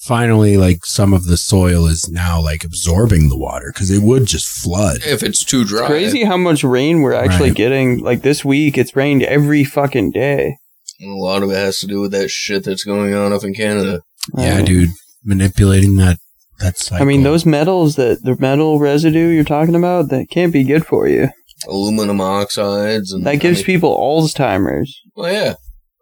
finally, 0.00 0.56
like, 0.56 0.84
some 0.86 1.12
of 1.12 1.24
the 1.24 1.36
soil 1.36 1.86
is 1.86 2.08
now, 2.08 2.40
like, 2.40 2.64
absorbing 2.64 3.28
the 3.28 3.36
water 3.36 3.70
because 3.72 3.90
it 3.90 4.02
would 4.02 4.24
just 4.26 4.46
flood. 4.46 5.00
If 5.04 5.22
it's 5.22 5.44
too 5.44 5.64
dry. 5.64 5.86
Crazy 5.86 6.24
how 6.24 6.36
much 6.38 6.64
rain 6.64 7.02
we're 7.02 7.12
actually 7.12 7.50
Right. 7.50 7.56
getting. 7.56 7.98
Like 7.98 8.22
this 8.22 8.44
week, 8.44 8.78
it's 8.78 8.96
rained 8.96 9.22
every 9.22 9.64
fucking 9.64 10.12
day. 10.12 10.56
And 11.00 11.10
A 11.12 11.16
lot 11.16 11.42
of 11.42 11.50
it 11.50 11.56
has 11.56 11.78
to 11.80 11.86
do 11.86 12.00
with 12.00 12.12
that 12.12 12.30
shit 12.30 12.64
that's 12.64 12.84
going 12.84 13.12
on 13.14 13.32
up 13.32 13.44
in 13.44 13.54
Canada. 13.54 14.00
Yeah, 14.36 14.58
Um, 14.58 14.64
dude. 14.64 14.88
Manipulating 15.24 15.96
that, 15.96 16.18
that 16.60 16.78
cycle. 16.78 17.02
I 17.02 17.06
mean, 17.06 17.22
those 17.22 17.44
metals 17.46 17.96
that 17.96 18.22
the 18.22 18.36
metal 18.38 18.78
residue 18.78 19.28
you're 19.28 19.44
talking 19.44 19.74
about, 19.74 20.08
that 20.10 20.28
can't 20.30 20.52
be 20.52 20.64
good 20.64 20.84
for 20.86 21.06
you. 21.08 21.28
Aluminum 21.66 22.20
oxides 22.20 23.12
and 23.12 23.26
That 23.26 23.36
gives 23.40 23.58
I 23.58 23.60
mean, 23.60 23.66
people 23.66 23.96
Alzheimer's. 23.96 24.96
Well, 25.16 25.32
yeah, 25.32 25.54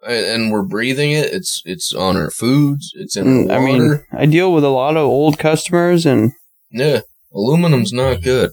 and 0.07 0.27
and 0.27 0.53
we're 0.53 0.63
breathing 0.65 1.13
it. 1.13 1.33
It's 1.33 1.63
it's 1.65 1.93
on 1.95 2.17
our 2.17 2.31
foods. 2.31 2.93
It's 2.95 3.17
in 3.17 3.47
Mm, 3.49 3.51
I 3.51 3.59
mean, 3.65 4.05
I 4.13 4.27
deal 4.27 4.53
with 4.53 4.65
a 4.65 4.69
lot 4.69 4.97
of 4.97 5.05
old 5.07 5.39
customers 5.39 6.05
and 6.07 6.33
yeah, 6.71 7.01
aluminum's 7.35 7.93
not 7.93 8.23
good. 8.23 8.51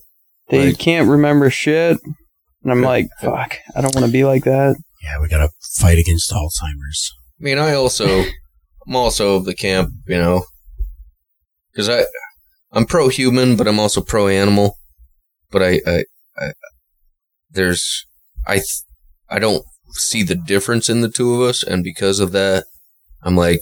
they 0.49 0.67
Right. 0.67 0.77
can't 0.79 1.09
remember 1.09 1.49
shit. 1.49 1.97
And 2.63 2.71
I'm 2.71 2.81
like, 2.81 3.07
fuck, 3.21 3.57
I 3.75 3.81
don't 3.81 3.93
want 3.93 4.05
to 4.05 4.11
be 4.11 4.23
like 4.23 4.45
that. 4.45 4.77
yeah, 5.03 5.19
we 5.19 5.27
got 5.27 5.39
to 5.39 5.49
fight 5.77 5.97
against 5.97 6.31
Alzheimer's. 6.31 7.11
I 7.41 7.43
mean, 7.43 7.57
I 7.57 7.73
also, 7.73 8.23
I'm 8.87 8.95
also 8.95 9.35
of 9.35 9.43
the 9.43 9.53
camp, 9.53 9.89
you 10.07 10.15
know, 10.17 10.45
because 11.73 11.89
I, 11.89 12.05
I'm 12.71 12.85
pro 12.85 13.09
human, 13.09 13.55
but 13.55 13.67
I'm 13.67 13.79
also 13.79 14.01
pro 14.01 14.27
animal. 14.27 14.77
But 15.51 15.63
I, 15.63 15.81
I, 15.85 16.03
I, 16.37 16.51
there's, 17.49 18.05
I, 18.47 18.55
th- 18.55 18.81
I 19.29 19.39
don't 19.39 19.63
see 19.91 20.23
the 20.23 20.35
difference 20.35 20.89
in 20.89 21.01
the 21.01 21.09
two 21.09 21.33
of 21.35 21.41
us, 21.41 21.63
and 21.63 21.83
because 21.83 22.19
of 22.19 22.31
that, 22.31 22.65
I'm 23.21 23.35
like, 23.35 23.61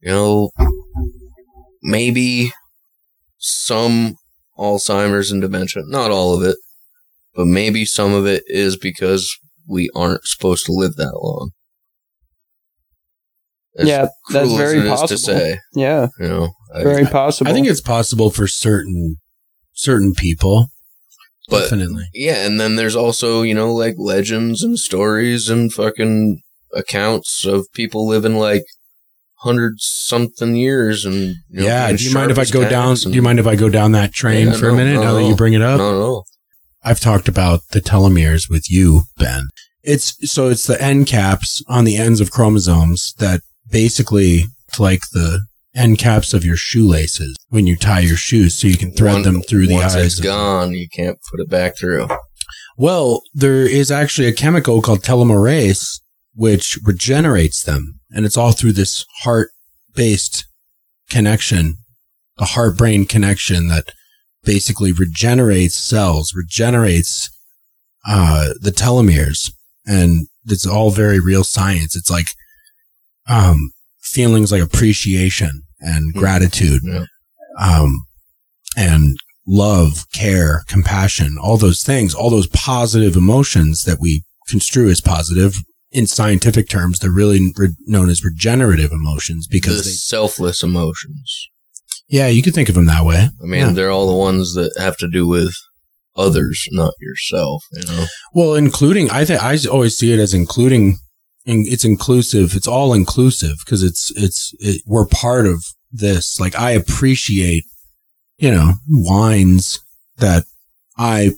you 0.00 0.10
know, 0.10 0.50
maybe 1.82 2.52
some 3.38 4.16
Alzheimer's 4.58 5.30
and 5.32 5.42
dementia, 5.42 5.82
not 5.86 6.10
all 6.10 6.34
of 6.34 6.42
it, 6.42 6.56
but 7.34 7.46
maybe 7.46 7.84
some 7.84 8.12
of 8.12 8.26
it 8.26 8.44
is 8.46 8.76
because 8.76 9.36
we 9.68 9.90
aren't 9.94 10.24
supposed 10.24 10.66
to 10.66 10.72
live 10.72 10.96
that 10.96 11.18
long. 11.20 11.50
As 13.76 13.88
Yeah, 13.88 14.08
that's 14.32 14.52
very 14.54 14.88
possible. 14.88 15.08
to 15.08 15.18
say, 15.18 15.58
Yeah, 15.74 16.08
you 16.18 16.28
know, 16.28 16.48
I- 16.74 16.82
very 16.82 17.06
possible. 17.06 17.50
I 17.50 17.54
think 17.54 17.66
it's 17.66 17.80
possible 17.80 18.30
for 18.30 18.46
certain 18.46 19.16
certain 19.72 20.14
people. 20.14 20.68
But- 21.48 21.62
Definitely. 21.62 22.04
yeah, 22.14 22.46
and 22.46 22.60
then 22.60 22.76
there's 22.76 22.94
also 22.94 23.42
you 23.42 23.54
know 23.54 23.74
like 23.74 23.96
legends 23.98 24.62
and 24.62 24.78
stories 24.78 25.48
and 25.48 25.72
fucking 25.72 26.42
accounts 26.72 27.44
of 27.44 27.66
people 27.72 28.06
living 28.06 28.36
like 28.36 28.64
hundred 29.38 29.80
something 29.80 30.54
years 30.54 31.04
and 31.04 31.16
you 31.48 31.60
know, 31.60 31.64
yeah. 31.64 31.90
Do 31.92 32.04
you 32.04 32.12
mind 32.14 32.30
if 32.30 32.38
I 32.38 32.44
go 32.44 32.68
down? 32.68 32.94
tacks 32.94 33.04
Do 33.04 33.12
you 33.12 33.22
mind 33.22 33.40
if 33.40 33.46
I 33.46 33.56
go 33.56 33.68
down 33.68 33.92
that 33.92 34.12
train 34.12 34.48
Yeah, 34.48 34.52
for 34.52 34.68
a 34.68 34.74
minute 34.74 34.94
no, 34.94 35.02
now 35.02 35.14
that 35.14 35.24
you 35.24 35.34
bring 35.34 35.54
it 35.54 35.62
up? 35.62 35.78
No, 35.78 35.98
no, 35.98 36.24
I've 36.84 37.00
talked 37.00 37.26
about 37.26 37.60
the 37.70 37.80
telomeres 37.80 38.48
with 38.48 38.70
you, 38.70 39.02
Ben. 39.16 39.48
It's 39.82 40.30
so 40.30 40.48
it's 40.50 40.66
the 40.66 40.80
end 40.80 41.06
caps 41.06 41.64
on 41.66 41.84
the 41.84 41.96
ends 41.96 42.20
of 42.20 42.30
chromosomes 42.30 43.14
that 43.18 43.40
basically 43.70 44.44
like 44.78 45.00
the 45.12 45.40
end 45.74 45.98
caps 45.98 46.34
of 46.34 46.44
your 46.44 46.56
shoelaces 46.56 47.36
when 47.48 47.66
you 47.66 47.76
tie 47.76 48.00
your 48.00 48.16
shoes, 48.16 48.54
so 48.54 48.66
you 48.66 48.76
can 48.76 48.92
thread 48.92 49.14
One- 49.14 49.22
them 49.22 49.42
through 49.42 49.66
the 49.68 49.74
once 49.74 49.94
eyes. 49.94 50.18
it's 50.18 50.20
gone, 50.20 50.72
you 50.72 50.88
can't 50.88 51.18
put 51.30 51.40
it 51.40 51.48
back 51.48 51.76
through. 51.78 52.08
Well, 52.76 53.22
there 53.34 53.66
is 53.66 53.90
actually 53.90 54.26
a 54.28 54.32
chemical 54.32 54.80
called 54.82 55.02
telomerase 55.02 56.00
which 56.34 56.78
regenerates 56.84 57.62
them, 57.62 58.00
and 58.10 58.24
it's 58.24 58.36
all 58.36 58.52
through 58.52 58.72
this 58.72 59.04
heart-based 59.22 60.46
connection, 61.10 61.76
the 62.38 62.44
heart-brain 62.46 63.04
connection 63.04 63.68
that 63.68 63.92
basically 64.44 64.92
regenerates 64.92 65.76
cells, 65.76 66.32
regenerates 66.34 67.28
uh, 68.08 68.50
the 68.60 68.70
telomeres, 68.70 69.52
and 69.86 70.28
it's 70.46 70.66
all 70.66 70.90
very 70.90 71.20
real 71.20 71.44
science. 71.44 71.94
It's 71.94 72.10
like 72.10 72.28
um, 73.28 73.72
feelings 74.10 74.50
like 74.52 74.62
appreciation 74.62 75.62
and 75.80 76.12
Hmm. 76.12 76.18
gratitude, 76.18 76.82
Yeah. 76.84 77.04
um, 77.58 78.04
and 78.76 79.16
love, 79.46 80.06
care, 80.12 80.62
compassion, 80.68 81.36
all 81.40 81.56
those 81.56 81.82
things, 81.82 82.14
all 82.14 82.30
those 82.30 82.46
positive 82.48 83.16
emotions 83.16 83.84
that 83.84 83.98
we 84.00 84.22
construe 84.48 84.88
as 84.90 85.00
positive. 85.00 85.56
In 85.92 86.06
scientific 86.06 86.68
terms, 86.68 86.98
they're 87.00 87.10
really 87.10 87.52
re- 87.56 87.74
known 87.86 88.08
as 88.10 88.22
regenerative 88.22 88.92
emotions 88.92 89.46
The 89.48 89.56
because 89.58 89.84
they, 89.84 89.90
selfless 89.90 90.62
emotions. 90.62 91.48
yeah, 92.08 92.28
you 92.28 92.42
could 92.42 92.54
think 92.54 92.68
of 92.68 92.74
them 92.76 92.86
that 92.86 93.04
way. 93.04 93.28
I 93.42 93.46
mean, 93.46 93.60
Yeah. 93.60 93.72
they're 93.72 93.90
all 93.90 94.06
the 94.06 94.14
ones 94.14 94.54
that 94.54 94.72
have 94.78 94.96
to 94.98 95.08
do 95.10 95.26
with 95.26 95.52
others, 96.16 96.68
not 96.70 96.92
yourself. 97.00 97.64
You 97.72 97.82
know, 97.86 98.06
Well, 98.34 98.54
including, 98.54 99.10
I 99.10 99.24
think 99.24 99.42
I 99.42 99.58
always 99.68 99.96
see 99.96 100.12
it 100.12 100.20
as 100.20 100.32
including, 100.34 100.98
in, 101.44 101.64
it's 101.66 101.84
inclusive. 101.84 102.54
It's 102.54 102.68
all 102.68 102.92
inclusive 102.92 103.56
because 103.64 103.82
it's, 103.82 104.12
it's, 104.16 104.54
it, 104.58 104.82
we're 104.86 105.06
part 105.06 105.46
of 105.46 105.64
this. 105.90 106.38
Like 106.38 106.56
I 106.56 106.72
appreciate, 106.72 107.64
you 108.38 108.50
know, 108.50 108.74
wines 108.88 109.80
that 110.18 110.44
I 110.96 111.32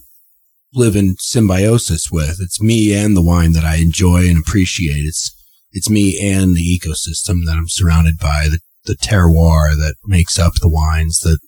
live 0.75 0.97
in 0.97 1.17
symbiosis 1.19 2.11
with. 2.11 2.39
It's 2.41 2.61
me 2.61 2.95
and 2.95 3.17
the 3.17 3.23
wine 3.23 3.53
that 3.53 3.65
I 3.65 3.77
enjoy 3.77 4.29
and 4.29 4.39
appreciate. 4.39 5.05
It's, 5.05 5.31
it's 5.73 5.91
me 5.91 6.19
and 6.21 6.55
the 6.55 6.79
ecosystem 6.79 7.45
that 7.47 7.57
I'm 7.57 7.69
surrounded 7.69 8.19
by, 8.19 8.49
the, 8.51 8.61
the 8.85 8.95
terroir 8.95 9.75
that 9.77 9.95
makes 10.05 10.39
up 10.39 10.55
the 10.55 10.69
wines 10.69 11.21
that 11.21 11.39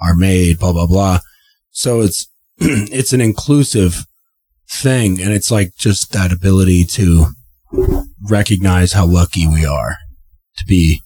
are 0.00 0.14
made, 0.14 0.58
blah, 0.58 0.72
blah, 0.72 0.86
blah. 0.86 1.20
So 1.70 2.00
it's, 2.00 2.28
it's 2.58 3.12
an 3.12 3.20
inclusive 3.20 4.04
thing. 4.70 5.20
And 5.20 5.32
it's 5.32 5.50
like 5.50 5.74
just 5.76 6.12
that 6.12 6.32
ability 6.32 6.84
to 6.84 7.28
recognize 8.28 8.92
how 8.92 9.06
lucky 9.06 9.46
we 9.46 9.64
are 9.64 9.96
to 10.56 10.64
be 10.66 11.00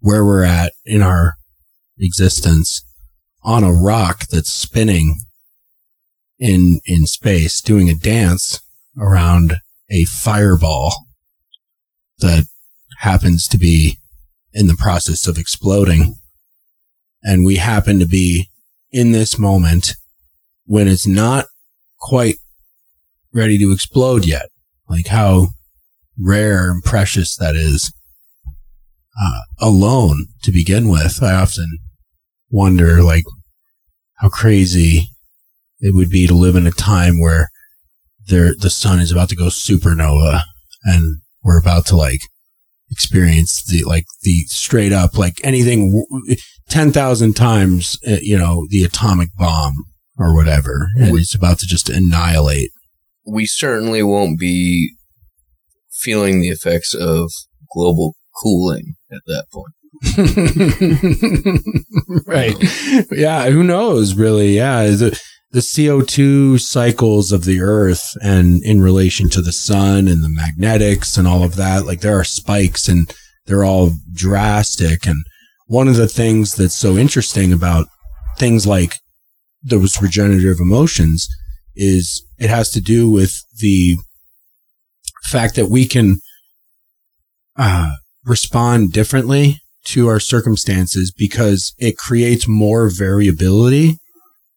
where 0.00 0.24
we're 0.24 0.44
at 0.44 0.72
in 0.84 1.02
our 1.02 1.34
existence 1.98 2.82
on 3.42 3.64
a 3.64 3.72
rock 3.72 4.26
that's 4.30 4.50
spinning 4.50 5.16
in, 6.38 6.80
in 6.86 7.06
space, 7.06 7.60
doing 7.60 7.88
a 7.88 7.94
dance 7.94 8.60
around 8.98 9.56
a 9.90 10.04
fireball 10.04 11.06
that 12.18 12.46
happens 12.98 13.46
to 13.48 13.58
be 13.58 13.98
in 14.52 14.66
the 14.66 14.76
process 14.76 15.26
of 15.26 15.38
exploding. 15.38 16.14
And 17.22 17.44
we 17.44 17.56
happen 17.56 17.98
to 17.98 18.06
be 18.06 18.48
in 18.92 19.12
this 19.12 19.38
moment 19.38 19.94
when 20.66 20.88
it's 20.88 21.06
not 21.06 21.46
quite 21.98 22.36
ready 23.32 23.58
to 23.58 23.72
explode 23.72 24.24
yet. 24.24 24.50
Like 24.88 25.08
how 25.08 25.48
rare 26.18 26.70
and 26.70 26.82
precious 26.82 27.36
that 27.36 27.56
is. 27.56 27.92
Uh, 29.20 29.40
alone 29.60 30.26
to 30.42 30.50
begin 30.50 30.88
with, 30.88 31.22
I 31.22 31.34
often 31.34 31.78
wonder 32.50 33.00
like 33.02 33.22
how 34.16 34.28
crazy 34.28 35.08
it 35.80 35.94
would 35.94 36.10
be 36.10 36.26
to 36.26 36.34
live 36.34 36.56
in 36.56 36.66
a 36.66 36.72
time 36.72 37.20
where 37.20 37.50
there 38.26 38.54
the 38.58 38.70
sun 38.70 39.00
is 39.00 39.12
about 39.12 39.28
to 39.28 39.36
go 39.36 39.46
supernova 39.46 40.40
and 40.84 41.18
we're 41.42 41.58
about 41.58 41.86
to 41.86 41.96
like 41.96 42.20
experience 42.90 43.64
the 43.64 43.84
like 43.84 44.04
the 44.22 44.40
straight 44.46 44.92
up 44.92 45.18
like 45.18 45.40
anything 45.42 46.04
w- 46.10 46.36
10,000 46.70 47.34
times 47.34 47.98
uh, 48.08 48.16
you 48.22 48.38
know 48.38 48.66
the 48.70 48.84
atomic 48.84 49.28
bomb 49.36 49.74
or 50.18 50.34
whatever 50.34 50.88
and 50.96 51.16
it's 51.16 51.34
about 51.34 51.58
to 51.58 51.66
just 51.66 51.88
annihilate 51.88 52.70
we 53.26 53.46
certainly 53.46 54.02
won't 54.02 54.38
be 54.38 54.94
feeling 56.00 56.40
the 56.40 56.48
effects 56.48 56.94
of 56.94 57.30
global 57.72 58.16
cooling 58.42 58.94
at 59.12 59.20
that 59.26 59.46
point. 59.52 59.72
right. 62.26 62.56
Yeah 63.12 63.48
who 63.50 63.62
knows 63.62 64.14
really? 64.14 64.56
Yeah 64.56 64.88
the 64.88 65.20
the 65.52 65.60
CO2 65.60 66.60
cycles 66.60 67.30
of 67.30 67.44
the 67.44 67.60
earth 67.60 68.16
and 68.20 68.60
in 68.64 68.82
relation 68.82 69.28
to 69.30 69.40
the 69.40 69.52
sun 69.52 70.08
and 70.08 70.24
the 70.24 70.28
magnetics 70.28 71.16
and 71.16 71.28
all 71.28 71.44
of 71.44 71.54
that 71.54 71.86
like 71.86 72.00
there 72.00 72.18
are 72.18 72.24
spikes 72.24 72.88
and 72.88 73.14
they're 73.46 73.64
all 73.64 73.92
drastic. 74.12 75.06
And 75.06 75.24
one 75.66 75.88
of 75.88 75.96
the 75.96 76.08
things 76.08 76.54
that's 76.54 76.76
so 76.76 76.96
interesting 76.96 77.52
about 77.52 77.86
things 78.38 78.66
like 78.66 78.96
those 79.62 80.00
regenerative 80.02 80.60
emotions 80.60 81.28
is 81.74 82.24
it 82.38 82.50
has 82.50 82.70
to 82.70 82.80
do 82.80 83.10
with 83.10 83.34
the 83.58 83.96
fact 85.24 85.54
that 85.56 85.66
we 85.70 85.86
can 85.86 86.18
uh, 87.56 87.92
respond 88.24 88.92
differently 88.92 89.60
to 89.84 90.08
our 90.08 90.20
circumstances 90.20 91.12
because 91.16 91.74
it 91.78 91.96
creates 91.98 92.48
more 92.48 92.88
variability 92.88 93.98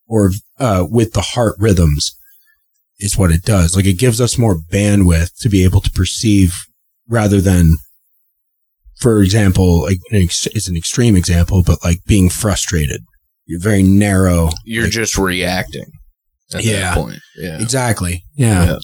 or 0.07 0.31
uh, 0.59 0.85
with 0.89 1.13
the 1.13 1.21
heart 1.21 1.55
rhythms 1.59 2.15
is 2.99 3.17
what 3.17 3.31
it 3.31 3.43
does. 3.43 3.75
Like 3.75 3.85
it 3.85 3.99
gives 3.99 4.19
us 4.21 4.37
more 4.37 4.55
bandwidth 4.71 5.37
to 5.41 5.49
be 5.49 5.63
able 5.63 5.81
to 5.81 5.91
perceive 5.91 6.55
rather 7.09 7.41
than, 7.41 7.75
for 8.99 9.21
example, 9.21 9.81
like 9.83 9.97
it's 10.11 10.67
an 10.67 10.77
extreme 10.77 11.15
example, 11.15 11.61
but 11.65 11.83
like 11.83 11.97
being 12.07 12.29
frustrated. 12.29 13.01
You're 13.45 13.59
very 13.61 13.83
narrow. 13.83 14.49
You're 14.65 14.83
like- 14.85 14.91
just 14.93 15.17
reacting 15.17 15.85
at 16.53 16.63
Yeah. 16.63 16.79
that 16.79 16.95
point. 16.95 17.19
Yeah. 17.37 17.61
Exactly. 17.61 18.23
Yeah. 18.35 18.65
Yeah. 18.65 18.79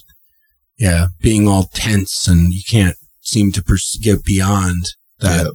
Yeah. 0.77 1.07
Being 1.21 1.47
all 1.47 1.69
tense 1.73 2.27
and 2.27 2.53
you 2.53 2.61
can't 2.69 2.95
seem 3.21 3.51
to 3.53 3.63
pers- 3.63 3.97
get 4.01 4.23
beyond 4.23 4.83
that, 5.19 5.45
Yeah. 5.45 5.49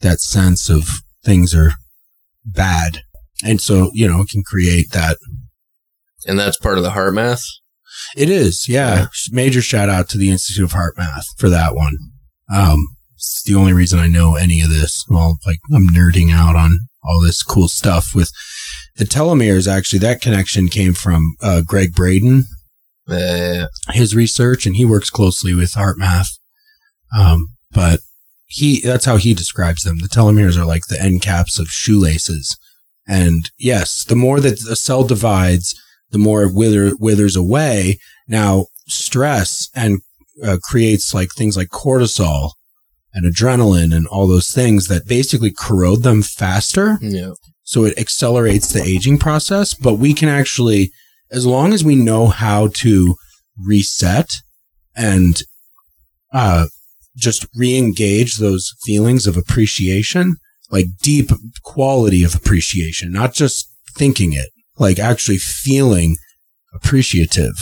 that 0.00 0.20
sense 0.20 0.68
of 0.68 0.88
things 1.24 1.54
are 1.54 1.72
bad. 2.44 3.02
And 3.44 3.60
so, 3.60 3.90
you 3.94 4.06
know, 4.06 4.20
it 4.22 4.28
can 4.28 4.42
create 4.42 4.90
that. 4.92 5.16
And 6.26 6.38
that's 6.38 6.58
part 6.58 6.76
of 6.78 6.84
the 6.84 6.90
HeartMath. 6.90 7.42
It 8.16 8.30
is. 8.30 8.68
Yeah. 8.68 8.94
Yeah. 8.94 9.06
Major 9.32 9.62
shout 9.62 9.88
out 9.88 10.08
to 10.10 10.18
the 10.18 10.30
Institute 10.30 10.64
of 10.64 10.72
HeartMath 10.72 11.24
for 11.38 11.48
that 11.48 11.74
one. 11.74 11.96
Um, 12.52 12.86
it's 13.14 13.42
the 13.44 13.54
only 13.54 13.72
reason 13.72 13.98
I 13.98 14.06
know 14.06 14.34
any 14.36 14.60
of 14.60 14.70
this. 14.70 15.04
Well, 15.08 15.38
like 15.46 15.58
I'm 15.74 15.88
nerding 15.88 16.32
out 16.32 16.56
on 16.56 16.78
all 17.02 17.20
this 17.20 17.42
cool 17.42 17.68
stuff 17.68 18.14
with 18.14 18.30
the 18.96 19.04
telomeres. 19.04 19.66
Actually, 19.70 20.00
that 20.00 20.20
connection 20.20 20.68
came 20.68 20.92
from 20.94 21.34
uh, 21.42 21.62
Gregg 21.62 21.94
Braden, 21.94 22.44
Uh, 23.08 23.66
his 23.90 24.14
research 24.14 24.66
and 24.66 24.76
he 24.76 24.84
works 24.84 25.10
closely 25.10 25.54
with 25.54 25.74
HeartMath. 25.74 26.38
Um, 27.16 27.48
but 27.72 28.00
he, 28.46 28.80
that's 28.80 29.04
how 29.04 29.16
he 29.16 29.34
describes 29.34 29.82
them. 29.82 29.98
The 29.98 30.08
telomeres 30.08 30.56
are 30.56 30.64
like 30.64 30.86
the 30.88 31.00
end 31.00 31.22
caps 31.22 31.58
of 31.58 31.68
shoelaces. 31.68 32.56
And 33.08 33.50
yes, 33.58 34.04
the 34.04 34.16
more 34.16 34.38
that 34.40 34.60
the 34.60 34.76
cell 34.76 35.04
divides, 35.04 35.74
the 36.10 36.18
more 36.18 36.44
it 36.44 36.54
wither, 36.54 36.92
withers 36.98 37.36
away. 37.36 37.98
Now, 38.28 38.66
stress 38.86 39.68
and 39.74 40.00
uh, 40.44 40.58
creates 40.62 41.14
like 41.14 41.30
things 41.32 41.56
like 41.56 41.68
cortisol 41.68 42.52
and 43.12 43.24
adrenaline 43.24 43.94
and 43.94 44.06
all 44.06 44.26
those 44.26 44.52
things 44.52 44.88
that 44.88 45.08
basically 45.08 45.50
corrode 45.50 46.02
them 46.02 46.22
faster 46.22 46.98
yeah. 47.00 47.32
so 47.62 47.84
it 47.84 47.98
accelerates 47.98 48.72
the 48.72 48.82
aging 48.82 49.18
process 49.18 49.74
but 49.74 49.94
we 49.94 50.14
can 50.14 50.28
actually 50.28 50.92
as 51.32 51.46
long 51.46 51.72
as 51.72 51.84
we 51.84 51.94
know 51.94 52.26
how 52.26 52.68
to 52.68 53.14
reset 53.64 54.30
and 54.96 55.42
uh 56.32 56.66
just 57.16 57.46
re-engage 57.54 58.36
those 58.36 58.72
feelings 58.84 59.26
of 59.26 59.36
appreciation 59.36 60.36
like 60.70 60.86
deep 61.02 61.30
quality 61.62 62.24
of 62.24 62.34
appreciation 62.34 63.12
not 63.12 63.34
just 63.34 63.68
thinking 63.96 64.32
it 64.32 64.50
like 64.78 64.98
actually 64.98 65.36
feeling 65.36 66.16
appreciative 66.72 67.54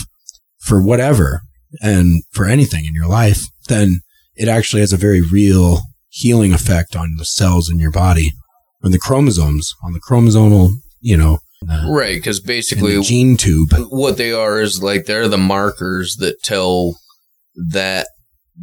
for 0.60 0.82
whatever 0.82 1.40
and 1.80 2.22
for 2.30 2.46
anything 2.46 2.84
in 2.84 2.94
your 2.94 3.08
life 3.08 3.42
then 3.68 4.00
it 4.36 4.48
actually 4.48 4.80
has 4.80 4.92
a 4.92 4.96
very 4.96 5.20
real 5.20 5.80
healing 6.08 6.52
effect 6.52 6.96
on 6.96 7.16
the 7.16 7.24
cells 7.24 7.68
in 7.70 7.78
your 7.78 7.90
body. 7.90 8.32
On 8.82 8.92
the 8.92 8.98
chromosomes, 8.98 9.72
on 9.82 9.92
the 9.92 10.00
chromosomal, 10.00 10.70
you 11.00 11.16
know, 11.16 11.38
Right. 11.66 12.14
Because 12.16 12.40
basically, 12.40 13.00
gene 13.02 13.36
tube. 13.36 13.70
what 13.90 14.16
they 14.16 14.32
are 14.32 14.60
is 14.60 14.82
like 14.82 15.04
they're 15.06 15.28
the 15.28 15.36
markers 15.38 16.16
that 16.16 16.42
tell 16.42 16.98
that 17.54 18.06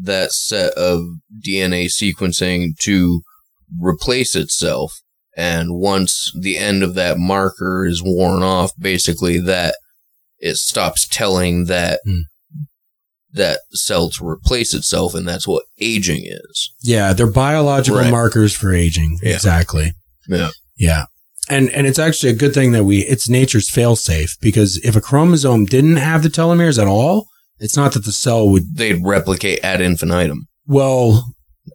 that 0.01 0.31
set 0.31 0.73
of 0.73 1.01
DNA 1.45 1.85
sequencing 1.85 2.77
to 2.79 3.21
replace 3.79 4.35
itself. 4.35 4.93
And 5.37 5.75
once 5.75 6.31
the 6.39 6.57
end 6.57 6.83
of 6.83 6.95
that 6.95 7.17
marker 7.17 7.85
is 7.85 8.01
worn 8.01 8.41
off, 8.43 8.71
basically 8.79 9.39
that 9.39 9.75
it 10.39 10.55
stops 10.55 11.07
telling 11.07 11.65
that 11.65 11.99
Hmm. 12.05 12.21
that 13.33 13.59
cell 13.73 14.09
to 14.11 14.25
replace 14.25 14.73
itself, 14.73 15.13
and 15.13 15.27
that's 15.27 15.45
what 15.45 15.63
aging 15.79 16.23
is. 16.25 16.71
Yeah, 16.81 17.11
they're 17.11 17.27
biological 17.27 17.99
Right. 17.99 18.09
markers 18.11 18.53
for 18.53 18.73
aging. 18.73 19.19
Yeah. 19.21 19.33
Exactly. 19.35 19.91
Yeah. 20.29 20.51
Yeah. 20.77 21.05
And 21.49 21.69
and 21.71 21.85
it's 21.85 21.99
actually 21.99 22.31
a 22.31 22.35
good 22.35 22.53
thing 22.53 22.71
that 22.71 22.83
we 22.83 22.99
it's 23.01 23.29
nature's 23.29 23.69
failsafe 23.69 24.31
because 24.41 24.77
if 24.83 24.95
a 24.95 25.01
chromosome 25.01 25.65
didn't 25.65 25.97
have 25.97 26.23
the 26.23 26.29
telomeres 26.29 26.81
at 26.81 26.87
all, 26.87 27.27
it's 27.59 27.77
not 27.77 27.93
that 27.93 28.05
the 28.05 28.11
cell 28.11 28.49
would 28.49 28.75
They'd 28.75 29.03
replicate 29.03 29.59
ad 29.63 29.81
infinitum. 29.81 30.47
well 30.67 31.25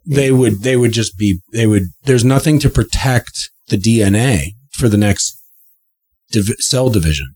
they 0.05 0.31
would 0.31 0.61
they 0.63 0.77
would 0.77 0.91
just 0.93 1.17
be 1.17 1.39
they 1.53 1.67
would 1.67 1.83
there's 2.03 2.23
nothing 2.25 2.59
to 2.59 2.69
protect 2.69 3.49
the 3.67 3.77
DNA 3.77 4.53
for 4.71 4.87
the 4.89 4.97
next 4.97 5.37
div- 6.31 6.55
cell 6.59 6.89
division 6.89 7.27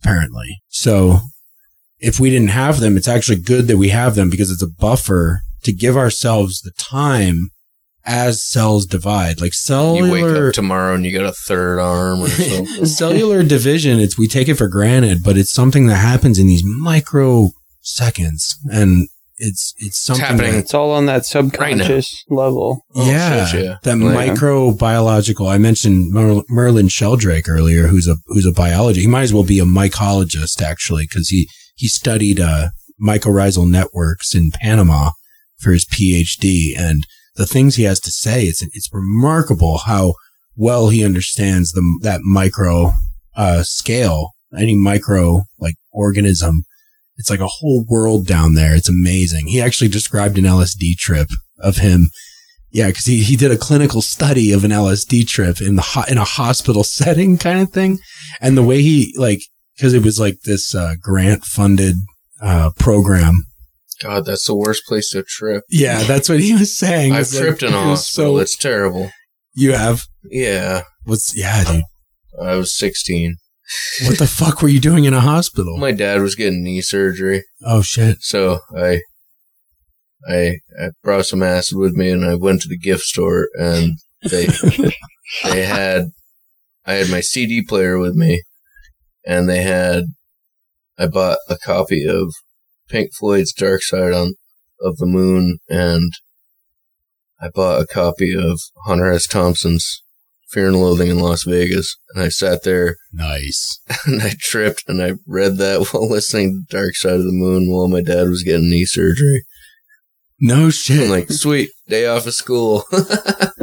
apparently. 0.00 0.60
So 0.68 1.20
if 1.98 2.18
we 2.18 2.30
didn't 2.30 2.48
have 2.48 2.80
them, 2.80 2.96
it's 2.96 3.08
actually 3.08 3.40
good 3.40 3.68
that 3.68 3.76
we 3.76 3.90
have 3.90 4.16
them 4.16 4.30
because 4.30 4.50
it's 4.50 4.62
a 4.62 4.68
buffer 4.68 5.42
to 5.62 5.72
give 5.72 5.96
ourselves 5.96 6.60
the 6.60 6.72
time 6.72 7.50
as 8.04 8.42
cells 8.42 8.86
divide. 8.86 9.40
Like 9.40 9.54
cellular. 9.54 10.06
You 10.06 10.12
wake 10.12 10.20
cellular 10.22 10.48
up 10.48 10.54
tomorrow 10.54 10.94
and 10.94 11.04
you 11.06 11.16
got 11.16 11.26
a 11.28 11.32
third 11.32 11.78
arm 11.78 12.20
or 12.22 12.28
something. 12.28 12.86
cellular 12.86 13.42
division, 13.42 14.00
it's 14.00 14.18
we 14.18 14.26
take 14.28 14.48
it 14.48 14.54
for 14.56 14.68
granted, 14.68 15.22
but 15.22 15.36
it's 15.38 15.50
something 15.52 15.86
that 15.86 15.96
happens 15.96 16.38
in 16.38 16.46
these 16.46 16.64
microseconds 16.64 18.54
and 18.70 19.08
it's 19.38 19.74
it's 19.78 19.98
something 19.98 20.24
happening 20.24 20.52
that- 20.52 20.58
It's 20.58 20.74
all 20.74 20.92
on 20.92 21.06
that 21.06 21.26
subconscious 21.26 22.22
level. 22.28 22.84
Oh, 22.94 23.10
yeah, 23.10 23.46
shit, 23.46 23.64
yeah. 23.64 23.76
that 23.82 23.98
Like- 23.98 24.32
microbiological. 24.32 25.50
I 25.50 25.58
mentioned 25.58 26.12
Mer- 26.12 26.42
Merlin 26.48 26.88
Sheldrake 26.88 27.48
earlier, 27.48 27.88
who's 27.88 28.06
a 28.06 28.16
who's 28.26 28.46
a 28.46 28.52
biologist. 28.52 29.00
He 29.02 29.08
might 29.08 29.22
as 29.22 29.34
well 29.34 29.42
be 29.44 29.58
a 29.58 29.64
mycologist 29.64 30.62
actually, 30.62 31.04
because 31.08 31.30
he 31.30 31.48
he 31.74 31.88
studied 31.88 32.38
uh, 32.38 32.68
mycorrhizal 33.02 33.68
networks 33.68 34.32
in 34.34 34.50
Panama 34.52 35.10
for 35.58 35.72
his 35.72 35.86
PhD, 35.86 36.78
and 36.78 37.04
the 37.36 37.46
things 37.46 37.76
he 37.76 37.84
has 37.84 38.00
to 38.00 38.10
say 38.10 38.44
it's 38.44 38.62
it's 38.62 38.90
remarkable 38.92 39.78
how 39.78 40.14
well 40.56 40.88
he 40.88 41.04
understands 41.04 41.72
the 41.72 41.82
that 42.02 42.20
micro 42.22 42.92
uh, 43.36 43.62
scale, 43.62 44.32
any 44.56 44.76
micro 44.76 45.42
like 45.58 45.74
organism. 45.90 46.64
It's 47.16 47.30
like 47.30 47.40
a 47.40 47.46
whole 47.46 47.84
world 47.88 48.26
down 48.26 48.54
there. 48.54 48.74
It's 48.74 48.88
amazing. 48.88 49.46
He 49.46 49.60
actually 49.60 49.88
described 49.88 50.38
an 50.38 50.44
LSD 50.44 50.96
trip 50.96 51.28
of 51.58 51.76
him 51.76 52.10
yeah, 52.72 52.86
because 52.86 53.04
he, 53.04 53.22
he 53.22 53.36
did 53.36 53.50
a 53.50 53.58
clinical 53.58 54.00
study 54.00 54.50
of 54.50 54.64
an 54.64 54.70
LSD 54.70 55.28
trip 55.28 55.60
in 55.60 55.76
the 55.76 55.82
ho- 55.82 56.04
in 56.08 56.16
a 56.16 56.24
hospital 56.24 56.82
setting 56.84 57.36
kind 57.38 57.60
of 57.60 57.70
thing, 57.70 57.98
and 58.40 58.56
the 58.56 58.62
way 58.62 58.80
he 58.82 59.14
like 59.16 59.42
because 59.76 59.94
it 59.94 60.02
was 60.02 60.18
like 60.18 60.40
this 60.44 60.74
uh, 60.74 60.94
grant 61.00 61.44
funded 61.44 61.96
uh, 62.40 62.70
program. 62.78 63.44
God, 64.02 64.24
that's 64.24 64.46
the 64.46 64.56
worst 64.56 64.84
place 64.86 65.10
to 65.10 65.22
trip. 65.22 65.62
Yeah, 65.70 66.02
that's 66.02 66.28
what 66.28 66.40
he 66.40 66.52
was 66.54 66.76
saying. 66.76 67.12
I've 67.14 67.20
It's 67.22 67.34
like- 67.34 67.42
tripped 67.44 67.62
in 67.62 67.72
a 67.72 67.76
it 67.76 67.82
hospital. 67.84 68.34
So 68.36 68.38
it's 68.38 68.56
terrible. 68.56 69.10
you 69.54 69.72
have 69.72 70.02
Yeah, 70.24 70.82
what's 71.04 71.36
yeah, 71.36 71.64
dude. 71.64 71.82
I 72.42 72.56
was 72.56 72.76
16. 72.76 73.36
What 74.06 74.18
the 74.18 74.26
fuck 74.26 74.60
were 74.60 74.68
you 74.68 74.80
doing 74.80 75.04
in 75.04 75.14
a 75.14 75.20
hospital? 75.20 75.78
My 75.78 75.92
dad 75.92 76.20
was 76.20 76.34
getting 76.34 76.62
knee 76.64 76.82
surgery, 76.82 77.44
oh 77.64 77.80
shit! 77.80 78.18
so 78.22 78.58
I, 78.76 79.00
I, 80.28 80.56
I 80.78 80.88
brought 81.02 81.26
some 81.26 81.42
acid 81.42 81.78
with 81.78 81.94
me, 81.94 82.10
and 82.10 82.24
I 82.24 82.34
went 82.34 82.62
to 82.62 82.68
the 82.68 82.76
gift 82.78 83.02
store, 83.04 83.48
and 83.58 83.92
they, 84.30 84.46
they 85.44 85.64
had, 85.64 86.06
I 86.84 86.94
had 86.94 87.10
my 87.10 87.20
CD 87.20 87.62
player 87.62 87.98
with 87.98 88.14
me, 88.14 88.42
and 89.26 89.48
they 89.48 89.62
had, 89.62 90.04
I 90.98 91.06
bought 91.06 91.38
a 91.48 91.56
copy 91.56 92.06
of 92.06 92.32
Pink 92.92 93.14
Floyd's 93.14 93.54
Dark 93.54 93.82
Side 93.82 94.12
on 94.12 94.34
of 94.80 94.98
the 94.98 95.06
Moon, 95.06 95.58
and 95.68 96.12
I 97.40 97.48
bought 97.48 97.80
a 97.80 97.86
copy 97.86 98.36
of 98.36 98.60
Hunter 98.84 99.10
S. 99.10 99.26
Thompson's 99.26 100.02
Fear 100.50 100.68
and 100.68 100.76
Loathing 100.76 101.08
in 101.08 101.18
Las 101.18 101.44
Vegas, 101.44 101.96
and 102.14 102.22
I 102.22 102.28
sat 102.28 102.64
there 102.64 102.96
Nice. 103.10 103.80
and 104.06 104.22
I 104.22 104.34
tripped 104.38 104.84
and 104.86 105.02
I 105.02 105.12
read 105.26 105.56
that 105.56 105.88
while 105.92 106.08
listening 106.08 106.66
to 106.68 106.76
Dark 106.76 106.94
Side 106.94 107.14
of 107.14 107.24
the 107.24 107.32
Moon 107.32 107.70
while 107.70 107.88
my 107.88 108.02
dad 108.02 108.28
was 108.28 108.42
getting 108.42 108.68
knee 108.68 108.84
surgery. 108.84 109.44
No 110.38 110.68
shit. 110.70 111.04
I'm 111.04 111.10
like, 111.10 111.30
sweet, 111.30 111.70
day 111.88 112.06
off 112.06 112.26
of 112.26 112.34
school. 112.34 112.84
that 112.90 113.62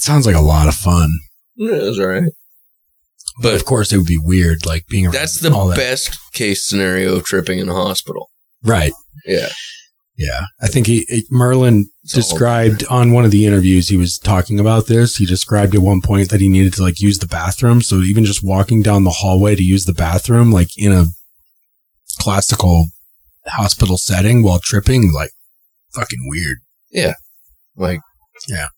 sounds 0.00 0.26
like 0.26 0.36
a 0.36 0.40
lot 0.40 0.68
of 0.68 0.74
fun. 0.74 1.08
Yeah, 1.56 1.76
it 1.76 1.82
was 1.82 2.00
alright. 2.00 2.24
But 3.40 3.54
of 3.54 3.64
course, 3.64 3.92
it 3.92 3.96
would 3.98 4.06
be 4.06 4.18
weird, 4.18 4.66
like 4.66 4.86
being 4.88 5.06
around 5.06 5.14
That's 5.14 5.40
the 5.40 5.50
that. 5.50 5.76
best 5.76 6.18
case 6.32 6.66
scenario 6.66 7.16
of 7.16 7.24
tripping 7.24 7.58
in 7.58 7.68
a 7.68 7.74
hospital. 7.74 8.30
Right. 8.62 8.92
Yeah. 9.26 9.48
Yeah. 10.18 10.42
I 10.60 10.66
think 10.68 10.86
he, 10.86 11.06
it, 11.08 11.24
Merlin 11.30 11.88
It's 12.04 12.12
described 12.12 12.84
on 12.90 13.12
one 13.12 13.24
of 13.24 13.30
the 13.30 13.46
interviews 13.46 13.88
he 13.88 13.96
was 13.96 14.18
talking 14.18 14.60
about 14.60 14.86
this. 14.86 15.16
He 15.16 15.24
described 15.26 15.74
at 15.74 15.80
one 15.80 16.02
point 16.02 16.28
that 16.30 16.40
he 16.40 16.48
needed 16.48 16.74
to 16.74 16.82
like 16.82 17.00
use 17.00 17.18
the 17.18 17.26
bathroom. 17.26 17.80
So 17.80 18.00
even 18.02 18.24
just 18.24 18.44
walking 18.44 18.82
down 18.82 19.04
the 19.04 19.10
hallway 19.10 19.56
to 19.56 19.62
use 19.62 19.86
the 19.86 19.94
bathroom, 19.94 20.52
like 20.52 20.68
in 20.76 20.92
a 20.92 21.06
classical 22.20 22.86
hospital 23.46 23.96
setting 23.96 24.42
while 24.42 24.58
tripping, 24.60 25.12
like 25.12 25.30
fucking 25.94 26.20
weird. 26.28 26.58
Yeah. 26.90 27.14
Like, 27.76 28.00
Yeah. 28.48 28.68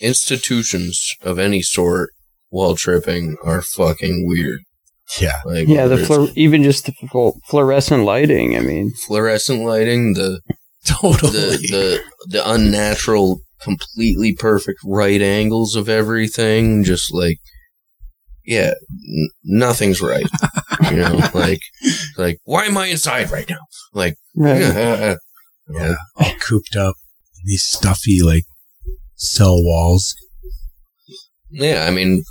Institutions 0.00 1.14
of 1.20 1.38
any 1.38 1.60
sort 1.62 2.10
while 2.50 2.74
tripping 2.76 3.36
are 3.42 3.62
fucking 3.62 4.26
weird. 4.26 4.60
Yeah. 5.20 5.40
Like, 5.44 5.66
Yeah, 5.66 5.86
the 5.86 5.96
whether 5.96 6.06
fluor- 6.06 6.32
even 6.36 6.62
just 6.62 6.86
the 6.86 6.92
flu- 7.10 7.32
fluorescent 7.48 8.04
lighting. 8.04 8.56
I 8.56 8.60
mean, 8.60 8.92
fluorescent 9.06 9.64
lighting, 9.64 10.14
the 10.14 10.40
Totally. 10.86 11.32
the 11.32 11.48
the 11.70 12.00
the 12.28 12.50
unnatural, 12.50 13.40
completely 13.60 14.34
perfect 14.34 14.78
right 14.84 15.20
angles 15.20 15.74
of 15.76 15.88
everything. 15.88 16.84
Just 16.84 17.12
like, 17.12 17.38
yeah, 18.46 18.72
n- 19.08 19.28
nothing's 19.44 20.00
right. 20.00 20.26
you 20.90 20.96
know, 20.96 21.18
like, 21.34 21.60
like 22.16 22.38
why 22.44 22.64
am 22.66 22.76
I 22.78 22.86
inside 22.86 23.30
right 23.30 23.48
now? 23.50 23.58
Like, 23.92 24.14
right. 24.36 24.60
yeah, 24.60 25.14
yeah. 25.72 25.94
All 26.16 26.32
cooped 26.40 26.76
up. 26.76 26.94
in 27.36 27.42
These 27.46 27.64
stuffy, 27.64 28.22
like, 28.22 28.44
cell 29.16 29.62
walls. 29.62 30.14
yeah. 31.50 31.84
I 31.86 31.90
mean, 31.90 32.22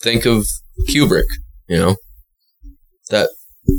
think 0.00 0.26
of 0.26 0.46
Kubrick. 0.88 1.28
You 1.68 1.78
know, 1.78 1.96
that 3.10 3.30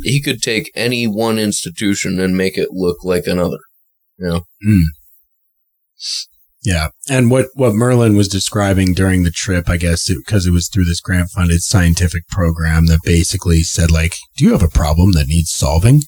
he 0.04 0.22
could 0.22 0.42
take 0.42 0.72
any 0.76 1.08
one 1.08 1.38
institution 1.38 2.20
and 2.20 2.38
make 2.38 2.58
it 2.58 2.70
look 2.72 3.04
like 3.04 3.28
another. 3.28 3.60
You 4.18 4.28
know, 4.28 4.42
hmm. 4.64 4.82
Yeah. 6.64 6.90
And 7.10 7.32
what, 7.32 7.48
what 7.56 7.74
Merlin 7.74 8.16
was 8.16 8.28
describing 8.28 8.94
during 8.94 9.24
the 9.24 9.32
trip, 9.32 9.68
I 9.68 9.78
guess, 9.78 10.08
because 10.08 10.46
it, 10.46 10.52
was 10.52 10.70
through 10.70 10.86
this 10.86 11.02
grant 11.02 11.30
funded 11.30 11.64
scientific 11.64 12.28
program 12.28 12.86
that 12.86 13.00
basically 13.04 13.64
said, 13.64 13.90
like, 13.90 14.14
do 14.38 14.46
you 14.46 14.52
have 14.52 14.62
a 14.62 14.68
problem 14.68 15.14
that 15.14 15.28
needs 15.28 15.52
solving? 15.52 16.02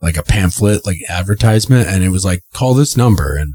Like 0.00 0.16
a 0.16 0.22
pamphlet, 0.22 0.86
like 0.86 0.98
advertisement. 1.08 1.88
And 1.88 2.04
it 2.04 2.10
was 2.10 2.24
like, 2.24 2.42
call 2.52 2.74
this 2.74 2.96
number. 2.96 3.36
And 3.36 3.54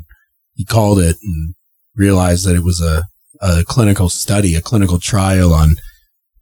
he 0.55 0.65
called 0.65 0.99
it 0.99 1.15
and 1.23 1.55
realized 1.95 2.45
that 2.45 2.55
it 2.55 2.63
was 2.63 2.81
a, 2.81 3.03
a 3.41 3.63
clinical 3.63 4.09
study, 4.09 4.55
a 4.55 4.61
clinical 4.61 4.99
trial 4.99 5.53
on 5.53 5.75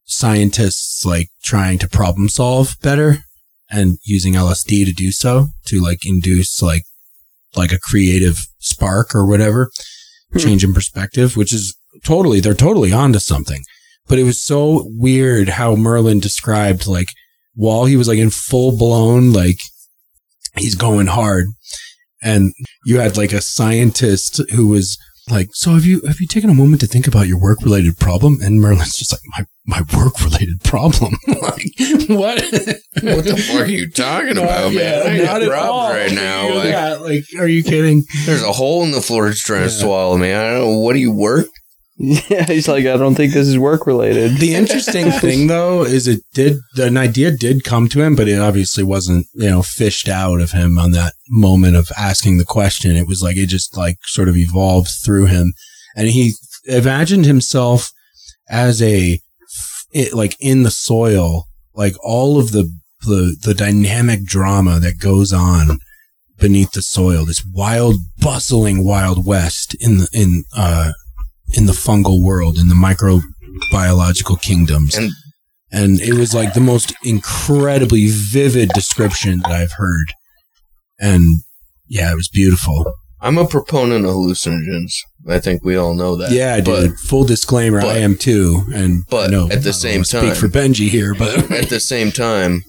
scientists 0.06 1.06
like 1.06 1.28
trying 1.44 1.78
to 1.80 1.88
problem 1.88 2.30
solve 2.30 2.76
better 2.82 3.20
and 3.70 3.98
using 4.06 4.34
LSD 4.34 4.86
to 4.86 4.94
do 4.94 5.12
so 5.12 5.50
to 5.66 5.82
like 5.82 6.00
induce 6.06 6.62
like 6.62 6.84
like 7.56 7.72
a 7.72 7.80
creative 7.80 8.38
spark 8.60 9.14
or 9.16 9.26
whatever, 9.26 9.70
Hmm. 10.32 10.40
change 10.40 10.64
in 10.64 10.74
perspective, 10.74 11.38
which 11.38 11.54
is 11.54 11.76
totally, 12.04 12.40
they're 12.40 12.54
totally 12.54 12.92
onto 12.92 13.20
something. 13.20 13.64
But 14.08 14.20
it 14.20 14.24
was 14.24 14.42
so 14.42 14.86
weird 14.96 15.50
how 15.50 15.76
Merlin 15.76 16.20
described, 16.20 16.86
like, 16.88 17.08
while 17.56 17.86
he 17.86 17.96
was 17.96 18.08
like 18.08 18.20
in 18.20 18.30
full 18.30 18.78
blown, 18.78 19.32
like, 19.34 19.58
he's 20.58 20.76
going 20.76 21.08
hard. 21.08 21.48
And 22.22 22.54
you 22.86 23.00
had 23.00 23.16
like 23.18 23.32
a 23.32 23.42
scientist 23.42 24.42
who 24.54 24.68
was 24.68 24.98
like, 25.30 25.50
so 25.54 25.72
have 25.74 25.86
you, 25.86 26.02
have 26.02 26.20
you 26.20 26.28
taken 26.28 26.50
a 26.50 26.54
moment 26.54 26.82
to 26.82 26.88
think 26.88 27.08
about 27.08 27.28
your 27.28 27.40
work 27.40 27.60
related 27.62 27.98
problem? 27.98 28.40
And 28.42 28.62
Merlin's 28.62 28.98
just 28.98 29.12
like, 29.12 29.22
my, 29.38 29.46
my 29.66 29.98
work 29.98 30.22
related 30.22 30.64
problem. 30.64 31.18
like, 31.28 31.64
what? 32.08 32.42
what 32.42 33.26
the 33.26 33.44
fuck 33.48 33.62
are 33.62 33.70
you 33.70 33.90
talking 33.90 34.38
about, 34.38 34.74
man? 34.74 35.08
I 35.08 35.18
got 35.18 35.48
robbed 35.48 35.96
right 35.96 36.14
now. 36.14 36.56
Like, 36.56 36.70
yeah, 36.70 36.94
like, 36.96 37.26
are 37.38 37.48
you 37.48 37.64
kidding? 37.64 38.06
There's 38.26 38.44
a 38.44 38.54
hole 38.54 38.84
in 38.84 38.92
the 38.92 39.02
floor 39.02 39.28
it's 39.28 39.42
trying 39.42 39.64
to 39.64 39.70
swallow 39.70 40.18
me. 40.18 40.34
I 40.34 40.52
don't 40.52 40.62
know. 40.62 40.80
What 40.80 40.94
do 40.94 41.00
you 41.00 41.12
work? 41.12 41.48
Yeah, 42.30 42.46
he's 42.46 42.68
like, 42.68 42.86
I 42.86 42.96
don't 42.96 43.16
think 43.16 43.34
this 43.34 43.48
is 43.48 43.58
work 43.58 43.88
related. 43.88 44.38
The 44.38 44.54
interesting 44.54 45.10
thing, 45.20 45.48
though, 45.48 45.84
is 45.84 46.08
it 46.08 46.22
did 46.32 46.58
an 46.78 46.96
idea 46.96 47.32
did 47.32 47.64
come 47.64 47.90
to 47.90 48.04
him, 48.04 48.16
but 48.16 48.28
it 48.28 48.40
obviously 48.40 48.84
wasn't 48.84 49.26
you 49.34 49.50
know 49.50 49.64
fished 49.64 50.08
out 50.08 50.40
of 50.40 50.52
him 50.52 50.78
on 50.78 50.92
that 50.92 51.14
moment 51.30 51.76
of 51.76 51.90
asking 51.98 52.38
the 52.38 52.46
question. 52.46 52.96
It 52.96 53.08
was 53.08 53.24
like 53.24 53.36
it 53.36 53.48
just 53.48 53.76
like 53.76 53.98
sort 54.04 54.30
of 54.30 54.38
evolved 54.38 54.90
through 55.04 55.26
him, 55.26 55.54
and 55.96 56.08
he 56.08 56.34
imagined 56.66 57.26
himself 57.26 57.92
as 58.48 58.80
a 58.82 59.20
it, 59.92 60.14
like 60.14 60.36
in 60.40 60.62
the 60.62 60.72
soil, 60.72 61.48
like 61.74 61.96
all 62.04 62.40
of 62.40 62.52
the 62.52 62.72
the 63.02 63.36
the 63.42 63.56
dynamic 63.56 64.24
drama 64.24 64.80
that 64.80 65.00
goes 65.00 65.34
on 65.34 65.80
beneath 66.38 66.74
the 66.74 66.84
soil. 66.84 67.26
This 67.26 67.44
wild, 67.44 67.96
bustling 68.20 68.86
Wild 68.86 69.26
West 69.26 69.76
in 69.80 69.98
the 69.98 70.10
in 70.14 70.44
uh 70.56 70.92
in 71.58 71.66
the 71.66 71.74
fungal 71.74 72.24
world, 72.24 72.58
in 72.58 72.68
the 72.70 72.76
microbiological 72.76 74.42
kingdoms. 74.42 74.96
And- 74.96 75.12
And 75.70 76.00
it 76.00 76.14
was 76.14 76.34
like 76.34 76.54
the 76.54 76.62
most 76.62 76.94
incredibly 77.04 78.08
vivid 78.10 78.70
description 78.70 79.40
that 79.40 79.52
I've 79.52 79.74
heard. 79.74 80.14
And 80.98 81.42
yeah, 81.90 82.10
it 82.12 82.16
was 82.16 82.30
beautiful. 82.30 82.86
I'm 83.20 83.38
a 83.38 83.46
proponent 83.46 84.06
of 84.06 84.12
hallucinogens. 84.12 84.94
I 85.28 85.40
think 85.40 85.66
we 85.66 85.76
all 85.76 85.94
know 85.94 86.16
that. 86.16 86.32
yeah, 86.32 86.62
But 86.62 86.80
dude. 86.82 87.00
Full 87.00 87.26
disclaimer, 87.26 87.82
but- 87.82 87.96
I 87.98 88.00
am 88.00 88.16
too. 88.16 88.64
And 88.74 89.04
but 89.10 89.30
no, 89.30 89.50
at 89.50 89.64
the 89.64 89.74
same 89.74 90.04
time- 90.04 90.34
speak 90.34 90.36
for 90.36 90.48
Benji 90.48 90.88
here, 90.88 91.14
but 91.14 91.52
at 91.62 91.68
the 91.70 91.82
same 91.82 92.12
time, 92.14 92.64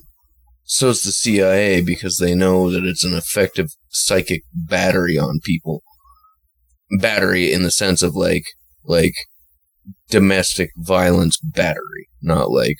so's 0.64 1.02
the 1.02 1.12
CIA 1.12 1.80
because 1.82 2.16
they 2.18 2.34
know 2.34 2.68
that 2.72 2.84
it's 2.84 3.04
an 3.04 3.14
effective 3.14 3.68
psychic 3.90 4.42
battery 4.52 5.16
on 5.16 5.38
people. 5.44 5.82
Battery 6.98 7.52
in 7.52 7.62
the 7.62 7.70
sense 7.70 8.02
of 8.02 8.16
like, 8.16 8.44
like 8.88 9.12
domestic 10.10 10.70
violence 10.76 11.38
battery, 11.38 12.08
not 12.22 12.50
like 12.50 12.76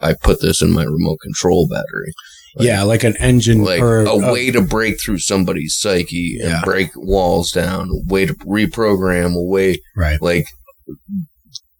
I 0.00 0.14
put 0.14 0.40
this 0.40 0.62
in 0.62 0.72
my 0.72 0.84
remote 0.84 1.18
control 1.22 1.66
battery. 1.68 2.12
Like- 2.56 2.66
yeah, 2.66 2.82
like 2.82 3.02
an 3.04 3.16
engine 3.16 3.64
like 3.64 3.80
or 3.80 4.04
a 4.04 4.16
way 4.32 4.50
to 4.50 4.60
break 4.60 5.00
through 5.00 5.18
somebody's 5.18 5.76
psyche 5.78 6.36
Yeah. 6.38 6.56
and 6.56 6.64
break 6.64 6.90
walls 6.96 7.50
down, 7.50 7.88
a 7.88 8.12
way 8.12 8.26
to 8.26 8.34
reprogram, 8.34 9.34
a 9.34 9.42
way 9.42 9.78
right. 9.96 10.20
like 10.20 10.44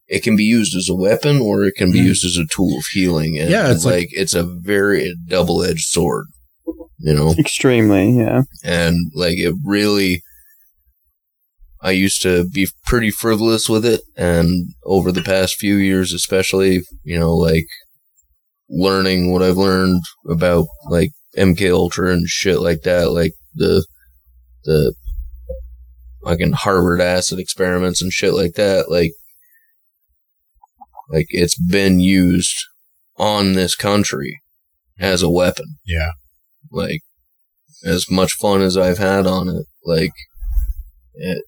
it 0.09 0.23
can 0.23 0.37
be 0.37 0.45
used 0.45 0.75
as 0.77 0.89
a 0.89 0.95
weapon 0.95 1.41
or 1.41 1.65
it 1.65 1.75
can 1.77 1.91
be 1.93 2.01
Mm. 2.01 2.05
used 2.05 2.25
as 2.25 2.37
a 2.39 2.47
tool 2.55 2.77
of 2.79 2.85
healing. 2.93 3.39
And 3.39 3.51
Yeah, 3.51 3.71
it's 3.71 3.85
like, 3.85 3.95
like- 3.95 4.09
it's 4.13 4.35
a 4.35 4.43
very 4.45 5.15
double 5.29 5.63
edged 5.63 5.89
sword, 5.89 6.27
you 7.01 7.13
know, 7.15 7.35
Extremely, 7.39 8.17
yeah. 8.17 8.43
and 8.65 9.11
like 9.15 9.37
it 9.39 9.55
really. 9.65 10.23
I 11.83 11.91
used 11.91 12.23
to 12.23 12.49
be 12.49 12.69
pretty 12.87 13.11
frivolous 13.11 13.69
with 13.69 13.85
it, 13.85 14.03
and 14.17 14.69
over 14.85 15.11
the 15.11 15.23
past 15.23 15.57
few 15.57 15.77
years, 15.77 16.13
especially, 16.13 16.83
you 17.03 17.19
know, 17.19 17.35
like 17.35 17.67
learning 18.71 19.33
what 19.33 19.43
I've 19.43 19.57
learned 19.57 20.03
about 20.29 20.67
like 20.89 21.11
MK 21.37 21.73
Ultra 21.73 22.13
and 22.13 22.29
shit 22.29 22.61
like 22.61 22.83
that, 22.83 23.11
like 23.11 23.33
the 23.55 23.85
the 24.65 24.95
fucking 26.25 26.53
Harvard 26.53 27.01
acid 27.01 27.39
experiments 27.41 28.01
and 28.01 28.13
shit 28.13 28.33
like 28.33 28.55
that, 28.55 28.91
like 28.91 29.13
like 31.11 31.27
it's 31.31 31.59
been 31.59 32.01
used 32.01 32.57
on 33.17 33.53
this 33.53 33.75
country 33.75 34.41
as 34.99 35.23
a 35.23 35.31
weapon. 35.31 35.77
Yeah. 35.85 36.13
Like 36.71 37.01
as 37.85 38.11
much 38.11 38.33
fun 38.35 38.63
as 38.63 38.77
I've 38.77 38.99
had 38.99 39.27
on 39.27 39.49
it, 39.49 39.67
like 39.85 40.13
it, 41.15 41.45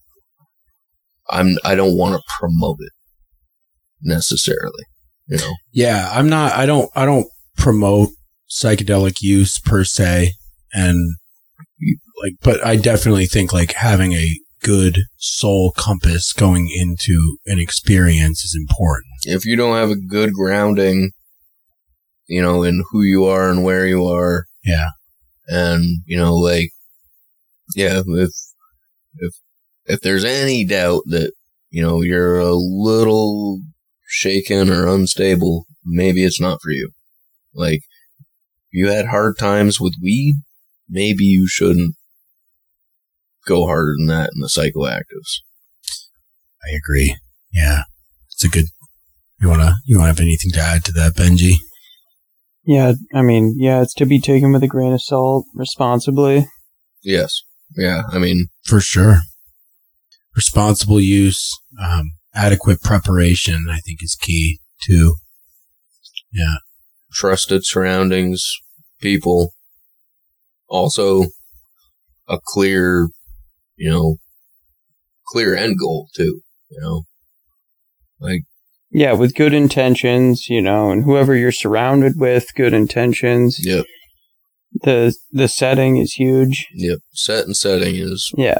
I'm 1.29 1.57
I 1.63 1.75
don't 1.75 1.97
want 1.97 2.15
to 2.15 2.21
promote 2.39 2.77
it 2.79 2.91
necessarily, 4.01 4.83
you 5.27 5.37
know. 5.37 5.53
Yeah, 5.71 6.09
I'm 6.11 6.29
not. 6.29 6.53
I 6.53 6.65
don't. 6.65 6.89
I 6.95 7.05
don't 7.05 7.27
promote 7.57 8.09
psychedelic 8.49 9.21
use 9.21 9.59
per 9.59 9.83
se, 9.83 10.31
and 10.73 11.15
like, 12.23 12.33
but 12.41 12.65
I 12.65 12.75
definitely 12.75 13.25
think 13.25 13.51
like 13.53 13.73
having 13.73 14.13
a 14.13 14.29
good 14.61 14.99
soul 15.17 15.73
compass 15.77 16.33
going 16.33 16.69
into 16.71 17.37
an 17.45 17.59
experience 17.59 18.43
is 18.43 18.55
important. 18.59 19.05
if 19.25 19.45
you 19.45 19.55
don't 19.55 19.75
have 19.75 19.89
a 19.91 19.95
good 19.95 20.33
grounding, 20.33 21.11
you 22.27 22.41
know, 22.41 22.63
in 22.63 22.83
who 22.91 23.01
you 23.03 23.25
are 23.25 23.49
and 23.49 23.63
where 23.63 23.85
you 23.87 24.05
are, 24.05 24.45
Yeah. 24.63 24.89
and 25.47 25.83
you 26.05 26.17
know, 26.17 26.35
like 26.35 26.69
yeah, 27.75 28.01
if 28.05 28.31
if 29.17 29.33
if 29.85 30.01
there's 30.01 30.25
any 30.25 30.65
doubt 30.65 31.03
that 31.07 31.33
you 31.69 31.81
know 31.81 32.01
you're 32.01 32.39
a 32.39 32.53
little 32.53 33.61
shaken 34.07 34.69
or 34.69 34.87
unstable, 34.87 35.65
maybe 35.83 36.23
it's 36.23 36.39
not 36.39 36.59
for 36.61 36.71
you. 36.71 36.91
Like 37.53 37.81
you 38.71 38.89
had 38.89 39.07
hard 39.07 39.37
times 39.37 39.79
with 39.79 39.93
weed, 40.01 40.35
maybe 40.89 41.23
you 41.23 41.47
shouldn't 41.47 41.95
go 43.47 43.65
harder 43.65 43.93
than 43.97 44.07
that 44.07 44.31
in 44.33 44.41
the 44.41 44.47
psychoactives. 44.47 45.41
I 46.63 46.75
agree. 46.75 47.17
Yeah, 47.53 47.83
it's 48.31 48.43
a 48.43 48.49
good. 48.49 48.65
You 49.39 49.49
wanna 49.49 49.75
you 49.85 49.97
wanna 49.97 50.09
have 50.09 50.19
anything 50.19 50.51
to 50.53 50.61
add 50.61 50.83
to 50.85 50.91
that, 50.93 51.13
Benji? 51.13 51.55
Yeah, 52.65 52.93
I 53.13 53.21
mean, 53.21 53.55
yeah, 53.59 53.81
it's 53.81 53.93
to 53.95 54.05
be 54.05 54.19
taken 54.19 54.51
with 54.51 54.63
a 54.63 54.67
grain 54.67 54.91
of 54.91 55.01
salt, 55.01 55.45
responsibly. 55.53 56.47
Yes. 57.03 57.43
Yeah. 57.77 58.03
I 58.11 58.17
mean, 58.17 58.47
For 58.65 58.79
sure. 58.79 59.19
Responsible 60.35 60.99
use, 60.99 61.57
um, 61.81 62.11
adequate 62.33 62.81
preparation, 62.81 63.65
I 63.69 63.79
think 63.79 63.99
is 64.03 64.15
key 64.15 64.59
too. 64.85 65.15
Yeah. 66.33 66.55
trusted 67.13 67.65
surroundings, 67.65 68.45
people, 68.99 69.53
also 70.67 71.23
a 72.27 72.37
clear, 72.43 73.07
you 73.77 73.89
know, 73.89 74.17
clear 75.27 75.55
end 75.55 75.77
goal 75.79 76.09
too, 76.13 76.41
you 76.69 76.81
know, 76.81 77.03
like, 78.19 78.41
Yeah, 78.91 79.13
with 79.13 79.33
good 79.33 79.53
intentions, 79.53 80.47
you 80.49 80.61
know, 80.61 80.91
and 80.91 81.05
whoever 81.05 81.35
you're 81.37 81.53
surrounded 81.53 82.13
with, 82.17 82.53
good 82.55 82.73
intentions. 82.73 83.57
yep, 83.61 83.85
The 84.83 85.15
the 85.31 85.47
setting 85.47 85.95
is 85.95 86.13
huge. 86.13 86.67
yep. 86.73 86.99
Set 87.13 87.45
and 87.45 87.55
setting 87.55 87.95
is 87.95 88.29
Yeah, 88.37 88.59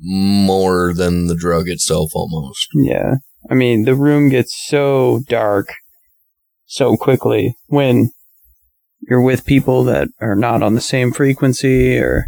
more 0.00 0.92
than 0.94 1.26
the 1.26 1.34
drug 1.36 1.68
itself 1.68 2.10
almost. 2.14 2.68
yeah. 2.74 3.14
I 3.50 3.54
mean, 3.54 3.84
the 3.84 3.94
room 3.94 4.28
gets 4.28 4.54
so 4.66 5.20
dark 5.28 5.68
so 6.66 6.96
quickly 6.96 7.54
when 7.68 8.10
you're 9.08 9.22
with 9.22 9.46
people 9.46 9.84
that 9.84 10.08
are 10.20 10.34
not 10.36 10.62
on 10.62 10.74
the 10.74 10.80
same 10.80 11.12
frequency 11.12 11.96
or 11.98 12.26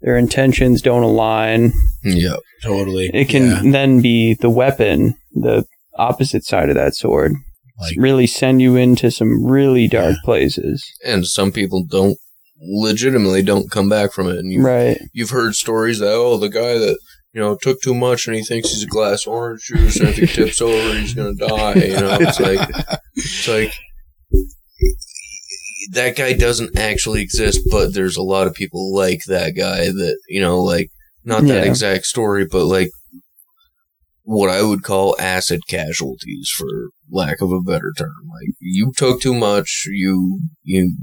their 0.00 0.16
intentions 0.16 0.82
don't 0.82 1.02
align. 1.02 1.72
Yep. 2.02 2.40
Totally. 2.62 3.10
It 3.14 3.28
can 3.28 3.46
Yeah. 3.46 3.70
then 3.72 4.00
be 4.00 4.34
the 4.34 4.50
weapon, 4.50 5.14
the 5.32 5.64
opposite 5.96 6.44
side 6.44 6.70
of 6.70 6.74
that 6.76 6.94
sword. 6.94 7.32
Like- 7.80 7.94
really 7.98 8.26
send 8.26 8.60
you 8.62 8.74
into 8.74 9.10
some 9.12 9.44
really 9.44 9.86
dark 9.86 10.16
places. 10.24 10.84
And 11.04 11.24
some 11.26 11.52
people 11.52 11.84
don't 11.84 12.16
legitimately 12.60 13.42
don't 13.42 13.70
come 13.70 13.88
back 13.88 14.12
from 14.12 14.28
it. 14.28 14.36
And 14.38 14.52
you, 14.52 14.62
Right. 14.62 14.98
you've 15.12 15.30
heard 15.30 15.54
stories 15.54 15.98
that, 16.00 16.12
oh, 16.12 16.36
the 16.38 16.48
guy 16.48 16.78
that, 16.78 16.98
you 17.32 17.40
know, 17.40 17.56
took 17.60 17.80
too 17.82 17.94
much 17.94 18.26
and 18.26 18.34
he 18.36 18.42
thinks 18.42 18.70
he's 18.70 18.82
a 18.82 18.86
glass 18.86 19.26
of 19.26 19.32
orange 19.32 19.62
juice 19.66 20.00
and 20.00 20.08
if 20.08 20.16
he 20.16 20.26
tips 20.26 20.60
over, 20.60 20.98
he's 20.98 21.14
going 21.14 21.36
to 21.36 21.46
die. 21.46 21.74
You 21.74 22.00
know, 22.00 22.16
it's 22.20 22.40
like, 22.40 22.68
it's 23.14 23.48
like, 23.48 23.72
that 25.92 26.16
guy 26.16 26.32
doesn't 26.32 26.76
actually 26.78 27.22
exist, 27.22 27.60
but 27.70 27.94
there's 27.94 28.16
a 28.16 28.22
lot 28.22 28.46
of 28.46 28.54
people 28.54 28.94
like 28.94 29.20
that 29.28 29.50
guy 29.56 29.86
that, 29.86 30.18
you 30.28 30.40
know, 30.40 30.62
like, 30.62 30.90
not 31.24 31.42
that 31.42 31.64
Yeah. 31.64 31.70
exact 31.70 32.06
story, 32.06 32.46
but 32.50 32.64
like, 32.64 32.90
what 34.30 34.50
I 34.50 34.62
would 34.62 34.82
call 34.82 35.16
acid 35.18 35.60
casualties, 35.68 36.50
for 36.54 36.66
lack 37.10 37.40
of 37.40 37.50
a 37.50 37.62
better 37.62 37.94
term. 37.96 38.12
Like, 38.30 38.54
you 38.60 38.92
took 38.94 39.22
too 39.22 39.32
much, 39.32 39.84
you, 39.90 40.40
you 40.64 40.94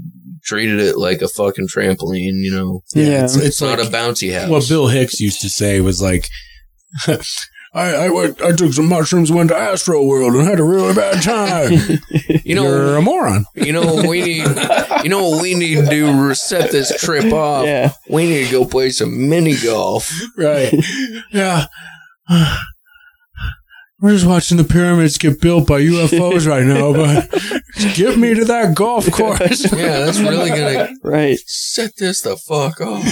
treated 0.44 0.78
it 0.78 0.96
like 0.96 1.22
a 1.22 1.28
fucking 1.28 1.66
trampoline, 1.66 2.40
you 2.44 2.52
know. 2.52 2.82
Yeah. 2.94 3.24
It's, 3.24 3.34
It's, 3.34 3.44
it's 3.46 3.60
not 3.62 3.80
like 3.80 3.88
a 3.88 3.90
bouncy 3.90 4.32
house. 4.32 4.48
what 4.48 4.68
Bill 4.68 4.86
Hicks 4.86 5.18
used 5.18 5.40
to 5.40 5.48
say 5.48 5.80
was 5.80 6.00
like, 6.00 6.28
I, 7.74 8.06
I 8.06 8.08
went, 8.10 8.40
I 8.40 8.52
took 8.52 8.72
some 8.72 8.88
mushrooms, 8.88 9.32
went 9.32 9.48
to 9.50 9.56
AstroWorld, 9.56 10.38
and 10.38 10.46
had 10.48 10.60
a 10.60 10.64
really 10.64 10.94
bad 10.94 11.20
time. 11.20 11.72
you 12.44 12.54
know, 12.54 12.62
You're 12.62 12.96
a 12.96 13.02
moron. 13.02 13.44
you 13.56 13.72
know 13.72 13.82
what 13.92 14.06
we 14.06 14.22
need. 14.22 14.46
You 15.02 15.08
know 15.10 15.28
what 15.28 15.42
we 15.42 15.54
need 15.54 15.74
to 15.84 15.86
do 15.90 16.28
to 16.28 16.34
set 16.36 16.70
this 16.70 16.96
trip 17.00 17.24
off. 17.32 17.66
Yeah. 17.66 17.92
We 18.08 18.26
need 18.28 18.46
to 18.46 18.52
go 18.52 18.64
play 18.66 18.90
some 18.90 19.28
mini 19.28 19.56
golf. 19.56 20.10
Right. 20.38 20.72
yeah. 21.32 21.66
We're 24.00 24.12
just 24.12 24.26
watching 24.26 24.58
the 24.58 24.64
pyramids 24.64 25.16
get 25.16 25.40
built 25.40 25.66
by 25.66 25.80
UFOs 25.80 26.46
right 26.46 26.64
now, 26.64 26.92
but 26.92 27.94
get 27.94 28.18
me 28.18 28.34
to 28.34 28.44
that 28.44 28.74
golf 28.74 29.10
course. 29.10 29.72
Yeah, 29.72 30.00
that's 30.04 30.18
really 30.20 30.50
gonna 30.50 30.88
Right. 31.02 31.38
set 31.46 31.96
this 31.96 32.20
the 32.20 32.36
fuck 32.36 32.80
off. 32.80 33.04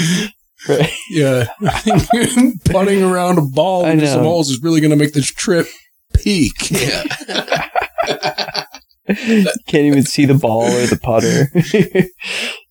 Right. 0.69 0.93
Yeah. 1.11 1.47
Putting 2.65 3.02
around 3.02 3.39
a 3.39 3.43
ball 3.43 3.85
I 3.86 3.90
into 3.93 4.06
some 4.06 4.24
holes 4.24 4.51
is 4.51 4.62
really 4.62 4.81
going 4.81 4.90
to 4.93 4.97
make 4.97 5.12
this 5.12 5.27
trip 5.31 5.66
peak. 6.15 6.70
Yeah, 6.70 7.02
Can't 9.06 9.85
even 9.85 10.05
see 10.05 10.24
the 10.24 10.35
ball 10.35 10.62
or 10.62 10.86
the 10.86 10.98
putter. 11.02 11.51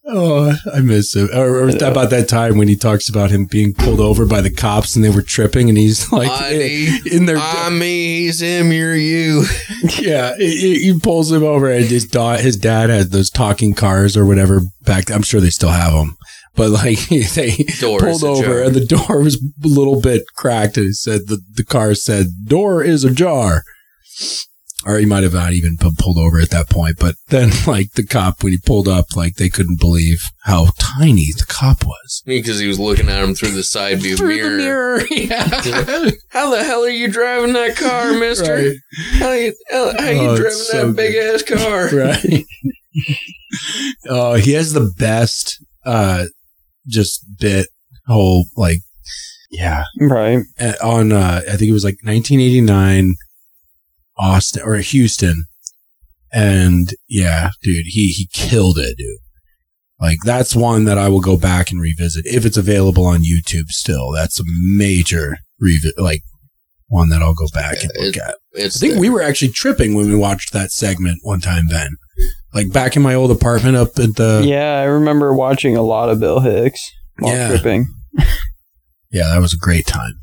Oh, 0.06 0.54
I 0.74 0.82
miss 0.82 1.16
him. 1.16 1.30
Or, 1.34 1.64
or 1.64 1.70
about 1.70 2.10
that 2.10 2.28
time 2.28 2.58
when 2.58 2.68
he 2.68 2.76
talks 2.76 3.08
about 3.08 3.32
him 3.32 3.46
being 3.46 3.74
pulled 3.74 4.02
over 4.02 4.26
by 4.26 4.42
the 4.42 4.52
cops 4.52 4.96
and 4.96 5.06
they 5.06 5.10
were 5.10 5.22
tripping 5.22 5.70
and 5.70 5.78
he's 5.78 6.12
like 6.12 6.28
Buddy, 6.28 6.90
in 7.10 7.26
their 7.26 7.38
I'm 7.38 7.80
me, 7.80 8.24
he's 8.26 8.42
him, 8.42 8.72
you're 8.74 8.96
you. 8.96 9.46
yeah, 10.00 10.36
he, 10.38 10.80
he 10.80 11.00
pulls 11.00 11.32
him 11.32 11.44
over 11.44 11.72
and 11.72 11.86
his 11.86 12.06
da- 12.06 12.38
his 12.38 12.58
dad 12.58 12.90
had 12.90 13.12
those 13.12 13.30
talking 13.30 13.74
cars 13.74 14.18
or 14.18 14.26
whatever 14.26 14.62
back. 14.82 15.10
I'm 15.10 15.24
sure 15.24 15.40
they 15.40 15.50
still 15.50 15.70
have 15.70 15.94
them, 15.94 16.18
but 16.56 16.70
like 16.70 17.08
they 17.10 17.66
Door 17.80 18.00
pulled 18.00 18.24
over 18.26 18.62
and 18.62 18.76
the 18.76 18.86
door 18.86 19.22
was 19.22 19.36
a 19.64 19.68
little 19.68 20.02
bit 20.02 20.24
cracked 20.36 20.76
and 20.76 20.88
it 20.88 20.96
said 20.96 21.28
the 21.28 21.40
the 21.56 21.64
car 21.64 21.96
said 21.96 22.28
door 22.46 22.84
is 22.84 23.06
ajar. 23.06 23.64
Or 24.86 24.98
he 24.98 25.06
might 25.06 25.24
have 25.24 25.34
not 25.34 25.54
even 25.54 25.78
been 25.78 25.96
pulled 25.98 26.18
over 26.18 26.40
at 26.40 26.50
that 26.50 26.70
point, 26.70 26.98
but 27.00 27.16
then 27.28 27.52
like 27.66 27.94
the 27.94 28.06
cop 28.06 28.44
when 28.44 28.52
he 28.52 28.60
pulled 28.60 28.88
up, 28.88 29.16
like 29.16 29.36
they 29.36 29.50
couldn't 29.50 29.80
believe 29.80 30.22
how 30.44 30.68
tiny 30.78 31.28
the 31.38 31.46
cop 31.48 31.86
was. 31.86 32.22
Because 32.26 32.60
he 32.60 32.68
was 32.68 32.80
looking 32.80 33.08
at 33.10 33.24
him 33.24 33.34
through 33.34 33.52
the 33.52 33.64
side 33.64 34.02
view 34.02 34.18
mirror. 34.18 34.50
The 34.50 34.58
mirror, 34.58 35.02
yeah. 35.10 36.10
How 36.30 36.50
the 36.50 36.64
hell 36.64 36.84
are 36.84 36.90
you 36.90 37.08
driving 37.08 37.54
that 37.54 37.78
car, 37.78 38.14
mister? 38.14 38.56
Right. 38.56 38.76
How 39.14 39.32
you, 39.32 39.54
how, 39.72 39.94
how 39.98 40.10
you 40.10 40.20
Oh, 40.22 40.32
it's 40.34 40.40
driving 40.40 40.58
so 40.58 40.88
that 40.88 40.96
big 40.96 41.16
ass 41.16 41.44
car? 41.44 41.90
right. 41.96 42.46
Oh, 44.10 44.34
he 44.34 44.54
has 44.54 44.74
the 44.74 44.92
best, 44.98 45.64
uh, 45.86 46.26
just 46.88 47.24
bit 47.40 47.68
whole 48.08 48.46
like, 48.58 48.80
yeah, 49.52 49.84
right. 50.00 50.44
on 50.84 51.12
uh, 51.12 51.42
I 51.48 51.56
think 51.56 51.70
it 51.70 51.74
was 51.74 51.84
like 51.84 51.98
1989, 52.04 53.16
Austin 54.18 54.62
or 54.64 54.76
Houston, 54.78 55.46
and 56.32 56.90
yeah, 57.10 57.50
dude, 57.62 57.86
he 57.88 58.08
he 58.10 58.28
killed 58.34 58.78
it, 58.78 58.98
dude. 58.98 59.18
Like 60.00 60.18
that's 60.26 60.56
one 60.56 60.86
that 60.86 60.98
I 60.98 61.08
will 61.10 61.22
go 61.22 61.38
back 61.38 61.72
and 61.72 61.80
revisit 61.80 62.26
if 62.26 62.46
it's 62.46 62.58
available 62.58 63.06
on 63.06 63.22
YouTube 63.22 63.68
still. 63.70 64.12
That's 64.12 64.40
a 64.40 64.44
major 64.46 65.38
revi- 65.62 65.98
like 65.98 66.22
one 66.88 67.10
that 67.10 67.22
I'll 67.22 67.34
go 67.34 67.48
back 67.54 67.78
and 67.82 67.92
look 68.00 68.16
It- 68.18 68.22
at. 68.22 68.36
I 68.56 68.70
think 68.70 69.00
we 69.00 69.10
were 69.10 69.22
actually 69.22 69.52
tripping 69.52 69.96
when 69.96 70.08
we 70.10 70.16
watched 70.16 70.54
that 70.54 70.72
segment 70.72 71.20
one 71.24 71.40
time, 71.40 71.68
Ben. 71.68 71.90
Like 72.54 72.72
back 72.72 72.96
in 72.96 73.02
my 73.02 73.16
old 73.16 73.32
apartment 73.32 73.76
up 73.76 73.98
at 73.98 74.16
the 74.16 74.44
yeah, 74.46 74.80
I 74.80 74.84
remember 74.84 75.34
watching 75.34 75.76
a 75.76 75.82
lot 75.82 76.10
of 76.10 76.20
Bill 76.20 76.40
Hicks 76.42 76.80
while 77.20 77.34
Yeah. 77.34 77.48
tripping. 77.50 77.88
Yeah, 79.12 79.28
that 79.28 79.42
was 79.42 79.54
a 79.54 79.58
great 79.58 79.86
time. 79.86 80.14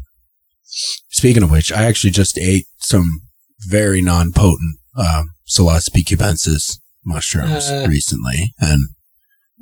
Speaking 1.10 1.44
of 1.44 1.50
which, 1.52 1.70
I 1.72 1.84
actually 1.84 2.10
just 2.10 2.36
ate 2.36 2.66
some 2.78 3.20
very 3.66 4.00
non-potent 4.00 4.78
um, 4.96 5.30
Psilocybe 5.48 6.04
cubensis 6.04 6.78
mushrooms 7.04 7.68
Uh. 7.70 7.86
recently, 7.88 8.52
and 8.60 8.88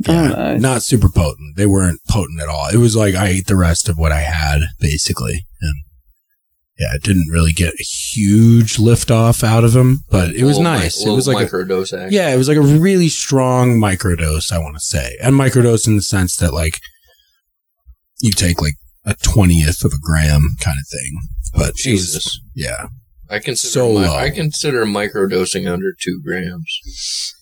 yeah, 0.07 0.29
nice. 0.29 0.61
not 0.61 0.83
super 0.83 1.09
potent. 1.09 1.57
They 1.57 1.67
weren't 1.67 2.01
potent 2.09 2.41
at 2.41 2.49
all. 2.49 2.69
It 2.69 2.77
was 2.79 2.95
like 2.97 3.15
I 3.15 3.29
ate 3.29 3.47
the 3.47 3.57
rest 3.57 3.89
of 3.89 3.97
what 3.99 4.13
I 4.13 4.21
had, 4.21 4.61
basically, 4.81 5.45
and 5.61 5.75
yeah, 6.79 6.95
it 6.95 7.03
didn't 7.03 7.29
really 7.33 7.53
get 7.53 7.75
a 7.75 7.83
huge 7.83 8.79
lift 8.79 9.11
off 9.11 9.43
out 9.43 9.65
of 9.65 9.73
them, 9.73 10.05
but 10.11 10.31
it 10.31 10.45
was 10.45 10.59
Little 10.59 10.73
mi- 10.73 10.79
nice. 10.79 11.05
It 11.05 11.11
was 11.11 11.27
like 11.27 11.49
a, 11.49 11.51
microdose 11.51 11.93
action. 11.93 12.13
yeah, 12.13 12.33
it 12.33 12.37
was 12.37 12.49
like 12.49 12.57
a 12.57 12.61
really 12.63 13.09
strong 13.09 13.79
microdose, 13.81 14.53
I 14.53 14.59
want 14.59 14.77
to 14.77 14.81
say. 14.81 15.17
And 15.21 15.35
microdose 15.35 15.87
in 15.89 15.97
the 15.97 16.03
sense 16.03 16.37
that 16.37 16.53
like 16.55 16.79
you 18.21 18.31
take 18.33 18.61
like 18.63 18.75
a 19.05 19.15
twentieth 19.15 19.85
of 19.85 19.93
a 19.93 19.99
gram 20.01 20.51
kind 20.61 20.77
of 20.81 20.87
thing. 20.89 21.19
But 21.55 21.69
it 21.69 21.73
was- 21.73 21.83
Jesus. 21.83 22.41
yeah. 22.55 22.89
I 23.31 23.39
consider 23.39 23.71
So 23.71 23.89
mi- 23.89 24.07
low. 24.07 24.15
I 24.15 24.31
consider 24.31 24.85
microdosing 24.85 25.71
under 25.71 25.93
two 25.99 26.21
grams. 26.25 27.35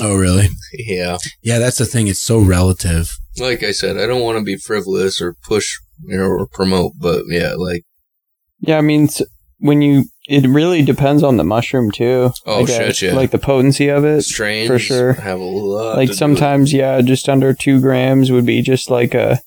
Oh 0.00 0.16
really? 0.16 0.48
Yeah. 0.72 1.18
Yeah, 1.42 1.58
that's 1.58 1.78
the 1.78 1.86
thing. 1.86 2.08
It's 2.08 2.18
so 2.20 2.38
relative. 2.38 3.10
Like 3.38 3.62
I 3.62 3.72
said, 3.72 3.96
I 3.96 4.06
don't 4.06 4.22
want 4.22 4.38
to 4.38 4.44
be 4.44 4.56
frivolous 4.56 5.20
or 5.20 5.34
push 5.42 5.76
you 6.04 6.16
know, 6.16 6.24
or 6.24 6.46
promote, 6.46 6.92
but 7.00 7.24
yeah, 7.28 7.54
like 7.54 7.84
Yeah, 8.60 8.78
I 8.78 8.82
mean, 8.82 9.08
when 9.58 9.82
you, 9.82 10.04
it 10.28 10.46
really 10.46 10.82
depends 10.82 11.22
on 11.22 11.36
the 11.36 11.44
mushroom 11.44 11.90
too. 11.90 12.30
Oh, 12.46 12.62
I 12.62 12.64
guess. 12.64 12.96
shit, 12.96 13.10
yeah. 13.10 13.16
Like 13.16 13.30
the 13.30 13.38
potency 13.38 13.88
of 13.88 14.04
it. 14.04 14.22
strains 14.22 14.68
for 14.68 14.78
sure. 14.78 15.12
have 15.14 15.40
a 15.40 15.44
lot. 15.44 15.96
Like 15.96 16.08
to 16.08 16.12
do 16.12 16.18
sometimes, 16.18 16.72
yeah, 16.72 17.00
just 17.00 17.28
under 17.28 17.54
two 17.54 17.80
grams 17.80 18.30
would 18.30 18.46
be 18.46 18.62
just 18.62 18.90
like 18.90 19.14
a 19.14 19.40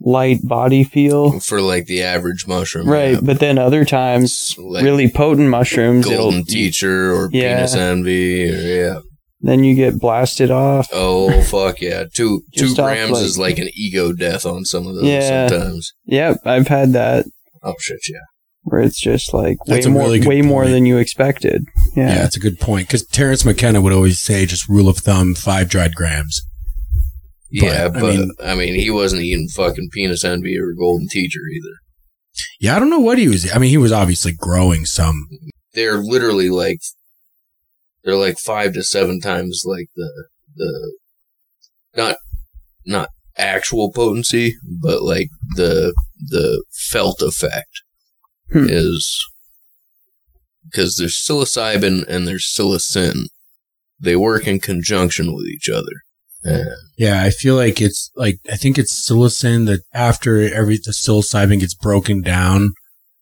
light 0.00 0.38
body 0.42 0.82
feel. 0.84 1.38
for 1.40 1.60
like 1.60 1.86
the 1.86 2.02
average 2.02 2.46
mushroom. 2.46 2.88
Right, 2.88 3.12
yeah. 3.14 3.20
but 3.22 3.38
then 3.40 3.58
other 3.58 3.84
times, 3.84 4.54
Like 4.58 4.82
really 4.84 5.10
potent 5.10 5.48
mushrooms, 5.48 6.06
golden 6.06 6.44
teacher 6.44 7.12
or 7.14 7.28
Yeah. 7.32 7.56
penis 7.56 7.74
envy 7.74 8.50
or 8.50 8.56
yeah. 8.56 9.00
then 9.40 9.62
you 9.64 9.74
get 9.74 10.00
blasted 10.00 10.50
off. 10.50 10.88
Oh 10.92 11.42
fuck 11.42 11.80
yeah. 11.80 12.04
Two 12.12 12.42
two 12.56 12.74
grams 12.74 13.12
like- 13.12 13.22
is 13.24 13.38
like 13.38 13.58
an 13.58 13.68
ego 13.74 14.12
death 14.12 14.46
on 14.46 14.64
some 14.64 14.86
of 14.86 14.94
those 14.94 15.04
Yeah. 15.04 15.48
sometimes. 15.48 15.92
Yep, 16.06 16.38
I've 16.46 16.68
had 16.68 16.92
that 16.94 17.26
Oh 17.62 17.74
shit, 17.78 18.00
yeah. 18.08 18.20
where 18.62 18.80
it's 18.80 18.98
just 18.98 19.34
like 19.34 19.58
That's 19.66 19.86
way 19.86 19.92
more, 19.92 20.02
really 20.04 20.18
good 20.20 20.28
way 20.28 20.40
more 20.42 20.66
than 20.66 20.86
you 20.86 20.96
expected. 20.96 21.62
Yeah, 21.94 22.14
Yeah, 22.14 22.24
it's 22.24 22.36
a 22.36 22.40
good 22.40 22.58
point 22.58 22.88
because 22.88 23.04
Terence 23.06 23.44
McKenna 23.44 23.82
would 23.82 23.92
always 23.92 24.18
say, 24.18 24.46
just 24.46 24.66
rule 24.68 24.88
of 24.88 24.96
thumb, 24.98 25.34
five 25.34 25.68
dried 25.68 25.94
grams. 25.94 26.40
Yeah, 27.50 27.88
But, 27.88 28.04
I 28.04 28.16
mean- 28.16 28.30
I 28.44 28.54
mean, 28.54 28.74
he 28.74 28.90
wasn't 28.90 29.22
eating 29.22 29.48
fucking 29.48 29.88
penis 29.92 30.24
envy 30.24 30.56
or 30.58 30.72
golden 30.72 31.08
teacher 31.08 31.40
either. 31.40 31.74
Yeah, 32.60 32.76
I 32.76 32.78
don't 32.78 32.90
know 32.90 33.00
what 33.00 33.18
he 33.18 33.28
was. 33.28 33.50
I 33.52 33.58
mean, 33.58 33.70
he 33.70 33.76
was 33.78 33.92
obviously 33.92 34.32
growing 34.32 34.86
some. 34.86 35.28
They're 35.74 35.98
literally 35.98 36.48
like 36.50 36.78
they're 38.04 38.16
like 38.16 38.38
five 38.38 38.72
to 38.74 38.82
seven 38.84 39.20
times 39.20 39.62
like 39.66 39.88
the 39.96 40.24
the 40.56 40.96
not 41.96 42.16
not 42.86 43.08
actual 43.36 43.92
potency, 43.92 44.54
but 44.80 45.02
like 45.02 45.28
the 45.56 45.92
the 46.28 46.62
felt 46.90 47.20
effect 47.20 47.82
Hmm. 48.52 48.66
is 48.68 49.24
because 50.64 50.96
there's 50.96 51.16
psilocybin 51.18 52.06
and 52.08 52.26
there's 52.28 52.46
psilocin. 52.56 53.24
They 53.98 54.16
work 54.16 54.46
in 54.46 54.60
conjunction 54.60 55.34
with 55.34 55.46
each 55.46 55.68
other. 55.68 56.02
And 56.44 56.68
Yeah, 56.96 57.22
I 57.22 57.30
feel 57.30 57.54
like 57.54 57.80
it's 57.80 58.10
like 58.16 58.36
I 58.50 58.56
think 58.56 58.78
it's 58.78 59.08
psilocin 59.08 59.66
that 59.66 59.80
after 59.92 60.52
every 60.52 60.76
the 60.76 60.92
psilocybin 60.92 61.60
gets 61.60 61.74
broken 61.74 62.22
down, 62.22 62.72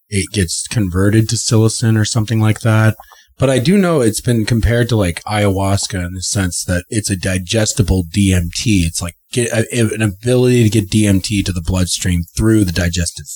it 0.08 0.32
gets 0.32 0.66
converted 0.68 1.28
to 1.28 1.36
psilocin 1.36 1.98
or 1.98 2.04
something 2.04 2.40
like 2.40 2.60
that. 2.60 2.96
But 3.38 3.50
I 3.50 3.60
do 3.60 3.78
know 3.78 4.00
it's 4.00 4.20
been 4.20 4.44
compared 4.44 4.88
to 4.88 4.96
like 4.96 5.22
ayahuasca 5.22 6.04
in 6.04 6.14
the 6.14 6.22
sense 6.22 6.64
that 6.64 6.84
it's 6.88 7.10
a 7.10 7.16
digestible 7.16 8.04
DMT. 8.04 8.84
It's 8.84 9.00
like 9.00 9.14
get 9.32 9.52
a, 9.52 9.94
an 9.94 10.02
ability 10.02 10.64
to 10.64 10.70
get 10.70 10.90
DMT 10.90 11.44
to 11.44 11.52
the 11.52 11.62
bloodstream 11.62 12.24
through 12.36 12.64
the 12.64 12.72
digestive 12.72 13.26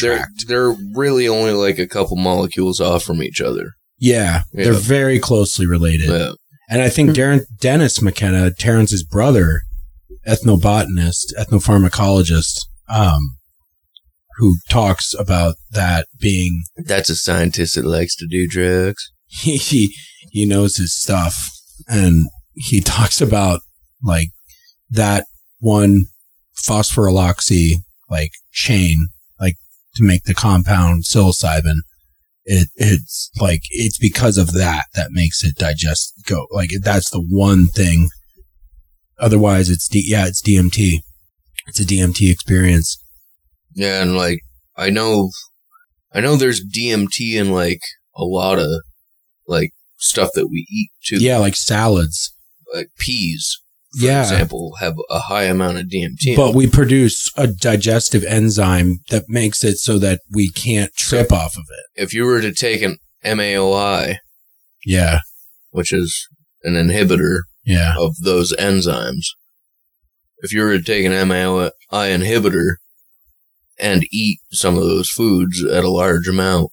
they're 0.00 0.16
tract. 0.16 0.48
they're 0.48 0.74
really 0.94 1.28
only 1.28 1.52
like 1.52 1.78
a 1.78 1.86
couple 1.86 2.16
molecules 2.16 2.80
off 2.80 3.02
from 3.02 3.22
each 3.22 3.40
other. 3.40 3.72
Yeah, 3.98 4.42
they're 4.52 4.72
very 4.72 5.18
closely 5.18 5.66
related. 5.66 6.08
Yeah. 6.08 6.32
And 6.70 6.80
I 6.80 6.88
think 6.88 7.10
Darren, 7.10 7.44
Dennis 7.58 8.00
McKenna, 8.00 8.52
Terence's 8.52 9.02
brother, 9.02 9.62
ethnobotanist, 10.26 11.34
ethnopharmacologist, 11.36 12.60
um, 12.88 13.36
who 14.36 14.56
talks 14.68 15.12
about 15.12 15.56
that 15.72 16.06
being 16.20 16.62
That's 16.76 17.10
a 17.10 17.16
scientist 17.16 17.74
that 17.74 17.84
likes 17.84 18.14
to 18.16 18.26
do 18.26 18.46
drugs. 18.48 19.10
he 19.26 19.56
he, 19.56 19.94
he 20.30 20.46
knows 20.46 20.76
his 20.76 20.94
stuff, 20.94 21.50
and 21.88 22.28
he 22.54 22.80
talks 22.80 23.20
about 23.20 23.60
like 24.02 24.28
that 24.90 25.26
one 25.58 26.04
phosphoryloxy 26.56 27.74
like 28.08 28.30
chain, 28.52 29.08
like 29.40 29.56
to 29.96 30.04
make 30.04 30.22
the 30.24 30.34
compound 30.34 31.04
psilocybin. 31.04 31.80
It 32.44 32.68
it's 32.76 33.30
like 33.40 33.62
it's 33.70 33.98
because 33.98 34.38
of 34.38 34.52
that 34.54 34.86
that 34.94 35.10
makes 35.10 35.44
it 35.44 35.56
digest 35.56 36.14
go 36.26 36.46
like 36.50 36.70
that's 36.82 37.10
the 37.10 37.20
one 37.20 37.66
thing. 37.66 38.08
Otherwise, 39.18 39.68
it's 39.68 39.86
D, 39.86 40.02
yeah, 40.06 40.26
it's 40.26 40.40
DMT. 40.40 41.00
It's 41.66 41.78
a 41.80 41.84
DMT 41.84 42.30
experience. 42.32 42.96
Yeah, 43.74 44.02
and 44.02 44.16
like 44.16 44.40
I 44.76 44.90
know, 44.90 45.30
I 46.12 46.20
know 46.20 46.36
there's 46.36 46.64
DMT 46.64 47.34
in 47.34 47.52
like 47.52 47.82
a 48.16 48.24
lot 48.24 48.58
of 48.58 48.82
like 49.46 49.72
stuff 49.98 50.30
that 50.34 50.48
we 50.48 50.66
eat 50.70 50.90
too. 51.04 51.18
Yeah, 51.18 51.38
like 51.38 51.56
salads. 51.56 52.34
like 52.74 52.88
peas, 52.98 53.60
Yeah. 53.94 54.22
example, 54.22 54.76
have 54.80 54.94
a 55.10 55.18
high 55.20 55.44
amount 55.44 55.78
of 55.78 55.86
DMT. 55.86 56.36
But 56.36 56.54
we 56.54 56.66
produce 56.66 57.30
a 57.36 57.46
digestive 57.48 58.22
enzyme 58.24 59.00
that 59.10 59.24
makes 59.28 59.64
it 59.64 59.78
so 59.78 59.98
that 59.98 60.20
we 60.30 60.50
can't 60.50 60.94
trip 60.94 61.32
off 61.32 61.56
of 61.56 61.64
it. 61.70 62.02
if 62.02 62.14
you 62.14 62.24
were 62.24 62.40
to 62.40 62.52
take 62.52 62.82
an 62.82 62.98
MAOI, 63.24 64.16
Yeah. 64.86 65.20
which 65.70 65.92
is 65.92 66.26
an 66.62 66.74
inhibitor 66.74 67.40
Yeah. 67.64 67.94
of 67.98 68.14
those 68.22 68.52
enzymes, 68.56 69.26
if 70.42 70.52
you 70.52 70.62
were 70.62 70.76
to 70.78 70.82
take 70.82 71.04
an 71.04 71.12
MAOI 71.12 71.70
inhibitor 71.90 72.76
and 73.78 74.04
eat 74.12 74.38
some 74.52 74.76
of 74.76 74.84
those 74.84 75.08
foods 75.10 75.64
at 75.64 75.84
a 75.84 75.90
large 75.90 76.28
amount, 76.28 76.70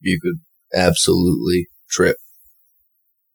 you 0.00 0.18
could 0.20 0.40
absolutely 0.74 1.68
trip. 1.90 2.16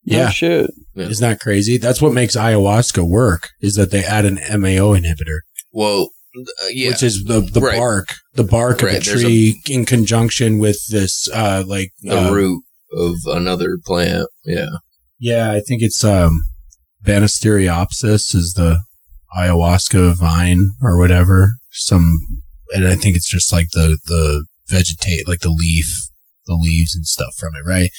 No 0.06 0.18
Yeah. 0.18 0.30
shit. 0.30 0.72
Yeah. 0.96 1.08
Isn't 1.08 1.28
that 1.28 1.40
crazy? 1.40 1.78
That's 1.78 2.02
what 2.02 2.14
makes 2.14 2.36
ayahuasca 2.36 3.08
work 3.08 3.50
is 3.62 3.76
that 3.76 3.92
they 3.92 4.04
add 4.04 4.26
an 4.26 4.36
MAO 4.60 4.94
inhibitor, 4.96 5.40
Well, 5.72 6.10
uh, 6.38 6.68
yeah, 6.72 6.90
which 6.90 7.04
is 7.04 7.24
the, 7.24 7.42
the 7.42 7.62
Right. 7.62 7.78
bark, 7.78 8.16
the 8.36 8.44
bark 8.44 8.82
of 8.82 8.88
Right, 8.90 9.02
a 9.02 9.06
there's 9.06 9.22
a- 9.22 9.26
tree 9.26 9.62
in 9.70 9.86
conjunction 9.86 10.58
with 10.60 10.80
this, 10.90 11.30
uh, 11.34 11.64
like, 11.66 11.92
the 12.02 12.28
uh, 12.28 12.32
root 12.32 12.64
of 12.92 13.16
another 13.28 13.78
plant. 13.84 14.28
Yeah. 14.46 14.70
Yeah, 15.20 15.52
I 15.52 15.62
think 15.62 15.82
it's, 15.82 16.04
um, 16.04 16.44
Banisteriopsis 17.06 18.36
is 18.36 18.54
the 18.54 18.80
ayahuasca 19.38 20.16
vine 20.18 20.70
or 20.82 20.98
whatever. 20.98 21.54
Some, 21.72 22.20
and 22.74 22.88
I 22.88 22.96
think 22.96 23.16
it's 23.16 23.30
just 23.30 23.52
like 23.52 23.68
the, 23.74 23.98
the 24.06 24.46
vegetate, 24.70 25.28
like 25.28 25.40
the 25.42 25.50
leaf, 25.50 25.88
the 26.46 26.56
leaves 26.56 26.96
and 26.96 27.06
stuff 27.06 27.34
from 27.38 27.54
it, 27.56 27.68
right? 27.68 27.90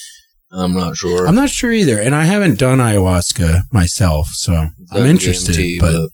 I'm 0.54 0.72
not 0.72 0.96
sure. 0.96 1.26
I'm 1.26 1.34
not 1.34 1.50
sure 1.50 1.72
either. 1.72 2.00
And 2.00 2.14
I 2.14 2.24
haven't 2.24 2.58
done 2.58 2.78
ayahuasca 2.78 3.62
myself, 3.72 4.28
so 4.28 4.68
I'm 4.92 5.06
interested, 5.06 5.56
DMT, 5.56 5.80
but 5.80 6.10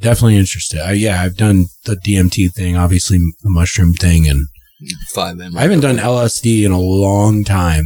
definitely 0.00 0.36
interested. 0.36 0.80
I, 0.80 0.92
yeah, 0.92 1.22
I've 1.22 1.36
done 1.36 1.66
the 1.84 1.96
DMT 1.96 2.52
thing, 2.52 2.76
obviously 2.76 3.18
the 3.18 3.50
mushroom 3.50 3.94
thing, 3.94 4.28
and 4.28 4.46
five 5.12 5.40
M. 5.40 5.56
I 5.56 5.62
haven't 5.62 5.80
done 5.80 5.96
LSD 5.96 6.64
in 6.64 6.72
a 6.72 6.80
long 6.80 7.44
time. 7.44 7.84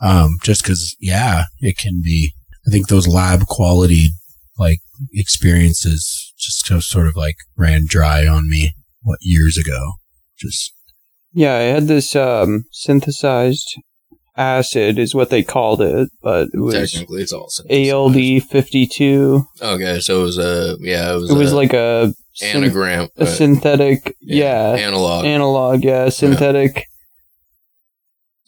Um, 0.00 0.38
just 0.42 0.64
cause, 0.64 0.96
yeah, 0.98 1.44
it 1.60 1.78
can 1.78 2.02
be, 2.02 2.32
I 2.66 2.70
think 2.70 2.88
those 2.88 3.06
lab 3.06 3.46
quality, 3.46 4.08
like 4.58 4.78
experiences 5.12 6.32
just 6.36 6.66
so- 6.66 6.80
sort 6.80 7.06
of 7.06 7.16
like 7.16 7.36
ran 7.56 7.84
dry 7.86 8.26
on 8.26 8.48
me, 8.48 8.72
what, 9.02 9.18
years 9.20 9.56
ago. 9.56 9.92
Just, 10.36 10.72
Yeah, 11.32 11.54
I 11.54 11.62
had 11.62 11.86
this 11.86 12.16
um, 12.16 12.64
synthesized 12.72 13.76
acid, 14.36 14.98
is 14.98 15.14
what 15.14 15.30
they 15.30 15.42
called 15.42 15.80
it, 15.82 16.08
but 16.22 16.48
it 16.52 16.58
was 16.60 16.74
Technically, 16.92 17.22
it's 17.22 17.32
all 17.32 17.48
synthesized. 17.50 17.92
ALD 17.92 18.42
fifty 18.44 18.86
two. 18.86 19.44
Okay, 19.60 20.00
so 20.00 20.20
it 20.20 20.24
was 20.24 20.38
a 20.38 20.76
yeah, 20.80 21.12
it 21.12 21.16
was, 21.16 21.30
It 21.30 21.36
was 21.36 21.52
like 21.52 21.72
a 21.72 22.14
syn- 22.34 22.56
anagram, 22.64 23.08
a 23.18 23.22
uh, 23.22 23.26
synthetic, 23.26 24.14
yeah, 24.20 24.70
analog. 24.78 25.24
analog, 25.26 25.84
yeah, 25.84 26.08
synthetic 26.08 26.86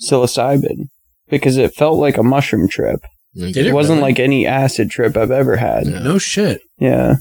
psilocybin 0.00 0.88
because 1.28 1.56
it 1.56 1.74
felt 1.74 1.98
like 1.98 2.16
a 2.18 2.22
mushroom 2.22 2.68
trip. 2.68 3.00
Did 3.34 3.56
It, 3.56 3.66
it 3.66 3.72
wasn't 3.74 3.98
really? 3.98 4.12
like 4.12 4.18
any 4.20 4.46
acid 4.46 4.90
trip 4.90 5.16
I've 5.16 5.30
ever 5.30 5.56
had. 5.56 5.86
Yeah. 5.86 5.98
no 6.00 6.18
shit. 6.18 6.60
Yeah. 6.78 7.16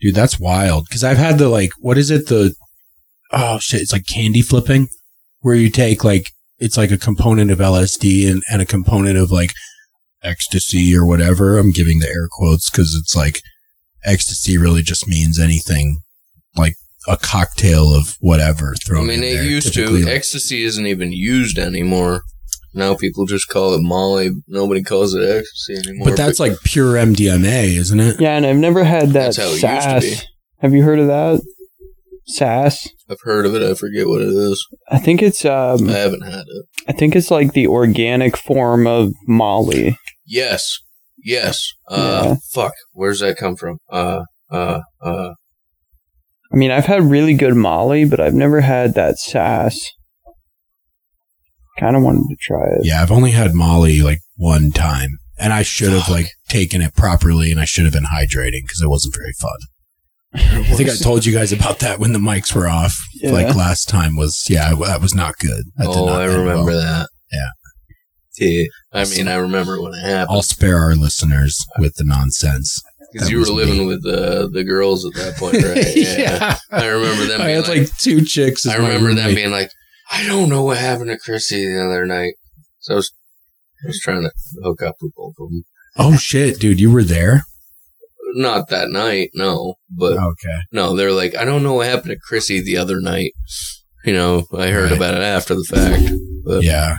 Dude, 0.00 0.14
that's 0.14 0.38
wild. 0.38 0.88
Cause 0.90 1.02
I've 1.02 1.16
had 1.16 1.38
the 1.38 1.48
like, 1.48 1.70
what 1.80 1.98
is 1.98 2.10
it? 2.10 2.28
The, 2.28 2.54
oh 3.32 3.58
shit, 3.58 3.80
it's 3.80 3.92
like 3.92 4.06
candy 4.06 4.42
flipping 4.42 4.88
where 5.40 5.56
you 5.56 5.70
take 5.70 6.04
like, 6.04 6.30
it's 6.58 6.76
like 6.76 6.90
a 6.90 6.98
component 6.98 7.50
of 7.50 7.58
LSD 7.58 8.30
and, 8.30 8.42
and 8.50 8.62
a 8.62 8.66
component 8.66 9.18
of 9.18 9.30
like 9.30 9.52
ecstasy 10.22 10.96
or 10.96 11.06
whatever. 11.06 11.58
I'm 11.58 11.70
giving 11.72 11.98
the 11.98 12.08
air 12.08 12.28
quotes 12.30 12.70
cause 12.70 12.96
it's 12.98 13.14
like 13.14 13.40
ecstasy 14.04 14.56
really 14.58 14.82
just 14.82 15.06
means 15.08 15.38
anything 15.38 15.98
like 16.56 16.74
a 17.08 17.16
cocktail 17.16 17.94
of 17.94 18.16
whatever 18.20 18.74
thrown. 18.74 19.04
I 19.04 19.06
mean, 19.06 19.18
in 19.18 19.24
it 19.24 19.34
there. 19.34 19.44
used 19.44 19.74
Typically, 19.74 20.00
to. 20.00 20.06
like- 20.06 20.14
Ecstasy 20.16 20.62
isn't 20.62 20.86
even 20.86 21.12
used 21.12 21.58
anymore. 21.58 22.22
Now 22.74 22.94
people 22.94 23.24
just 23.26 23.48
call 23.48 23.74
it 23.74 23.80
Molly. 23.82 24.30
Nobody 24.48 24.82
calls 24.82 25.14
it 25.14 25.22
ecstasy 25.22 25.76
anymore. 25.88 26.08
but 26.08 26.16
that's 26.16 26.38
like 26.38 26.52
pure 26.62 26.94
MDMA, 26.94 27.68
isn't 27.76 27.98
it? 28.00 28.20
Yeah, 28.20 28.36
and 28.36 28.44
I've 28.44 28.56
never 28.56 28.84
had 28.84 29.08
that 29.10 29.34
That's 29.34 29.36
how 29.38 29.44
it 29.44 29.62
used 30.02 30.18
to 30.18 30.22
be. 30.24 30.28
Have 30.60 30.74
you 30.74 30.82
heard 30.82 30.98
of 30.98 31.06
that? 31.06 31.40
Sass. 32.26 32.86
I've 33.08 33.20
heard 33.22 33.46
of 33.46 33.54
it. 33.54 33.62
I 33.62 33.74
forget 33.74 34.06
what 34.08 34.20
it 34.22 34.28
is. 34.28 34.66
I 34.90 34.98
think 34.98 35.22
it's 35.22 35.44
um 35.44 35.88
I 35.88 35.92
haven't 35.92 36.22
had 36.22 36.44
it. 36.46 36.66
I 36.88 36.92
think 36.92 37.14
it's 37.16 37.30
like 37.30 37.52
the 37.52 37.66
organic 37.68 38.36
form 38.36 38.86
of 38.86 39.12
Molly. 39.28 39.96
Yes, 40.26 40.78
yes. 41.22 41.68
Uh, 41.88 42.22
Yeah. 42.30 42.34
fuck. 42.52 42.72
Where's 42.92 43.20
that 43.20 43.36
come 43.36 43.54
from? 43.56 43.78
Uh, 43.90 44.22
uh, 44.50 44.80
uh. 45.00 45.30
I 46.52 46.56
mean, 46.56 46.70
I've 46.70 46.86
had 46.86 47.02
really 47.02 47.34
good 47.34 47.54
Molly, 47.54 48.04
but 48.04 48.18
I've 48.20 48.34
never 48.34 48.60
had 48.60 48.94
that 48.94 49.18
sass. 49.18 49.78
Kind 51.78 51.94
of 51.96 52.02
wanted 52.02 52.24
to 52.30 52.36
try 52.40 52.64
it. 52.78 52.80
Yeah, 52.84 53.02
I've 53.02 53.12
only 53.12 53.32
had 53.32 53.52
Molly 53.54 54.00
like 54.00 54.20
one 54.36 54.70
time, 54.70 55.18
and 55.38 55.52
I 55.52 55.62
should 55.62 55.92
have 55.92 56.08
like 56.08 56.28
taken 56.48 56.80
it 56.80 56.94
properly, 56.94 57.50
and 57.52 57.60
I 57.60 57.66
should 57.66 57.84
have 57.84 57.92
been 57.92 58.04
hydrating 58.04 58.62
because 58.62 58.80
it 58.82 58.88
wasn't 58.88 59.14
very 59.14 59.32
fun. 59.38 59.58
I 60.70 60.74
think 60.74 60.90
I 60.90 60.96
told 60.96 61.24
you 61.24 61.32
guys 61.32 61.52
about 61.52 61.78
that 61.80 61.98
when 61.98 62.12
the 62.12 62.18
mics 62.18 62.54
were 62.54 62.68
off. 62.68 62.98
Yeah. 63.14 63.30
Like 63.30 63.54
last 63.54 63.88
time 63.88 64.16
was, 64.16 64.48
yeah, 64.48 64.74
that 64.74 65.00
was 65.00 65.14
not 65.14 65.38
good. 65.38 65.64
That 65.76 65.88
oh, 65.88 66.06
not 66.06 66.22
I 66.22 66.26
remember 66.26 66.72
well. 66.72 66.80
that. 66.82 67.08
Yeah. 67.32 67.48
Yeah. 68.38 68.64
I 68.92 69.04
mean, 69.06 69.28
I 69.28 69.36
remember 69.36 69.80
when 69.80 69.94
it 69.94 70.02
happened 70.02 70.28
I'll 70.30 70.42
spare 70.42 70.78
our 70.78 70.94
listeners 70.94 71.64
with 71.78 71.94
the 71.96 72.04
nonsense. 72.04 72.82
because 73.12 73.30
you 73.30 73.36
were 73.36 73.40
was 73.40 73.50
me. 73.50 73.56
living 73.56 73.86
with 73.86 74.04
uh, 74.06 74.48
the 74.48 74.64
girls 74.64 75.06
at 75.06 75.14
that 75.14 75.36
point, 75.36 75.62
right? 75.62 75.86
Yeah. 75.96 76.56
I 76.70 76.86
remember 76.86 77.24
them. 77.24 77.40
I 77.40 77.46
Being 77.46 77.56
had 77.56 77.68
like, 77.68 77.78
like, 77.78 77.98
two 77.98 78.22
chicks. 78.22 78.66
I 78.66 78.76
remember 78.76 79.14
them 79.14 79.34
being 79.34 79.50
like, 79.50 79.70
I 80.10 80.26
don't 80.26 80.48
know 80.48 80.62
what 80.62 80.76
happened 80.76 81.10
to 81.10 81.18
Chrissy 81.18 81.64
the 81.64 81.84
other 81.84 82.06
night. 82.06 82.34
So 82.80 82.94
I 82.94 82.96
was, 82.96 83.12
I 83.84 83.88
was 83.88 84.00
trying 84.00 84.22
to 84.22 84.30
hook 84.62 84.82
up 84.82 84.96
with 85.00 85.12
both 85.16 85.34
of 85.40 85.48
them. 85.50 85.64
"Oh 85.96 86.16
shit, 86.16 86.60
dude, 86.60 86.80
you 86.80 86.90
were 86.92 87.02
there." 87.02 87.44
Not 88.38 88.68
that 88.68 88.90
night, 88.90 89.30
no, 89.32 89.76
but 89.90 90.12
Okay. 90.18 90.58
no, 90.70 90.94
they're 90.94 91.10
like, 91.12 91.34
I 91.34 91.44
don't 91.46 91.62
know 91.62 91.72
what 91.74 91.86
happened 91.86 92.10
to 92.10 92.18
Chrissy 92.18 92.60
the 92.60 92.76
other 92.76 93.00
night. 93.00 93.32
You 94.04 94.12
know, 94.12 94.46
I 94.56 94.68
heard 94.68 94.90
Right. 94.90 94.96
about 94.98 95.14
it 95.14 95.22
after 95.22 95.54
the 95.54 95.64
fact. 95.64 96.12
But 96.44 96.62
Yeah. 96.62 96.98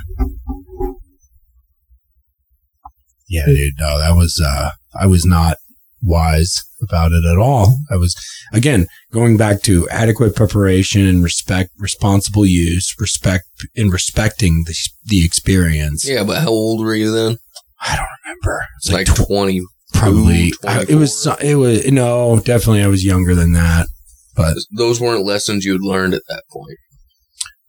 Yeah, 3.30 3.46
dude. 3.46 3.74
No, 3.80 4.00
that 4.00 4.16
was, 4.16 4.42
uh, 4.44 4.72
I 5.00 5.06
was 5.06 5.26
not 5.26 5.58
wise 6.02 6.64
about 6.82 7.12
it 7.12 7.26
at 7.26 7.38
all. 7.38 7.78
I 7.92 7.98
was, 7.98 8.16
again, 8.54 8.88
going 9.12 9.36
back 9.38 9.62
to 9.64 9.88
adequate 9.90 10.36
preparation 10.36 11.06
and 11.06 11.24
respect, 11.24 11.72
responsible 11.78 12.46
use, 12.46 12.96
respect, 13.00 13.46
in 13.76 13.90
respecting 13.90 14.64
the, 14.66 14.76
the 15.06 15.26
experience. 15.26 16.08
yeah, 16.08 16.24
but 16.24 16.42
how 16.42 16.50
old 16.50 16.80
were 16.86 16.96
you 16.96 17.12
then? 17.12 17.38
I 17.82 17.96
don't 17.96 18.08
remember. 18.26 18.66
It's 18.78 18.88
It's 18.88 18.94
like, 18.94 19.08
like 19.08 19.18
tw- 19.18 19.28
twenty. 19.28 19.62
Probably, 19.94 20.54
I- 20.66 20.86
it 20.88 20.96
was, 20.96 21.28
it 21.42 21.56
was, 21.56 21.86
no, 21.92 22.40
definitely 22.40 22.84
I 22.84 22.88
was 22.88 23.06
younger 23.06 23.36
than 23.36 23.54
that. 23.54 23.88
But, 24.36 24.58
Those 24.76 25.00
weren't 25.02 25.26
lessons 25.26 25.66
you'd 25.66 25.82
learned 25.82 26.14
at 26.14 26.22
that 26.28 26.44
point. 26.52 26.78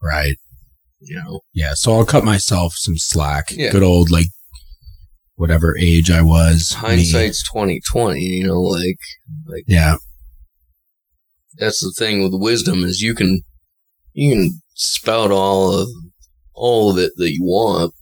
right. 0.03 0.35
You 1.01 1.16
know, 1.16 1.40
Yeah. 1.55 1.74
So 1.74 1.95
I'll 1.95 2.05
cut 2.05 2.24
myself 2.24 2.74
some 2.74 2.99
slack. 2.99 3.51
Yeah. 3.53 3.70
Good 3.70 3.85
old, 3.85 4.11
like, 4.11 4.27
whatever 5.36 5.77
age 5.78 6.11
I 6.11 6.23
was. 6.23 6.73
hindsight's 6.73 7.43
twenty 7.49 7.81
twenty. 7.89 8.23
You 8.24 8.49
know, 8.49 8.61
like 8.61 8.99
like 9.47 9.62
Yeah. 9.69 9.99
that's 11.57 11.81
the 11.81 11.93
thing 11.97 12.23
with 12.23 12.32
wisdom 12.35 12.82
is 12.82 13.01
you 13.01 13.15
can 13.15 13.43
you 14.12 14.35
can 14.35 14.61
spout 14.74 15.31
all 15.31 15.73
of 15.73 15.89
all 16.55 16.90
of 16.90 16.99
it 16.99 17.12
that 17.16 17.31
you 17.32 17.45
want. 17.45 17.95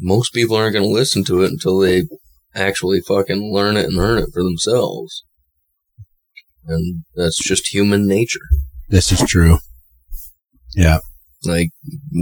Most 0.00 0.32
people 0.32 0.56
aren't 0.56 0.72
going 0.72 0.84
to 0.86 0.88
listen 0.88 1.22
to 1.24 1.42
it 1.42 1.50
until 1.50 1.78
they 1.78 2.04
actually 2.54 3.00
fucking 3.00 3.52
learn 3.52 3.76
it 3.76 3.86
and 3.86 3.98
earn 3.98 4.18
it 4.18 4.30
for 4.32 4.42
themselves. 4.42 5.24
And 6.66 7.04
that's 7.14 7.42
just 7.42 7.72
human 7.72 8.06
nature. 8.06 8.40
This 8.88 9.10
is 9.10 9.20
true. 9.26 9.58
Yeah. 10.74 10.98
Like 11.44 11.70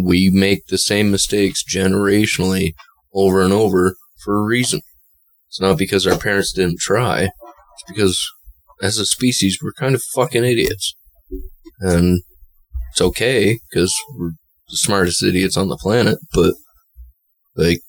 we 0.05 0.31
make 0.31 0.66
the 0.66 0.78
same 0.78 1.11
mistakes 1.11 1.62
generationally 1.62 2.73
over 3.12 3.43
and 3.43 3.52
over 3.52 3.97
for 4.24 4.36
a 4.36 4.44
reason. 4.44 4.81
It's 5.48 5.61
not 5.61 5.78
because 5.78 6.07
our 6.07 6.16
parents 6.16 6.52
didn't 6.52 6.78
try. 6.78 7.24
It's 7.24 7.85
because 7.89 8.24
as 8.82 8.98
a 8.98 9.05
species 9.05 9.59
we're 9.62 9.73
kind 9.73 9.94
of 9.94 10.02
fucking 10.15 10.44
idiots. 10.44 10.94
And 11.81 12.23
it's 12.93 13.01
okay 13.01 13.59
because 13.70 13.94
we're 14.16 14.32
the 14.69 14.77
smartest 14.77 15.23
idiots 15.23 15.57
on 15.57 15.69
the 15.69 15.77
planet, 15.77 16.19
but 16.32 16.55
like 17.57 17.81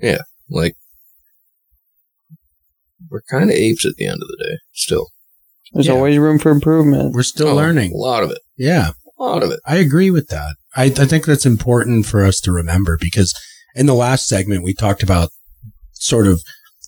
yeah, 0.00 0.18
like 0.50 0.76
we're 3.10 3.22
kind 3.30 3.50
of 3.50 3.56
apes 3.56 3.86
at 3.86 3.94
the 3.96 4.06
end 4.06 4.20
of 4.22 4.28
the 4.28 4.44
day 4.44 4.58
still. 4.72 5.08
There's 5.72 5.86
Yeah. 5.86 5.92
always 5.94 6.18
room 6.18 6.38
for 6.38 6.50
improvement. 6.50 7.12
We're 7.14 7.22
still 7.22 7.48
Oh, 7.48 7.54
learning. 7.56 7.92
A 7.92 7.96
lot 7.96 8.22
of 8.22 8.30
it. 8.30 8.38
Yeah. 8.56 8.92
A 9.18 9.22
lot 9.22 9.42
of 9.42 9.50
it. 9.50 9.60
I 9.66 9.76
agree 9.76 10.10
with 10.10 10.28
that. 10.28 10.56
I, 10.74 10.84
I 10.84 10.90
think 11.06 11.26
that's 11.26 11.46
important 11.46 12.06
for 12.06 12.24
us 12.24 12.40
to 12.40 12.52
remember 12.52 12.96
because 13.00 13.34
in 13.74 13.86
the 13.86 13.94
last 13.94 14.26
segment, 14.26 14.62
we 14.64 14.74
talked 14.74 15.02
about 15.02 15.30
sort 15.92 16.26
of 16.26 16.42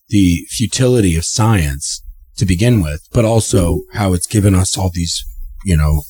the 0.09 0.47
futility 0.51 1.17
of 1.17 1.25
science 1.25 2.03
to 2.37 2.47
begin 2.47 2.83
with, 2.83 3.03
but 3.13 3.25
also 3.25 3.83
how 3.93 4.13
it's 4.15 4.27
given 4.27 4.55
us 4.55 4.77
all 4.79 4.91
these, 4.93 5.23
you 5.65 5.77
know, 5.77 6.03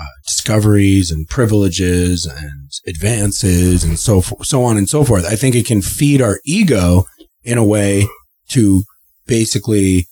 uh, 0.00 0.04
discoveries 0.26 1.10
and 1.10 1.28
privileges 1.28 2.26
and 2.26 2.70
advances 2.86 3.84
and 3.84 3.98
so 3.98 4.20
so 4.42 4.62
on 4.62 4.76
and 4.76 4.88
so 4.88 5.04
forth. 5.04 5.26
I 5.26 5.36
think 5.36 5.54
it 5.54 5.66
can 5.66 5.82
feed 5.82 6.22
our 6.22 6.40
ego 6.44 7.06
in 7.42 7.58
a 7.58 7.64
way 7.64 8.06
to 8.50 8.82
basically 9.26 10.06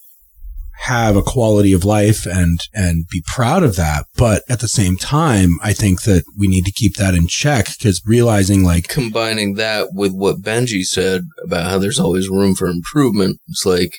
have 0.83 1.17
a 1.17 1.23
quality 1.23 1.73
of 1.73 1.85
life 1.85 2.25
and 2.25 2.61
and 2.73 3.05
be 3.11 3.21
proud 3.27 3.65
of 3.65 3.75
that 3.75 4.07
but 4.17 4.45
at 4.49 4.61
the 4.61 4.69
same 4.69 4.97
time 4.97 5.59
i 5.61 5.73
think 5.73 6.03
that 6.03 6.23
we 6.39 6.47
need 6.47 6.65
to 6.65 6.71
keep 6.71 6.95
that 6.95 7.17
in 7.17 7.27
check 7.27 7.67
because 7.77 8.01
realizing 8.07 8.63
like 8.63 8.87
combining 8.87 9.55
that 9.55 9.89
with 9.93 10.13
what 10.13 10.41
Benji 10.41 10.85
said 10.85 11.23
about 11.43 11.69
how 11.69 11.79
there's 11.79 11.99
always 11.99 12.29
room 12.29 12.55
for 12.55 12.69
improvement, 12.69 13.41
it's 13.49 13.67
like 13.67 13.99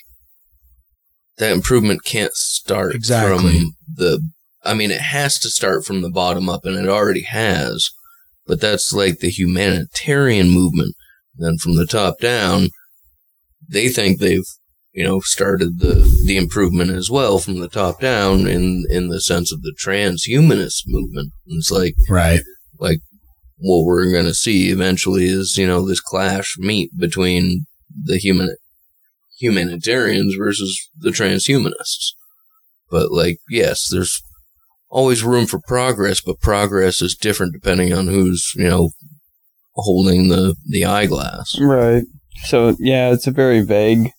that 1.40 1.52
improvement 1.52 2.04
can't 2.04 2.34
start 2.34 2.94
Exactly. 2.94 3.58
from 3.58 3.74
the. 3.94 4.30
I 4.64 4.74
mean, 4.74 4.90
it 4.90 5.00
has 5.00 5.38
to 5.40 5.50
start 5.50 5.84
from 5.84 6.02
the 6.02 6.10
bottom 6.10 6.48
up, 6.48 6.64
and 6.64 6.76
it 6.76 6.88
already 6.88 7.22
has. 7.22 7.90
But 8.46 8.60
that's 8.60 8.92
like 8.92 9.20
the 9.20 9.30
humanitarian 9.30 10.50
movement. 10.50 10.94
Then 11.36 11.56
from 11.56 11.76
the 11.76 11.86
top 11.86 12.18
down, 12.18 12.68
they 13.68 13.88
think 13.88 14.18
they've 14.18 14.44
you 14.92 15.04
know 15.04 15.20
started 15.20 15.78
the 15.78 16.10
the 16.26 16.36
improvement 16.36 16.90
as 16.90 17.10
well 17.10 17.38
from 17.38 17.60
the 17.60 17.68
top 17.68 18.00
down 18.00 18.46
in 18.46 18.84
in 18.90 19.08
the 19.08 19.20
sense 19.20 19.52
of 19.52 19.62
the 19.62 19.74
transhumanist 19.80 20.82
movement. 20.86 21.32
It's 21.46 21.70
like 21.70 21.94
right 22.08 22.40
like 22.78 22.98
what 23.58 23.84
we're 23.84 24.10
going 24.10 24.24
to 24.24 24.34
see 24.34 24.70
eventually 24.70 25.26
is 25.26 25.56
you 25.56 25.66
know 25.66 25.86
this 25.86 26.00
clash 26.00 26.56
meet 26.58 26.90
between 26.98 27.66
the 28.04 28.16
human 28.16 28.56
humanitarians 29.38 30.34
versus 30.36 30.90
the 30.98 31.10
transhumanists 31.10 32.12
but 32.90 33.10
like 33.10 33.38
yes 33.48 33.88
there's 33.90 34.22
always 34.90 35.22
room 35.22 35.46
for 35.46 35.60
progress 35.66 36.20
but 36.20 36.40
progress 36.40 37.00
is 37.00 37.14
different 37.14 37.52
depending 37.52 37.92
on 37.92 38.08
who's 38.08 38.52
you 38.56 38.68
know 38.68 38.90
holding 39.74 40.28
the 40.28 40.54
the 40.66 40.84
eyeglass 40.84 41.56
Right. 41.60 42.02
So 42.46 42.74
yeah, 42.78 43.12
it's 43.12 43.26
a 43.26 43.30
very 43.30 43.60
vague 43.60 44.10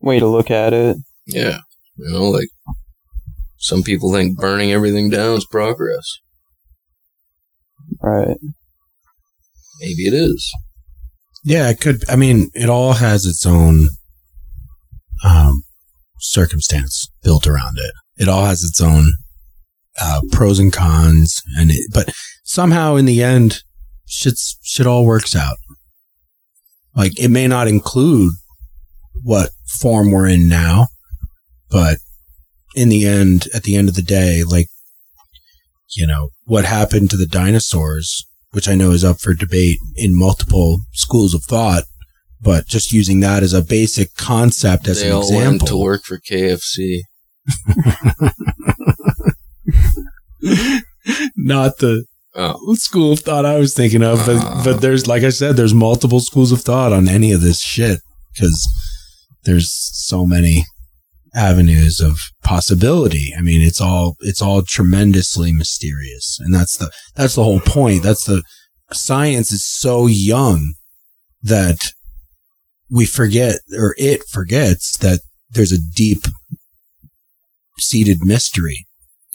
way 0.00 0.18
to 0.18 0.26
look 0.26 0.50
at 0.50 0.72
it. 0.72 0.96
yeah 1.26 1.58
you 1.96 2.10
know 2.12 2.28
like 2.30 2.48
some 3.58 3.82
people 3.82 4.12
think 4.12 4.38
burning 4.38 4.72
everything 4.72 5.08
down 5.10 5.36
is 5.36 5.46
progress 5.46 6.04
Right. 8.02 8.36
maybe 9.80 10.06
it 10.06 10.14
is 10.14 10.52
yeah 11.44 11.68
it 11.70 11.80
could 11.80 12.08
i 12.08 12.16
mean 12.16 12.50
it 12.54 12.68
all 12.68 12.94
has 12.94 13.24
its 13.26 13.44
own 13.46 13.88
um 15.24 15.62
circumstance 16.20 17.08
built 17.22 17.46
around 17.46 17.78
it 17.78 17.92
it 18.22 18.28
all 18.28 18.44
has 18.44 18.62
its 18.62 18.80
own 18.80 19.12
uh 20.00 20.20
pros 20.32 20.58
and 20.58 20.72
cons 20.72 21.42
and 21.56 21.70
it, 21.70 21.90
but 21.92 22.10
somehow 22.44 22.96
in 22.96 23.04
the 23.04 23.22
end 23.22 23.62
shit's 24.06 24.56
shit 24.62 24.86
all 24.86 25.04
works 25.04 25.36
out. 25.36 25.56
Like 26.94 27.18
it 27.18 27.28
may 27.28 27.46
not 27.46 27.68
include 27.68 28.32
what 29.22 29.50
form 29.66 30.10
we're 30.10 30.28
in 30.28 30.48
now 30.48 30.88
but 31.70 31.98
in 32.74 32.88
the 32.88 33.06
end 33.06 33.46
at 33.54 33.64
the 33.64 33.76
end 33.76 33.88
of 33.88 33.94
the 33.94 34.02
day 34.02 34.42
like 34.44 34.66
you 35.96 36.06
know 36.06 36.30
what 36.44 36.64
happened 36.64 37.10
to 37.10 37.16
the 37.16 37.26
dinosaurs 37.26 38.26
which 38.52 38.68
i 38.68 38.74
know 38.74 38.90
is 38.90 39.04
up 39.04 39.20
for 39.20 39.34
debate 39.34 39.78
in 39.96 40.16
multiple 40.16 40.80
schools 40.92 41.34
of 41.34 41.42
thought 41.44 41.84
but 42.40 42.66
just 42.66 42.92
using 42.92 43.20
that 43.20 43.42
as 43.42 43.52
a 43.52 43.62
basic 43.62 44.14
concept 44.14 44.86
as 44.86 45.00
they 45.00 45.08
an 45.08 45.14
all 45.14 45.22
example 45.22 45.50
went 45.50 45.66
to 45.66 45.76
work 45.76 46.02
for 46.04 46.18
kfc 46.18 47.00
not 51.36 51.78
the 51.78 52.04
oh 52.34 52.74
school 52.74 53.12
of 53.12 53.20
thought 53.20 53.44
I 53.44 53.58
was 53.58 53.74
thinking 53.74 54.02
of, 54.02 54.24
but 54.26 54.36
Ah. 54.36 54.62
but 54.64 54.80
there's 54.80 55.06
like 55.06 55.22
I 55.22 55.30
said, 55.30 55.56
there's 55.56 55.74
multiple 55.74 56.20
schools 56.20 56.52
of 56.52 56.62
thought 56.62 56.92
on 56.92 57.08
any 57.08 57.32
of 57.32 57.40
this 57.40 57.60
shit 57.60 58.00
because 58.34 58.66
there's 59.44 59.70
so 59.70 60.26
many 60.26 60.64
avenues 61.34 62.00
of 62.00 62.18
possibility. 62.42 63.32
I 63.36 63.42
mean, 63.42 63.60
it's 63.60 63.80
all 63.80 64.16
it's 64.20 64.42
all 64.42 64.62
tremendously 64.62 65.52
mysterious, 65.52 66.38
and 66.40 66.54
that's 66.54 66.76
the 66.76 66.90
that's 67.14 67.34
the 67.34 67.44
whole 67.44 67.60
point. 67.60 68.02
That's 68.02 68.24
the 68.24 68.42
science 68.92 69.52
is 69.52 69.64
so 69.64 70.06
young 70.06 70.74
that 71.42 71.92
we 72.90 73.04
forget 73.04 73.60
or 73.76 73.94
it 73.98 74.22
forgets 74.30 74.96
that 74.98 75.20
there's 75.50 75.72
a 75.72 75.78
deep 75.94 76.24
seated 77.78 78.18
mystery 78.22 78.86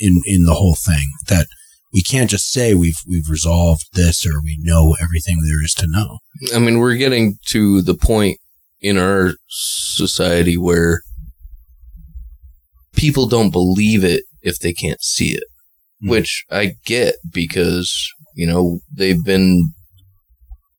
in 0.03 0.21
in 0.25 0.43
the 0.43 0.53
whole 0.53 0.75
thing 0.75 1.07
that 1.27 1.47
we 1.93 2.01
can't 2.01 2.29
just 2.29 2.51
say 2.51 2.73
we've 2.73 3.01
we've 3.07 3.29
resolved 3.29 3.83
this 3.93 4.25
or 4.25 4.41
we 4.43 4.57
know 4.61 4.95
everything 5.01 5.37
there 5.41 5.63
is 5.63 5.73
to 5.75 5.87
know. 5.87 6.19
I 6.55 6.59
mean, 6.59 6.79
we're 6.79 6.95
getting 6.95 7.37
to 7.49 7.81
the 7.81 7.93
point 7.95 8.37
in 8.81 8.97
our 8.97 9.33
society 9.47 10.57
where 10.57 11.01
people 12.95 13.27
don't 13.27 13.51
believe 13.51 14.03
it 14.03 14.23
if 14.41 14.59
they 14.59 14.73
can't 14.73 15.01
see 15.01 15.31
it, 15.31 15.43
Hmm. 16.01 16.09
which 16.09 16.43
I 16.51 16.73
get 16.85 17.15
because, 17.31 17.95
you 18.35 18.45
know, 18.47 18.79
they've 18.93 19.23
been, 19.23 19.71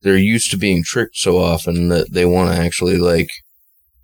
they're 0.03 0.17
used 0.19 0.51
to 0.51 0.59
being 0.59 0.83
tricked 0.85 1.17
so 1.17 1.39
often 1.39 1.89
that 1.89 2.13
they 2.13 2.27
want 2.27 2.53
to 2.55 2.61
actually 2.61 2.99
like, 2.99 3.31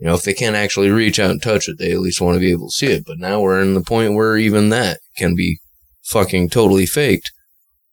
you 0.01 0.07
know, 0.07 0.15
if 0.15 0.23
they 0.23 0.33
can't 0.33 0.57
actually 0.57 0.89
reach 0.89 1.19
out 1.19 1.31
and 1.31 1.43
touch 1.43 1.69
it, 1.69 1.77
they 1.79 1.93
at 1.93 2.01
least 2.01 2.23
want 2.23 2.35
to 2.35 2.41
be 2.41 2.51
able 2.51 2.69
to 2.69 2.75
see 2.75 2.87
it. 2.87 3.05
But 3.05 3.19
now 3.19 3.41
we're 3.41 3.61
in 3.61 3.75
the 3.75 3.83
point 3.83 4.15
where 4.15 4.39
even 4.39 4.71
that 4.71 4.99
can 5.17 5.37
be 5.37 5.61
fucking 6.05 6.49
totally 6.49 6.87
faked. 6.87 7.31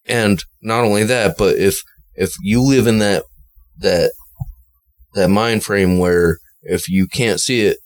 And 0.05 0.41
not 0.61 0.85
only 0.85 1.03
that, 1.03 1.35
but 1.37 1.57
if, 1.57 1.83
if 2.15 2.33
you 2.41 2.61
live 2.61 2.87
in 2.87 2.99
that, 2.99 3.23
that, 3.79 4.13
that 5.15 5.27
mind 5.27 5.65
frame 5.65 5.99
where 5.99 6.37
if 6.61 6.87
you 6.87 7.07
can't 7.07 7.41
see 7.41 7.65
it, 7.65 7.77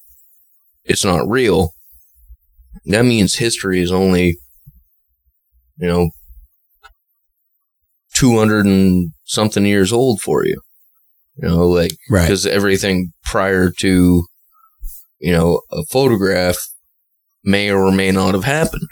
it's 0.84 1.04
not 1.04 1.28
real. 1.28 1.72
That 2.86 3.06
means 3.06 3.36
history 3.36 3.82
is 3.82 3.92
only, 3.92 4.38
you 5.78 5.88
know, 5.88 6.12
200 8.14 8.68
and 8.68 9.14
something 9.24 9.66
years 9.66 9.92
old 9.92 10.22
for 10.22 10.46
you. 10.46 10.62
You 11.42 11.48
know, 11.50 11.68
like, 11.68 11.96
Right. 12.10 12.24
because 12.28 12.46
everything 12.46 13.14
prior 13.24 13.72
to, 13.80 14.26
you 15.20 15.32
know, 15.32 15.62
a 15.72 15.84
photograph 15.90 16.58
may 17.44 17.72
or 17.72 17.92
may 17.92 18.12
not 18.12 18.34
have 18.36 18.44
happened. 18.44 18.88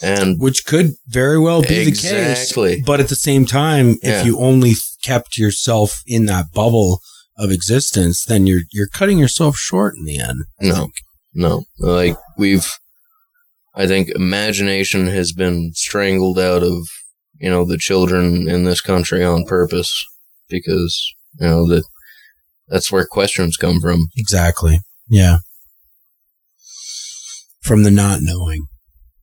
And 0.00 0.40
Which 0.40 0.64
could 0.64 0.92
very 1.08 1.38
well 1.40 1.60
be 1.62 1.84
the 1.84 1.92
case. 1.92 2.52
But 2.86 3.00
at 3.00 3.08
the 3.08 3.16
same 3.16 3.44
time, 3.46 3.98
Yeah. 4.02 4.20
if 4.20 4.26
you 4.26 4.38
only 4.38 4.74
kept 5.02 5.36
yourself 5.36 6.02
in 6.06 6.26
that 6.26 6.52
bubble 6.54 7.00
of 7.36 7.50
existence, 7.50 8.24
then 8.24 8.46
you're 8.46 8.62
you're 8.70 8.86
cutting 8.88 9.18
yourself 9.18 9.56
short 9.56 9.96
in 9.96 10.04
the 10.04 10.18
end. 10.18 10.42
I 10.60 10.66
No. 10.66 10.74
think. 10.74 10.92
No, 11.34 11.64
like 11.78 12.16
we've, 12.36 12.68
I 13.74 13.86
think 13.86 14.08
imagination 14.10 15.06
has 15.08 15.32
been 15.32 15.72
strangled 15.74 16.38
out 16.38 16.62
of 16.62 16.86
you 17.40 17.50
know 17.50 17.64
the 17.64 17.78
children 17.78 18.48
in 18.48 18.64
this 18.64 18.80
country 18.80 19.24
on 19.24 19.44
purpose 19.46 19.92
because 20.48 20.96
you 21.38 21.46
know 21.46 21.66
that 21.68 21.84
that's 22.68 22.92
where 22.92 23.06
questions 23.06 23.56
come 23.56 23.80
from. 23.80 24.08
Exactly. 24.16 24.80
Yeah. 25.08 25.38
From 27.62 27.82
the 27.82 27.90
not 27.90 28.20
knowing. 28.22 28.66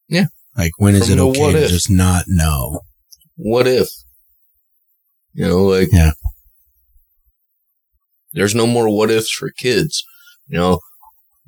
Yeah. 0.10 0.26
Like 0.58 0.72
when 0.78 0.96
is 0.96 1.10
From 1.10 1.20
it 1.20 1.22
okay 1.22 1.52
to 1.54 1.64
if. 1.64 1.70
just 1.70 1.90
not 1.90 2.26
know? 2.28 2.82
What 3.36 3.68
if? 3.68 3.88
You 5.34 5.48
know, 5.48 5.64
like 5.64 5.90
Yeah. 5.92 6.12
There's 8.34 8.56
no 8.56 8.68
more 8.68 8.90
what 8.90 9.12
ifs 9.12 9.32
for 9.32 9.50
kids. 9.50 10.04
You 10.48 10.58
know, 10.58 10.80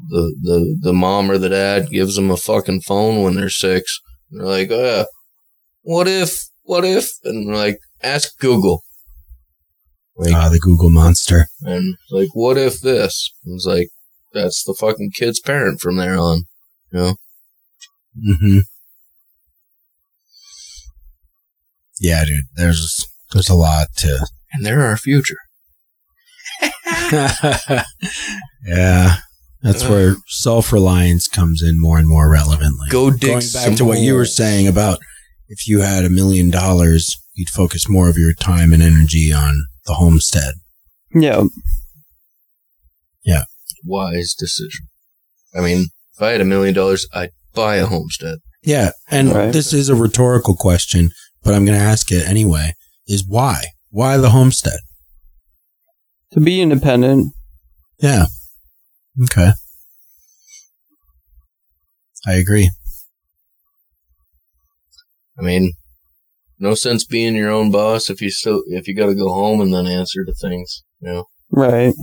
the 0.10 0.36
the 0.42 0.78
the 0.82 0.94
mom 0.94 1.30
or 1.30 1.38
the 1.38 1.50
dad 1.50 1.90
gives 1.90 2.16
them 2.16 2.32
a 2.32 2.38
fucking 2.38 2.82
phone 2.82 3.24
when 3.24 3.36
they're 3.36 3.50
six. 3.50 4.00
They're 4.32 4.46
like, 4.46 4.70
oh, 4.72 4.84
yeah, 4.84 5.04
what 5.82 6.08
if? 6.08 6.40
What 6.64 6.84
if? 6.86 7.10
And 7.24 7.54
like, 7.54 7.80
ask 8.02 8.38
Google. 8.40 8.84
Like, 10.18 10.34
Ah, 10.34 10.50
the 10.50 10.60
Google 10.60 10.90
monster. 10.90 11.46
And 11.62 11.96
like, 12.10 12.30
what 12.34 12.58
if 12.58 12.82
this? 12.82 13.32
It's 13.46 13.66
like, 13.66 13.90
that's 14.34 14.64
the 14.64 14.74
fucking 14.74 15.12
kid's 15.16 15.40
parent 15.40 15.80
from 15.80 15.98
there 15.98 16.18
on. 16.18 16.46
You 16.92 17.00
know? 17.00 17.16
hmm 18.16 18.60
Yeah, 22.00 22.26
dude. 22.26 22.46
There's 22.56 23.06
there's 23.32 23.50
a 23.50 23.56
lot 23.56 23.88
to 23.98 24.26
And 24.54 24.66
they're 24.66 24.82
our 24.82 24.98
future. 24.98 25.38
yeah. 28.66 29.18
That's 29.62 29.84
Ugh. 29.84 29.90
where 29.90 30.16
self 30.28 30.72
reliance 30.72 31.28
comes 31.28 31.62
in 31.62 31.80
more 31.80 31.98
and 31.98 32.08
more 32.08 32.30
relevantly. 32.32 32.88
Go 32.90 33.12
dig 33.12 33.30
Going 33.30 33.44
back 33.54 33.76
to 33.78 33.86
what 33.86 34.00
you 34.00 34.16
were 34.16 34.26
saying 34.26 34.68
about 34.68 35.00
if 35.48 35.68
you 35.68 35.82
had 35.82 36.06
a 36.06 36.10
million 36.10 36.50
dollars, 36.50 37.18
you'd 37.34 37.50
focus 37.50 37.90
more 37.90 38.10
of 38.10 38.18
your 38.18 38.34
time 38.34 38.74
and 38.74 38.82
energy 38.84 39.32
on 39.34 39.66
the 39.88 39.96
homestead. 39.96 40.54
Yeah. 41.14 41.46
Yeah. 43.26 43.46
Wise 43.84 44.36
decision. 44.38 44.88
I 45.56 45.62
mean, 45.62 45.88
if 46.14 46.22
I 46.22 46.30
had 46.32 46.42
a 46.42 46.46
million 46.46 46.76
dollars, 46.76 47.08
I'd 47.14 47.32
buy 47.56 47.78
a 47.78 47.86
homestead. 47.88 48.38
Yeah, 48.64 48.92
and 49.10 49.30
Right. 49.34 49.54
this 49.54 49.74
is 49.74 49.90
a 49.90 49.96
rhetorical 49.96 50.56
question, 50.56 51.12
but 51.44 51.54
I'm 51.54 51.66
going 51.66 51.78
to 51.78 51.84
ask 51.84 52.12
it 52.12 52.28
anyway. 52.28 52.74
Is 53.08 53.26
why? 53.26 53.64
Why 53.90 54.18
the 54.18 54.32
homestead? 54.32 54.80
To 56.34 56.40
be 56.42 56.62
independent. 56.62 57.34
Yeah. 58.00 58.26
Okay. 59.24 59.52
I 62.26 62.34
agree. 62.34 62.70
I 65.40 65.42
mean, 65.44 65.72
no 66.60 66.74
sense 66.76 67.04
being 67.06 67.36
your 67.36 67.50
own 67.52 67.72
boss 67.72 68.10
if 68.10 68.22
you 68.22 68.30
still 68.30 68.64
if 68.68 68.88
you 68.88 68.96
got 68.96 69.08
to 69.08 69.16
go 69.16 69.30
home 69.34 69.62
and 69.62 69.74
then 69.74 69.88
answer 69.88 70.24
to 70.26 70.34
things. 70.34 70.84
You 71.02 71.10
know, 71.14 71.26
Right. 71.52 71.94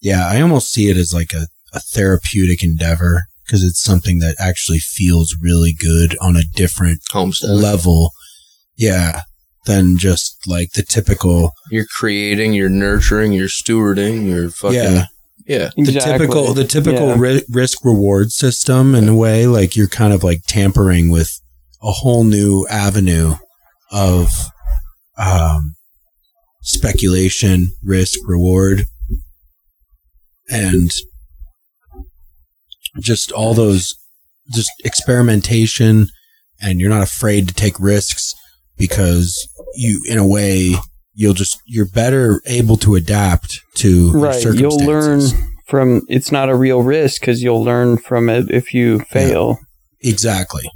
Yeah, 0.00 0.26
I 0.28 0.40
almost 0.40 0.72
see 0.72 0.90
it 0.90 0.96
as 0.96 1.14
like 1.14 1.32
a, 1.32 1.46
a 1.72 1.80
therapeutic 1.80 2.62
endeavor 2.64 3.22
because 3.46 3.62
it's 3.62 3.82
something 3.82 4.18
that 4.18 4.36
actually 4.38 4.78
feels 4.78 5.36
really 5.40 5.72
good 5.78 6.16
on 6.20 6.36
a 6.36 6.42
different 6.54 7.00
homestead. 7.12 7.50
level. 7.50 8.10
Yeah, 8.76 9.22
than 9.66 9.96
just 9.98 10.36
like 10.46 10.72
the 10.72 10.82
typical. 10.82 11.52
You're 11.70 11.86
creating, 11.98 12.54
you're 12.54 12.68
nurturing, 12.70 13.32
you're 13.32 13.48
stewarding, 13.48 14.26
you're 14.26 14.50
fucking 14.50 14.74
yeah, 14.76 15.04
yeah. 15.46 15.70
the 15.76 16.00
typical 16.02 16.52
the 16.54 16.64
typical 16.64 17.08
Yeah. 17.08 17.16
ri- 17.18 17.44
risk 17.50 17.84
reward 17.84 18.32
system 18.32 18.94
in 18.94 19.08
a 19.08 19.14
way 19.14 19.46
like 19.46 19.76
you're 19.76 19.88
kind 19.88 20.12
of 20.12 20.24
like 20.24 20.40
tampering 20.48 21.10
with 21.10 21.38
a 21.82 21.90
whole 21.90 22.24
new 22.24 22.66
avenue 22.68 23.34
of 23.90 24.28
um, 25.18 25.74
speculation 26.62 27.68
risk 27.82 28.18
reward 28.26 28.84
and 30.48 30.90
just 33.00 33.32
all 33.32 33.54
those 33.54 33.94
just 34.52 34.70
experimentation 34.84 36.08
and 36.60 36.80
you're 36.80 36.90
not 36.90 37.02
afraid 37.02 37.48
to 37.48 37.54
take 37.54 37.78
risks 37.80 38.34
because 38.76 39.48
you 39.74 40.02
in 40.08 40.18
a 40.18 40.26
way 40.26 40.74
you'll 41.14 41.34
just 41.34 41.58
you're 41.66 41.88
better 41.88 42.40
able 42.46 42.76
to 42.76 42.94
adapt 42.94 43.60
to 43.74 44.12
Right. 44.12 44.44
You'll 44.44 44.78
learn 44.84 45.20
from 45.66 46.02
it's 46.08 46.30
not 46.30 46.48
a 46.48 46.54
real 46.54 46.82
risk 46.82 47.20
because 47.20 47.42
you'll 47.42 47.64
learn 47.64 47.96
from 47.96 48.28
it 48.28 48.50
if 48.50 48.74
you 48.74 49.00
fail. 49.00 49.58
Exactly. 50.00 50.70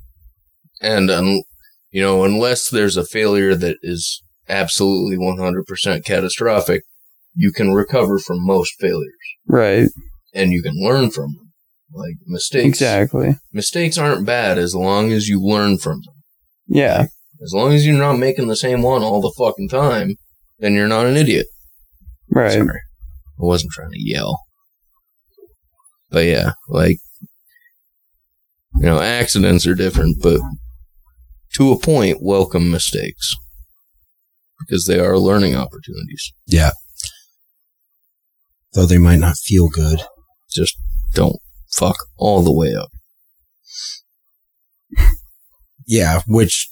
And 0.81 1.11
um, 1.11 1.43
you 1.91 2.03
know, 2.03 2.25
unless 2.25 2.69
there's 2.69 2.97
a 2.97 3.05
failure 3.05 3.55
that 3.55 3.77
is 3.83 4.23
absolutely 4.49 5.17
100% 5.17 6.05
catastrophic, 6.05 6.83
you 7.35 7.53
can 7.53 7.73
recover 7.73 8.19
from 8.19 8.45
most 8.47 8.75
failures 8.79 9.13
Right. 9.49 9.89
and 10.35 10.53
you 10.53 10.63
can 10.63 10.75
learn 10.77 11.11
from 11.11 11.33
them. 11.35 11.53
Like 11.93 12.15
mistakes. 12.27 12.67
Exactly. 12.67 13.37
Mistakes 13.53 13.97
aren't 13.97 14.27
bad 14.27 14.59
as 14.59 14.75
long 14.75 15.13
as 15.13 15.29
you 15.29 15.41
learn 15.41 15.79
from 15.79 16.01
them. 16.05 16.15
Yeah. 16.67 17.07
As 17.43 17.53
long 17.55 17.73
as 17.73 17.87
you're 17.87 17.97
not 17.99 18.17
making 18.19 18.49
the 18.49 18.57
same 18.57 18.83
one 18.83 19.03
all 19.03 19.21
the 19.21 19.33
fucking 19.39 19.69
time, 19.69 20.17
then 20.59 20.75
you're 20.75 20.89
not 20.89 21.07
an 21.07 21.17
idiot. 21.17 21.47
Right. 22.31 22.53
Sorry. 22.53 22.81
I 23.39 23.45
wasn't 23.45 23.73
trying 23.73 23.91
to 23.93 23.99
yell. 24.03 24.41
But 26.11 26.25
yeah, 26.27 26.53
like, 26.69 26.97
you 28.77 28.87
know, 28.87 29.01
accidents 29.01 29.67
are 29.67 29.75
different, 29.75 30.17
but 30.23 30.41
to 31.57 31.73
a 31.73 31.79
point, 31.79 32.19
welcome 32.21 32.71
mistakes. 32.71 33.35
Because 34.59 34.87
they 34.87 34.99
are 34.99 35.19
learning 35.19 35.55
opportunities. 35.57 36.33
Yeah. 36.47 36.71
Though 38.73 38.87
they 38.87 38.99
might 38.99 39.21
not 39.21 39.37
feel 39.37 39.69
good. 39.69 40.03
Just 40.51 40.77
don't 41.15 41.37
fuck 41.73 41.97
all 42.17 42.43
the 42.43 42.53
way 42.53 42.75
up. 42.75 42.91
Yeah, 45.89 46.23
which 46.27 46.69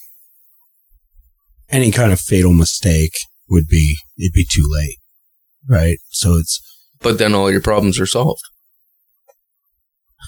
any 1.70 1.92
kind 1.92 2.12
of 2.12 2.18
fatal 2.18 2.52
mistake 2.52 3.12
would 3.48 3.68
be 3.68 3.96
it'd 4.18 4.32
be 4.32 4.44
too 4.44 4.66
late. 4.68 4.96
Right? 5.68 5.98
So 6.10 6.34
it's 6.34 6.60
But 7.00 7.18
then 7.18 7.32
all 7.32 7.48
your 7.48 7.60
problems 7.60 8.00
are 8.00 8.06
solved. 8.06 8.42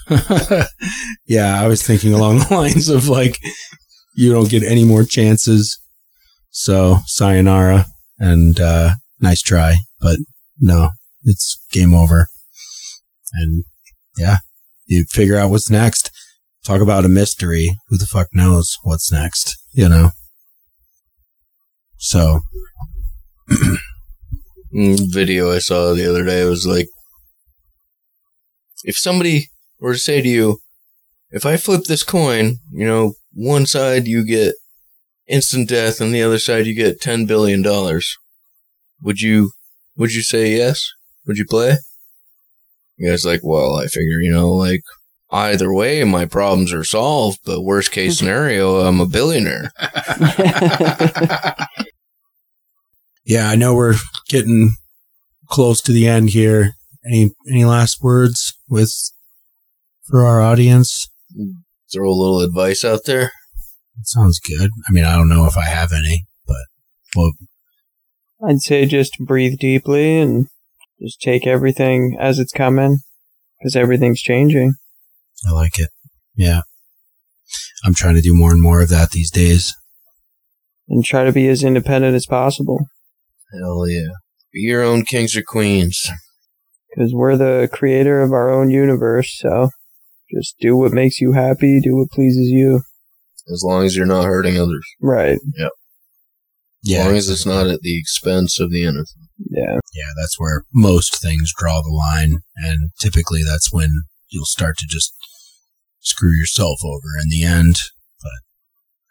yeah, 1.26 1.60
I 1.60 1.66
was 1.66 1.82
thinking 1.82 2.12
along 2.12 2.38
the 2.38 2.46
lines 2.54 2.88
of 2.88 3.08
like 3.08 3.40
you 4.16 4.32
don't 4.32 4.50
get 4.50 4.62
any 4.62 4.84
more 4.84 5.04
chances. 5.04 5.78
So 6.50 6.98
sayonara 7.06 7.86
and 8.18 8.58
uh 8.58 8.94
nice 9.20 9.42
try. 9.42 9.76
But 10.00 10.18
no, 10.60 10.90
it's 11.24 11.58
game 11.72 11.94
over. 11.94 12.28
And 13.34 13.64
yeah, 14.16 14.38
you 14.86 15.04
figure 15.10 15.38
out 15.38 15.50
what's 15.50 15.70
next. 15.70 16.10
Talk 16.64 16.80
about 16.80 17.04
a 17.04 17.08
mystery. 17.08 17.76
Who 17.88 17.98
the 17.98 18.06
fuck 18.06 18.28
knows 18.32 18.76
what's 18.82 19.12
next, 19.12 19.56
you 19.72 19.88
know? 19.88 20.10
So 21.98 22.40
Mm, 24.76 25.10
video 25.10 25.52
I 25.52 25.58
saw 25.58 25.94
the 25.94 26.08
other 26.08 26.22
day 26.22 26.44
was 26.44 26.66
like, 26.66 26.88
if 28.84 28.96
somebody 28.96 29.48
were 29.80 29.94
to 29.94 29.98
say 29.98 30.20
to 30.20 30.28
you, 30.28 30.58
if 31.30 31.46
I 31.46 31.56
flip 31.56 31.84
this 31.84 32.02
coin, 32.02 32.56
you 32.72 32.86
know, 32.86 33.14
one 33.36 33.66
side 33.66 34.06
you 34.08 34.24
get 34.26 34.54
instant 35.28 35.68
death 35.68 36.00
and 36.00 36.14
the 36.14 36.22
other 36.22 36.38
side 36.38 36.66
you 36.66 36.74
get 36.74 37.00
ten 37.00 37.26
billion 37.26 37.62
dollars, 37.62 38.16
would 39.02 39.20
you 39.20 39.52
would 39.96 40.14
you 40.14 40.22
say 40.22 40.56
yes? 40.56 40.90
Would 41.26 41.38
you 41.38 41.44
play? 41.46 41.76
You 42.96 43.10
guys 43.10 43.26
like, 43.26 43.40
well, 43.42 43.76
I 43.76 43.86
figure, 43.86 44.20
you 44.20 44.32
know, 44.32 44.50
like 44.50 44.80
either 45.30 45.72
way 45.72 46.02
my 46.04 46.24
problems 46.24 46.72
are 46.72 46.84
solved, 46.84 47.40
but 47.44 47.62
worst 47.62 47.92
case 47.92 48.18
scenario, 48.18 48.80
I'm 48.80 49.00
a 49.00 49.06
billionaire. 49.06 49.70
Yeah, 53.26 53.48
I 53.48 53.56
know 53.56 53.74
we're 53.74 53.96
getting 54.28 54.70
close 55.48 55.80
to 55.82 55.92
the 55.92 56.06
end 56.06 56.30
here. 56.30 56.74
Any 57.04 57.32
any 57.50 57.64
last 57.64 58.00
words 58.00 58.54
with 58.68 58.92
for 60.08 60.24
our 60.24 60.40
audience? 60.40 61.08
Mm. 61.36 61.54
Throw 61.92 62.08
a 62.10 62.12
little 62.12 62.40
advice 62.40 62.84
out 62.84 63.00
there. 63.06 63.32
That 63.96 64.04
sounds 64.06 64.40
good. 64.40 64.70
I 64.88 64.92
mean, 64.92 65.04
I 65.04 65.16
don't 65.16 65.28
know 65.28 65.46
if 65.46 65.56
I 65.56 65.64
have 65.64 65.92
any, 65.92 66.26
but 66.46 66.56
well, 67.14 67.32
I'd 68.46 68.60
say 68.60 68.84
just 68.86 69.12
breathe 69.20 69.58
deeply 69.58 70.18
and 70.18 70.46
just 71.00 71.20
take 71.20 71.46
everything 71.46 72.16
as 72.20 72.38
it's 72.38 72.52
coming 72.52 72.98
because 73.58 73.76
everything's 73.76 74.20
changing. 74.20 74.74
I 75.48 75.52
like 75.52 75.78
it. 75.78 75.90
Yeah. 76.34 76.62
I'm 77.84 77.94
trying 77.94 78.16
to 78.16 78.20
do 78.20 78.34
more 78.34 78.50
and 78.50 78.60
more 78.60 78.82
of 78.82 78.88
that 78.88 79.10
these 79.12 79.30
days. 79.30 79.72
and 80.88 81.04
try 81.04 81.24
to 81.24 81.32
be 81.32 81.48
as 81.48 81.62
independent 81.62 82.14
as 82.14 82.26
possible 82.26 82.86
Hell 83.52 83.88
yeah. 83.88 84.08
Be 84.52 84.60
your 84.60 84.82
own 84.82 85.04
kings 85.04 85.36
or 85.36 85.42
queens. 85.42 86.10
because 86.94 87.12
we're 87.14 87.36
the 87.36 87.68
creator 87.72 88.20
of 88.22 88.32
our 88.32 88.50
own 88.50 88.70
universe. 88.70 89.38
So 89.38 89.70
just 90.30 90.56
do 90.60 90.76
what 90.76 90.92
makes 90.92 91.20
you 91.20 91.32
happy, 91.32 91.80
do 91.80 91.96
what 91.96 92.10
pleases 92.10 92.48
you. 92.48 92.82
As 93.52 93.62
long 93.64 93.84
as 93.84 93.96
you're 93.96 94.06
not 94.06 94.24
hurting 94.24 94.58
others. 94.58 94.86
Right. 95.00 95.38
Yeah. 95.56 95.68
Yeah. 96.82 96.98
As 97.00 97.06
long 97.06 97.16
as 97.16 97.30
it's 97.30 97.46
not 97.46 97.66
at 97.66 97.80
the 97.80 97.98
expense 97.98 98.58
of 98.60 98.70
the 98.70 98.82
innocent. 98.82 99.28
Yeah. 99.38 99.78
yeah, 99.92 100.10
that's 100.16 100.38
where 100.38 100.64
most 100.72 101.20
things 101.20 101.52
draw 101.56 101.82
the 101.82 101.90
line. 101.90 102.40
And 102.56 102.90
typically 103.00 103.42
that's 103.42 103.72
when 103.72 103.90
you'll 104.28 104.46
start 104.46 104.76
to 104.78 104.86
just 104.88 105.14
screw 106.00 106.32
yourself 106.32 106.78
over 106.84 107.18
in 107.20 107.28
the 107.28 107.44
end. 107.44 107.76
But 108.22 108.32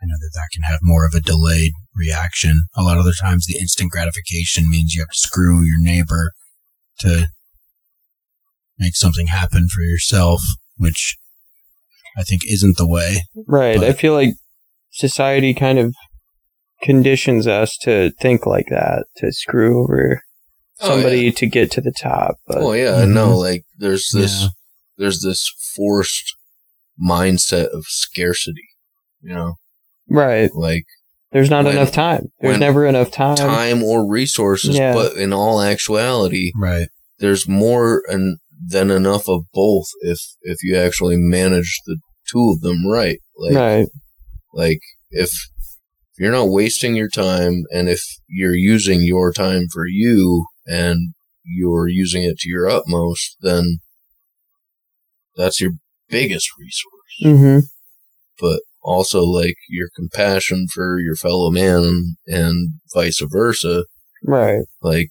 I 0.02 0.08
know 0.08 0.16
that 0.20 0.32
that 0.34 0.50
can 0.54 0.64
have 0.64 0.80
more 0.82 1.06
of 1.06 1.14
a 1.14 1.22
delayed 1.22 1.74
reaction. 1.96 2.66
A 2.76 2.84
lot 2.84 2.98
of 2.98 3.06
the 3.06 3.16
times 3.20 3.46
the 3.46 3.60
instant 3.60 3.92
gratification 3.92 4.70
means 4.70 4.94
you 4.94 5.02
have 5.02 5.10
to 5.10 5.18
screw 5.18 5.64
your 5.64 5.80
neighbor 5.80 6.32
to 7.00 7.28
make 8.78 8.96
something 8.96 9.28
happen 9.28 9.68
for 9.68 9.82
yourself, 9.82 10.42
which 10.78 11.18
I 12.18 12.24
think 12.24 12.42
isn't 12.50 12.78
the 12.78 12.88
way. 12.88 13.24
Right. 13.48 13.82
I 13.84 13.94
feel 13.94 14.14
like 14.14 14.36
society 14.92 15.54
kind 15.54 15.80
of 15.80 15.94
conditions 16.82 17.48
us 17.48 17.78
to 17.82 18.12
think 18.20 18.46
like 18.46 18.68
that, 18.70 19.06
to 19.18 19.32
screw 19.32 19.84
over 19.84 20.22
Oh, 20.82 20.90
somebody 20.90 21.32
to 21.32 21.48
get 21.48 21.72
to 21.72 21.82
the 21.82 21.94
top. 21.98 22.36
But 22.48 22.58
Oh 22.58 22.74
yeah, 22.74 22.96
I 22.96 23.06
know. 23.06 23.30
Mhm. 23.30 23.40
Like 23.40 23.64
there's 23.78 24.10
this 24.14 24.42
Yeah. 24.44 24.48
there's 24.98 25.22
this 25.22 25.50
forced 25.76 26.36
mindset 27.02 27.68
of 27.68 27.86
scarcity. 27.88 28.68
You 29.22 29.34
know, 29.34 29.54
right. 30.10 30.54
like 30.54 30.84
There's 31.32 31.50
not 31.50 31.66
When- 31.66 31.76
enough 31.76 31.92
time. 31.92 32.32
There's 32.40 32.60
never 32.60 32.86
enough 32.86 33.12
time. 33.12 33.36
time 33.36 33.84
or 33.84 34.08
resources, 34.10 34.78
Yeah. 34.78 34.94
but 34.94 35.18
in 35.18 35.34
all 35.34 35.60
actuality, 35.62 36.52
Right. 36.56 36.88
there's 37.20 37.46
more 37.48 38.04
and 38.08 38.38
than 38.68 38.90
enough 38.92 39.28
of 39.28 39.44
both 39.54 39.86
if 40.02 40.20
if 40.42 40.58
you 40.64 40.76
actually 40.78 41.18
manage 41.18 41.80
the 41.86 41.98
two 42.32 42.54
of 42.56 42.62
them 42.62 42.88
right. 42.88 43.20
Like 43.38 43.56
right. 43.56 43.88
like 44.54 44.80
if 45.10 45.30
you're 46.18 46.32
not 46.32 46.50
wasting 46.50 46.96
your 46.96 47.10
time 47.10 47.64
and 47.72 47.90
if 47.90 48.02
you're 48.28 48.56
using 48.56 49.02
your 49.02 49.34
time 49.34 49.68
for 49.72 49.86
you 49.88 50.46
and 50.66 51.14
you're 51.44 51.88
using 51.88 52.24
it 52.24 52.38
to 52.40 52.50
your 52.50 52.70
utmost, 52.70 53.38
then 53.42 53.80
that's 55.36 55.60
your 55.60 55.72
biggest 56.10 56.50
resource. 56.58 57.42
hmm 57.42 57.60
But 58.40 58.62
also 58.82 59.24
like 59.24 59.56
your 59.70 59.90
compassion 59.96 60.68
for 60.74 61.00
your 61.00 61.16
fellow 61.16 61.52
man 61.52 62.16
and 62.28 62.70
vice 62.94 63.22
versa, 63.22 63.86
Right. 64.24 64.64
like 64.82 65.10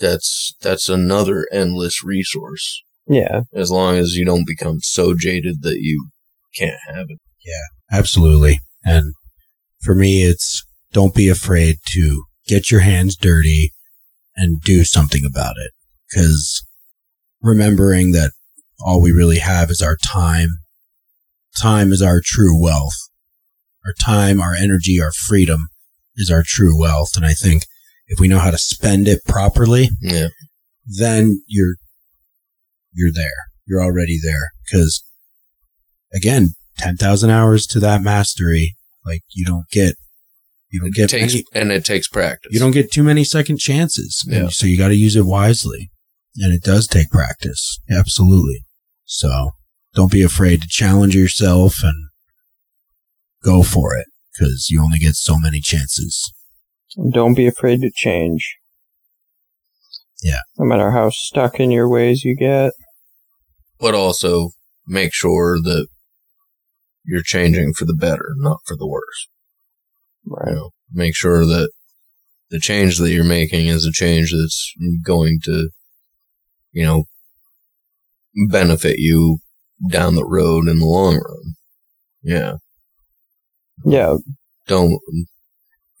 that's 0.00 0.54
that's 0.60 0.88
another 0.88 1.46
endless 1.52 2.02
resource. 2.02 2.82
Yeah. 3.06 3.42
As 3.54 3.70
long 3.70 3.96
as 3.96 4.14
you 4.14 4.24
don't 4.24 4.46
become 4.46 4.80
so 4.80 5.14
jaded 5.14 5.62
that 5.62 5.78
you 5.80 6.08
can't 6.56 6.78
have 6.88 7.06
it. 7.08 7.18
Yeah, 7.44 7.98
absolutely. 7.98 8.60
And 8.84 9.14
for 9.82 9.94
me, 9.94 10.22
it's 10.22 10.64
don't 10.92 11.14
be 11.14 11.28
afraid 11.28 11.76
to 11.86 12.24
get 12.46 12.70
your 12.70 12.80
hands 12.80 13.16
dirty 13.16 13.72
and 14.36 14.60
do 14.62 14.84
something 14.84 15.24
about 15.24 15.54
it. 15.58 15.72
Cause 16.14 16.64
remembering 17.42 18.12
that 18.12 18.32
all 18.80 19.00
we 19.00 19.12
really 19.12 19.38
have 19.38 19.70
is 19.70 19.82
our 19.82 19.96
time. 19.96 20.48
Time 21.60 21.92
is 21.92 22.02
our 22.02 22.20
true 22.24 22.60
wealth. 22.60 22.96
Our 23.84 23.92
time, 24.00 24.40
our 24.40 24.54
energy, 24.54 25.00
our 25.00 25.12
freedom 25.12 25.68
is 26.16 26.30
our 26.30 26.42
true 26.44 26.78
wealth. 26.78 27.10
And 27.16 27.24
I 27.24 27.32
think 27.32 27.64
if 28.12 28.20
we 28.20 28.28
know 28.28 28.38
how 28.38 28.50
to 28.50 28.58
spend 28.58 29.08
it 29.08 29.24
properly, 29.26 29.88
Yeah. 30.02 30.28
then 30.98 31.42
you're 31.46 31.76
you're 32.92 33.12
there. 33.14 33.46
You're 33.66 33.82
already 33.82 34.18
there. 34.22 34.50
Because 34.64 35.02
again, 36.12 36.50
ten 36.76 36.96
thousand 36.96 37.30
hours 37.30 37.66
to 37.68 37.80
that 37.80 38.02
mastery, 38.02 38.76
like 39.06 39.22
you 39.32 39.44
don't 39.46 39.68
get 39.70 39.94
you 40.70 40.80
don't 40.80 40.88
It 40.90 40.94
get 40.94 41.10
takes 41.10 41.32
many, 41.34 41.44
and 41.54 41.72
it 41.72 41.84
takes 41.84 42.08
practice. 42.08 42.52
you 42.52 42.58
don't 42.60 42.70
get 42.72 42.92
too 42.92 43.02
many 43.02 43.24
second 43.24 43.58
chances. 43.58 44.24
Yeah. 44.26 44.48
so 44.48 44.66
you 44.66 44.76
got 44.76 44.88
to 44.88 44.94
use 44.96 45.16
it 45.16 45.24
wisely, 45.26 45.90
and 46.36 46.52
it 46.52 46.62
does 46.62 46.86
take 46.86 47.10
practice. 47.10 47.78
Absolutely. 47.90 48.64
So 49.04 49.50
don't 49.94 50.12
be 50.12 50.22
afraid 50.22 50.62
to 50.62 50.68
challenge 50.68 51.14
yourself 51.16 51.76
and 51.82 52.08
go 53.44 53.62
for 53.62 53.96
it 53.96 54.06
because 54.32 54.68
you 54.70 54.82
only 54.82 54.98
get 55.00 55.14
so 55.14 55.38
many 55.38 55.60
chances. 55.60 56.32
And 56.96 57.12
don't 57.12 57.34
be 57.34 57.46
afraid 57.46 57.80
to 57.82 57.90
change. 57.94 58.56
Yeah. 60.22 60.40
No 60.58 60.66
matter 60.66 60.90
how 60.90 61.10
stuck 61.10 61.58
in 61.60 61.70
your 61.70 61.88
ways 61.88 62.24
you 62.24 62.36
get. 62.36 62.72
but 63.78 63.94
also 63.94 64.50
make 64.86 65.14
sure 65.14 65.56
that 65.58 65.86
you're 67.04 67.22
changing 67.22 67.72
for 67.72 67.86
the 67.86 67.94
better, 67.94 68.34
not 68.36 68.58
for 68.66 68.76
the 68.76 68.86
worse. 68.86 69.28
You 70.24 70.34
Right. 70.36 70.54
know, 70.54 70.70
make 70.92 71.16
sure 71.16 71.46
that 71.46 71.70
the 72.50 72.60
change 72.60 72.98
that 72.98 73.10
you're 73.10 73.24
making 73.24 73.68
is 73.68 73.86
a 73.86 73.92
change 73.92 74.32
that's 74.32 74.74
going 75.02 75.40
to, 75.44 75.70
you 76.72 76.84
know, 76.84 77.04
benefit 78.50 78.98
you 78.98 79.38
down 79.90 80.14
the 80.14 80.26
road 80.26 80.68
in 80.68 80.80
the 80.80 80.84
long 80.84 81.14
run. 81.14 81.54
Yeah. 82.22 82.56
Yeah. 83.86 84.16
Don't, 84.66 85.00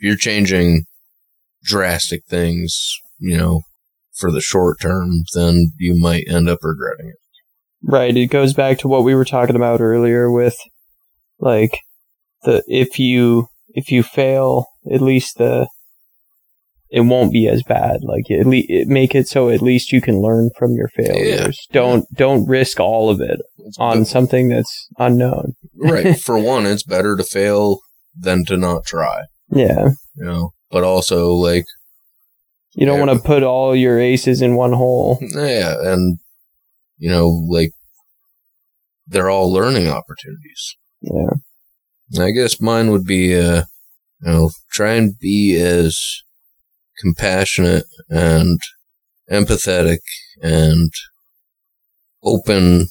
you're 0.00 0.16
changing 0.16 0.84
drastic 1.62 2.24
things, 2.28 2.96
you 3.18 3.36
know, 3.36 3.62
for 4.16 4.30
the 4.30 4.40
short 4.40 4.80
term, 4.80 5.10
then 5.34 5.72
you 5.78 5.98
might 6.00 6.24
end 6.28 6.48
up 6.48 6.58
regretting 6.62 7.08
it. 7.08 7.16
Right. 7.82 8.16
It 8.16 8.26
goes 8.26 8.52
back 8.52 8.78
to 8.78 8.88
what 8.88 9.04
we 9.04 9.14
were 9.14 9.24
talking 9.24 9.56
about 9.56 9.80
earlier 9.80 10.30
with 10.30 10.56
like 11.38 11.78
the 12.42 12.62
if 12.66 12.98
you 12.98 13.46
if 13.70 13.90
you 13.90 14.02
fail, 14.02 14.66
at 14.92 15.00
least 15.00 15.38
the 15.38 15.66
it 16.90 17.00
won't 17.02 17.32
be 17.32 17.48
as 17.48 17.62
bad. 17.62 18.00
Like 18.02 18.30
at 18.30 18.46
least 18.46 18.68
it 18.68 18.88
make 18.88 19.14
it 19.14 19.28
so 19.28 19.48
at 19.48 19.62
least 19.62 19.92
you 19.92 20.00
can 20.02 20.20
learn 20.20 20.50
from 20.58 20.74
your 20.74 20.88
failures. 20.88 21.58
Don't 21.72 22.04
don't 22.14 22.46
risk 22.46 22.80
all 22.80 23.08
of 23.08 23.20
it 23.20 23.40
It's 23.58 23.78
on 23.78 24.04
something 24.04 24.48
that's 24.48 24.88
unknown. 24.98 25.54
right. 25.76 26.18
For 26.20 26.38
one, 26.38 26.66
it's 26.66 26.82
better 26.82 27.16
to 27.16 27.24
fail 27.24 27.78
than 28.18 28.44
to 28.46 28.56
not 28.58 28.84
try, 28.84 29.22
Yeah. 29.52 29.90
you 30.16 30.24
know, 30.24 30.52
but 30.70 30.84
also 30.84 31.32
like, 31.34 31.64
You 32.74 32.86
don't 32.86 32.98
Yeah. 33.00 33.04
want 33.06 33.18
to 33.20 33.26
put 33.26 33.42
all 33.42 33.74
your 33.74 33.98
aces 33.98 34.40
in 34.42 34.54
one 34.54 34.72
hole. 34.72 35.18
yeah. 35.34 35.74
And, 35.92 36.18
you 36.98 37.10
know, 37.10 37.28
like 37.48 37.70
they're 39.08 39.28
all 39.30 39.52
learning 39.52 39.88
opportunities. 39.88 40.76
Yeah. 41.02 42.22
I 42.24 42.30
guess 42.30 42.60
mine 42.60 42.90
would 42.90 43.04
be, 43.04 43.34
uh, 43.36 43.64
you 44.22 44.30
know, 44.30 44.50
try 44.70 44.92
and 44.94 45.18
be 45.18 45.56
as 45.60 46.22
compassionate 47.00 47.86
and 48.08 48.60
empathetic 49.30 49.98
and 50.42 50.92
open 52.22 52.86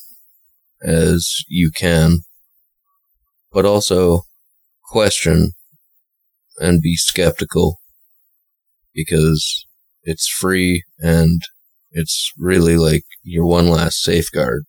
as 0.81 1.43
you 1.47 1.71
can, 1.71 2.19
but 3.51 3.65
also 3.65 4.23
question 4.91 5.51
and 6.59 6.81
be 6.81 6.95
skeptical 6.95 7.79
because 8.93 9.65
it's 10.03 10.27
free 10.27 10.83
and 10.99 11.41
It's 11.91 12.31
really 12.37 12.77
like 12.77 13.01
your 13.23 13.47
one 13.47 13.67
last 13.67 14.03
safeguard. 14.03 14.65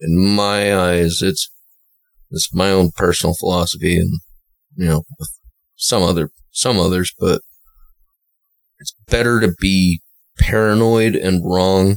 In 0.00 0.16
my 0.36 0.72
eyes, 0.76 1.20
it's 1.20 1.50
it's 2.30 2.54
my 2.54 2.70
own 2.70 2.92
personal 2.94 3.34
philosophy, 3.34 3.96
and 3.98 4.20
you 4.76 4.86
know, 4.86 5.02
some 5.74 6.02
other 6.04 6.30
some 6.52 6.78
others, 6.78 7.12
but 7.18 7.40
it's 8.78 8.94
better 9.08 9.40
to 9.40 9.52
be 9.60 10.00
paranoid 10.38 11.16
and 11.16 11.42
wrong 11.44 11.96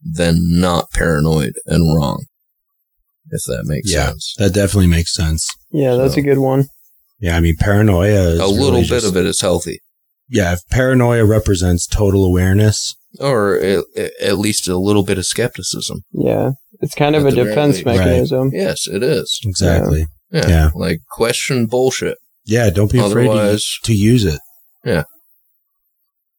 than 0.00 0.36
not 0.60 0.92
paranoid 0.92 1.54
and 1.66 1.92
wrong. 1.96 2.26
If 3.30 3.42
that 3.48 3.64
makes 3.64 3.90
Yeah. 3.90 4.10
sense. 4.10 4.34
That 4.38 4.54
definitely 4.54 4.86
makes 4.88 5.12
sense. 5.14 5.50
Yeah, 5.72 5.96
that's 5.96 6.14
So- 6.14 6.20
a 6.20 6.22
good 6.22 6.38
one. 6.38 6.68
Yeah, 7.20 7.36
I 7.36 7.40
mean, 7.40 7.56
paranoia 7.58 8.30
is 8.30 8.40
A 8.40 8.46
little 8.46 8.70
really 8.70 8.82
bit 8.82 8.88
just- 8.88 9.06
of 9.06 9.16
it 9.16 9.26
is 9.26 9.40
healthy. 9.40 9.80
Yeah, 10.28 10.52
if 10.52 10.60
paranoia 10.70 11.24
represents 11.24 11.86
total 11.86 12.24
awareness, 12.24 12.94
or 13.18 13.56
at, 13.58 13.84
at 14.20 14.38
least 14.38 14.68
a 14.68 14.78
little 14.78 15.02
bit 15.02 15.18
of 15.18 15.26
skepticism. 15.26 16.02
Yeah, 16.12 16.50
it's 16.80 16.94
kind 16.94 17.16
of 17.16 17.26
a 17.26 17.30
the 17.30 17.36
very 17.36 17.48
defense 17.48 17.76
least. 17.76 17.86
Right. 17.86 17.98
mechanism. 17.98 18.50
Yes, 18.52 18.86
it 18.86 19.02
is. 19.02 19.40
exactly. 19.44 20.06
Yeah, 20.32 20.48
Yeah. 20.48 20.70
like 20.74 21.00
question 21.10 21.66
bullshit. 21.66 22.16
Yeah, 22.44 22.70
don't 22.70 22.92
be 22.92 23.00
afraid 23.00 23.26
to, 23.26 23.60
to 23.84 23.92
use 23.92 24.24
it. 24.24 24.40
Yeah. 24.84 25.02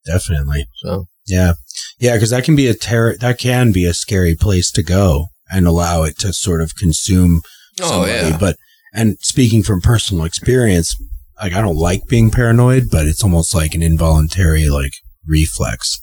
Definitely. 0.06 0.66
So 0.84 1.06
Yeah. 1.28 1.54
Yeah, 2.00 2.14
because 2.16 2.32
that 2.32 2.44
can 2.44 2.56
be 2.56 2.68
a 2.68 2.74
terror. 2.74 3.16
That 3.20 3.38
can 3.38 3.72
be 3.72 3.86
a 3.86 3.94
scary 3.94 4.36
place 4.36 4.72
to 4.72 4.84
go 4.84 5.28
and 5.52 5.68
allow 5.68 6.04
it 6.04 6.18
to 6.20 6.34
sort 6.34 6.62
of 6.62 6.76
consume 6.76 7.42
Oh 7.82 7.90
somebody. 7.90 8.12
yeah, 8.14 8.38
But 8.40 8.56
and 8.94 9.18
speaking 9.22 9.64
from 9.64 9.82
personal 9.82 10.26
experience, 10.26 10.96
like 11.42 11.54
I 11.54 11.62
don't 11.62 11.76
like 11.78 12.08
being 12.08 12.30
paranoid, 12.32 12.86
but 12.92 13.08
it's 13.08 13.24
almost 13.24 13.56
like 13.56 13.74
an 13.74 13.82
involuntary 13.84 14.68
like 14.70 14.94
reflex 15.28 16.00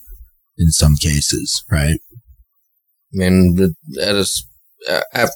in 0.56 0.70
some 0.70 0.96
cases, 0.96 1.62
right? 1.70 2.00
I 3.12 3.12
mean, 3.12 3.56
the- 3.56 3.74
at 4.02 4.16
a 4.16 4.20
s- 4.20 4.42
a- 4.88 5.02
af- 5.14 5.30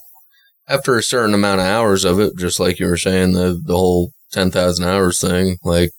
after 0.69 0.97
a 0.97 1.03
certain 1.03 1.35
amount 1.35 1.61
of 1.61 1.67
hours 1.67 2.05
of 2.05 2.19
it, 2.21 2.37
just 2.37 2.59
like 2.61 2.79
you 2.79 2.87
were 2.87 2.97
saying, 2.97 3.33
the 3.33 3.61
the 3.65 3.77
whole 3.77 4.13
ten 4.33 4.51
thousand 4.51 4.85
hours 4.87 5.21
thing, 5.21 5.59
like 5.65 5.91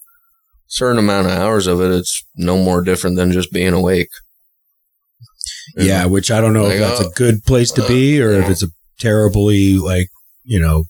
certain 0.68 0.98
amount 0.98 1.28
of 1.28 1.34
hours 1.34 1.68
of 1.68 1.80
it, 1.82 1.92
it's 1.92 2.24
no 2.36 2.58
more 2.58 2.82
different 2.82 3.16
than 3.16 3.32
just 3.32 3.52
being 3.52 3.74
awake. 3.74 4.10
Yeah, 5.76 6.06
which 6.06 6.32
I 6.32 6.42
don't 6.42 6.54
know 6.54 6.64
Like, 6.66 6.74
if 6.76 6.80
that's 6.80 7.02
uh, 7.02 7.10
a 7.10 7.14
good 7.14 7.44
place 7.44 7.72
to 7.72 7.88
be 7.88 8.22
or 8.22 8.32
if 8.34 8.48
uh, 8.48 8.52
it's 8.52 8.64
a 8.64 8.68
terribly 9.00 9.78
like 9.78 10.08
you 10.44 10.60
know 10.60 10.86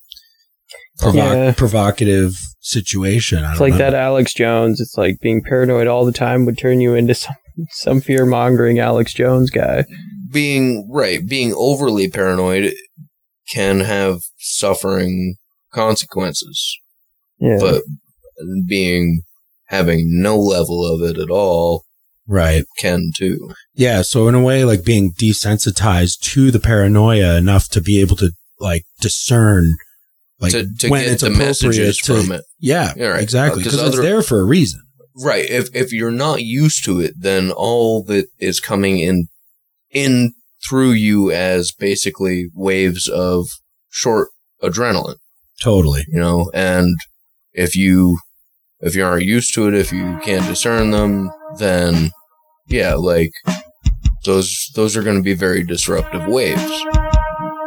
provo- 0.99 1.17
Yeah. 1.17 1.51
provocative 1.53 2.33
situation. 2.61 3.39
I 3.43 3.51
It's 3.51 3.59
don't 3.59 3.69
like 3.69 3.79
know. 3.79 3.85
that 3.89 3.93
Alex 3.93 4.33
Jones. 4.33 4.79
It's 4.79 4.97
like 4.97 5.19
being 5.21 5.41
paranoid 5.43 5.87
all 5.87 6.05
the 6.05 6.11
time 6.11 6.45
would 6.45 6.57
turn 6.57 6.81
you 6.81 6.93
into 6.95 7.13
some 7.15 7.35
some 7.71 8.01
fear 8.01 8.25
mongering 8.25 8.79
Alex 8.79 9.13
Jones 9.13 9.49
guy. 9.51 9.85
being 10.31 10.89
right, 10.91 11.23
being 11.27 11.53
overly 11.55 12.09
paranoid 12.09 12.73
can 13.51 13.81
have 13.81 14.19
suffering 14.39 15.35
consequences. 15.71 16.75
Yeah, 17.39 17.57
but 17.59 17.83
being 18.67 19.21
having 19.67 20.21
no 20.21 20.37
level 20.39 20.85
of 20.85 21.01
it 21.07 21.19
at 21.21 21.29
all 21.29 21.83
Right. 22.27 22.63
can 22.79 23.11
too. 23.15 23.53
Yeah. 23.75 24.01
So 24.01 24.27
in 24.27 24.33
a 24.35 24.41
way, 24.41 24.63
like 24.65 24.83
being 24.83 25.13
desensitized 25.13 26.19
to 26.33 26.49
the 26.51 26.59
paranoia 26.59 27.37
enough 27.37 27.69
to 27.69 27.81
be 27.81 27.99
able 28.01 28.15
to 28.17 28.31
like 28.59 28.83
discern, 29.01 29.75
like 30.43 30.51
to 30.51 30.67
to 30.79 30.89
when 30.89 31.03
get 31.03 31.11
it's 31.13 31.21
the 31.21 31.27
appropriate 31.27 31.47
messages 31.47 31.97
to, 31.99 32.21
from 32.21 32.31
it. 32.31 32.43
Yeah, 32.59 32.93
Yeah, 32.95 33.07
right. 33.07 33.21
exactly. 33.23 33.61
Uh, 33.61 33.63
'cause 33.65 33.73
Because 33.75 33.87
it's 33.95 34.01
there 34.01 34.21
for 34.21 34.39
a 34.39 34.45
reason. 34.45 34.81
Right. 35.15 35.49
If 35.49 35.69
if 35.75 35.91
you're 35.93 36.11
not 36.11 36.41
used 36.43 36.83
to 36.85 36.99
it, 36.99 37.13
then 37.17 37.51
all 37.51 38.03
that 38.05 38.27
is 38.39 38.59
coming 38.59 38.99
in 38.99 39.27
in 39.91 40.33
through 40.67 40.91
you 40.91 41.31
as 41.31 41.71
basically 41.71 42.47
waves 42.55 43.07
of 43.07 43.47
short 43.89 44.29
adrenaline, 44.63 45.17
Totally. 45.61 46.03
you 46.07 46.19
know, 46.19 46.49
and 46.53 46.95
if 47.53 47.75
you 47.75 48.17
if 48.79 48.95
you 48.95 49.05
aren't 49.05 49.25
used 49.25 49.53
to 49.55 49.67
it, 49.67 49.73
if 49.73 49.91
you 49.91 50.19
can't 50.23 50.47
discern 50.47 50.91
them, 50.91 51.29
then 51.59 52.11
yeah, 52.67 52.95
like 52.95 53.31
those 54.25 54.71
those 54.75 54.95
are 54.97 55.03
going 55.03 55.17
to 55.17 55.23
be 55.23 55.33
very 55.35 55.63
disruptive 55.63 56.25
waves. 56.27 56.61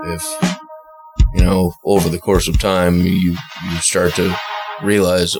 If 0.08 0.22
you 1.36 1.44
know, 1.44 1.74
over 1.84 2.08
the 2.08 2.18
course 2.18 2.48
of 2.48 2.58
time, 2.58 3.02
you 3.02 3.36
you 3.70 3.76
start 3.80 4.14
to 4.14 4.34
realize 4.82 5.36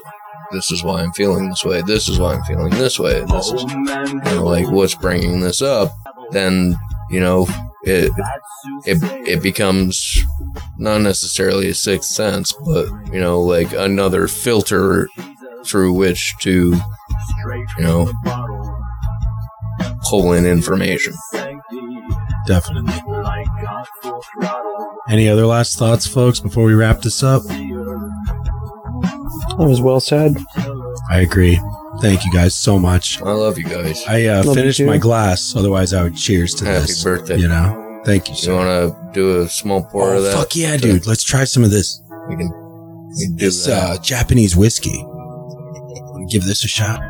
this 0.52 0.70
is 0.70 0.85
why 0.85 1.01
I'm 1.01 1.12
feeling 1.12 1.48
this 1.48 1.64
way. 1.64 1.82
This 1.82 2.09
is 2.09 2.18
why 2.18 2.35
I'm 2.35 2.43
feeling 2.44 2.70
this 2.70 2.98
way. 2.98 3.20
This 3.20 3.52
is 3.52 3.62
you 3.62 4.35
know, 4.35 4.44
like 4.44 4.70
what's 4.70 4.94
bringing 4.94 5.40
this 5.40 5.62
up. 5.62 5.93
Then 6.31 6.77
you 7.10 7.20
know 7.20 7.47
it 7.85 8.12
it 8.85 8.98
it 9.27 9.43
becomes 9.43 10.23
not 10.77 11.01
necessarily 11.01 11.68
a 11.68 11.74
sixth 11.74 12.10
sense, 12.10 12.52
but 12.64 12.86
you 13.12 13.20
know 13.20 13.40
like 13.40 13.73
another 13.73 14.28
filter 14.28 15.09
through 15.64 15.94
which 15.94 16.35
to 16.40 16.77
you 17.78 17.82
know 17.82 18.12
pull 20.09 20.32
in 20.35 20.44
information. 20.44 21.14
Definitely. 22.47 22.93
Any 25.09 25.28
other 25.28 25.47
last 25.47 25.78
thoughts, 25.78 26.07
folks, 26.07 26.41
before 26.41 26.65
we 26.65 26.74
wrap 26.74 27.01
this 27.01 27.23
up? 27.23 27.43
that 27.45 29.57
was 29.59 29.81
well 29.81 30.01
said. 30.01 30.37
I 31.11 31.20
agree. 31.20 31.59
Thank 32.03 32.24
you 32.24 32.33
guys 32.33 32.55
so 32.55 32.78
much. 32.78 33.23
I 33.23 33.31
love 33.31 33.57
you 33.57 33.65
guys. 33.65 34.05
I 34.07 34.27
uh, 34.27 34.43
finished 34.55 34.83
my 34.83 34.99
glass. 34.99 35.55
Otherwise, 35.57 35.95
I 35.95 36.03
would 36.03 36.16
cheers 36.16 36.55
to 36.57 36.65
Happy 36.66 36.87
this. 36.87 37.03
birthday. 37.05 37.39
You 37.39 37.49
know. 37.49 38.03
Thank 38.05 38.28
you, 38.28 38.35
so 38.35 38.57
much. 38.57 38.66
You 38.66 38.66
sir. 38.66 38.89
want 38.91 39.15
to 39.15 39.20
do 39.20 39.41
a 39.43 39.49
small 39.49 39.83
pour 39.85 40.11
oh, 40.12 40.16
of 40.19 40.24
that? 40.24 40.35
fuck 40.35 40.55
yeah, 40.55 40.77
dude! 40.77 41.07
Let's 41.07 41.24
try 41.24 41.45
some 41.45 41.65
of 41.65 41.70
this. 41.70 42.03
We 42.28 42.37
can, 42.37 42.49
we 42.49 43.24
can 43.27 43.37
do 43.37 43.47
This 43.47 43.65
that. 43.66 43.91
uh, 43.91 43.99
Japanese 44.03 44.57
whiskey. 44.57 45.05
Give 46.31 46.45
this 46.45 46.65
a 46.65 46.69
shot. 46.69 47.01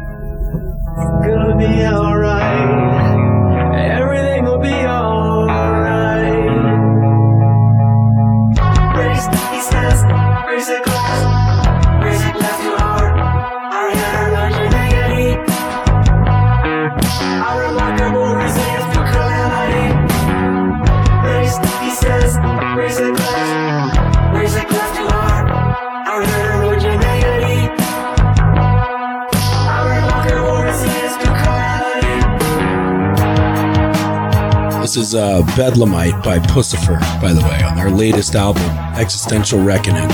This 34.97 35.09
is 35.09 35.15
uh, 35.15 35.43
Bedlamite 35.49 36.25
by 36.25 36.39
Puscifer, 36.39 36.99
by 37.21 37.35
the 37.35 37.43
way, 37.43 37.63
on 37.63 37.77
their 37.77 37.91
latest 37.91 38.35
album, 38.35 38.63
Existential 38.97 39.63
Reckoning. 39.63 40.09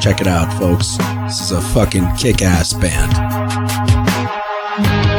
Check 0.00 0.22
it 0.22 0.26
out, 0.26 0.50
folks. 0.58 0.96
This 1.26 1.42
is 1.42 1.50
a 1.52 1.60
fucking 1.60 2.16
kick 2.16 2.40
ass 2.40 2.72
band. 2.72 3.12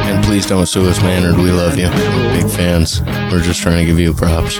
And 0.07 0.26
please 0.26 0.48
don't 0.48 0.65
sue 0.65 0.90
us, 0.90 0.99
Maynard. 1.03 1.38
We 1.38 1.52
love 1.52 1.77
you. 1.77 1.90
We're 1.90 2.41
big 2.41 2.49
fans. 2.49 3.02
We're 3.31 3.44
just 3.44 3.61
trying 3.61 3.77
to 3.77 3.85
give 3.85 3.99
you 3.99 4.15
props. 4.15 4.56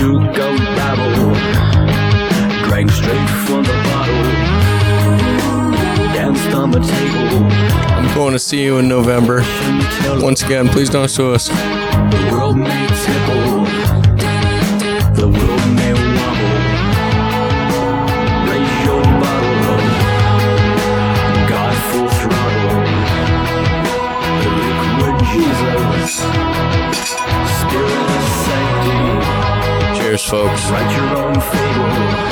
Duke 0.00 0.36
of 0.36 0.58
Babel, 0.74 1.34
drank 2.68 2.90
straight 2.90 3.30
from 3.46 3.62
the 3.62 3.78
bottle, 3.86 4.22
danced 6.12 6.56
on 6.56 6.72
the 6.72 6.80
table, 6.80 7.46
I'm 7.94 7.97
going 8.18 8.32
to 8.32 8.38
see 8.40 8.64
you 8.64 8.78
in 8.78 8.88
November. 8.88 9.44
Once 10.20 10.42
again, 10.42 10.66
please 10.66 10.90
don't 10.90 11.08
sue 11.08 11.34
us. 11.34 11.46
the 11.46 12.28
world 12.32 12.56
may 12.56 12.86
tickle, 12.88 13.64
the 15.14 15.28
world 15.28 15.68
may 15.76 15.92
wobble. 15.92 16.58
Raise 18.50 18.74
your 18.84 19.02
bottle 19.22 19.78
God 21.48 21.76
full 21.92 22.08
throttle. 22.18 22.82
The 24.42 24.50
liquid 24.58 25.16
Jesus, 25.30 26.12
spirit 27.60 28.08
of 28.18 28.26
sanctity. 28.42 29.96
Cheers, 29.96 30.24
folks. 30.24 30.62
Write 30.70 30.90
your 30.96 31.08
own 31.18 31.40
fable. 31.40 32.27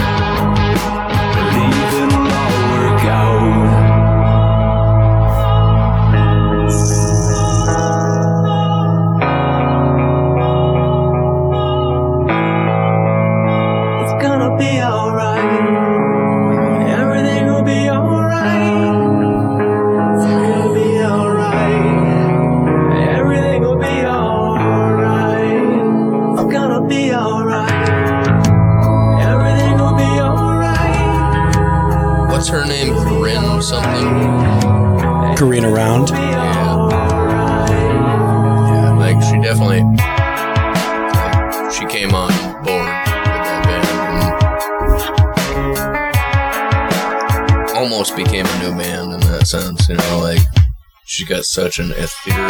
She 51.17 51.25
got 51.25 51.47
such 51.47 51.79
an 51.79 51.93
ethereal 51.93 52.47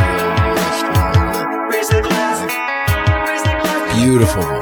voice 1.70 1.88
to 4.26 4.55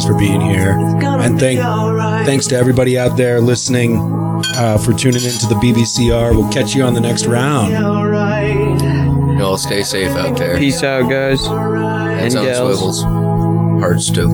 guys 0.00 0.06
for 0.06 0.18
being 0.18 0.40
here. 0.40 0.72
And 1.20 1.38
thank 1.38 1.60
thanks 2.26 2.46
to 2.48 2.56
everybody 2.56 2.98
out 2.98 3.16
there 3.16 3.40
listening 3.40 3.98
uh, 4.56 4.78
for 4.78 4.92
tuning 4.92 5.22
into 5.22 5.46
the 5.46 5.56
BBCR. 5.56 6.34
We'll 6.34 6.50
catch 6.50 6.74
you 6.74 6.82
on 6.82 6.94
the 6.94 7.00
next 7.00 7.26
round. 7.26 7.72
Y'all 9.38 9.56
stay 9.56 9.82
safe 9.82 10.10
out 10.12 10.36
there. 10.36 10.58
Peace 10.58 10.82
out, 10.82 11.08
guys. 11.10 11.46
Heads 11.46 12.34
and 12.34 12.46
on 12.46 12.52
gals. 12.52 12.78
swivels. 12.78 13.02
Hearts 13.82 14.10
too. 14.10 14.28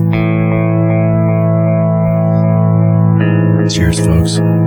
Cheers, 3.69 3.99
folks. 3.99 4.66